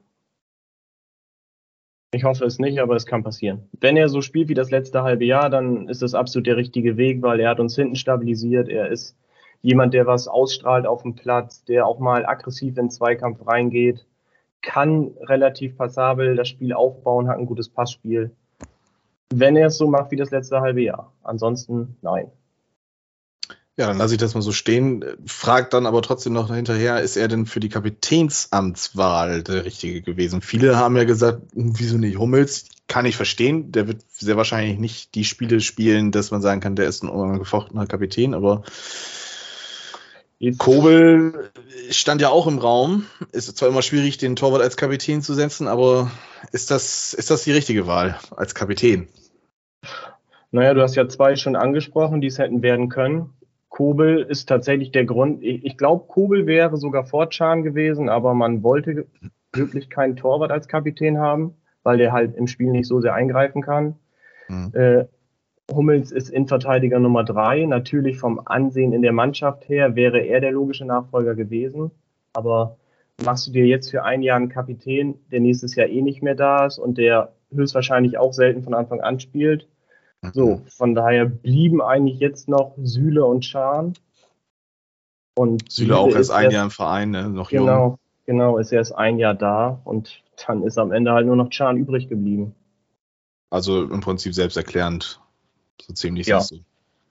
Ich 2.14 2.24
hoffe 2.24 2.46
es 2.46 2.60
nicht, 2.60 2.80
aber 2.80 2.96
es 2.96 3.06
kann 3.06 3.24
passieren. 3.24 3.70
Wenn 3.80 3.96
er 3.96 4.10
so 4.10 4.22
spielt 4.22 4.50
wie 4.50 4.54
das 4.54 4.72
letzte 4.72 5.04
halbe 5.04 5.26
Jahr, 5.26 5.50
dann 5.50 5.88
ist 5.88 6.02
das 6.02 6.14
absolut 6.14 6.48
der 6.48 6.58
richtige 6.58 6.98
Weg, 6.98 7.22
weil 7.22 7.39
er 7.39 7.50
hat 7.50 7.60
uns 7.60 7.76
hinten 7.76 7.96
stabilisiert. 7.96 8.68
Er 8.68 8.89
ist 8.89 9.18
jemand, 9.62 9.94
der 9.94 10.08
was 10.08 10.28
ausstrahlt 10.28 10.86
auf 10.86 11.04
dem 11.04 11.16
Platz, 11.16 11.64
der 11.64 11.86
auch 11.86 12.00
mal 12.00 12.26
aggressiv 12.26 12.78
in 12.78 12.86
den 12.86 12.89
Zweikampf 12.89 13.46
reingeht, 13.48 14.06
kann 14.62 15.12
relativ 15.22 15.78
passabel 15.78 16.36
das 16.36 16.50
Spiel 16.50 16.74
aufbauen, 16.74 17.28
hat 17.28 17.38
ein 17.38 17.46
gutes 17.46 17.70
Passspiel. 17.70 18.32
Wenn 19.34 19.56
er 19.56 19.68
es 19.68 19.78
so 19.78 19.88
macht 19.88 20.12
wie 20.12 20.18
das 20.18 20.32
letzte 20.32 20.62
halbe 20.62 20.82
Jahr. 20.82 21.14
Ansonsten 21.24 21.98
nein. 22.02 22.32
Ja, 23.78 23.88
dann 23.88 23.98
lasse 23.98 24.14
ich 24.14 24.20
das 24.20 24.36
mal 24.36 24.42
so 24.42 24.52
stehen. 24.52 25.04
Fragt 25.26 25.74
dann 25.74 25.86
aber 25.86 26.02
trotzdem 26.02 26.34
noch 26.34 26.54
hinterher, 26.54 27.02
ist 27.02 27.16
er 27.16 27.28
denn 27.28 27.46
für 27.46 27.62
die 27.62 27.70
Kapitänsamtswahl 27.70 29.44
der 29.44 29.66
Richtige 29.66 30.02
gewesen? 30.02 30.42
Viele 30.42 30.78
haben 30.78 30.98
ja 30.98 31.06
gesagt, 31.06 31.42
hm, 31.54 31.74
wieso 31.78 31.98
nicht 31.98 32.18
Hummels? 32.18 32.66
Kann 32.88 33.06
ich 33.06 33.16
verstehen. 33.16 33.72
Der 33.72 33.88
wird 33.88 34.02
sehr 34.12 34.36
wahrscheinlich 34.36 34.78
nicht 34.78 35.16
die 35.16 35.24
Spiele 35.24 35.62
spielen, 35.62 36.12
dass 36.12 36.32
man 36.32 36.42
sagen 36.42 36.60
kann, 36.60 36.76
der 36.76 36.88
ist 36.88 37.04
ein 37.04 37.10
ungefochtener 37.10 37.88
Kapitän, 37.88 38.34
aber 38.34 38.64
Kobel 40.58 41.52
stand 41.92 42.20
ja 42.22 42.30
auch 42.30 42.48
im 42.48 42.58
Raum. 42.58 43.06
Ist 43.32 43.56
zwar 43.58 43.70
immer 43.70 43.84
schwierig, 43.84 44.18
den 44.18 44.36
Torwart 44.36 44.62
als 44.62 44.76
Kapitän 44.76 45.22
zu 45.22 45.34
setzen, 45.34 45.68
aber 45.68 46.12
ist 46.52 46.72
das, 46.72 47.14
ist 47.14 47.30
das 47.30 47.44
die 47.44 47.52
richtige 47.52 47.88
Wahl 47.88 48.20
als 48.36 48.56
Kapitän? 48.56 49.08
Naja, 50.52 50.74
du 50.74 50.82
hast 50.82 50.95
ja 50.95 51.08
zwei 51.08 51.36
schon 51.36 51.56
angesprochen, 51.56 52.22
die 52.22 52.28
es 52.28 52.38
hätten 52.38 52.62
werden 52.62 52.89
können. 52.89 53.30
Kobel 53.70 54.20
ist 54.20 54.47
tatsächlich 54.47 54.91
der 54.91 55.06
Grund. 55.06 55.41
Ich, 55.41 55.64
ich 55.64 55.78
glaube, 55.78 56.06
Kobel 56.08 56.45
wäre 56.45 56.76
sogar 56.78 57.06
vor 57.06 57.30
Chan 57.30 57.64
gewesen, 57.64 58.10
aber 58.10 58.34
man 58.34 58.64
wollte 58.64 59.08
wirklich 59.54 59.89
keinen 59.89 60.18
Torwart 60.18 60.52
als 60.52 60.68
Kapitän 60.68 61.18
haben, 61.18 61.56
weil 61.84 61.97
der 61.97 62.12
halt 62.12 62.36
im 62.36 62.47
Spiel 62.47 62.72
nicht 62.72 62.88
so 62.88 62.99
sehr 62.99 63.14
eingreifen 63.14 63.62
kann. 63.62 63.95
Mhm. 64.49 64.72
Äh, 64.74 65.06
Hummels 65.74 66.12
ist 66.12 66.30
Innenverteidiger 66.30 66.99
Nummer 66.99 67.24
drei. 67.24 67.66
Natürlich 67.66 68.20
vom 68.20 68.41
Ansehen 68.45 68.91
in 68.91 69.02
der 69.02 69.14
Mannschaft 69.14 69.70
her 69.70 69.95
wäre 69.95 70.20
er 70.20 70.41
der 70.41 70.52
logische 70.52 70.86
Nachfolger 70.86 71.34
gewesen. 71.36 71.91
Aber 72.34 72.78
machst 73.24 73.47
du 73.47 73.52
dir 73.52 73.66
jetzt 73.66 73.89
für 73.89 74.04
ein 74.04 74.22
Jahr 74.22 74.38
einen 74.38 74.49
Kapitän, 74.49 75.16
der 75.32 75.39
nächstes 75.39 75.76
Jahr 75.76 75.88
eh 75.88 76.02
nicht 76.02 76.22
mehr 76.22 76.36
da 76.36 76.66
ist 76.66 76.78
und 76.78 76.97
der 76.97 77.32
höchstwahrscheinlich 77.54 78.18
auch 78.18 78.34
selten 78.34 78.64
von 78.64 78.74
Anfang 78.74 79.02
an 79.02 79.20
spielt, 79.20 79.68
so, 80.34 80.57
mhm. 80.57 80.67
von 80.67 80.95
daher 80.95 81.26
blieben 81.26 81.82
eigentlich 81.82 82.19
jetzt 82.19 82.47
noch 82.47 82.76
Süle 82.82 83.26
und 83.26 83.45
Schahn. 83.45 83.93
Und 85.36 85.72
Süle 85.72 85.97
auch 85.97 86.13
erst 86.13 86.32
ein 86.32 86.51
Jahr 86.51 86.65
im 86.65 86.72
Verein, 86.72 87.11
ne? 87.11 87.30
noch 87.30 87.49
genau, 87.49 87.84
jung. 87.84 87.99
Genau, 88.26 88.57
ist 88.57 88.72
erst 88.72 88.93
ein 88.93 89.17
Jahr 89.17 89.34
da 89.34 89.82
und 89.84 90.22
dann 90.45 90.63
ist 90.63 90.78
am 90.78 90.91
Ende 90.91 91.11
halt 91.11 91.26
nur 91.26 91.36
noch 91.36 91.49
Chan 91.49 91.78
übrig 91.78 92.07
geblieben. 92.07 92.53
Also 93.49 93.84
im 93.84 94.01
Prinzip 94.01 94.34
selbsterklärend, 94.34 95.19
so 95.82 95.93
ziemlich 95.93 96.28
ja. 96.28 96.39
du. 96.39 96.59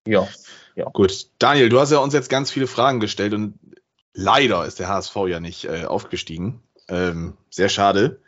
Ja, 0.06 0.28
ja. 0.74 0.84
Gut, 0.86 1.28
Daniel, 1.38 1.68
du 1.68 1.80
hast 1.80 1.92
ja 1.92 1.98
uns 1.98 2.14
jetzt 2.14 2.30
ganz 2.30 2.50
viele 2.50 2.66
Fragen 2.66 3.00
gestellt 3.00 3.34
und 3.34 3.58
leider 4.14 4.64
ist 4.64 4.78
der 4.78 4.88
HSV 4.88 5.16
ja 5.28 5.40
nicht 5.40 5.64
äh, 5.64 5.84
aufgestiegen. 5.84 6.62
Ähm, 6.88 7.34
sehr 7.50 7.68
schade. 7.68 8.20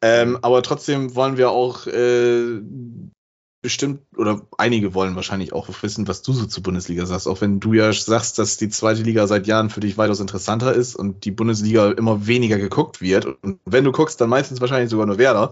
Ähm, 0.00 0.38
aber 0.42 0.62
trotzdem 0.62 1.14
wollen 1.14 1.36
wir 1.36 1.50
auch 1.50 1.86
äh, 1.86 2.60
bestimmt 3.62 4.02
oder 4.16 4.46
einige 4.58 4.94
wollen 4.94 5.16
wahrscheinlich 5.16 5.52
auch 5.52 5.68
wissen, 5.82 6.06
was 6.06 6.22
du 6.22 6.32
so 6.32 6.46
zur 6.46 6.62
Bundesliga 6.62 7.06
sagst. 7.06 7.26
Auch 7.26 7.40
wenn 7.40 7.60
du 7.60 7.72
ja 7.72 7.92
sagst, 7.92 8.38
dass 8.38 8.56
die 8.56 8.68
zweite 8.68 9.02
Liga 9.02 9.26
seit 9.26 9.46
Jahren 9.46 9.70
für 9.70 9.80
dich 9.80 9.98
weitaus 9.98 10.20
interessanter 10.20 10.72
ist 10.72 10.94
und 10.94 11.24
die 11.24 11.30
Bundesliga 11.30 11.90
immer 11.90 12.26
weniger 12.26 12.58
geguckt 12.58 13.00
wird. 13.00 13.26
Und 13.26 13.60
wenn 13.64 13.84
du 13.84 13.92
guckst, 13.92 14.20
dann 14.20 14.28
meistens 14.28 14.60
wahrscheinlich 14.60 14.90
sogar 14.90 15.06
nur 15.06 15.18
Werder. 15.18 15.50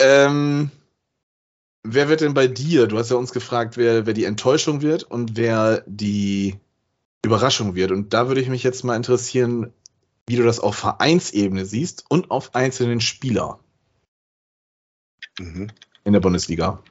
Ähm, 0.00 0.70
wer 1.82 2.08
wird 2.08 2.20
denn 2.20 2.34
bei 2.34 2.46
dir? 2.46 2.88
Du 2.88 2.98
hast 2.98 3.10
ja 3.10 3.16
uns 3.16 3.32
gefragt, 3.32 3.76
wer, 3.76 4.06
wer 4.06 4.14
die 4.14 4.24
Enttäuschung 4.24 4.82
wird 4.82 5.04
und 5.04 5.36
wer 5.36 5.82
die 5.86 6.56
Überraschung 7.24 7.74
wird. 7.74 7.90
Und 7.90 8.12
da 8.12 8.28
würde 8.28 8.40
ich 8.40 8.48
mich 8.48 8.64
jetzt 8.64 8.84
mal 8.84 8.96
interessieren, 8.96 9.72
wie 10.26 10.36
du 10.36 10.42
das 10.42 10.60
auf 10.60 10.74
Vereinsebene 10.74 11.64
siehst 11.64 12.04
und 12.08 12.30
auf 12.30 12.54
einzelnen 12.54 13.00
Spieler. 13.00 13.60
Mhm 15.38 15.70
in 16.04 16.12
der 16.12 16.20
Bundesliga. 16.20 16.82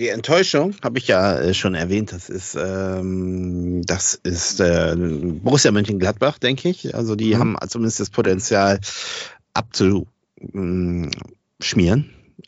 Die 0.00 0.08
Enttäuschung 0.08 0.76
habe 0.82 0.98
ich 0.98 1.08
ja 1.08 1.40
äh, 1.40 1.54
schon 1.54 1.74
erwähnt. 1.74 2.12
Das 2.12 2.28
ist, 2.30 2.56
ähm, 2.56 3.82
das 3.84 4.14
ist 4.14 4.60
äh, 4.60 4.94
Borussia 4.96 5.72
Mönchengladbach, 5.72 6.38
denke 6.38 6.68
ich. 6.68 6.94
Also 6.94 7.16
die 7.16 7.34
mhm. 7.34 7.38
haben 7.38 7.56
zumindest 7.68 7.98
das 7.98 8.10
Potenzial 8.10 8.78
abzuschmieren, 9.54 10.06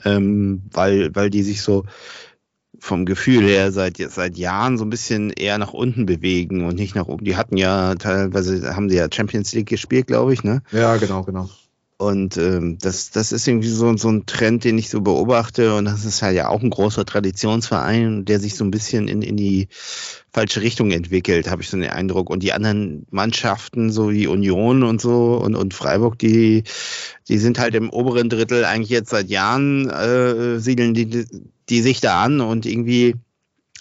ähm, 0.05 0.63
weil, 0.71 1.13
weil 1.17 1.31
die 1.31 1.43
sich 1.43 1.63
so 1.63 1.87
vom 2.79 3.05
Gefühl 3.05 3.43
her 3.45 3.73
seit, 3.73 3.97
seit 3.99 4.39
Jahren 4.39 4.79
so 4.79 4.85
ein 4.85 4.91
bisschen 4.91 5.31
eher 5.31 5.59
nach 5.59 5.73
unten 5.73 6.07
bewegen 6.07 6.65
und 6.65 6.77
nicht 6.77 6.95
nach 6.95 7.09
oben. 7.09 7.25
Die 7.25 7.37
hatten 7.37 7.57
ja 7.57 7.97
teilweise, 7.97 8.75
haben 8.75 8.89
sie 8.89 8.97
ja 8.97 9.09
Champions 9.13 9.53
League 9.53 9.69
gespielt, 9.69 10.07
glaube 10.07 10.33
ich, 10.33 10.45
ne? 10.45 10.63
Ja, 10.71 10.97
genau, 10.97 11.25
genau. 11.25 11.51
Und 12.01 12.39
ähm, 12.39 12.79
das, 12.81 13.11
das 13.11 13.31
ist 13.31 13.47
irgendwie 13.47 13.69
so, 13.69 13.95
so 13.99 14.09
ein 14.09 14.25
Trend, 14.25 14.65
den 14.65 14.79
ich 14.79 14.89
so 14.89 15.03
beobachte. 15.03 15.75
Und 15.75 15.85
das 15.85 16.07
ist 16.07 16.23
halt 16.23 16.35
ja 16.35 16.49
auch 16.49 16.63
ein 16.63 16.71
großer 16.71 17.05
Traditionsverein, 17.05 18.25
der 18.25 18.41
sich 18.41 18.55
so 18.55 18.65
ein 18.65 18.71
bisschen 18.71 19.07
in, 19.07 19.21
in 19.21 19.37
die 19.37 19.69
falsche 20.33 20.63
Richtung 20.63 20.93
entwickelt, 20.93 21.51
habe 21.51 21.61
ich 21.61 21.69
so 21.69 21.77
den 21.77 21.91
Eindruck. 21.91 22.31
Und 22.31 22.43
die 22.43 22.55
anderen 22.55 23.07
Mannschaften, 23.11 23.93
so 23.93 24.13
wie 24.13 24.27
Union 24.27 24.83
und 24.83 24.99
so 24.99 25.37
und, 25.45 25.55
und 25.55 25.75
Freiburg, 25.75 26.19
die, 26.19 26.65
die 27.29 27.37
sind 27.37 27.59
halt 27.59 27.75
im 27.75 27.91
oberen 27.91 28.31
Drittel 28.31 28.65
eigentlich 28.65 28.89
jetzt 28.89 29.11
seit 29.11 29.29
Jahren, 29.29 29.91
äh, 29.91 30.59
siedeln 30.59 30.95
die, 30.95 31.27
die 31.69 31.83
sich 31.83 32.01
da 32.01 32.23
an 32.23 32.41
und 32.41 32.65
irgendwie 32.65 33.15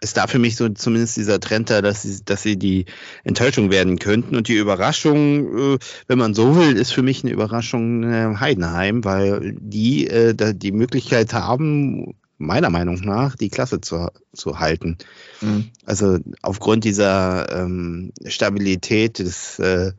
ist 0.02 0.18
da 0.18 0.28
für 0.28 0.40
mich 0.40 0.56
so 0.56 0.70
zumindest 0.70 1.18
dieser 1.18 1.40
Trend 1.40 1.70
da, 1.70 1.82
dass 1.82 2.04
sie, 2.04 2.24
dass 2.24 2.42
sie 2.42 2.58
die 2.58 2.86
Enttäuschung 3.24 3.70
werden 3.70 4.00
könnten. 4.00 4.36
Und 4.36 4.48
die 4.48 4.56
Überraschung, 4.56 5.76
äh, 5.76 5.80
wenn 6.08 6.18
man 6.18 6.34
so 6.34 6.56
will, 6.56 6.78
ist 6.78 6.92
für 6.92 7.02
mich 7.02 7.24
eine 7.24 7.34
Überraschung 7.34 8.04
äh, 8.04 8.36
Heidenheim, 8.38 9.04
weil 9.04 9.56
die 9.60 10.08
äh, 10.08 10.34
die 10.54 10.72
Möglichkeit 10.72 11.34
haben, 11.34 12.16
meiner 12.38 12.70
Meinung 12.70 13.02
nach, 13.02 13.36
die 13.36 13.50
Klasse 13.50 13.82
zu, 13.82 14.10
zu 14.34 14.60
halten. 14.60 14.98
Mhm. 15.42 15.72
Also 15.86 16.20
aufgrund 16.42 16.86
dieser 16.86 17.64
ähm, 17.64 18.14
Stabilität 18.26 19.20
des 19.20 19.60
äh, 19.60 19.92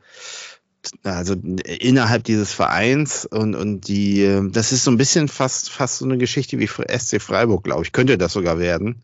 also 1.03 1.35
innerhalb 1.35 2.23
dieses 2.23 2.53
Vereins 2.53 3.27
und, 3.27 3.53
und 3.53 3.87
die, 3.87 4.49
das 4.51 4.71
ist 4.71 4.83
so 4.83 4.89
ein 4.89 4.97
bisschen 4.97 5.27
fast, 5.27 5.69
fast 5.69 5.99
so 5.99 6.05
eine 6.05 6.17
Geschichte 6.17 6.57
wie 6.57 6.65
SC 6.65 7.21
Freiburg, 7.21 7.63
glaube 7.63 7.83
ich, 7.83 7.91
könnte 7.91 8.17
das 8.17 8.33
sogar 8.33 8.57
werden 8.57 9.03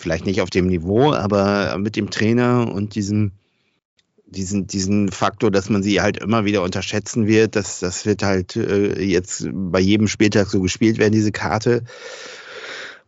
vielleicht 0.00 0.26
nicht 0.26 0.40
auf 0.40 0.50
dem 0.50 0.66
Niveau, 0.66 1.12
aber 1.12 1.76
mit 1.78 1.96
dem 1.96 2.10
Trainer 2.10 2.70
und 2.72 2.94
diesem, 2.94 3.32
diesen, 4.26 4.66
diesen 4.66 5.10
Faktor, 5.10 5.50
dass 5.50 5.68
man 5.70 5.82
sie 5.82 6.00
halt 6.00 6.18
immer 6.18 6.44
wieder 6.44 6.62
unterschätzen 6.62 7.26
wird, 7.26 7.56
das, 7.56 7.80
das 7.80 8.06
wird 8.06 8.22
halt 8.22 8.56
äh, 8.56 9.02
jetzt 9.02 9.48
bei 9.52 9.80
jedem 9.80 10.08
Spieltag 10.08 10.48
so 10.48 10.60
gespielt 10.60 10.98
werden, 10.98 11.12
diese 11.12 11.32
Karte. 11.32 11.84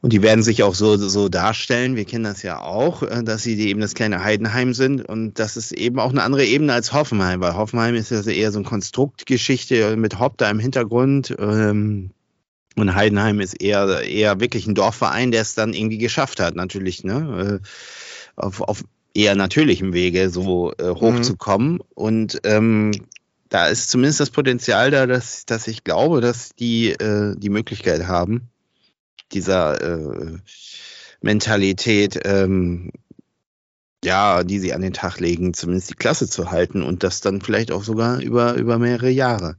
Und 0.02 0.12
die 0.12 0.20
werden 0.20 0.42
sich 0.42 0.64
auch 0.64 0.74
so, 0.74 0.96
so 0.96 1.28
darstellen. 1.28 1.94
Wir 1.94 2.04
kennen 2.04 2.24
das 2.24 2.42
ja 2.42 2.60
auch, 2.60 3.04
äh, 3.04 3.22
dass 3.22 3.44
sie 3.44 3.58
eben 3.60 3.80
das 3.80 3.94
kleine 3.94 4.24
Heidenheim 4.24 4.74
sind. 4.74 5.08
Und 5.08 5.38
das 5.38 5.56
ist 5.56 5.70
eben 5.70 6.00
auch 6.00 6.10
eine 6.10 6.24
andere 6.24 6.44
Ebene 6.44 6.72
als 6.72 6.92
Hoffenheim, 6.92 7.40
weil 7.40 7.54
Hoffenheim 7.54 7.94
ist 7.94 8.10
ja 8.10 8.20
eher 8.22 8.50
so 8.50 8.58
eine 8.58 8.68
Konstruktgeschichte 8.68 9.96
mit 9.96 10.18
Haupt 10.18 10.40
da 10.40 10.50
im 10.50 10.58
Hintergrund. 10.58 11.36
Ähm, 11.38 12.10
und 12.76 12.94
Heidenheim 12.94 13.40
ist 13.40 13.60
eher, 13.60 14.02
eher 14.02 14.40
wirklich 14.40 14.66
ein 14.66 14.74
Dorfverein, 14.74 15.30
der 15.30 15.42
es 15.42 15.54
dann 15.54 15.74
irgendwie 15.74 15.98
geschafft 15.98 16.40
hat, 16.40 16.56
natürlich, 16.56 17.04
ne? 17.04 17.60
Äh, 17.60 17.66
auf, 18.36 18.60
auf 18.62 18.82
eher 19.14 19.34
natürlichem 19.34 19.92
Wege 19.92 20.30
so 20.30 20.72
äh, 20.78 20.88
hochzukommen. 20.88 21.74
Mhm. 21.74 21.80
Und 21.94 22.40
ähm, 22.44 22.92
da 23.48 23.66
ist 23.66 23.90
zumindest 23.90 24.20
das 24.20 24.30
Potenzial 24.30 24.90
da, 24.90 25.06
dass, 25.06 25.44
dass 25.44 25.68
ich 25.68 25.84
glaube, 25.84 26.20
dass 26.20 26.54
die 26.54 26.92
äh, 26.92 27.34
die 27.36 27.50
Möglichkeit 27.50 28.06
haben, 28.06 28.48
dieser 29.32 29.80
äh, 29.80 30.38
Mentalität, 31.20 32.20
ähm, 32.24 32.90
ja, 34.04 34.42
die 34.42 34.58
sie 34.58 34.72
an 34.72 34.80
den 34.80 34.94
Tag 34.94 35.20
legen, 35.20 35.54
zumindest 35.54 35.90
die 35.90 35.94
Klasse 35.94 36.28
zu 36.28 36.50
halten 36.50 36.82
und 36.82 37.04
das 37.04 37.20
dann 37.20 37.40
vielleicht 37.40 37.70
auch 37.70 37.84
sogar 37.84 38.20
über, 38.20 38.54
über 38.54 38.78
mehrere 38.78 39.10
Jahre. 39.10 39.56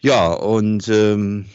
Ja, 0.00 0.32
und 0.32 0.88
ähm, 0.88 1.46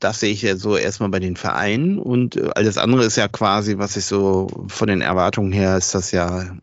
das 0.00 0.20
sehe 0.20 0.32
ich 0.32 0.42
ja 0.42 0.56
so 0.56 0.76
erstmal 0.76 1.08
bei 1.08 1.20
den 1.20 1.36
Vereinen 1.36 1.98
und 1.98 2.36
äh, 2.36 2.50
alles 2.54 2.78
andere 2.78 3.04
ist 3.04 3.16
ja 3.16 3.28
quasi, 3.28 3.78
was 3.78 3.96
ich 3.96 4.04
so 4.04 4.48
von 4.68 4.88
den 4.88 5.00
Erwartungen 5.00 5.52
her 5.52 5.76
ist 5.76 5.94
das 5.94 6.12
ja 6.12 6.56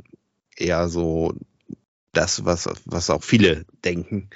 eher 0.57 0.87
so 0.89 1.33
das, 2.13 2.45
was, 2.45 2.69
was 2.85 3.09
auch 3.09 3.23
viele 3.23 3.65
denken. 3.83 4.29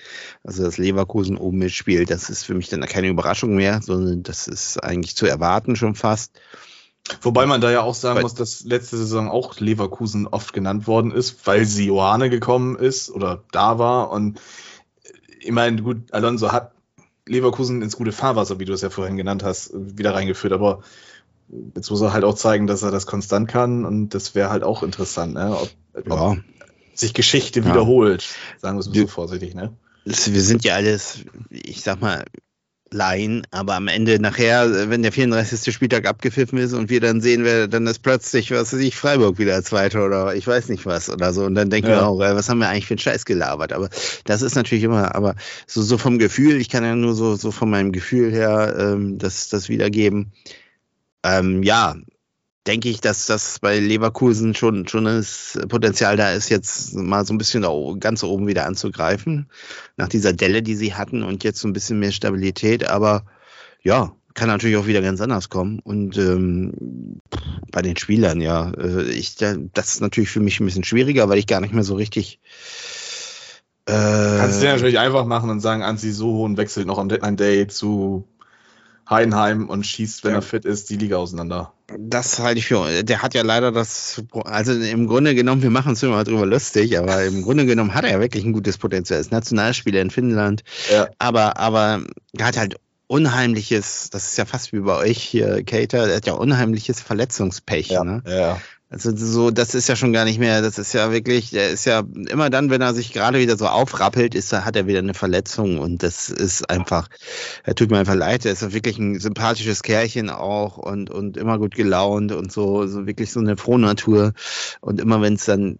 Also, 0.44 0.64
dass 0.64 0.78
Leverkusen 0.78 1.38
oben 1.38 1.60
mitspielt, 1.60 2.10
das 2.10 2.30
ist 2.30 2.44
für 2.44 2.54
mich 2.54 2.68
dann 2.70 2.82
keine 2.82 3.08
Überraschung 3.08 3.56
mehr, 3.56 3.82
sondern 3.82 4.24
das 4.24 4.48
ist 4.48 4.84
eigentlich 4.84 5.16
zu 5.16 5.26
erwarten 5.26 5.76
schon 5.76 5.96
fast. 5.96 6.40
Wobei 7.22 7.46
man 7.46 7.62
da 7.62 7.72
ja 7.72 7.82
auch 7.82 7.96
sagen 7.96 8.18
Weil- 8.18 8.24
muss, 8.24 8.36
dass 8.36 8.66
letzte 8.66 8.98
Saison 8.98 9.30
auch 9.30 9.60
Leverkusen 9.60 10.28
oft 10.28 10.54
genannt 10.54 10.88
worden 10.88 11.12
ist, 11.12 11.48
weil 11.48 11.66
sie 11.66 11.88
Johanne 11.88 12.30
gekommen 12.30 12.76
ist 12.76 13.10
oder 13.10 13.44
da 13.52 13.80
war. 13.80 14.12
Und 14.12 14.40
ich 15.40 15.52
meine, 15.52 15.82
gut, 15.82 16.14
Alonso 16.14 16.52
hat 16.52 16.74
Leverkusen 17.30 17.82
ins 17.82 17.96
gute 17.96 18.12
Fahrwasser, 18.12 18.60
wie 18.60 18.66
du 18.66 18.74
es 18.74 18.82
ja 18.82 18.90
vorhin 18.90 19.18
genannt 19.18 19.44
hast, 19.44 19.72
wieder 19.74 20.14
reingeführt. 20.14 20.54
Aber 20.54 20.82
jetzt 21.76 21.90
muss 21.90 22.02
er 22.02 22.14
halt 22.14 22.24
auch 22.24 22.36
zeigen, 22.36 22.68
dass 22.68 22.84
er 22.84 22.92
das 22.92 23.06
konstant 23.06 23.48
kann. 23.48 23.86
Und 23.86 24.10
das 24.10 24.36
wäre 24.36 24.50
halt 24.50 24.64
auch 24.64 24.84
interessant, 24.84 25.36
ne? 25.36 25.58
ob, 25.58 25.72
ob 25.94 26.08
Ja, 26.08 26.38
sich 26.94 27.14
Geschichte 27.14 27.62
Ja. 27.62 27.66
wiederholt. 27.68 28.28
Sagen 28.58 28.78
wir 28.78 28.82
es 28.82 28.88
mal 28.88 28.96
so 28.96 29.08
vorsichtig, 29.08 29.56
ne? 29.56 29.74
wir 30.06 30.42
sind 30.42 30.64
ja 30.64 30.76
alles, 30.76 31.20
ich 31.52 31.82
sag 31.82 32.02
mal, 32.02 32.26
Laien, 32.92 33.46
aber 33.52 33.76
am 33.76 33.88
Ende 33.88 34.20
nachher, 34.20 34.90
wenn 34.90 35.04
der 35.04 35.12
34. 35.12 35.74
Spieltag 35.74 36.08
abgepfiffen 36.08 36.58
ist 36.58 36.74
und 36.74 36.90
wir 36.90 37.00
dann 37.00 37.22
sehen, 37.22 37.44
wer, 37.44 37.68
dann 37.68 37.86
ist 37.88 38.00
plötzlich, 38.00 38.52
was 38.52 38.74
weiß 38.74 38.80
ich, 38.80 38.96
Freiburg 38.96 39.38
wieder 39.38 39.62
Zweiter 39.64 40.06
oder 40.06 40.36
ich 40.36 40.48
weiß 40.48 40.70
nicht 40.70 40.86
was 40.86 41.10
oder 41.10 41.34
so. 41.34 41.46
Und 41.46 41.56
dann 41.56 41.70
denken 41.70 41.90
Ja. 41.90 41.98
wir 41.98 42.08
auch, 42.08 42.22
äh, 42.22 42.36
was 42.36 42.50
haben 42.50 42.60
wir 42.60 42.70
eigentlich 42.70 42.88
für 42.88 42.94
einen 42.94 43.00
Scheiß 43.00 43.26
gelabert? 43.26 43.74
Aber 43.74 43.90
das 44.26 44.42
ist 44.42 44.56
natürlich 44.56 44.84
immer, 44.84 45.16
aber 45.16 45.36
so, 45.68 45.82
so 45.82 45.98
vom 45.98 46.20
Gefühl, 46.20 46.60
ich 46.60 46.70
kann 46.70 46.84
ja 46.84 46.96
nur 46.96 47.16
so, 47.16 47.36
so 47.36 47.52
von 47.52 47.70
meinem 47.70 47.92
Gefühl 47.92 48.32
her 48.32 48.76
ähm, 48.78 49.18
das, 49.18 49.50
das 49.50 49.70
wiedergeben. 49.70 50.32
Ähm, 51.24 51.64
ja, 51.64 51.96
denke 52.68 52.90
ich, 52.90 53.02
dass 53.02 53.26
das 53.26 53.60
bei 53.60 53.80
Leverkusen 53.80 54.54
schon, 54.54 54.88
schon 54.88 55.06
das 55.06 55.58
Potenzial 55.70 56.18
da 56.18 56.32
ist, 56.32 56.50
jetzt 56.50 56.94
mal 56.94 57.26
so 57.26 57.34
ein 57.34 57.38
bisschen 57.38 57.64
da 57.64 57.72
ganz 58.00 58.24
oben 58.24 58.48
wieder 58.48 58.66
anzugreifen. 58.66 59.50
Nach 59.98 60.08
dieser 60.10 60.34
Delle, 60.34 60.62
die 60.62 60.76
sie 60.76 60.94
hatten 60.94 61.24
und 61.24 61.44
jetzt 61.44 61.60
so 61.60 61.68
ein 61.68 61.74
bisschen 61.74 62.00
mehr 62.00 62.12
Stabilität. 62.12 62.88
Aber 62.88 63.26
ja, 63.82 64.14
kann 64.34 64.48
natürlich 64.48 64.78
auch 64.78 64.88
wieder 64.88 65.02
ganz 65.02 65.20
anders 65.22 65.50
kommen. 65.50 65.80
Und 65.80 66.18
ähm, 66.18 67.22
bei 67.72 67.82
den 67.82 67.98
Spielern, 67.98 68.42
ja, 68.42 68.72
äh, 68.72 69.04
ich, 69.10 69.36
da- 69.36 69.56
das 69.74 69.96
ist 69.96 70.02
natürlich 70.02 70.30
für 70.30 70.40
mich 70.40 70.60
ein 70.60 70.66
bisschen 70.66 70.84
schwieriger, 70.84 71.30
weil 71.30 71.40
ich 71.40 71.48
gar 71.48 71.62
nicht 71.62 71.74
mehr 71.74 71.84
so 71.84 71.96
richtig. 71.96 72.40
Äh, 73.86 73.92
Kannst 73.94 74.58
du 74.58 74.66
dir 74.66 74.74
natürlich 74.74 75.00
einfach 75.00 75.26
machen 75.26 75.50
und 75.50 75.62
sagen, 75.62 75.82
Anzi 75.82 76.12
Soho 76.12 76.44
und 76.46 76.58
wechselt 76.58 76.86
noch 76.88 77.00
am 77.00 77.10
Deadline 77.10 77.38
Day 77.38 77.68
zu 77.68 78.28
Heidenheim 79.10 79.70
und 79.70 79.86
schießt, 79.86 80.24
wenn 80.24 80.32
Ja. 80.32 80.38
er 80.38 80.42
fit 80.42 80.66
ist, 80.66 80.90
die 80.90 80.98
Liga 80.98 81.18
auseinander. 81.18 81.74
Das 81.98 82.38
halte 82.38 82.60
ich 82.60 82.68
für. 82.68 83.04
Der 83.04 83.22
hat 83.24 83.34
ja 83.34 83.42
leider 83.42 83.72
das. 83.72 84.22
Also 84.46 84.74
im 84.74 85.08
Grunde 85.08 85.34
genommen, 85.34 85.64
wir 85.64 85.72
machen 85.72 85.90
uns 85.90 86.04
immer 86.04 86.24
drüber 86.24 86.46
lustig, 86.46 87.00
aber 87.00 87.24
im 87.26 87.42
Grunde 87.42 87.66
genommen 87.66 87.96
hat 87.96 88.04
er 88.06 88.12
ja 88.12 88.20
wirklich 88.20 88.46
ein 88.46 88.54
gutes 88.54 88.78
Potenzial. 88.78 89.20
Ist 89.20 89.32
Nationalspieler 89.32 90.02
in 90.02 90.12
Finnland. 90.12 90.64
Ja. 90.92 91.08
Aber, 91.18 91.58
aber 91.58 92.04
er 92.38 92.46
hat 92.46 92.58
halt 92.58 92.76
unheimliches, 93.08 94.12
das 94.12 94.26
ist 94.26 94.38
ja 94.38 94.46
fast 94.46 94.72
wie 94.72 94.80
bei 94.82 94.96
euch 94.96 95.18
hier, 95.18 95.64
Cater, 95.64 96.08
er 96.08 96.18
hat 96.18 96.28
ja 96.28 96.34
unheimliches 96.34 97.02
Verletzungspech. 97.02 97.90
Ne? 97.90 98.22
ja. 98.28 98.62
Also 98.92 99.16
so, 99.16 99.52
das 99.52 99.76
ist 99.76 99.88
ja 99.88 99.96
schon 99.96 100.14
gar 100.14 100.26
nicht 100.26 100.40
mehr, 100.40 100.64
das 100.64 100.80
ist 100.80 100.94
ja 100.94 101.12
wirklich, 101.12 101.52
der 101.52 101.70
ist 101.70 101.86
ja 101.86 102.00
immer 102.30 102.50
dann, 102.50 102.72
wenn 102.72 102.82
er 102.82 102.96
sich 102.96 103.14
gerade 103.14 103.38
wieder 103.38 103.56
so 103.56 103.68
aufrappelt, 103.68 104.34
ist, 104.34 104.52
er- 104.52 104.66
hat 104.66 104.76
er 104.76 104.88
wieder 104.88 104.98
eine 104.98 105.14
Verletzung 105.14 105.78
und 105.78 106.02
das 106.02 106.30
ist 106.30 106.68
einfach, 106.72 107.08
er 107.64 107.76
tut 107.76 107.92
mir 107.92 108.00
einfach 108.00 108.16
leid, 108.16 108.46
er 108.46 108.54
ist 108.54 108.74
wirklich 108.74 108.98
ein 108.98 109.20
sympathisches 109.20 109.84
Kerlchen 109.84 110.32
auch 110.32 110.78
und, 110.78 111.12
und 111.12 111.38
immer 111.38 111.60
gut 111.60 111.76
gelaunt 111.76 112.32
und 112.32 112.52
so, 112.52 112.88
so 112.88 113.06
wirklich 113.06 113.32
so 113.32 113.40
eine 113.40 113.58
Frohnatur 113.58 114.34
und 114.82 115.00
immer 115.00 115.22
wenn 115.22 115.36
es 115.36 115.46
dann 115.46 115.78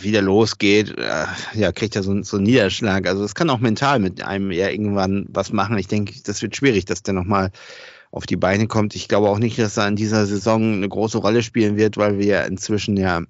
wieder 0.00 0.22
losgeht, 0.22 0.96
äh, 0.98 1.26
ja, 1.54 1.70
kriegt 1.72 1.94
er 1.94 2.02
so, 2.02 2.22
so 2.22 2.36
einen 2.38 2.46
Niederschlag. 2.46 3.06
Also 3.08 3.24
es 3.24 3.34
kann 3.36 3.50
auch 3.50 3.58
mental 3.58 3.98
mit 4.00 4.22
einem 4.22 4.50
ja 4.52 4.68
irgendwann 4.68 5.26
was 5.28 5.52
machen. 5.52 5.76
Ich 5.78 5.88
denke, 5.88 6.14
das 6.24 6.40
wird 6.42 6.54
schwierig, 6.56 6.84
dass 6.84 7.02
der 7.02 7.14
nochmal 7.14 7.50
auf 8.10 8.26
die 8.26 8.36
Beine 8.36 8.66
kommt. 8.66 8.94
Ich 8.94 9.08
glaube 9.08 9.28
auch 9.28 9.38
nicht, 9.38 9.58
dass 9.58 9.76
er 9.76 9.88
in 9.88 9.96
dieser 9.96 10.26
Saison 10.26 10.74
eine 10.74 10.88
große 10.88 11.18
Rolle 11.18 11.42
spielen 11.42 11.76
wird, 11.76 11.96
weil 11.96 12.18
wir 12.18 12.26
ja 12.26 12.42
inzwischen 12.42 12.96
ja 12.96 13.22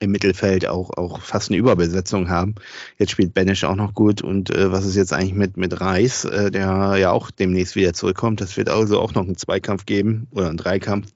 im 0.00 0.10
Mittelfeld 0.10 0.66
auch, 0.66 0.90
auch 0.96 1.20
fast 1.20 1.50
eine 1.50 1.58
Überbesetzung 1.58 2.30
haben. 2.30 2.54
Jetzt 2.98 3.10
spielt 3.10 3.34
Benisch 3.34 3.64
auch 3.64 3.76
noch 3.76 3.94
gut 3.94 4.22
und 4.22 4.50
äh, 4.50 4.72
was 4.72 4.86
ist 4.86 4.96
jetzt 4.96 5.12
eigentlich 5.12 5.34
mit, 5.34 5.56
mit 5.58 5.80
Reis, 5.80 6.24
äh, 6.24 6.50
der 6.50 6.96
ja 6.96 7.10
auch 7.10 7.30
demnächst 7.30 7.76
wieder 7.76 7.92
zurückkommt. 7.92 8.40
Das 8.40 8.56
wird 8.56 8.70
also 8.70 8.98
auch 8.98 9.14
noch 9.14 9.24
einen 9.24 9.36
Zweikampf 9.36 9.84
geben 9.84 10.26
oder 10.30 10.48
einen 10.48 10.56
Dreikampf. 10.56 11.08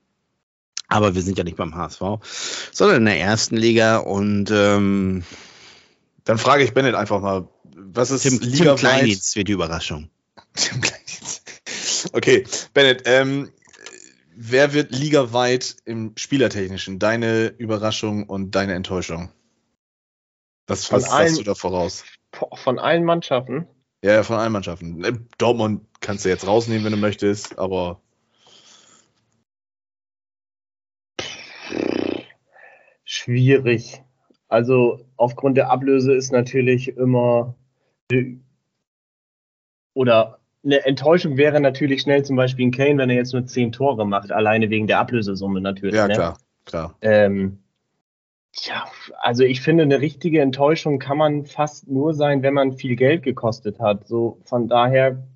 Aber 0.87 1.15
wir 1.15 1.23
sind 1.23 1.39
ja 1.39 1.45
nicht 1.45 1.57
beim 1.57 1.75
HSV, 1.75 2.03
sondern 2.73 2.99
in 2.99 3.05
der 3.07 3.19
ersten 3.19 3.57
Liga 3.57 3.97
und 3.97 4.51
ähm, 4.51 5.25
Dann 6.25 6.37
frage 6.37 6.63
ich 6.63 6.75
Bennett 6.75 6.95
einfach 6.95 7.21
mal, 7.21 7.49
was 7.75 8.11
ist 8.11 8.23
Tim, 8.23 8.39
Tim 8.39 8.51
ligaweit? 8.51 8.79
Kleindienst 8.81 9.35
wird 9.35 9.49
die 9.49 9.53
Überraschung. 9.53 10.11
Tim 10.55 10.83
Kleindienst. 10.83 11.04
Okay, 12.13 12.45
Bennett, 12.73 13.03
ähm, 13.07 13.51
wer 14.35 14.73
wird 14.73 14.93
ligaweit 14.93 15.77
im 15.85 16.13
Spielertechnischen? 16.17 16.99
Deine 16.99 17.49
Überraschung 17.49 18.29
und 18.29 18.55
deine 18.55 18.75
Enttäuschung? 18.75 19.31
Was, 20.67 20.87
Von 20.87 21.05
allen- 21.05 21.29
hast 21.29 21.39
du 21.39 21.43
da 21.43 21.55
voraus? 21.55 22.05
Von 22.55 22.79
allen 22.79 23.05
Mannschaften. 23.05 23.67
Ja, 24.03 24.23
von 24.23 24.37
allen 24.37 24.53
Mannschaften. 24.53 25.03
Äh, 25.05 25.13
Dortmund 25.39 25.87
kannst 26.01 26.25
du 26.25 26.29
jetzt 26.29 26.47
rausnehmen, 26.47 26.85
wenn 26.85 26.93
du 26.93 26.99
möchtest, 26.99 27.59
aber 27.59 28.01
Schwierig. 33.05 34.03
Also 34.49 35.05
aufgrund 35.17 35.57
der 35.57 35.71
Ablöse 35.71 36.15
ist 36.15 36.33
natürlich 36.33 36.89
immer 36.97 37.55
oder 39.95 40.41
eine 40.65 40.85
Enttäuschung 40.87 41.37
wäre 41.37 41.61
natürlich 41.61 42.03
schnell 42.03 42.25
zum 42.25 42.37
Beispiel 42.37 42.67
ein 42.67 42.71
Kane, 42.73 42.99
wenn 42.99 43.11
er 43.11 43.17
jetzt 43.17 43.33
nur 43.33 43.47
zehn 43.47 43.73
Tore 43.73 44.07
macht, 44.07 44.33
alleine 44.33 44.71
wegen 44.71 44.87
der 44.87 44.99
Ablösesumme 44.99 45.61
natürlich. 45.61 45.95
ja, 45.95 46.09
ne? 46.09 46.15
klar, 46.15 46.39
klar. 46.65 46.97
Ähm, 47.03 47.59
ja, 48.63 48.87
also 49.21 49.43
ich 49.43 49.61
finde, 49.61 49.83
eine 49.83 50.01
richtige 50.01 50.41
Enttäuschung 50.41 50.99
kann 50.99 51.19
man 51.19 51.45
fast 51.45 51.89
nur 51.89 52.15
sein, 52.15 52.43
wenn 52.43 52.55
man 52.55 52.73
viel 52.73 52.97
Geld 52.97 53.23
gekostet 53.23 53.81
hat. 53.81 54.07
So 54.07 54.39
von 54.45 54.69
daher 54.69 55.27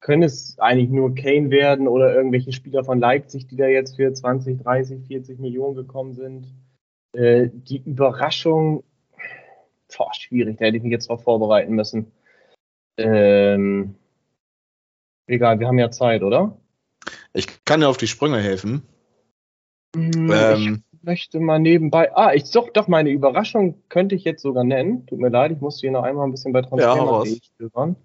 können 0.00 0.22
es 0.22 0.58
eigentlich 0.58 0.90
nur 0.90 1.14
Kane 1.14 1.50
werden 1.50 1.86
oder 1.86 2.14
irgendwelche 2.14 2.52
Spieler 2.52 2.84
von 2.84 2.98
Leipzig, 2.98 3.46
die 3.46 3.56
da 3.56 3.66
jetzt 3.66 3.96
für 3.96 4.12
20, 4.12 4.62
30, 4.62 5.06
40 5.06 5.38
Millionen 5.38 5.76
gekommen 5.76 6.14
sind. 6.14 6.54
Äh, 7.12 7.48
die 7.52 7.82
Überraschung, 7.84 8.84
boah, 9.96 10.12
schwierig, 10.12 10.58
da 10.58 10.66
hätte 10.66 10.76
ich 10.76 10.82
mich 10.82 10.92
jetzt 10.92 11.08
drauf 11.08 11.22
vorbereiten 11.22 11.74
müssen. 11.74 12.12
Ähm, 12.96 13.94
egal, 15.28 15.60
wir 15.60 15.68
haben 15.68 15.78
ja 15.78 15.90
Zeit, 15.90 16.22
oder? 16.22 16.56
Ich 17.32 17.64
kann 17.64 17.80
dir 17.80 17.88
auf 17.88 17.96
die 17.96 18.06
Sprünge 18.06 18.38
helfen. 18.40 18.82
Hm, 19.94 20.30
ich 20.30 20.36
Ähm, 20.36 20.82
möchte 21.02 21.40
mal 21.40 21.58
nebenbei. 21.58 22.14
Ah, 22.14 22.34
ich 22.34 22.50
doch, 22.50 22.70
doch, 22.70 22.88
meine 22.88 23.10
Überraschung 23.10 23.82
könnte 23.88 24.14
ich 24.14 24.24
jetzt 24.24 24.42
sogar 24.42 24.64
nennen. 24.64 25.06
Tut 25.06 25.18
mir 25.20 25.28
leid, 25.30 25.52
ich 25.52 25.60
musste 25.60 25.82
hier 25.82 25.92
noch 25.92 26.02
einmal 26.02 26.26
ein 26.26 26.32
bisschen 26.32 26.52
bei 26.52 26.60
Ja. 26.60 26.66
Transfermarkt 26.66 27.44
stöbern. 27.44 27.96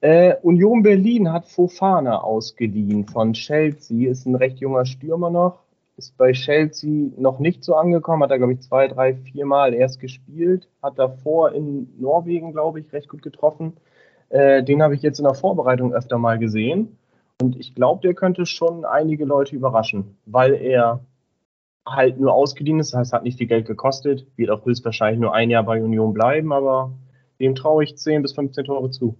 Äh, 0.00 0.36
Union 0.42 0.82
Berlin 0.82 1.32
hat 1.32 1.46
Fofana 1.46 2.20
ausgeliehen 2.20 3.06
von 3.06 3.32
Chelsea. 3.32 4.10
Ist 4.10 4.26
ein 4.26 4.36
recht 4.36 4.58
junger 4.58 4.86
Stürmer 4.86 5.30
noch. 5.30 5.64
Ist 5.96 6.16
bei 6.16 6.32
Chelsea 6.32 7.10
noch 7.16 7.40
nicht 7.40 7.64
so 7.64 7.74
angekommen. 7.74 8.22
Hat 8.22 8.30
er, 8.30 8.38
glaube 8.38 8.52
ich, 8.52 8.60
zwei, 8.60 8.86
drei, 8.86 9.14
vier 9.14 9.44
Mal 9.44 9.74
erst 9.74 9.98
gespielt. 9.98 10.68
Hat 10.82 10.98
davor 10.98 11.52
in 11.52 11.92
Norwegen, 11.98 12.52
glaube 12.52 12.78
ich, 12.80 12.92
recht 12.92 13.08
gut 13.08 13.22
getroffen. 13.22 13.76
Äh, 14.30 14.62
den 14.62 14.82
habe 14.82 14.94
ich 14.94 15.02
jetzt 15.02 15.18
in 15.18 15.24
der 15.24 15.34
Vorbereitung 15.34 15.92
öfter 15.92 16.18
mal 16.18 16.38
gesehen. 16.38 16.98
Und 17.40 17.56
ich 17.56 17.74
glaube, 17.74 18.00
der 18.02 18.14
könnte 18.14 18.46
schon 18.46 18.84
einige 18.84 19.24
Leute 19.24 19.54
überraschen, 19.54 20.16
weil 20.26 20.54
er 20.54 21.00
halt 21.86 22.18
nur 22.18 22.34
ausgeliehen 22.34 22.80
ist, 22.80 22.92
das 22.92 22.98
heißt, 22.98 23.12
hat 23.12 23.22
nicht 23.22 23.38
viel 23.38 23.46
Geld 23.46 23.66
gekostet, 23.66 24.26
wird 24.36 24.50
auch 24.50 24.64
höchstwahrscheinlich 24.66 25.20
nur 25.20 25.34
ein 25.34 25.48
Jahr 25.48 25.62
bei 25.62 25.82
Union 25.82 26.12
bleiben, 26.12 26.52
aber 26.52 26.92
dem 27.40 27.54
traue 27.54 27.84
ich 27.84 27.96
10 27.96 28.22
bis 28.22 28.34
15 28.34 28.64
Tore 28.64 28.90
zu. 28.90 29.16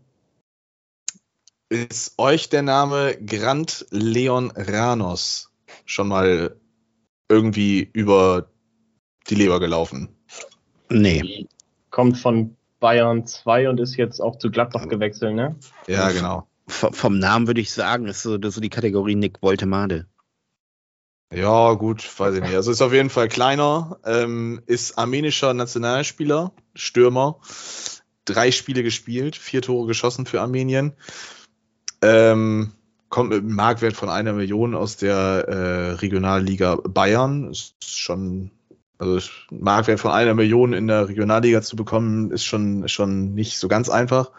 ist 1.70 2.18
euch 2.18 2.48
der 2.48 2.62
Name 2.62 3.16
Grant 3.24 3.86
Leon 3.90 4.52
Ranos 4.55 5.51
schon 5.85 6.09
mal 6.09 6.56
irgendwie 7.28 7.89
über 7.93 8.48
die 9.28 9.35
Leber 9.36 9.60
gelaufen? 9.60 10.09
Nee. 10.90 11.47
Kommt 11.90 12.18
von 12.18 12.56
Bayern 12.80 13.26
2 13.26 13.68
und 13.68 13.80
ist 13.80 13.96
jetzt 13.96 14.20
auch 14.20 14.36
zu 14.38 14.50
Gladbach 14.50 14.88
gewechselt, 14.88 15.34
ne? 15.34 15.56
Ja, 15.86 16.10
genau. 16.10 16.46
V- 16.66 16.92
Vom 16.92 17.18
Namen 17.18 17.46
würde 17.46 17.60
ich 17.60 17.72
sagen, 17.72 18.06
ist 18.06 18.22
so, 18.22 18.38
das 18.38 18.50
ist 18.50 18.55
so 18.56 18.60
die 18.60 18.68
Kategorie 18.70 19.14
Nick 19.14 19.42
Woltemade. 19.42 20.06
Ja, 21.34 21.74
gut, 21.74 22.09
weiß 22.18 22.36
ich 22.36 22.40
nicht. 22.42 22.55
Also 22.55 22.70
ist 22.70 22.80
auf 22.80 22.92
jeden 22.92 23.10
Fall 23.10 23.28
kleiner, 23.28 23.98
ähm, 24.05 24.62
ist 24.66 24.96
armenischer 24.96 25.52
Nationalspieler, 25.52 26.52
Stürmer, 26.74 27.38
drei 28.24 28.50
Spiele 28.50 28.82
gespielt, 28.82 29.36
vier 29.36 29.60
Tore 29.60 29.86
geschossen 29.86 30.24
für 30.24 30.40
Armenien. 30.40 30.92
Ähm, 32.00 32.72
kommt 33.10 33.30
mit 33.30 33.40
einem 33.40 33.55
Marktwert 33.55 33.94
von 33.94 34.09
einer 34.09 34.32
Million 34.32 34.74
aus 34.74 34.96
der 34.96 35.44
äh, 35.48 35.90
Regionalliga 35.96 36.76
Bayern. 36.76 37.50
Ist 37.50 37.74
schon 37.84 38.50
Also 38.99 39.20
Marktwert 39.51 40.01
von 40.01 40.11
einer 40.11 40.35
Million 40.35 40.73
in 40.73 40.89
der 40.89 41.09
Regionalliga 41.09 41.62
zu 41.62 41.77
bekommen, 41.77 42.33
ist 42.33 42.45
schon, 42.45 42.89
schon 42.89 43.35
nicht 43.35 43.59
so 43.59 43.69
ganz 43.69 43.89
einfach. 43.89 44.33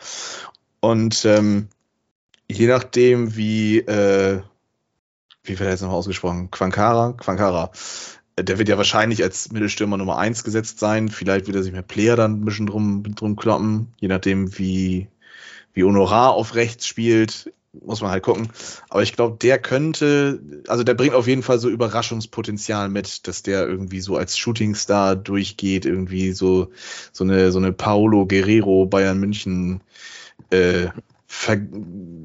Und 0.81 1.23
ähm, 1.25 1.69
je 2.49 2.67
nachdem, 2.67 3.35
wie, 3.37 3.79
äh, 3.79 4.41
wie 5.43 5.59
wird 5.59 5.61
er 5.61 5.69
jetzt 5.71 5.81
noch 5.81 5.91
ausgesprochen? 5.91 6.51
Quankara? 6.51 7.13
Quankara. 7.13 7.71
Der 8.37 8.57
wird 8.57 8.69
ja 8.69 8.77
wahrscheinlich 8.77 9.23
als 9.23 9.51
Mittelstürmer 9.51 9.97
Nummer 9.97 10.17
1 10.17 10.43
gesetzt 10.43 10.79
sein. 10.79 11.09
Vielleicht 11.09 11.47
wird 11.47 11.55
er 11.55 11.63
sich 11.63 11.73
mit 11.73 11.87
Player 11.87 12.15
dann 12.15 12.41
ein 12.41 12.45
bisschen 12.45 12.67
drum, 12.67 13.03
drum 13.15 13.35
kloppen, 13.35 13.93
je 13.99 14.07
nachdem, 14.07 14.57
wie, 14.57 15.07
wie 15.73 15.83
Honorar 15.83 16.31
auf 16.33 16.55
rechts 16.55 16.87
spielt 16.87 17.51
muss 17.73 18.01
man 18.01 18.11
halt 18.11 18.23
gucken. 18.23 18.49
Aber 18.89 19.03
ich 19.03 19.13
glaube, 19.13 19.37
der 19.37 19.59
könnte, 19.59 20.41
also 20.67 20.83
der 20.83 20.95
bringt 20.95 21.13
auf 21.13 21.27
jeden 21.27 21.43
Fall 21.43 21.59
so 21.59 21.69
Überraschungspotenzial 21.69 22.89
mit, 22.89 23.27
dass 23.27 23.43
der 23.43 23.67
irgendwie 23.67 24.01
so 24.01 24.17
als 24.17 24.37
Shootingstar 24.37 25.15
durchgeht, 25.15 25.85
irgendwie 25.85 26.31
so, 26.31 26.71
so 27.11 27.23
eine, 27.23 27.51
so 27.51 27.59
eine 27.59 27.71
Paolo 27.71 28.25
Guerrero 28.25 28.85
Bayern 28.85 29.19
München 29.19 29.81
äh, 30.49 30.87
ver 31.27 31.57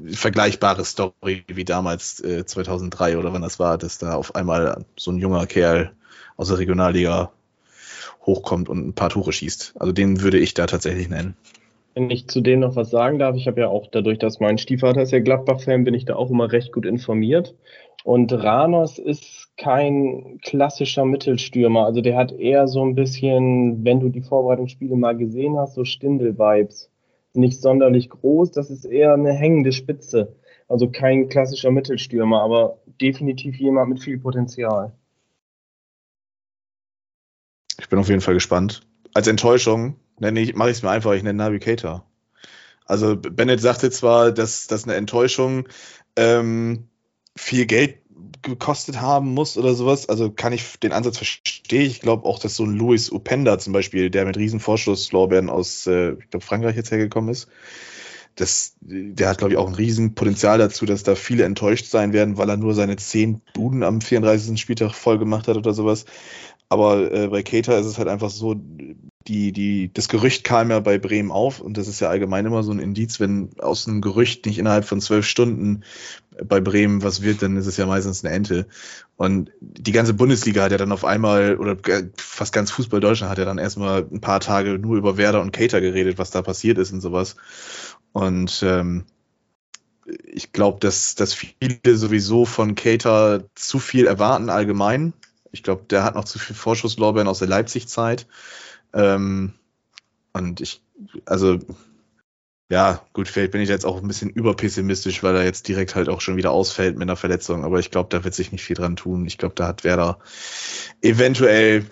vergleichbare 0.07 0.83
Story 0.83 1.43
wie 1.47 1.65
damals 1.65 2.19
äh, 2.21 2.45
2003 2.45 3.17
oder 3.17 3.33
wann 3.33 3.43
das 3.43 3.59
war, 3.59 3.77
dass 3.77 3.99
da 3.99 4.13
auf 4.15 4.35
einmal 4.35 4.83
so 4.97 5.11
ein 5.11 5.19
junger 5.19 5.45
Kerl 5.45 5.91
aus 6.37 6.47
der 6.47 6.57
Regionalliga 6.57 7.31
hochkommt 8.25 8.69
und 8.69 8.87
ein 8.87 8.93
paar 8.93 9.09
Tore 9.09 9.31
schießt. 9.31 9.75
Also 9.79 9.91
den 9.93 10.21
würde 10.21 10.39
ich 10.39 10.55
da 10.55 10.65
tatsächlich 10.65 11.09
nennen. 11.09 11.35
Wenn 11.95 12.09
ich 12.09 12.27
zu 12.27 12.41
dem 12.41 12.59
noch 12.59 12.75
was 12.75 12.89
sagen 12.89 13.19
darf, 13.19 13.37
ich 13.37 13.47
habe 13.47 13.61
ja 13.61 13.69
auch 13.69 13.87
dadurch, 13.87 14.19
dass 14.19 14.41
mein 14.41 14.57
Stiefvater 14.57 15.01
ist 15.01 15.11
ja 15.11 15.19
Gladbach-Fan, 15.19 15.85
bin 15.85 15.93
ich 15.93 16.03
da 16.03 16.17
auch 16.17 16.29
immer 16.29 16.51
recht 16.51 16.73
gut 16.73 16.85
informiert. 16.85 17.55
Und 18.03 18.33
Ranos 18.33 18.99
ist 18.99 19.55
kein 19.57 20.39
klassischer 20.43 21.05
Mittelstürmer. 21.05 21.85
Also 21.85 22.01
der 22.01 22.17
hat 22.17 22.33
eher 22.33 22.67
so 22.67 22.83
ein 22.83 22.95
bisschen, 22.95 23.85
wenn 23.85 24.01
du 24.01 24.09
die 24.09 24.21
Vorbereitungsspiele 24.21 24.97
mal 24.97 25.15
gesehen 25.15 25.57
hast, 25.57 25.75
so 25.75 25.85
Stindel-Vibes. 25.85 26.91
Nicht 27.33 27.61
sonderlich 27.61 28.09
groß, 28.09 28.51
das 28.51 28.69
ist 28.69 28.83
eher 28.83 29.13
eine 29.13 29.31
hängende 29.31 29.71
Spitze. 29.71 30.35
Also 30.67 30.89
kein 30.89 31.29
klassischer 31.29 31.71
Mittelstürmer, 31.71 32.41
aber 32.41 32.79
definitiv 32.99 33.57
jemand 33.57 33.89
mit 33.89 34.03
viel 34.03 34.19
Potenzial. 34.19 34.91
Ich 37.79 37.87
bin 37.87 37.99
auf 37.99 38.09
jeden 38.09 38.21
Fall 38.21 38.33
gespannt. 38.33 38.81
Als 39.13 39.27
Enttäuschung 39.27 39.95
nenne 40.19 40.39
ich, 40.39 40.55
mache 40.55 40.71
ich 40.71 40.77
es 40.77 40.83
mir 40.83 40.89
einfach, 40.89 41.13
ich 41.13 41.23
nenne 41.23 41.43
Navigator. 41.43 42.05
Also 42.85 43.15
Bennett 43.15 43.61
sagte 43.61 43.89
zwar, 43.89 44.31
dass 44.31 44.67
das 44.67 44.83
eine 44.83 44.95
Enttäuschung 44.95 45.67
ähm, 46.15 46.87
viel 47.35 47.65
Geld 47.65 47.97
gekostet 48.41 49.01
haben 49.01 49.33
muss 49.33 49.57
oder 49.57 49.73
sowas. 49.73 50.07
Also 50.07 50.31
kann 50.31 50.53
ich 50.53 50.79
den 50.79 50.93
Ansatz 50.93 51.17
verstehen. 51.17 51.81
Ich 51.81 51.99
glaube 51.99 52.25
auch, 52.25 52.39
dass 52.39 52.55
so 52.55 52.63
ein 52.63 52.75
Louis 52.75 53.11
Upenda 53.11 53.57
zum 53.59 53.73
Beispiel, 53.73 54.09
der 54.09 54.25
mit 54.25 54.37
riesen 54.37 54.59
Vorschusslorbeeren 54.59 55.49
aus, 55.49 55.87
äh, 55.87 56.13
ich 56.13 56.29
glaube, 56.29 56.45
Frankreich 56.45 56.75
jetzt 56.75 56.91
hergekommen 56.91 57.31
ist, 57.31 57.47
das, 58.35 58.75
der 58.81 59.29
hat, 59.29 59.37
glaube 59.37 59.53
ich, 59.53 59.57
auch 59.57 59.67
ein 59.67 59.75
riesen 59.75 60.13
Potenzial 60.13 60.57
dazu, 60.57 60.85
dass 60.85 61.03
da 61.03 61.15
viele 61.15 61.45
enttäuscht 61.45 61.85
sein 61.85 62.13
werden, 62.13 62.37
weil 62.37 62.49
er 62.49 62.57
nur 62.57 62.73
seine 62.73 62.97
zehn 62.97 63.41
Buden 63.53 63.81
am 63.81 64.01
34. 64.01 64.59
Spieltag 64.59 64.93
voll 64.93 65.17
gemacht 65.17 65.47
hat 65.47 65.55
oder 65.55 65.73
sowas. 65.73 66.05
Aber 66.67 67.11
äh, 67.11 67.27
bei 67.27 67.43
Keita 67.43 67.77
ist 67.77 67.85
es 67.85 67.97
halt 67.97 68.09
einfach 68.09 68.29
so, 68.29 68.55
die, 69.27 69.51
die, 69.51 69.91
das 69.93 70.07
Gerücht 70.07 70.43
kam 70.43 70.69
ja 70.69 70.79
bei 70.79 70.99
Bremen 70.99 71.31
auf 71.31 71.59
und 71.59 71.77
das 71.77 71.87
ist 71.87 71.99
ja 71.99 72.09
allgemein 72.09 72.45
immer 72.45 72.61
so 72.61 72.71
ein 72.71 72.79
Indiz, 72.79 73.19
wenn 73.19 73.49
aus 73.59 73.87
einem 73.87 74.01
Gerücht 74.01 74.45
nicht 74.45 74.59
innerhalb 74.59 74.85
von 74.85 75.01
zwölf 75.01 75.25
Stunden 75.25 75.83
bei 76.43 76.59
Bremen 76.59 77.01
was 77.01 77.21
wird, 77.21 77.41
dann 77.41 77.57
ist 77.57 77.65
es 77.65 77.77
ja 77.77 77.85
meistens 77.85 78.23
eine 78.23 78.33
Ente. 78.33 78.67
Und 79.15 79.51
die 79.61 79.91
ganze 79.93 80.13
Bundesliga 80.13 80.63
hat 80.63 80.71
ja 80.71 80.77
dann 80.77 80.91
auf 80.91 81.05
einmal, 81.05 81.57
oder 81.57 81.77
fast 82.17 82.53
ganz 82.53 82.71
Fußball 82.71 82.99
Deutschland 82.99 83.31
hat 83.31 83.37
ja 83.37 83.45
dann 83.45 83.57
erstmal 83.57 84.05
ein 84.11 84.21
paar 84.21 84.41
Tage 84.41 84.77
nur 84.77 84.97
über 84.97 85.17
Werder 85.17 85.41
und 85.41 85.51
Cater 85.51 85.81
geredet, 85.81 86.17
was 86.17 86.31
da 86.31 86.41
passiert 86.41 86.77
ist 86.77 86.91
und 86.91 87.01
sowas. 87.01 87.35
Und 88.11 88.61
ähm, 88.63 89.05
ich 90.05 90.51
glaube, 90.51 90.79
dass, 90.79 91.15
dass 91.15 91.33
viele 91.33 91.97
sowieso 91.97 92.45
von 92.45 92.75
Cater 92.75 93.45
zu 93.55 93.79
viel 93.79 94.05
erwarten 94.05 94.49
allgemein. 94.49 95.13
Ich 95.51 95.63
glaube, 95.63 95.85
der 95.89 96.03
hat 96.03 96.15
noch 96.15 96.25
zu 96.25 96.37
viel 96.37 96.55
Vorschusslorbeeren 96.55 97.27
aus 97.27 97.39
der 97.39 97.47
Leipzig-Zeit. 97.47 98.27
Ähm, 98.95 99.53
und 100.33 100.61
ich, 100.61 100.81
also, 101.25 101.59
ja, 102.71 103.05
gut, 103.13 103.27
vielleicht 103.27 103.51
bin 103.51 103.61
ich 103.61 103.69
jetzt 103.69 103.85
auch 103.85 104.01
ein 104.01 104.07
bisschen 104.07 104.31
überpessimistisch, 104.31 105.21
weil 105.21 105.35
er 105.35 105.43
jetzt 105.43 105.67
direkt 105.67 105.95
halt 105.95 106.09
auch 106.09 106.21
schon 106.21 106.37
wieder 106.37 106.51
ausfällt 106.51 106.95
mit 106.95 107.03
einer 107.03 107.15
Verletzung. 107.15 107.63
Aber 107.63 107.79
ich 107.79 107.91
glaube, 107.91 108.09
da 108.09 108.23
wird 108.23 108.33
sich 108.33 108.51
nicht 108.51 108.63
viel 108.63 108.75
dran 108.75 108.95
tun. 108.95 109.27
Ich 109.27 109.37
glaube, 109.37 109.55
da 109.55 109.67
hat 109.67 109.83
Werder 109.83 110.17
eventuell 111.01 111.85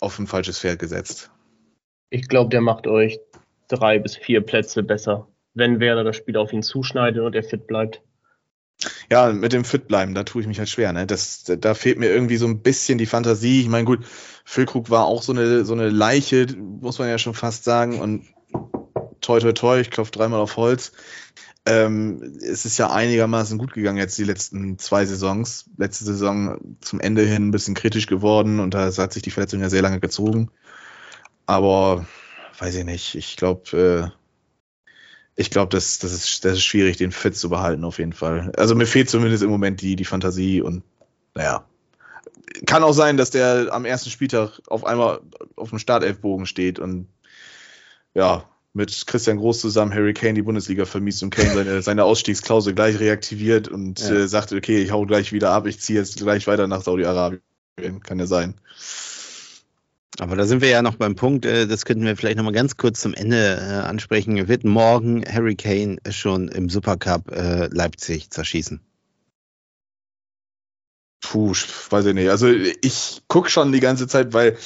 auf 0.00 0.18
ein 0.18 0.26
falsches 0.26 0.58
Pferd 0.58 0.78
gesetzt. 0.80 1.30
Ich 2.10 2.28
glaube, 2.28 2.50
der 2.50 2.60
macht 2.60 2.86
euch 2.86 3.18
drei 3.68 3.98
bis 3.98 4.16
vier 4.16 4.40
Plätze 4.40 4.82
besser, 4.82 5.28
wenn 5.54 5.80
Werder 5.80 6.04
das 6.04 6.16
Spiel 6.16 6.36
auf 6.36 6.52
ihn 6.52 6.62
zuschneidet 6.62 7.22
und 7.22 7.34
er 7.34 7.42
fit 7.42 7.66
bleibt. 7.66 8.02
Ja, 9.10 9.32
mit 9.32 9.54
dem 9.54 9.64
Fitbleiben, 9.64 10.14
da 10.14 10.24
tue 10.24 10.42
ich 10.42 10.48
mich 10.48 10.58
halt 10.58 10.68
schwer. 10.68 10.92
Ne? 10.92 11.06
Das, 11.06 11.44
da 11.44 11.74
fehlt 11.74 11.98
mir 11.98 12.10
irgendwie 12.10 12.36
so 12.36 12.46
ein 12.46 12.60
bisschen 12.60 12.98
die 12.98 13.06
Fantasie. 13.06 13.62
Ich 13.62 13.68
meine, 13.68 13.86
gut, 13.86 14.04
Füllkrug 14.44 14.90
war 14.90 15.06
auch 15.06 15.22
so 15.22 15.32
eine, 15.32 15.64
so 15.64 15.72
eine 15.72 15.88
Leiche, 15.88 16.46
muss 16.58 16.98
man 16.98 17.08
ja 17.08 17.16
schon 17.16 17.32
fast 17.32 17.64
sagen. 17.64 18.00
Und 18.00 18.26
toi, 19.22 19.40
toi, 19.40 19.52
toi, 19.52 19.80
ich 19.80 19.90
klopfe 19.90 20.12
dreimal 20.12 20.40
auf 20.40 20.56
Holz. 20.56 20.92
Ähm, 21.64 22.38
es 22.42 22.64
ist 22.64 22.78
ja 22.78 22.90
einigermaßen 22.90 23.58
gut 23.58 23.72
gegangen 23.72 23.98
jetzt 23.98 24.18
die 24.18 24.24
letzten 24.24 24.78
zwei 24.78 25.06
Saisons. 25.06 25.70
Letzte 25.78 26.04
Saison 26.04 26.58
zum 26.80 27.00
Ende 27.00 27.22
hin 27.22 27.48
ein 27.48 27.50
bisschen 27.50 27.74
kritisch 27.74 28.06
geworden 28.06 28.60
und 28.60 28.74
da 28.74 28.94
hat 28.94 29.12
sich 29.12 29.22
die 29.22 29.30
Verletzung 29.30 29.60
ja 29.60 29.70
sehr 29.70 29.82
lange 29.82 30.00
gezogen. 30.00 30.50
Aber 31.46 32.06
weiß 32.58 32.74
ich 32.74 32.84
nicht. 32.84 33.14
Ich 33.14 33.36
glaube, 33.36 34.12
äh, 34.14 34.17
ich 35.38 35.50
glaube, 35.50 35.70
das, 35.70 36.00
das, 36.00 36.12
ist, 36.12 36.44
das 36.44 36.54
ist 36.54 36.64
schwierig, 36.64 36.96
den 36.96 37.12
Fit 37.12 37.36
zu 37.36 37.48
behalten, 37.48 37.84
auf 37.84 37.98
jeden 37.98 38.12
Fall. 38.12 38.50
Also 38.56 38.74
mir 38.74 38.86
fehlt 38.86 39.08
zumindest 39.08 39.44
im 39.44 39.50
Moment 39.50 39.80
die, 39.80 39.94
die 39.94 40.04
Fantasie 40.04 40.60
und 40.60 40.82
naja. 41.34 41.64
Kann 42.66 42.82
auch 42.82 42.92
sein, 42.92 43.16
dass 43.16 43.30
der 43.30 43.68
am 43.70 43.84
ersten 43.84 44.10
Spieltag 44.10 44.60
auf 44.66 44.84
einmal 44.84 45.20
auf 45.54 45.70
dem 45.70 45.78
Startelfbogen 45.78 46.46
steht 46.46 46.80
und 46.80 47.06
ja, 48.14 48.48
mit 48.72 49.06
Christian 49.06 49.36
Groß 49.36 49.60
zusammen 49.60 49.94
Harry 49.94 50.12
Kane 50.12 50.34
die 50.34 50.42
Bundesliga 50.42 50.86
vermisst 50.86 51.22
und 51.22 51.30
Kane 51.30 51.54
seine, 51.54 51.82
seine 51.82 52.04
Ausstiegsklausel 52.04 52.74
gleich 52.74 52.98
reaktiviert 52.98 53.68
und 53.68 54.00
ja. 54.00 54.16
äh, 54.16 54.28
sagt, 54.28 54.52
okay, 54.52 54.82
ich 54.82 54.90
hau 54.90 55.06
gleich 55.06 55.32
wieder 55.32 55.52
ab, 55.52 55.66
ich 55.68 55.78
ziehe 55.78 56.00
jetzt 56.00 56.16
gleich 56.16 56.48
weiter 56.48 56.66
nach 56.66 56.82
Saudi-Arabien. 56.82 57.42
Kann 58.02 58.18
ja 58.18 58.26
sein. 58.26 58.54
Aber 60.18 60.36
da 60.36 60.46
sind 60.46 60.62
wir 60.62 60.68
ja 60.68 60.82
noch 60.82 60.96
beim 60.96 61.14
Punkt, 61.14 61.44
äh, 61.44 61.66
das 61.66 61.84
könnten 61.84 62.04
wir 62.04 62.16
vielleicht 62.16 62.36
nochmal 62.36 62.52
ganz 62.52 62.76
kurz 62.76 63.00
zum 63.00 63.14
Ende 63.14 63.56
äh, 63.56 63.86
ansprechen. 63.86 64.48
Wird 64.48 64.64
morgen 64.64 65.24
Harry 65.24 65.54
Kane 65.54 65.98
schon 66.10 66.48
im 66.48 66.68
Supercup 66.68 67.30
äh, 67.30 67.66
Leipzig 67.66 68.30
zerschießen? 68.30 68.80
Puh, 71.20 71.52
weiß 71.90 72.06
ich 72.06 72.14
nicht. 72.14 72.30
Also 72.30 72.48
ich 72.48 73.22
gucke 73.28 73.50
schon 73.50 73.72
die 73.72 73.80
ganze 73.80 74.06
Zeit, 74.06 74.32
weil 74.32 74.56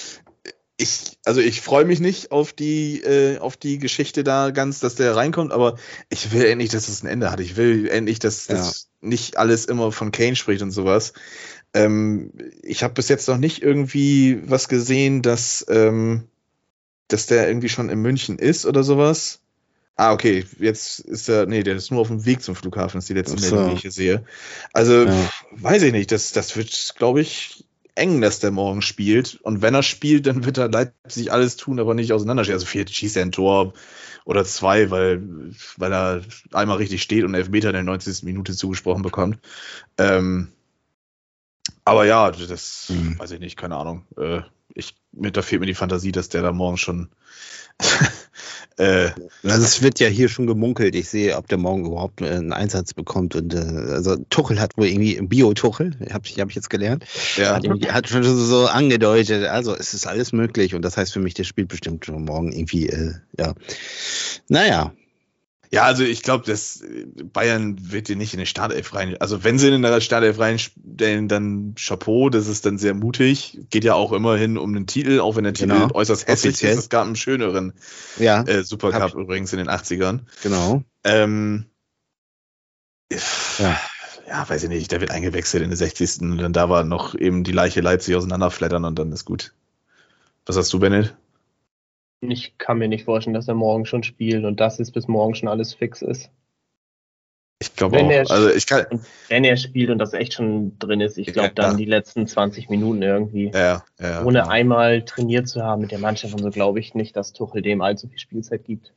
ich, 0.76 1.18
also 1.24 1.40
ich 1.40 1.60
freue 1.60 1.84
mich 1.84 2.00
nicht 2.00 2.32
auf 2.32 2.52
die, 2.52 3.00
äh, 3.02 3.38
auf 3.38 3.56
die 3.56 3.78
Geschichte 3.78 4.24
da 4.24 4.50
ganz, 4.50 4.80
dass 4.80 4.94
der 4.94 5.14
reinkommt, 5.14 5.52
aber 5.52 5.76
ich 6.08 6.32
will 6.32 6.44
endlich, 6.44 6.70
dass 6.70 6.88
es 6.88 7.02
ein 7.02 7.08
Ende 7.08 7.30
hat. 7.30 7.40
Ich 7.40 7.56
will 7.56 7.88
endlich, 7.88 8.18
dass 8.18 8.46
das 8.46 8.88
ja. 9.02 9.08
nicht 9.08 9.36
alles 9.36 9.66
immer 9.66 9.92
von 9.92 10.12
Kane 10.12 10.36
spricht 10.36 10.62
und 10.62 10.70
sowas. 10.70 11.12
Ähm, 11.74 12.32
ich 12.62 12.82
habe 12.82 12.94
bis 12.94 13.08
jetzt 13.08 13.28
noch 13.28 13.38
nicht 13.38 13.62
irgendwie 13.62 14.42
was 14.44 14.68
gesehen, 14.68 15.22
dass, 15.22 15.64
ähm, 15.68 16.24
dass 17.08 17.26
der 17.26 17.48
irgendwie 17.48 17.68
schon 17.68 17.88
in 17.88 18.00
München 18.00 18.38
ist 18.38 18.66
oder 18.66 18.82
sowas. 18.82 19.40
Ah, 19.96 20.12
okay, 20.12 20.44
jetzt 20.58 21.00
ist 21.00 21.28
er, 21.28 21.46
nee, 21.46 21.62
der 21.62 21.76
ist 21.76 21.90
nur 21.90 22.00
auf 22.00 22.08
dem 22.08 22.24
Weg 22.24 22.42
zum 22.42 22.56
Flughafen, 22.56 22.98
ist 22.98 23.08
die 23.08 23.14
letzte 23.14 23.38
so. 23.38 23.54
Meldung, 23.54 23.70
die 23.70 23.76
ich 23.76 23.82
hier 23.82 23.90
sehe. 23.90 24.24
Also, 24.72 25.04
ja. 25.04 25.30
weiß 25.52 25.82
ich 25.82 25.92
nicht, 25.92 26.10
das, 26.12 26.32
das 26.32 26.56
wird, 26.56 26.94
glaube 26.96 27.20
ich, 27.20 27.64
eng, 27.94 28.20
dass 28.20 28.40
der 28.40 28.50
morgen 28.50 28.82
spielt. 28.82 29.38
Und 29.42 29.62
wenn 29.62 29.74
er 29.74 29.82
spielt, 29.82 30.26
dann 30.26 30.44
wird 30.44 30.58
er 30.58 30.68
Leipzig 30.68 31.30
alles 31.30 31.56
tun, 31.56 31.78
aber 31.78 31.94
nicht 31.94 32.12
auseinanderstehen. 32.12 32.54
Also 32.54 32.66
vielleicht 32.66 32.94
schießt 32.94 33.16
er 33.16 33.22
ein 33.22 33.32
Tor 33.32 33.74
oder 34.24 34.44
zwei, 34.44 34.90
weil, 34.90 35.22
weil 35.76 35.92
er 35.92 36.22
einmal 36.52 36.78
richtig 36.78 37.02
steht 37.02 37.24
und 37.24 37.34
Elfmeter 37.34 37.68
in 37.68 37.74
der 37.74 37.82
90. 37.82 38.22
Minute 38.22 38.54
zugesprochen 38.54 39.02
bekommt. 39.02 39.38
Ähm, 39.98 40.48
aber 41.84 42.04
ja, 42.04 42.30
das 42.30 42.86
mhm. 42.88 43.18
weiß 43.18 43.32
ich 43.32 43.40
nicht, 43.40 43.56
keine 43.56 43.76
Ahnung. 43.76 44.04
Äh, 44.16 44.42
ich, 44.74 44.94
da 45.12 45.42
fehlt 45.42 45.60
mir 45.60 45.66
die 45.66 45.74
Fantasie, 45.74 46.12
dass 46.12 46.28
der 46.28 46.42
da 46.42 46.52
morgen 46.52 46.76
schon. 46.76 47.08
äh, 48.78 49.10
also 49.42 49.64
es 49.64 49.82
wird 49.82 49.98
ja 49.98 50.08
hier 50.08 50.28
schon 50.28 50.46
gemunkelt. 50.46 50.94
Ich 50.94 51.08
sehe, 51.08 51.36
ob 51.36 51.48
der 51.48 51.58
morgen 51.58 51.86
überhaupt 51.86 52.20
äh, 52.20 52.30
einen 52.30 52.52
Einsatz 52.52 52.94
bekommt. 52.94 53.34
Und 53.34 53.54
äh, 53.54 53.58
also 53.58 54.16
Tuchel 54.30 54.60
hat 54.60 54.76
wohl 54.76 54.86
irgendwie 54.86 55.20
Bio-Tuchel, 55.20 55.96
habe 56.12 56.26
ich, 56.26 56.38
hab 56.38 56.50
ich 56.50 56.54
jetzt 56.54 56.70
gelernt. 56.70 57.04
Ja. 57.36 57.54
Hat, 57.56 57.66
hat 57.92 58.08
schon 58.08 58.22
so 58.22 58.66
angedeutet. 58.66 59.46
Also 59.46 59.74
es 59.74 59.94
ist 59.94 60.06
alles 60.06 60.32
möglich. 60.32 60.74
Und 60.74 60.82
das 60.82 60.96
heißt 60.96 61.12
für 61.12 61.20
mich, 61.20 61.34
der 61.34 61.44
spielt 61.44 61.68
bestimmt 61.68 62.06
schon 62.06 62.24
morgen 62.24 62.52
irgendwie, 62.52 62.88
äh, 62.88 63.14
ja. 63.38 63.54
Naja, 64.48 64.92
Ja, 65.74 65.84
also 65.84 66.04
ich 66.04 66.22
glaube, 66.22 66.44
dass 66.44 66.84
Bayern 67.32 67.76
wird 67.92 68.08
dir 68.08 68.16
nicht 68.16 68.34
in 68.34 68.38
den 68.38 68.46
Startelf 68.46 68.94
rein. 68.94 69.16
Also 69.20 69.42
wenn 69.42 69.58
sie 69.58 69.68
in 69.74 69.80
der 69.80 70.00
Startelf 70.02 70.38
reinstellen, 70.38 71.28
dann 71.28 71.74
Chapeau, 71.76 72.28
das 72.28 72.46
ist 72.46 72.66
dann 72.66 72.76
sehr 72.76 72.92
mutig. 72.92 73.58
Geht 73.70 73.84
ja 73.84 73.94
auch 73.94 74.12
immerhin 74.12 74.58
um 74.58 74.74
den 74.74 74.86
Titel, 74.86 75.20
auch 75.20 75.34
wenn 75.36 75.44
der 75.44 75.54
Titel 75.54 75.70
Genau. 75.72 75.94
äußerst 75.94 76.26
hässlich 76.28 76.52
Offiziell. 76.56 76.72
ist. 76.74 76.78
Es 76.78 76.88
gab 76.90 77.06
einen 77.06 77.16
schöneren 77.16 77.72
Ja, 78.18 78.42
äh, 78.42 78.62
Supercup 78.64 79.14
übrigens 79.14 79.50
in 79.54 79.58
den 79.60 79.70
80ern. 79.70 80.20
genau. 80.42 80.82
Ähm, 81.04 81.64
Ja. 83.58 83.80
ja, 84.28 84.48
weiß 84.48 84.62
ich 84.64 84.68
nicht, 84.68 84.92
der 84.92 85.00
wird 85.00 85.10
eingewechselt 85.10 85.62
in 85.62 85.70
der 85.70 85.76
60. 85.78 86.30
und 86.32 86.38
dann 86.38 86.52
da 86.52 86.68
war 86.68 86.84
noch 86.84 87.14
eben 87.14 87.44
die 87.44 87.52
Leiche 87.52 87.80
Leipzig 87.80 88.14
auseinanderflattern 88.16 88.84
und 88.84 88.98
dann 88.98 89.10
ist 89.12 89.24
gut. 89.24 89.54
Was 90.46 90.56
hast 90.56 90.72
du, 90.72 90.78
Bennett? 90.78 91.14
Ich 92.24 92.56
kann 92.56 92.78
mir 92.78 92.88
nicht 92.88 93.04
vorstellen, 93.04 93.34
dass 93.34 93.48
er 93.48 93.54
morgen 93.54 93.84
schon 93.84 94.04
spielt 94.04 94.44
und 94.44 94.60
dass 94.60 94.78
es 94.78 94.92
bis 94.92 95.08
morgen 95.08 95.34
schon 95.34 95.48
alles 95.48 95.74
fix 95.74 96.02
ist. 96.02 96.30
Ich 97.60 97.74
glaube 97.74 97.96
Wenn 97.96 98.06
auch. 98.06 98.10
er- 98.10 98.30
Also 98.30 98.48
ich 98.50 98.66
kann. 98.66 98.86
Und 98.90 99.02
wenn 99.28 99.44
er 99.44 99.56
spielt 99.56 99.90
und 99.90 99.98
das 99.98 100.12
echt 100.12 100.34
schon 100.34 100.78
drin 100.78 101.00
ist, 101.00 101.18
ich 101.18 101.28
Ja, 101.28 101.32
glaube 101.32 101.54
dann 101.54 101.70
klar. 101.70 101.76
die 101.76 101.84
letzten 101.84 102.26
20 102.26 102.68
Minuten 102.70 103.02
irgendwie. 103.02 103.50
Ja, 103.52 103.84
ja. 104.00 104.24
Ohne 104.24 104.48
einmal 104.48 105.04
trainiert 105.04 105.48
zu 105.48 105.62
haben 105.62 105.82
mit 105.82 105.90
der 105.90 105.98
Mannschaft 105.98 106.34
und 106.34 106.42
so 106.42 106.50
glaube 106.50 106.78
ich 106.80 106.94
nicht, 106.94 107.16
dass 107.16 107.32
Tuchel 107.32 107.60
dem 107.62 107.80
allzu 107.82 108.08
viel 108.08 108.18
Spielzeit 108.18 108.64
gibt. 108.64 108.92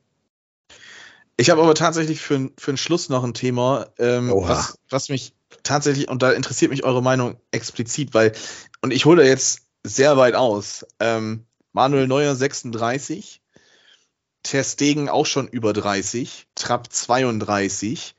Ich 1.36 1.50
habe 1.50 1.62
aber 1.62 1.74
tatsächlich 1.74 2.20
für, 2.20 2.50
für 2.58 2.72
den 2.72 2.76
Schluss 2.78 3.08
noch 3.08 3.22
ein 3.24 3.34
Thema, 3.34 3.88
ähm, 3.98 4.30
was, 4.34 4.78
was 4.88 5.08
mich 5.10 5.34
tatsächlich, 5.62 6.08
und 6.08 6.22
da 6.22 6.30
interessiert 6.32 6.70
mich 6.70 6.82
eure 6.84 7.02
Meinung 7.02 7.36
explizit, 7.50 8.14
weil, 8.14 8.32
und 8.82 8.92
ich 8.92 9.04
hole 9.04 9.22
da 9.22 9.28
jetzt 9.28 9.66
sehr 9.84 10.16
weit 10.16 10.34
aus. 10.34 10.86
Ähm, 10.98 11.44
Manuel 11.76 12.06
Neuer 12.06 12.34
36, 12.34 13.42
Ter 14.42 14.64
Stegen 14.64 15.10
auch 15.10 15.26
schon 15.26 15.46
über 15.46 15.74
30, 15.74 16.46
Trapp 16.54 16.90
32. 16.90 18.14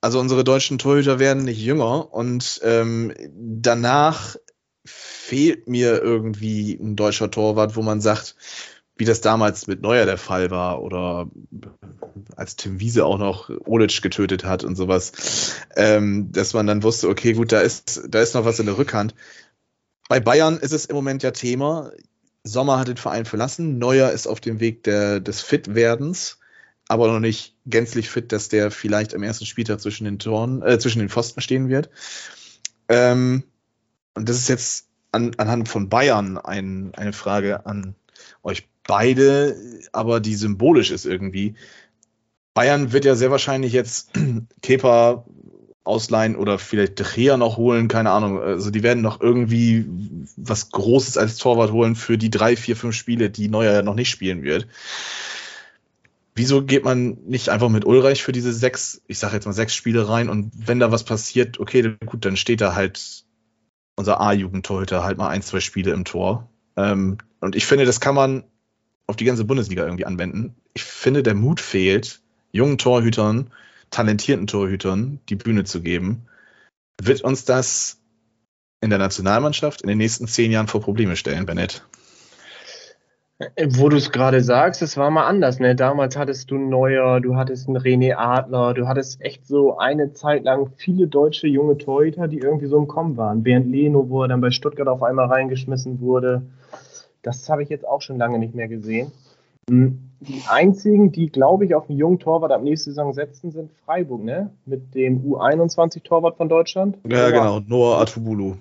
Also 0.00 0.18
unsere 0.18 0.42
deutschen 0.42 0.78
Torhüter 0.78 1.20
werden 1.20 1.44
nicht 1.44 1.60
jünger 1.60 2.12
und 2.12 2.60
ähm, 2.64 3.14
danach 3.30 4.34
fehlt 4.84 5.68
mir 5.68 6.02
irgendwie 6.02 6.72
ein 6.72 6.96
deutscher 6.96 7.30
Torwart, 7.30 7.76
wo 7.76 7.82
man 7.82 8.00
sagt, 8.00 8.34
wie 8.96 9.04
das 9.04 9.20
damals 9.20 9.68
mit 9.68 9.82
Neuer 9.82 10.04
der 10.04 10.18
Fall 10.18 10.50
war 10.50 10.82
oder 10.82 11.30
als 12.34 12.56
Tim 12.56 12.80
Wiese 12.80 13.06
auch 13.06 13.18
noch 13.18 13.50
Olic 13.66 14.02
getötet 14.02 14.44
hat 14.44 14.64
und 14.64 14.74
sowas, 14.74 15.54
ähm, 15.76 16.32
dass 16.32 16.54
man 16.54 16.66
dann 16.66 16.82
wusste, 16.82 17.08
okay, 17.08 17.34
gut, 17.34 17.52
da 17.52 17.60
ist, 17.60 18.02
da 18.08 18.20
ist 18.20 18.34
noch 18.34 18.44
was 18.44 18.58
in 18.58 18.66
der 18.66 18.78
Rückhand. 18.78 19.14
Bei 20.08 20.18
Bayern 20.18 20.58
ist 20.58 20.72
es 20.72 20.86
im 20.86 20.96
Moment 20.96 21.22
ja 21.22 21.30
Thema. 21.30 21.92
Sommer 22.46 22.78
hat 22.78 22.88
den 22.88 22.96
Verein 22.96 23.24
verlassen, 23.24 23.78
Neuer 23.78 24.10
ist 24.10 24.26
auf 24.26 24.40
dem 24.40 24.60
Weg 24.60 24.84
der, 24.84 25.20
des 25.20 25.40
Fitwerdens, 25.40 26.38
aber 26.88 27.08
noch 27.08 27.20
nicht 27.20 27.56
gänzlich 27.66 28.08
fit, 28.08 28.32
dass 28.32 28.48
der 28.48 28.70
vielleicht 28.70 29.14
am 29.14 29.22
ersten 29.22 29.46
Spieltag 29.46 29.80
zwischen 29.80 30.04
den 30.04 30.18
Toren, 30.18 30.62
äh, 30.62 30.78
zwischen 30.78 31.00
den 31.00 31.08
Pfosten 31.08 31.40
stehen 31.40 31.68
wird. 31.68 31.90
Ähm, 32.88 33.42
und 34.14 34.28
das 34.28 34.36
ist 34.36 34.48
jetzt 34.48 34.86
an, 35.12 35.32
anhand 35.36 35.68
von 35.68 35.88
Bayern 35.88 36.38
ein, 36.38 36.94
eine 36.94 37.12
Frage 37.12 37.66
an 37.66 37.96
euch 38.42 38.68
beide, 38.86 39.56
aber 39.92 40.20
die 40.20 40.36
symbolisch 40.36 40.90
ist 40.90 41.06
irgendwie. 41.06 41.54
Bayern 42.54 42.92
wird 42.92 43.04
ja 43.04 43.16
sehr 43.16 43.30
wahrscheinlich 43.30 43.72
jetzt 43.72 44.12
Kepa 44.62 45.24
ausleihen 45.86 46.36
oder 46.36 46.58
vielleicht 46.58 46.98
De 46.98 47.36
noch 47.36 47.56
holen, 47.56 47.88
keine 47.88 48.10
Ahnung. 48.10 48.40
Also 48.40 48.70
die 48.70 48.82
werden 48.82 49.02
noch 49.02 49.20
irgendwie 49.20 49.86
was 50.36 50.70
Großes 50.70 51.16
als 51.16 51.36
Torwart 51.36 51.72
holen 51.72 51.96
für 51.96 52.18
die 52.18 52.30
drei, 52.30 52.56
vier, 52.56 52.76
fünf 52.76 52.94
Spiele, 52.94 53.30
die 53.30 53.48
Neuer 53.48 53.72
ja 53.72 53.82
noch 53.82 53.94
nicht 53.94 54.10
spielen 54.10 54.42
wird. 54.42 54.66
Wieso 56.34 56.62
geht 56.62 56.84
man 56.84 57.16
nicht 57.26 57.48
einfach 57.48 57.70
mit 57.70 57.86
Ulreich 57.86 58.22
für 58.22 58.32
diese 58.32 58.52
sechs, 58.52 59.00
ich 59.06 59.18
sage 59.18 59.34
jetzt 59.34 59.46
mal 59.46 59.52
sechs 59.52 59.74
Spiele 59.74 60.08
rein 60.08 60.28
und 60.28 60.50
wenn 60.54 60.80
da 60.80 60.92
was 60.92 61.04
passiert, 61.04 61.58
okay, 61.58 61.96
gut, 62.04 62.24
dann 62.24 62.36
steht 62.36 62.60
da 62.60 62.74
halt 62.74 63.24
unser 63.96 64.20
A-Jugendtorhüter 64.20 65.02
halt 65.02 65.16
mal 65.16 65.28
ein, 65.28 65.42
zwei 65.42 65.60
Spiele 65.60 65.92
im 65.92 66.04
Tor. 66.04 66.50
Ähm, 66.76 67.16
und 67.40 67.56
ich 67.56 67.64
finde, 67.64 67.86
das 67.86 68.00
kann 68.00 68.14
man 68.14 68.44
auf 69.06 69.16
die 69.16 69.24
ganze 69.24 69.44
Bundesliga 69.44 69.84
irgendwie 69.84 70.04
anwenden. 70.04 70.54
Ich 70.74 70.84
finde, 70.84 71.22
der 71.22 71.34
Mut 71.34 71.60
fehlt, 71.60 72.20
jungen 72.52 72.76
Torhütern, 72.76 73.50
talentierten 73.96 74.46
Torhütern 74.46 75.20
die 75.30 75.36
Bühne 75.36 75.64
zu 75.64 75.80
geben. 75.80 76.26
Wird 77.02 77.22
uns 77.22 77.46
das 77.46 77.98
in 78.82 78.90
der 78.90 78.98
Nationalmannschaft 78.98 79.80
in 79.80 79.88
den 79.88 79.96
nächsten 79.96 80.26
zehn 80.26 80.52
Jahren 80.52 80.66
vor 80.66 80.82
Probleme 80.82 81.16
stellen, 81.16 81.46
Bennett? 81.46 81.82
Wo 83.68 83.88
du 83.88 83.96
es 83.96 84.12
gerade 84.12 84.42
sagst, 84.42 84.82
es 84.82 84.98
war 84.98 85.10
mal 85.10 85.26
anders. 85.26 85.60
Ne? 85.60 85.74
Damals 85.74 86.14
hattest 86.16 86.50
du 86.50 86.58
Neuer, 86.58 87.20
du 87.20 87.36
hattest 87.36 87.68
einen 87.68 87.78
René 87.78 88.16
Adler, 88.16 88.74
du 88.74 88.86
hattest 88.86 89.22
echt 89.22 89.46
so 89.46 89.78
eine 89.78 90.12
Zeit 90.12 90.44
lang 90.44 90.72
viele 90.76 91.06
deutsche 91.06 91.46
junge 91.46 91.78
Torhüter, 91.78 92.28
die 92.28 92.38
irgendwie 92.38 92.66
so 92.66 92.76
im 92.76 92.88
Kommen 92.88 93.16
waren. 93.16 93.42
Bernd 93.42 93.66
Leno, 93.66 94.10
wo 94.10 94.22
er 94.22 94.28
dann 94.28 94.42
bei 94.42 94.50
Stuttgart 94.50 94.88
auf 94.88 95.02
einmal 95.02 95.26
reingeschmissen 95.26 96.00
wurde. 96.00 96.42
Das 97.22 97.48
habe 97.48 97.62
ich 97.62 97.70
jetzt 97.70 97.88
auch 97.88 98.02
schon 98.02 98.18
lange 98.18 98.38
nicht 98.38 98.54
mehr 98.54 98.68
gesehen. 98.68 99.10
Die 99.68 100.42
einzigen, 100.48 101.12
die, 101.12 101.30
glaube 101.30 101.64
ich, 101.64 101.74
auf 101.74 101.88
einen 101.88 101.98
jungen 101.98 102.18
Torwart 102.18 102.52
ab 102.52 102.62
nächste 102.62 102.90
Saison 102.90 103.12
setzen, 103.12 103.50
sind 103.50 103.70
Freiburg, 103.84 104.22
ne? 104.22 104.50
Mit 104.64 104.94
dem 104.94 105.22
U21-Torwart 105.22 106.36
von 106.36 106.48
Deutschland. 106.48 106.96
Ja, 107.06 107.30
genau. 107.30 107.60
Noah 107.60 108.00
Atubulu. 108.00 108.54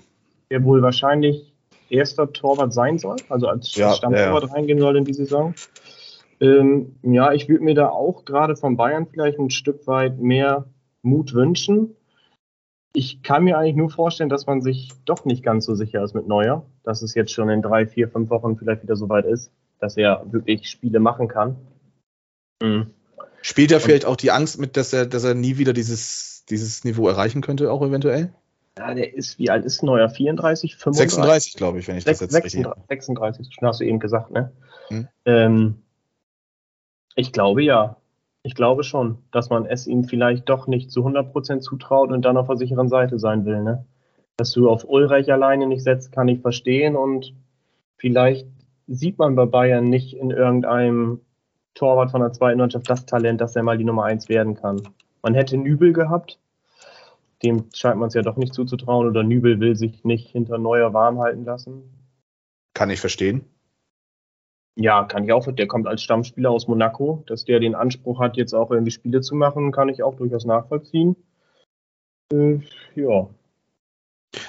Der 0.49 0.63
wohl 0.63 0.81
wahrscheinlich 0.81 1.53
erster 1.89 2.31
Torwart 2.33 2.73
sein 2.73 2.97
soll, 2.97 3.17
also 3.29 3.47
als 3.47 3.75
Ja, 3.75 3.93
Stammtorwart 3.93 4.51
reingehen 4.53 4.79
soll 4.79 4.97
in 4.97 5.05
die 5.05 5.13
Saison. 5.13 5.53
Ähm, 6.41 6.95
ja, 7.03 7.31
ich 7.31 7.47
würde 7.47 7.63
mir 7.63 7.75
da 7.75 7.89
auch 7.89 8.25
gerade 8.25 8.55
von 8.55 8.75
Bayern 8.75 9.07
vielleicht 9.07 9.39
ein 9.39 9.49
Stück 9.49 9.87
weit 9.87 10.19
mehr 10.19 10.65
Mut 11.01 11.33
wünschen. 11.33 11.95
Ich 12.93 13.23
kann 13.23 13.43
mir 13.43 13.57
eigentlich 13.57 13.75
nur 13.75 13.89
vorstellen, 13.89 14.29
dass 14.29 14.45
man 14.45 14.61
sich 14.61 14.91
doch 15.05 15.25
nicht 15.25 15.43
ganz 15.43 15.65
so 15.65 15.75
sicher 15.75 16.03
ist 16.03 16.13
mit 16.13 16.27
Neuer, 16.27 16.65
dass 16.83 17.01
es 17.01 17.13
jetzt 17.13 17.31
schon 17.31 17.49
in 17.49 17.61
drei, 17.61 17.85
vier, 17.85 18.09
fünf 18.09 18.29
Wochen 18.29 18.57
vielleicht 18.57 18.83
wieder 18.83 18.95
so 18.95 19.07
weit 19.09 19.25
ist, 19.25 19.51
dass 19.85 19.97
er 19.97 20.25
wirklich 20.31 20.67
Spiele 20.67 20.99
machen 20.99 21.27
kann. 21.27 21.57
Mhm. 22.61 22.87
Spielt 23.43 23.71
er 23.71 23.79
vielleicht 23.79 24.05
auch 24.05 24.15
die 24.15 24.31
Angst 24.31 24.59
mit, 24.59 24.75
dass 24.75 24.91
er, 24.93 25.05
dass 25.05 25.23
er 25.23 25.35
nie 25.35 25.59
wieder 25.59 25.73
dieses, 25.73 26.43
dieses 26.49 26.83
Niveau 26.83 27.07
erreichen 27.07 27.41
könnte, 27.41 27.71
auch 27.71 27.83
eventuell? 27.83 28.33
Ja, 28.79 28.95
der 28.95 29.13
ist, 29.13 29.37
wie 29.37 29.51
alt 29.51 29.63
ist 29.63 29.83
Neuer? 29.83 30.09
34, 30.09 30.75
35? 30.75 31.15
36, 31.15 31.53
glaube 31.53 31.77
ich, 31.77 31.87
wenn 31.87 31.97
ich 31.97 32.03
das 32.03 32.19
jetzt 32.19 32.33
richtig 32.33 32.53
36, 32.53 32.87
36, 32.89 33.53
schon 33.53 33.67
hast 33.67 33.79
du 33.79 33.83
eben 33.85 33.99
gesagt, 33.99 34.31
ne? 34.31 34.51
Hm. 34.87 35.07
Ähm, 35.25 35.75
ich 37.15 37.31
glaube 37.31 37.63
ja. 37.63 37.97
Ich 38.41 38.55
glaube 38.55 38.83
schon, 38.83 39.19
dass 39.31 39.49
man 39.49 39.65
es 39.65 39.87
ihm 39.87 40.03
vielleicht 40.03 40.49
doch 40.49 40.67
nicht 40.67 40.91
zu 40.91 41.05
100% 41.05 41.59
zutraut 41.59 42.11
und 42.11 42.23
dann 42.23 42.37
auf 42.37 42.47
der 42.47 42.57
sicheren 42.57 42.89
Seite 42.89 43.19
sein 43.19 43.45
will, 43.45 43.61
ne? 43.61 43.85
Dass 44.37 44.51
du 44.51 44.69
auf 44.69 44.89
Ulreich 44.89 45.31
alleine 45.31 45.67
nicht 45.67 45.83
setzt, 45.83 46.11
kann 46.11 46.27
ich 46.27 46.41
verstehen 46.41 46.95
und 46.95 47.33
vielleicht 47.97 48.47
sieht 48.87 49.17
man 49.17 49.35
bei 49.35 49.45
Bayern 49.45 49.89
nicht 49.89 50.15
in 50.15 50.31
irgendeinem 50.31 51.21
Torwart 51.73 52.11
von 52.11 52.21
der 52.21 52.31
zweiten 52.31 52.59
Mannschaft 52.59 52.89
das 52.89 53.05
Talent, 53.05 53.41
dass 53.41 53.55
er 53.55 53.63
mal 53.63 53.77
die 53.77 53.83
Nummer 53.83 54.05
1 54.05 54.29
werden 54.29 54.55
kann. 54.55 54.81
Man 55.21 55.33
hätte 55.33 55.57
Nübel 55.57 55.91
gehabt, 55.91 56.39
dem 57.43 57.65
scheint 57.73 57.97
man 57.97 58.07
es 58.07 58.13
ja 58.13 58.21
doch 58.21 58.37
nicht 58.37 58.53
zuzutrauen 58.53 59.07
oder 59.07 59.23
Nübel 59.23 59.59
will 59.59 59.75
sich 59.75 60.03
nicht 60.03 60.29
hinter 60.29 60.57
Neuer 60.57 60.93
warm 60.93 61.19
halten 61.19 61.43
lassen. 61.45 61.83
Kann 62.73 62.89
ich 62.89 62.99
verstehen. 62.99 63.45
Ja, 64.75 65.05
kann 65.05 65.23
ich 65.23 65.31
auch. 65.31 65.49
Der 65.49 65.67
kommt 65.67 65.87
als 65.87 66.01
Stammspieler 66.01 66.51
aus 66.51 66.67
Monaco. 66.67 67.23
Dass 67.27 67.45
der 67.45 67.59
den 67.59 67.75
Anspruch 67.75 68.19
hat, 68.19 68.35
jetzt 68.35 68.53
auch 68.53 68.71
irgendwie 68.71 68.91
Spiele 68.91 69.21
zu 69.21 69.35
machen, 69.35 69.71
kann 69.71 69.89
ich 69.89 70.03
auch 70.03 70.15
durchaus 70.15 70.45
nachvollziehen. 70.45 71.15
Äh, 72.33 72.59
ja. 72.95 73.29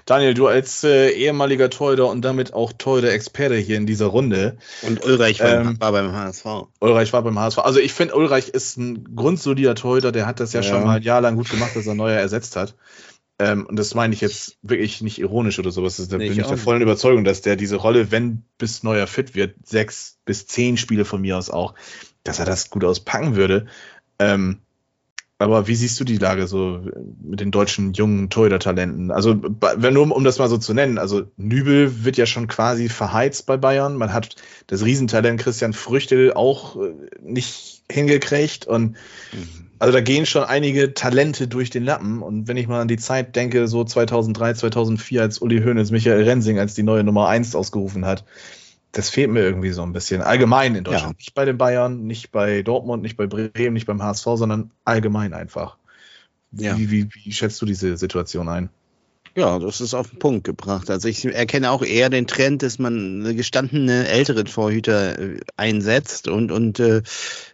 Daniel, 0.04 0.34
du 0.34 0.46
als 0.48 0.82
äh, 0.84 1.10
ehemaliger 1.10 1.70
Torhüter 1.70 2.08
und 2.08 2.22
damit 2.22 2.52
auch 2.54 2.72
Torhüter-Experte 2.72 3.56
hier 3.56 3.76
in 3.76 3.86
dieser 3.86 4.06
Runde. 4.06 4.56
Und 4.80 5.04
Ulreich 5.04 5.40
war, 5.40 5.62
Ähm, 5.62 5.80
war 5.80 5.92
beim 5.92 6.12
HSV. 6.12 6.44
Ulreich 6.80 7.12
war 7.12 7.22
beim 7.22 7.38
HSV. 7.38 7.58
Also 7.58 7.78
ich 7.78 7.92
finde, 7.92 8.16
Ulreich 8.16 8.48
ist 8.48 8.76
ein 8.78 9.14
grundsolider 9.14 9.74
Torhüter, 9.74 10.12
der 10.12 10.26
hat 10.26 10.40
das 10.40 10.52
ja, 10.52 10.62
Ja. 10.62 10.70
schon 10.70 10.84
mal 10.84 10.96
ein 10.96 11.02
Jahr 11.02 11.20
lang 11.20 11.36
gut 11.36 11.48
gemacht, 11.50 11.76
dass 11.76 11.86
er 11.86 11.94
Neuer 11.94 12.18
ersetzt 12.18 12.56
hat. 12.56 12.74
Ähm, 13.38 13.66
und 13.66 13.76
das 13.78 13.94
meine 13.94 14.14
ich 14.14 14.20
jetzt 14.22 14.56
wirklich 14.62 15.02
nicht 15.02 15.18
ironisch 15.18 15.58
oder 15.58 15.70
sowas. 15.70 15.96
Da 16.08 16.16
Nee, 16.16 16.24
bin 16.24 16.32
ich 16.32 16.38
ich 16.38 16.46
der 16.46 16.56
vollen 16.56 16.80
Überzeugung, 16.82 17.24
dass 17.24 17.42
der 17.42 17.56
diese 17.56 17.76
Rolle, 17.76 18.10
wenn 18.10 18.44
bis 18.58 18.82
Neuer 18.82 19.06
fit 19.06 19.34
wird, 19.34 19.54
sechs 19.64 20.18
bis 20.24 20.46
zehn 20.46 20.76
Spiele 20.78 21.04
von 21.04 21.20
mir 21.20 21.36
aus 21.36 21.50
auch, 21.50 21.74
dass 22.24 22.38
er 22.38 22.46
das 22.46 22.70
gut 22.70 22.82
auspacken 22.84 23.36
würde. 23.36 23.66
Ähm, 24.18 24.60
aber 25.38 25.66
wie 25.66 25.74
siehst 25.74 26.00
du 26.00 26.04
die 26.04 26.16
Lage 26.16 26.46
so 26.46 26.80
mit 27.22 27.40
den 27.40 27.50
deutschen 27.50 27.92
jungen 27.92 28.30
Torhüter-Talenten? 28.30 29.10
Also, 29.10 29.36
wenn 29.76 29.92
nur 29.92 30.14
um 30.14 30.24
das 30.24 30.38
mal 30.38 30.48
so 30.48 30.56
zu 30.56 30.72
nennen, 30.72 30.96
also 30.96 31.24
Nübel 31.36 32.04
wird 32.04 32.16
ja 32.16 32.24
schon 32.24 32.46
quasi 32.48 32.88
verheizt 32.88 33.44
bei 33.44 33.58
Bayern. 33.58 33.96
Man 33.96 34.14
hat 34.14 34.36
das 34.66 34.82
Riesentalent 34.82 35.38
Christian 35.38 35.74
Früchtel 35.74 36.32
auch 36.32 36.76
äh, 36.76 36.94
nicht 37.20 37.82
hingekriegt 37.90 38.66
und 38.66 38.96
also 39.78 39.92
da 39.92 40.00
gehen 40.00 40.24
schon 40.24 40.44
einige 40.44 40.94
Talente 40.94 41.48
durch 41.48 41.68
den 41.68 41.84
Lappen. 41.84 42.22
Und 42.22 42.48
wenn 42.48 42.56
ich 42.56 42.66
mal 42.66 42.80
an 42.80 42.88
die 42.88 42.96
Zeit 42.96 43.36
denke, 43.36 43.68
so 43.68 43.84
2003, 43.84 44.54
2004, 44.54 45.20
als 45.20 45.38
Uli 45.38 45.60
Hoeneß 45.60 45.90
Michael 45.90 46.24
Rensing 46.24 46.58
als 46.58 46.74
die 46.74 46.82
neue 46.82 47.04
Nummer 47.04 47.28
1 47.28 47.54
ausgerufen 47.54 48.06
hat, 48.06 48.24
das 48.96 49.10
fehlt 49.10 49.30
mir 49.30 49.42
irgendwie 49.42 49.72
so 49.72 49.82
ein 49.82 49.92
bisschen. 49.92 50.22
Allgemein 50.22 50.74
in 50.74 50.84
Deutschland. 50.84 51.12
Ja. 51.12 51.18
Nicht 51.18 51.34
bei 51.34 51.44
den 51.44 51.58
Bayern, 51.58 52.06
nicht 52.06 52.32
bei 52.32 52.62
Dortmund, 52.62 53.02
nicht 53.02 53.18
bei 53.18 53.26
Bremen, 53.26 53.74
nicht 53.74 53.86
beim 53.86 54.02
HSV, 54.02 54.24
sondern 54.36 54.70
allgemein 54.86 55.34
einfach. 55.34 55.76
Ja. 56.52 56.78
Wie, 56.78 56.90
wie, 56.90 57.08
wie 57.12 57.32
schätzt 57.32 57.60
du 57.60 57.66
diese 57.66 57.98
Situation 57.98 58.48
ein? 58.48 58.70
Ja, 59.36 59.58
das 59.58 59.82
ist 59.82 59.92
auf 59.92 60.08
den 60.08 60.18
Punkt 60.18 60.44
gebracht. 60.44 60.88
Also 60.88 61.08
ich 61.08 61.26
erkenne 61.26 61.70
auch 61.70 61.82
eher 61.82 62.08
den 62.08 62.26
Trend, 62.26 62.62
dass 62.62 62.78
man 62.78 63.20
eine 63.20 63.34
gestandene 63.34 64.08
ältere 64.08 64.44
Torhüter 64.44 65.18
äh, 65.18 65.40
einsetzt 65.58 66.26
und, 66.28 66.50
und 66.50 66.80
äh, 66.80 67.02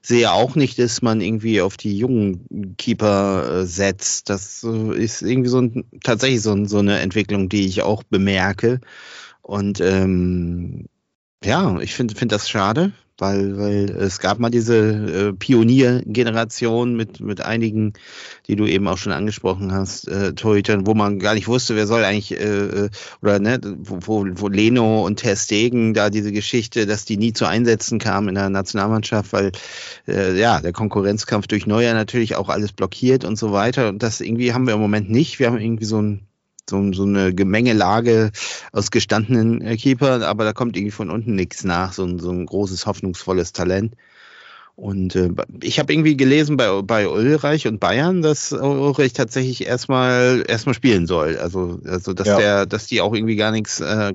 sehe 0.00 0.30
auch 0.30 0.54
nicht, 0.54 0.78
dass 0.78 1.02
man 1.02 1.20
irgendwie 1.20 1.60
auf 1.60 1.76
die 1.76 1.98
jungen 1.98 2.76
Keeper 2.78 3.62
äh, 3.62 3.66
setzt. 3.66 4.30
Das 4.30 4.62
äh, 4.62 4.96
ist 4.96 5.22
irgendwie 5.22 5.48
so 5.48 5.60
ein, 5.60 5.84
tatsächlich 6.04 6.42
so, 6.42 6.64
so 6.66 6.78
eine 6.78 7.00
Entwicklung, 7.00 7.48
die 7.48 7.66
ich 7.66 7.82
auch 7.82 8.04
bemerke. 8.04 8.80
Und 9.40 9.80
ähm, 9.80 10.86
ja, 11.44 11.78
ich 11.80 11.94
finde 11.94 12.14
find 12.14 12.32
das 12.32 12.48
schade, 12.48 12.92
weil, 13.18 13.56
weil 13.56 13.90
es 13.90 14.18
gab 14.18 14.38
mal 14.38 14.50
diese 14.50 14.76
äh, 14.76 15.32
Pioniergeneration 15.32 16.96
mit, 16.96 17.20
mit 17.20 17.40
einigen, 17.40 17.92
die 18.48 18.56
du 18.56 18.66
eben 18.66 18.88
auch 18.88 18.98
schon 18.98 19.12
angesprochen 19.12 19.72
hast, 19.72 20.08
äh, 20.08 20.34
Torhütern, 20.34 20.86
wo 20.86 20.94
man 20.94 21.18
gar 21.18 21.34
nicht 21.34 21.46
wusste, 21.46 21.76
wer 21.76 21.86
soll 21.86 22.04
eigentlich, 22.04 22.32
äh, 22.32 22.44
äh, 22.44 22.90
oder 23.22 23.38
ne, 23.38 23.60
wo, 23.78 24.26
wo, 24.28 24.48
Leno 24.48 25.06
und 25.06 25.16
Ter 25.20 25.36
Stegen 25.36 25.94
da 25.94 26.10
diese 26.10 26.32
Geschichte, 26.32 26.86
dass 26.86 27.04
die 27.04 27.16
nie 27.16 27.32
zu 27.32 27.46
Einsätzen 27.46 27.98
kamen 27.98 28.28
in 28.28 28.34
der 28.34 28.50
Nationalmannschaft, 28.50 29.32
weil 29.32 29.52
äh, 30.08 30.38
ja, 30.38 30.60
der 30.60 30.72
Konkurrenzkampf 30.72 31.46
durch 31.46 31.66
Neuer 31.66 31.94
natürlich 31.94 32.34
auch 32.36 32.48
alles 32.48 32.72
blockiert 32.72 33.24
und 33.24 33.36
so 33.36 33.52
weiter. 33.52 33.88
Und 33.88 34.02
das 34.02 34.20
irgendwie 34.20 34.52
haben 34.52 34.66
wir 34.66 34.74
im 34.74 34.80
Moment 34.80 35.10
nicht. 35.10 35.38
Wir 35.38 35.46
haben 35.46 35.60
irgendwie 35.60 35.84
so 35.84 36.00
ein 36.00 36.26
so, 36.68 36.92
so 36.92 37.04
eine 37.04 37.34
Gemengelage 37.34 38.30
aus 38.72 38.90
gestandenen 38.90 39.60
äh, 39.60 39.76
Keepern, 39.76 40.22
aber 40.22 40.44
da 40.44 40.52
kommt 40.52 40.76
irgendwie 40.76 40.92
von 40.92 41.10
unten 41.10 41.34
nichts 41.34 41.64
nach, 41.64 41.92
so 41.92 42.18
so 42.18 42.30
ein 42.30 42.46
großes, 42.46 42.86
hoffnungsvolles 42.86 43.52
Talent. 43.52 43.94
Und 44.82 45.14
äh, 45.14 45.28
ich 45.62 45.78
habe 45.78 45.92
irgendwie 45.92 46.16
gelesen 46.16 46.56
bei, 46.56 46.82
bei 46.82 47.06
Ulreich 47.08 47.68
und 47.68 47.78
Bayern, 47.78 48.20
dass 48.20 48.50
Ulreich 48.50 49.12
tatsächlich 49.12 49.64
erstmal 49.64 50.42
erstmal 50.48 50.74
spielen 50.74 51.06
soll. 51.06 51.36
Also, 51.36 51.78
also 51.86 52.12
dass 52.14 52.26
Ja. 52.26 52.36
der, 52.36 52.66
dass 52.66 52.88
die 52.88 53.00
auch 53.00 53.14
irgendwie 53.14 53.36
gar 53.36 53.52
nichts 53.52 53.78
äh, 53.78 54.12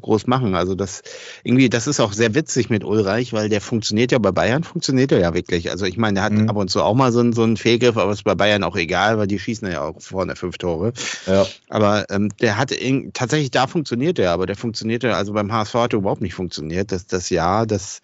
groß 0.00 0.26
machen. 0.26 0.54
Also 0.54 0.74
das 0.74 1.02
irgendwie, 1.44 1.68
das 1.68 1.86
ist 1.86 2.00
auch 2.00 2.14
sehr 2.14 2.34
witzig 2.34 2.70
mit 2.70 2.82
Ulreich, 2.82 3.34
weil 3.34 3.50
der 3.50 3.60
funktioniert 3.60 4.10
ja 4.10 4.16
bei 4.18 4.32
Bayern, 4.32 4.64
funktioniert 4.64 5.12
er 5.12 5.18
ja 5.20 5.34
wirklich. 5.34 5.70
Also 5.70 5.84
ich 5.84 5.98
meine, 5.98 6.14
der 6.14 6.22
hat 6.22 6.32
Mhm. 6.32 6.48
ab 6.48 6.56
und 6.56 6.70
zu 6.70 6.82
auch 6.82 6.94
mal 6.94 7.12
so, 7.12 7.20
einen- 7.20 7.34
so 7.34 7.42
einen 7.42 7.58
Fehlgriff, 7.58 7.98
aber 7.98 8.10
ist 8.12 8.24
bei 8.24 8.34
Bayern 8.34 8.64
auch 8.64 8.76
egal, 8.76 9.18
weil 9.18 9.26
die 9.26 9.38
schießen 9.38 9.70
ja 9.70 9.82
auch 9.82 10.00
vorne 10.00 10.34
fünf 10.34 10.56
Tore. 10.56 10.94
Ja. 11.26 11.44
Aber 11.68 12.06
ähm, 12.08 12.30
der 12.40 12.56
hat 12.56 12.72
in, 12.72 13.12
tatsächlich 13.12 13.50
da 13.50 13.66
funktioniert 13.66 14.18
er, 14.18 14.30
aber 14.32 14.46
der 14.46 14.56
funktionierte, 14.56 15.14
also 15.14 15.34
beim 15.34 15.52
HSV 15.52 15.74
hat 15.74 15.92
er 15.92 15.98
überhaupt 15.98 16.22
nicht 16.22 16.32
funktioniert. 16.32 16.90
Das, 16.90 17.06
das 17.06 17.28
Jahr, 17.28 17.66
das 17.66 18.00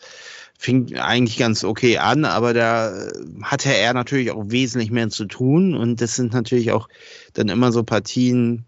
fing 0.62 0.96
eigentlich 0.96 1.38
ganz 1.38 1.64
okay 1.64 1.98
an, 1.98 2.24
aber 2.24 2.54
da 2.54 2.96
äh, 2.96 3.10
hatte 3.42 3.74
er 3.74 3.94
natürlich 3.94 4.30
auch 4.30 4.44
wesentlich 4.46 4.92
mehr 4.92 5.08
zu 5.08 5.24
tun 5.24 5.74
und 5.74 6.00
das 6.00 6.14
sind 6.14 6.32
natürlich 6.32 6.70
auch 6.70 6.88
dann 7.32 7.48
immer 7.48 7.72
so 7.72 7.82
Partien 7.82 8.64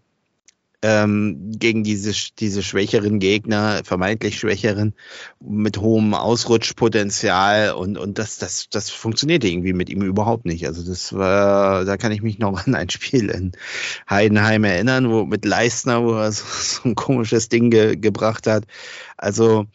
ähm, 0.81 1.53
gegen 1.57 1.85
diese, 1.85 2.11
diese 2.37 2.63
schwächeren 2.63 3.19
Gegner, 3.19 3.81
vermeintlich 3.85 4.37
schwächeren, 4.37 4.93
mit 5.39 5.77
hohem 5.77 6.13
Ausrutschpotenzial 6.13 7.71
und, 7.71 7.97
und 7.97 8.19
das, 8.19 8.39
das, 8.39 8.67
das 8.69 8.89
funktionierte 8.89 9.47
irgendwie 9.47 9.71
mit 9.71 9.89
ihm 9.89 10.01
überhaupt 10.01 10.45
nicht. 10.45 10.67
Also 10.67 10.85
das 10.85 11.13
war, 11.13 11.85
da 11.85 11.95
kann 11.95 12.11
ich 12.11 12.21
mich 12.21 12.39
noch 12.39 12.61
an 12.67 12.75
ein 12.75 12.89
Spiel 12.89 13.29
in 13.29 13.53
Heidenheim 14.09 14.65
erinnern, 14.65 15.09
wo 15.09 15.23
mit 15.23 15.45
Leistner, 15.45 16.03
wo 16.03 16.11
er 16.11 16.33
so, 16.33 16.43
so 16.45 16.89
ein 16.89 16.95
komisches 16.95 17.47
Ding 17.47 17.71
ge, 17.71 17.95
gebracht 17.95 18.47
hat. 18.47 18.65
Also 19.15 19.67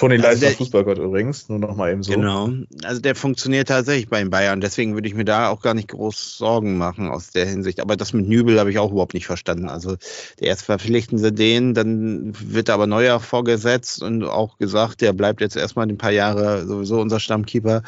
Toni 0.00 0.14
Also 0.14 0.26
Leisner, 0.28 0.46
der- 0.48 0.56
Fußballgott 0.56 0.98
übrigens, 0.98 1.50
nur 1.50 1.58
noch 1.58 1.76
mal 1.76 1.92
eben 1.92 2.02
so. 2.02 2.12
Genau. 2.12 2.48
Also 2.84 3.02
der 3.02 3.14
funktioniert 3.14 3.68
tatsächlich 3.68 4.08
bei 4.08 4.18
den 4.20 4.30
Bayern. 4.30 4.62
Deswegen 4.62 4.94
würde 4.94 5.06
ich 5.06 5.14
mir 5.14 5.26
da 5.26 5.50
auch 5.50 5.60
gar 5.60 5.74
nicht 5.74 5.88
groß 5.88 6.38
Sorgen 6.38 6.78
machen 6.78 7.10
aus 7.10 7.32
der 7.32 7.44
Hinsicht. 7.44 7.80
Aber 7.80 7.96
das 7.96 8.14
mit 8.14 8.26
Nübel 8.26 8.58
habe 8.58 8.70
ich 8.70 8.78
auch 8.78 8.92
überhaupt 8.92 9.12
nicht 9.12 9.26
verstanden. 9.26 9.68
Also 9.68 9.96
erst 10.40 10.62
verpflichten 10.62 11.18
sie 11.18 11.32
den, 11.32 11.74
dann 11.74 12.32
wird 12.40 12.70
aber 12.70 12.86
neuer 12.86 13.20
vorgesetzt 13.20 14.02
und 14.02 14.24
auch 14.24 14.56
gesagt, 14.56 15.02
der 15.02 15.12
bleibt 15.12 15.42
jetzt 15.42 15.56
erstmal 15.56 15.86
ein 15.86 15.98
paar 15.98 16.12
Jahre 16.12 16.66
sowieso 16.66 16.98
unser 16.98 17.20
Stammkeeper. 17.20 17.82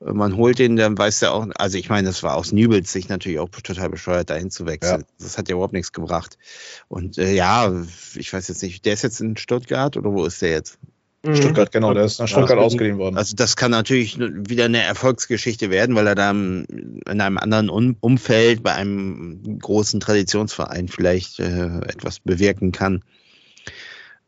Man 0.00 0.36
holt 0.36 0.58
den, 0.58 0.76
dann 0.76 0.96
weiß 0.96 1.20
der 1.20 1.34
auch, 1.34 1.46
also 1.56 1.76
ich 1.76 1.90
meine, 1.90 2.08
das 2.08 2.22
war 2.22 2.36
aus 2.36 2.52
Nübels 2.52 2.90
Sicht 2.90 3.10
natürlich 3.10 3.38
auch 3.38 3.50
total 3.50 3.90
bescheuert, 3.90 4.30
dahin 4.30 4.50
zu 4.50 4.64
wechseln. 4.64 5.02
Ja. 5.02 5.06
Das 5.18 5.36
hat 5.36 5.50
ja 5.50 5.56
überhaupt 5.56 5.74
nichts 5.74 5.92
gebracht. 5.92 6.38
Und 6.88 7.18
äh, 7.18 7.34
ja, 7.34 7.70
ich 8.14 8.32
weiß 8.32 8.48
jetzt 8.48 8.62
nicht, 8.62 8.86
der 8.86 8.94
ist 8.94 9.02
jetzt 9.02 9.20
in 9.20 9.36
Stuttgart 9.36 9.98
oder 9.98 10.10
wo 10.10 10.24
ist 10.24 10.40
der 10.40 10.52
jetzt? 10.52 10.78
Mhm. 11.22 11.36
Stuttgart, 11.36 11.70
genau, 11.70 11.92
der 11.92 12.04
ist 12.04 12.18
nach 12.18 12.28
Stuttgart 12.28 12.58
Ja. 12.58 12.64
ausgeliehen 12.64 12.96
worden. 12.98 13.18
Also 13.18 13.36
das 13.36 13.56
kann 13.56 13.70
natürlich 13.70 14.18
wieder 14.18 14.64
eine 14.64 14.82
Erfolgsgeschichte 14.82 15.70
werden, 15.70 15.94
weil 15.94 16.06
er 16.06 16.14
da 16.14 16.30
in 16.30 17.00
einem 17.06 17.36
anderen 17.36 17.68
Um- 17.68 17.96
Umfeld 18.00 18.62
bei 18.62 18.72
einem 18.74 19.58
großen 19.58 20.00
Traditionsverein 20.00 20.88
vielleicht 20.88 21.38
äh, 21.38 21.80
etwas 21.80 22.20
bewirken 22.20 22.72
kann. 22.72 23.02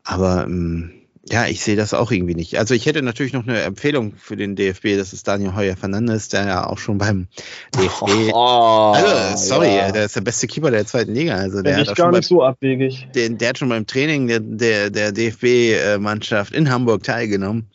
Aber 0.03 0.43
ähm, 0.45 0.91
ja, 1.29 1.47
ich 1.47 1.61
sehe 1.61 1.77
das 1.77 1.93
auch 1.93 2.11
irgendwie 2.11 2.35
nicht. 2.35 2.57
Also 2.59 2.73
ich 2.73 2.85
hätte 2.85 3.01
natürlich 3.01 3.31
noch 3.31 3.47
eine 3.47 3.61
Empfehlung 3.61 4.13
für 4.17 4.35
den 4.35 4.55
DFB, 4.57 4.97
das 4.97 5.13
ist 5.13 5.27
Daniel 5.27 5.55
Heuer 5.55 5.77
Fernandes, 5.77 6.27
der 6.27 6.45
ja 6.45 6.67
auch 6.67 6.77
schon 6.77 6.97
beim 6.97 7.27
DFB. 7.75 8.09
Oh, 8.33 8.93
Also, 8.95 9.37
sorry, 9.55 9.75
ja. 9.75 9.91
der 9.91 10.05
ist 10.05 10.15
der 10.15 10.21
beste 10.21 10.47
Keeper 10.47 10.69
der 10.71 10.85
zweiten 10.85 11.13
Liga. 11.13 11.35
Also 11.35 11.61
der 11.61 11.75
Finde 11.75 11.91
hat 11.91 11.97
ich 11.97 12.03
auch 12.03 12.11
gar 12.11 12.11
nicht 12.11 12.27
so 12.27 12.43
abwegig. 12.43 13.07
der, 13.15 13.29
der 13.29 13.49
hat 13.49 13.57
schon 13.57 13.69
beim 13.69 13.87
Training 13.87 14.27
der, 14.27 14.39
der, 14.41 14.89
der 14.89 15.11
DFB-Mannschaft 15.13 16.53
in 16.53 16.69
Hamburg 16.69 17.03
teilgenommen. 17.03 17.69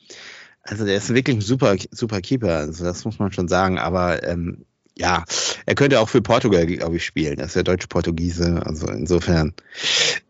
Also 0.62 0.85
der 0.85 0.97
ist 0.97 1.12
wirklich 1.15 1.39
ein 1.39 1.41
super, 1.41 1.77
super 1.91 2.20
Keeper, 2.20 2.57
also 2.59 2.85
das 2.85 3.05
muss 3.07 3.19
man 3.19 3.33
schon 3.33 3.49
sagen. 3.49 3.79
Aber 3.79 4.23
ähm, 4.29 4.66
ja, 4.95 5.25
er 5.65 5.75
könnte 5.75 6.01
auch 6.01 6.09
für 6.11 6.20
Portugal, 6.20 6.66
glaube 6.66 6.97
ich, 6.97 7.05
spielen. 7.07 7.37
Das 7.37 7.49
ist 7.49 7.55
ja 7.57 7.62
Deutsch-Portugiese, 7.62 8.61
also 8.66 8.89
insofern. 8.89 9.55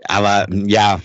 Aber 0.05 0.47
ja, 0.53 1.01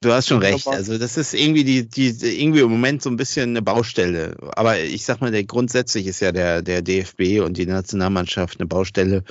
du 0.00 0.12
hast 0.12 0.28
schon 0.28 0.38
recht. 0.40 0.66
Also 0.68 0.98
das 0.98 1.16
ist 1.16 1.34
irgendwie 1.34 1.64
die, 1.64 1.88
die 1.88 2.08
irgendwie 2.40 2.60
im 2.60 2.70
Moment 2.70 3.02
so 3.02 3.10
ein 3.10 3.16
bisschen 3.16 3.50
eine 3.50 3.62
Baustelle. 3.62 4.36
Aber 4.54 4.78
ich 4.78 5.04
sag 5.04 5.20
mal, 5.20 5.30
der 5.30 5.44
grundsätzlich 5.44 6.06
ist 6.06 6.20
ja 6.20 6.32
der, 6.32 6.62
der 6.62 6.82
DFB 6.82 7.40
und 7.44 7.56
die 7.56 7.66
Nationalmannschaft 7.66 8.60
eine 8.60 8.66
Baustelle. 8.66 9.24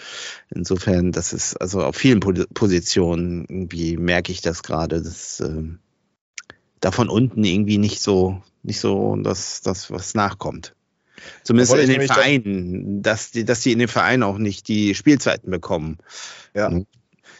Insofern, 0.53 1.11
das 1.11 1.33
ist 1.33 1.55
also 1.55 1.81
auf 1.81 1.95
vielen 1.95 2.19
Po- 2.19 2.33
Positionen 2.53 3.45
irgendwie 3.47 3.97
merke 3.97 4.31
ich 4.31 4.41
das 4.41 4.63
gerade, 4.63 5.01
dass 5.01 5.39
ähm, 5.39 5.79
da 6.79 6.91
von 6.91 7.09
unten 7.09 7.43
irgendwie 7.43 7.77
nicht 7.77 8.01
so, 8.01 8.41
nicht 8.63 8.79
so 8.79 9.15
das, 9.15 9.61
das 9.61 9.89
was 9.91 10.13
nachkommt. 10.13 10.73
Zumindest 11.43 11.73
in 11.73 11.89
den 11.89 12.07
Vereinen, 12.07 13.01
dass 13.01 13.31
die, 13.31 13.43
dass 13.43 13.61
die 13.61 13.71
in 13.71 13.79
den 13.79 13.87
Vereinen 13.87 14.23
auch 14.23 14.37
nicht 14.37 14.67
die 14.67 14.93
Spielzeiten 14.93 15.49
bekommen. 15.49 15.97
Ja. 16.53 16.69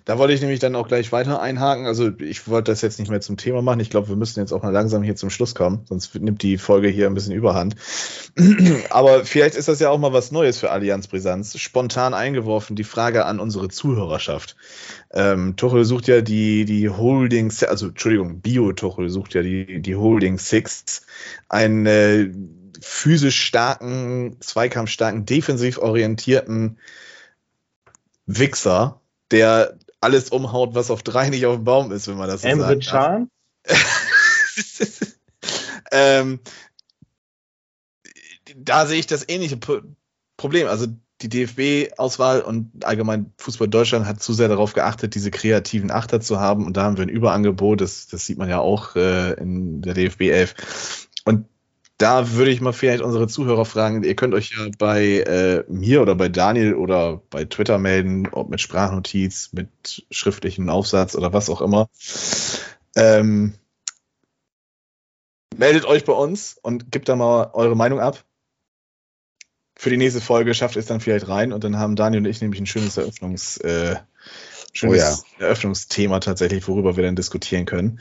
Da 0.07 0.17
wollte 0.17 0.33
ich 0.33 0.39
nämlich 0.39 0.61
dann 0.61 0.77
auch 0.77 0.87
gleich 0.87 1.11
weiter 1.11 1.41
einhaken. 1.41 1.85
Also 1.85 2.09
ich 2.19 2.47
wollte 2.47 2.71
das 2.71 2.81
jetzt 2.81 2.97
nicht 2.97 3.09
mehr 3.09 3.19
zum 3.19 3.35
Thema 3.35 3.61
machen. 3.61 3.81
Ich 3.81 3.89
glaube, 3.89 4.07
wir 4.07 4.15
müssen 4.15 4.39
jetzt 4.39 4.53
auch 4.53 4.63
mal 4.63 4.71
langsam 4.71 5.03
hier 5.03 5.17
zum 5.17 5.29
Schluss 5.29 5.53
kommen, 5.53 5.81
sonst 5.83 6.15
nimmt 6.15 6.43
die 6.43 6.57
Folge 6.57 6.87
hier 6.87 7.07
ein 7.07 7.13
bisschen 7.13 7.33
überhand. 7.33 7.75
Aber 8.89 9.25
vielleicht 9.25 9.55
ist 9.55 9.67
das 9.67 9.81
ja 9.81 9.89
auch 9.89 9.97
mal 9.97 10.13
was 10.13 10.31
Neues 10.31 10.59
für 10.59 10.71
Allianz 10.71 11.07
Brisanz. 11.07 11.59
Spontan 11.59 12.13
eingeworfen 12.13 12.77
die 12.77 12.85
Frage 12.85 13.25
an 13.25 13.41
unsere 13.41 13.67
Zuhörerschaft. 13.67 14.55
Ähm, 15.11 15.57
Tuchel 15.57 15.83
sucht 15.83 16.07
ja 16.07 16.21
die, 16.21 16.63
die 16.63 16.87
Holding, 16.87 17.51
Se- 17.51 17.67
also 17.67 17.87
Entschuldigung, 17.89 18.39
Bio-Tuchel 18.39 19.09
sucht 19.09 19.33
ja 19.33 19.41
die, 19.41 19.81
die 19.81 19.95
Holding 19.97 20.37
Six. 20.37 21.01
Einen 21.49 21.85
äh, 21.85 22.29
physisch 22.81 23.41
starken, 23.41 24.37
zweikampfstarken, 24.39 25.25
defensiv 25.25 25.79
orientierten 25.79 26.77
Wichser, 28.25 29.01
der 29.31 29.77
alles 30.01 30.29
umhaut, 30.29 30.75
was 30.75 30.91
auf 30.91 31.03
drei 31.03 31.29
nicht 31.29 31.45
auf 31.45 31.55
dem 31.55 31.63
Baum 31.63 31.91
ist, 31.91 32.07
wenn 32.07 32.17
man 32.17 32.29
das 32.29 32.41
so 32.41 32.47
Emre 32.47 32.81
sagt. 32.81 33.27
ähm, 35.91 36.39
da 38.55 38.85
sehe 38.85 38.99
ich 38.99 39.07
das 39.07 39.27
ähnliche 39.27 39.57
Pro 39.57 39.81
Problem. 40.37 40.67
Also 40.67 40.87
die 41.21 41.29
DFB-Auswahl 41.29 42.41
und 42.41 42.85
allgemein 42.85 43.33
Fußball 43.37 43.67
Deutschland 43.67 44.05
hat 44.05 44.21
zu 44.21 44.33
sehr 44.33 44.49
darauf 44.49 44.73
geachtet, 44.73 45.15
diese 45.15 45.31
kreativen 45.31 45.89
Achter 45.89 46.21
zu 46.21 46.39
haben. 46.39 46.65
Und 46.65 46.77
da 46.77 46.83
haben 46.83 46.97
wir 46.97 47.03
ein 47.03 47.09
Überangebot. 47.09 47.81
Das, 47.81 48.05
das 48.05 48.25
sieht 48.27 48.37
man 48.37 48.49
ja 48.49 48.59
auch 48.59 48.95
äh, 48.95 49.33
in 49.33 49.81
der 49.81 49.95
DFB 49.95 50.21
11. 50.21 51.09
Und 51.25 51.47
da 51.97 52.31
würde 52.33 52.51
ich 52.51 52.61
mal 52.61 52.73
vielleicht 52.73 53.01
unsere 53.01 53.27
Zuhörer 53.27 53.65
fragen, 53.65 54.03
ihr 54.03 54.15
könnt 54.15 54.35
euch 54.35 54.51
ja 54.51 54.67
bei 54.77 55.19
äh, 55.21 55.63
mir 55.67 56.01
oder 56.01 56.13
bei 56.15 56.29
Daniel 56.29 56.75
oder 56.75 57.21
bei 57.29 57.45
Twitter 57.45 57.79
melden, 57.79 58.27
ob 58.31 58.49
mit 58.49 58.61
Sprachnotiz, 58.61 59.49
mit 59.53 60.05
schriftlichem 60.11 60.69
Aufsatz 60.69 61.15
oder 61.15 61.33
was 61.33 61.49
auch 61.49 61.61
immer. 61.61 61.89
Ähm, 62.95 63.55
meldet 65.57 65.85
euch 65.85 66.05
bei 66.05 66.13
uns 66.13 66.57
und 66.61 66.91
gebt 66.91 67.09
da 67.09 67.15
mal 67.15 67.49
eure 67.53 67.75
Meinung 67.75 67.99
ab. 67.99 68.23
Für 69.75 69.89
die 69.89 69.97
nächste 69.97 70.21
Folge 70.21 70.53
schafft 70.53 70.75
es 70.75 70.85
dann 70.85 71.01
vielleicht 71.01 71.27
rein 71.27 71.51
und 71.51 71.63
dann 71.63 71.77
haben 71.77 71.95
Daniel 71.95 72.21
und 72.21 72.29
ich 72.29 72.41
nämlich 72.41 72.59
ein 72.59 72.65
schönes 72.65 72.97
Eröffnungs, 72.97 73.57
äh, 73.57 73.95
schönes 74.73 75.23
Oh 75.23 75.39
ja. 75.39 75.45
Eröffnungsthema 75.45 76.19
tatsächlich, 76.19 76.67
worüber 76.67 76.95
wir 76.95 77.03
dann 77.03 77.15
diskutieren 77.15 77.65
können. 77.65 77.99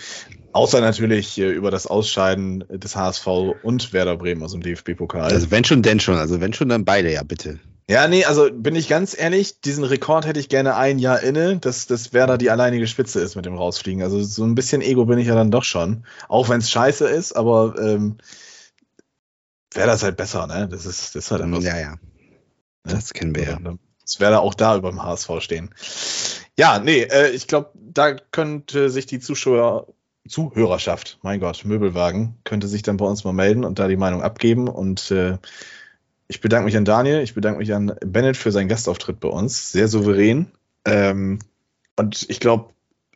Außer 0.57 0.81
natürlich 0.81 1.39
äh, 1.39 1.51
über 1.51 1.71
das 1.71 1.87
Ausscheiden 1.87 2.65
des 2.71 2.97
HSV 2.97 3.27
und 3.63 3.93
Werder 3.93 4.17
Bremen 4.17 4.43
aus 4.43 4.53
dem 4.53 4.63
DFB-Pokal. 4.63 5.31
Also 5.31 5.51
wenn 5.51 5.65
schon, 5.65 5.83
denn 5.83 6.01
schon. 6.01 6.17
Also 6.17 6.41
wenn 6.41 6.55
schon, 6.55 6.71
dann 6.71 6.87
beide, 6.87 7.13
ja, 7.13 7.23
bitte. 7.23 7.61
Ja, 7.91 8.09
nee, 8.09 8.25
also 8.25 8.49
bin 8.51 8.75
ich 8.75 8.89
ganz 8.89 9.15
ehrlich, 9.17 9.61
diesen 9.61 9.85
Rekord 9.85 10.27
hätte 10.27 10.41
ich 10.41 10.49
gerne 10.49 10.75
ein 10.75 10.99
Jahr 10.99 11.21
inne, 11.23 11.59
dass, 11.59 11.87
dass 11.87 12.15
Werder 12.15 12.39
die 12.39 12.51
alleinige 12.51 12.87
Spitze 12.87 13.21
ist 13.21 13.37
mit 13.37 13.45
dem 13.45 13.55
Rausfliegen. 13.55 14.03
Also 14.03 14.23
so 14.23 14.45
ein 14.45 14.55
bisschen 14.55 14.81
Ego 14.81 15.05
bin 15.05 15.19
ich 15.19 15.29
ja 15.29 15.35
dann 15.35 15.51
doch 15.51 15.63
schon. 15.63 16.05
Auch 16.27 16.49
wenn 16.49 16.61
es 16.61 16.71
scheiße 16.71 17.07
ist, 17.07 17.37
aber 17.37 17.75
ähm, 17.79 18.17
Werder 19.75 19.93
ist 19.93 20.05
halt 20.05 20.17
besser, 20.17 20.47
ne? 20.47 20.69
Das 20.71 20.87
ist, 20.87 21.15
das 21.15 21.27
ist 21.27 21.31
halt 21.31 21.43
einfach. 21.43 21.61
Ja, 21.61 21.79
ja. 21.79 21.97
Das 22.83 23.13
kennen 23.13 23.37
wir 23.37 23.43
ja. 23.45 23.59
Das 24.01 24.21
Werder 24.21 24.41
auch 24.41 24.55
da 24.55 24.75
über 24.75 24.89
dem 24.89 25.03
HSV 25.03 25.31
stehen. 25.41 25.71
Ja, 26.59 26.79
nee, 26.79 27.03
äh, 27.03 27.31
ich 27.31 27.47
glaube, 27.47 27.73
da 27.75 28.15
könnte 28.15 28.89
sich 28.89 29.07
die 29.07 29.21
Zuschauer, 29.21 29.89
Zuhörerschaft, 30.29 31.19
mein 31.23 31.41
Gott, 31.41 31.65
Möbelwagen, 31.65 32.37
könnte 32.45 32.69
sich 32.69 32.83
dann 32.83 32.97
bei 32.97 33.07
uns 33.07 33.25
mal 33.25 33.33
melden 33.33 33.65
und 33.65 33.79
da 33.79 33.89
die 33.89 33.97
Meinung 33.97 34.23
abgeben. 34.23 34.69
Und 34.69 35.11
äh, 35.11 35.39
ich 36.29 36.41
bedanke 36.41 36.67
mich 36.67 36.77
an 36.77 36.85
Daniel, 36.85 37.21
ich 37.21 37.35
bedanke 37.35 37.59
mich 37.59 37.73
an 37.73 37.95
Bennett 38.05 38.37
für 38.37 38.53
seinen 38.53 38.69
Gastauftritt 38.69 39.21
bei 39.21 39.29
uns. 39.29 39.73
Sehr 39.73 39.89
souverän. 39.89 40.51
Ähm, 40.85 41.39
und 41.97 42.27
ich 42.29 42.41
glaube, 42.41 42.71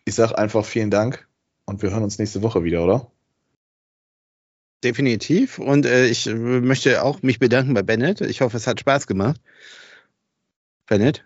ich 0.05 0.15
sage 0.15 0.37
einfach 0.37 0.65
vielen 0.65 0.91
Dank 0.91 1.28
und 1.66 1.82
wir 1.82 1.91
hören 1.91 2.03
uns 2.03 2.19
nächste 2.19 2.43
Woche 2.43 2.65
wieder, 2.65 2.85
oder? 2.85 3.11
Definitiv. 4.82 5.59
Und 5.59 5.85
äh, 5.87 6.07
ich 6.07 6.27
äh, 6.27 6.35
möchte 6.35 7.03
auch 7.03 7.23
mich 7.23 7.39
bedanken 7.39 7.74
bei 7.74 7.82
Bennett. 7.82 8.23
Ich 8.23 8.41
hoffe, 8.41 8.57
es 8.57 8.66
hat 8.66 8.81
Spaß 8.81 9.07
gemacht. 9.07 9.41
Bennett? 10.87 11.24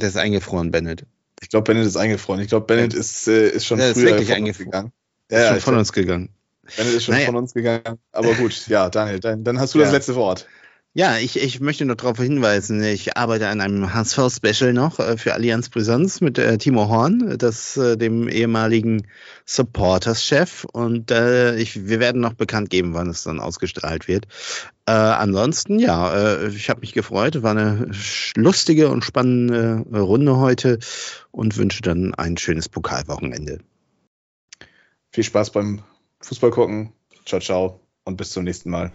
Der 0.00 0.08
ist 0.08 0.16
eingefroren, 0.16 0.70
Bennett. 0.70 1.06
Ich 1.44 1.50
glaube, 1.50 1.64
Bennett 1.72 1.86
ist 1.86 1.96
eingefroren. 1.96 2.40
Ich 2.40 2.48
glaube, 2.48 2.66
Bennett 2.66 2.94
ist, 2.94 3.28
äh, 3.28 3.50
ist 3.50 3.66
schon 3.66 3.78
ist 3.78 3.92
früher 3.92 4.06
wirklich 4.06 4.28
von 4.28 4.36
uns 4.38 4.58
eingefroren. 4.58 4.70
gegangen. 4.70 4.92
ist 5.28 5.46
schon 5.48 5.60
von 5.60 5.72
glaub, 5.72 5.78
uns 5.78 5.92
gegangen. 5.92 6.28
Bennett 6.76 6.94
ist 6.94 7.04
schon 7.04 7.14
Naja. 7.14 7.26
von 7.26 7.36
uns 7.36 7.52
gegangen. 7.54 7.98
Aber 8.12 8.32
gut, 8.34 8.66
ja, 8.68 8.88
Daniel, 8.88 9.20
dann, 9.20 9.44
dann 9.44 9.60
hast 9.60 9.74
du 9.74 9.78
Ja. 9.78 9.84
das 9.84 9.92
letzte 9.92 10.14
Wort. 10.14 10.46
Ja, 10.96 11.18
ich, 11.18 11.36
ich 11.42 11.58
möchte 11.58 11.84
noch 11.86 11.96
darauf 11.96 12.18
hinweisen, 12.18 12.80
ich 12.80 13.16
arbeite 13.16 13.48
an 13.48 13.60
einem 13.60 13.92
HSV-Special 13.92 14.72
noch 14.72 15.00
äh, 15.00 15.16
für 15.16 15.34
Allianz 15.34 15.68
Brisanz 15.68 16.20
mit 16.20 16.38
äh, 16.38 16.56
Timo 16.56 16.88
Horn, 16.88 17.36
das 17.36 17.76
äh, 17.76 17.96
dem 17.96 18.28
ehemaligen 18.28 19.08
Supporters-Chef. 19.44 20.64
Und 20.72 21.10
äh, 21.10 21.56
ich, 21.56 21.88
wir 21.88 21.98
werden 21.98 22.20
noch 22.20 22.34
bekannt 22.34 22.70
geben, 22.70 22.94
wann 22.94 23.10
es 23.10 23.24
dann 23.24 23.40
ausgestrahlt 23.40 24.06
wird. 24.06 24.28
Äh, 24.86 24.92
ansonsten, 24.92 25.80
ja, 25.80 26.14
äh, 26.14 26.48
ich 26.50 26.70
habe 26.70 26.82
mich 26.82 26.92
gefreut. 26.92 27.42
War 27.42 27.56
eine 27.56 27.90
lustige 28.36 28.88
und 28.88 29.04
spannende 29.04 29.84
äh, 29.92 29.98
Runde 29.98 30.36
heute 30.36 30.78
und 31.32 31.56
wünsche 31.56 31.82
dann 31.82 32.14
ein 32.14 32.36
schönes 32.36 32.68
Pokalwochenende. 32.68 33.58
Viel 35.10 35.24
Spaß 35.24 35.50
beim 35.50 35.82
Fußball 36.20 36.52
gucken. 36.52 36.92
Ciao, 37.24 37.40
ciao 37.40 37.80
und 38.04 38.16
bis 38.16 38.30
zum 38.30 38.44
nächsten 38.44 38.70
Mal. 38.70 38.92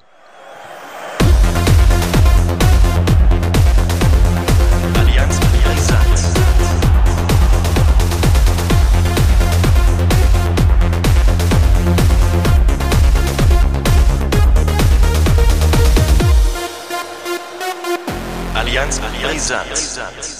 Allianz 19.52 19.98
Brisant. 20.16 20.39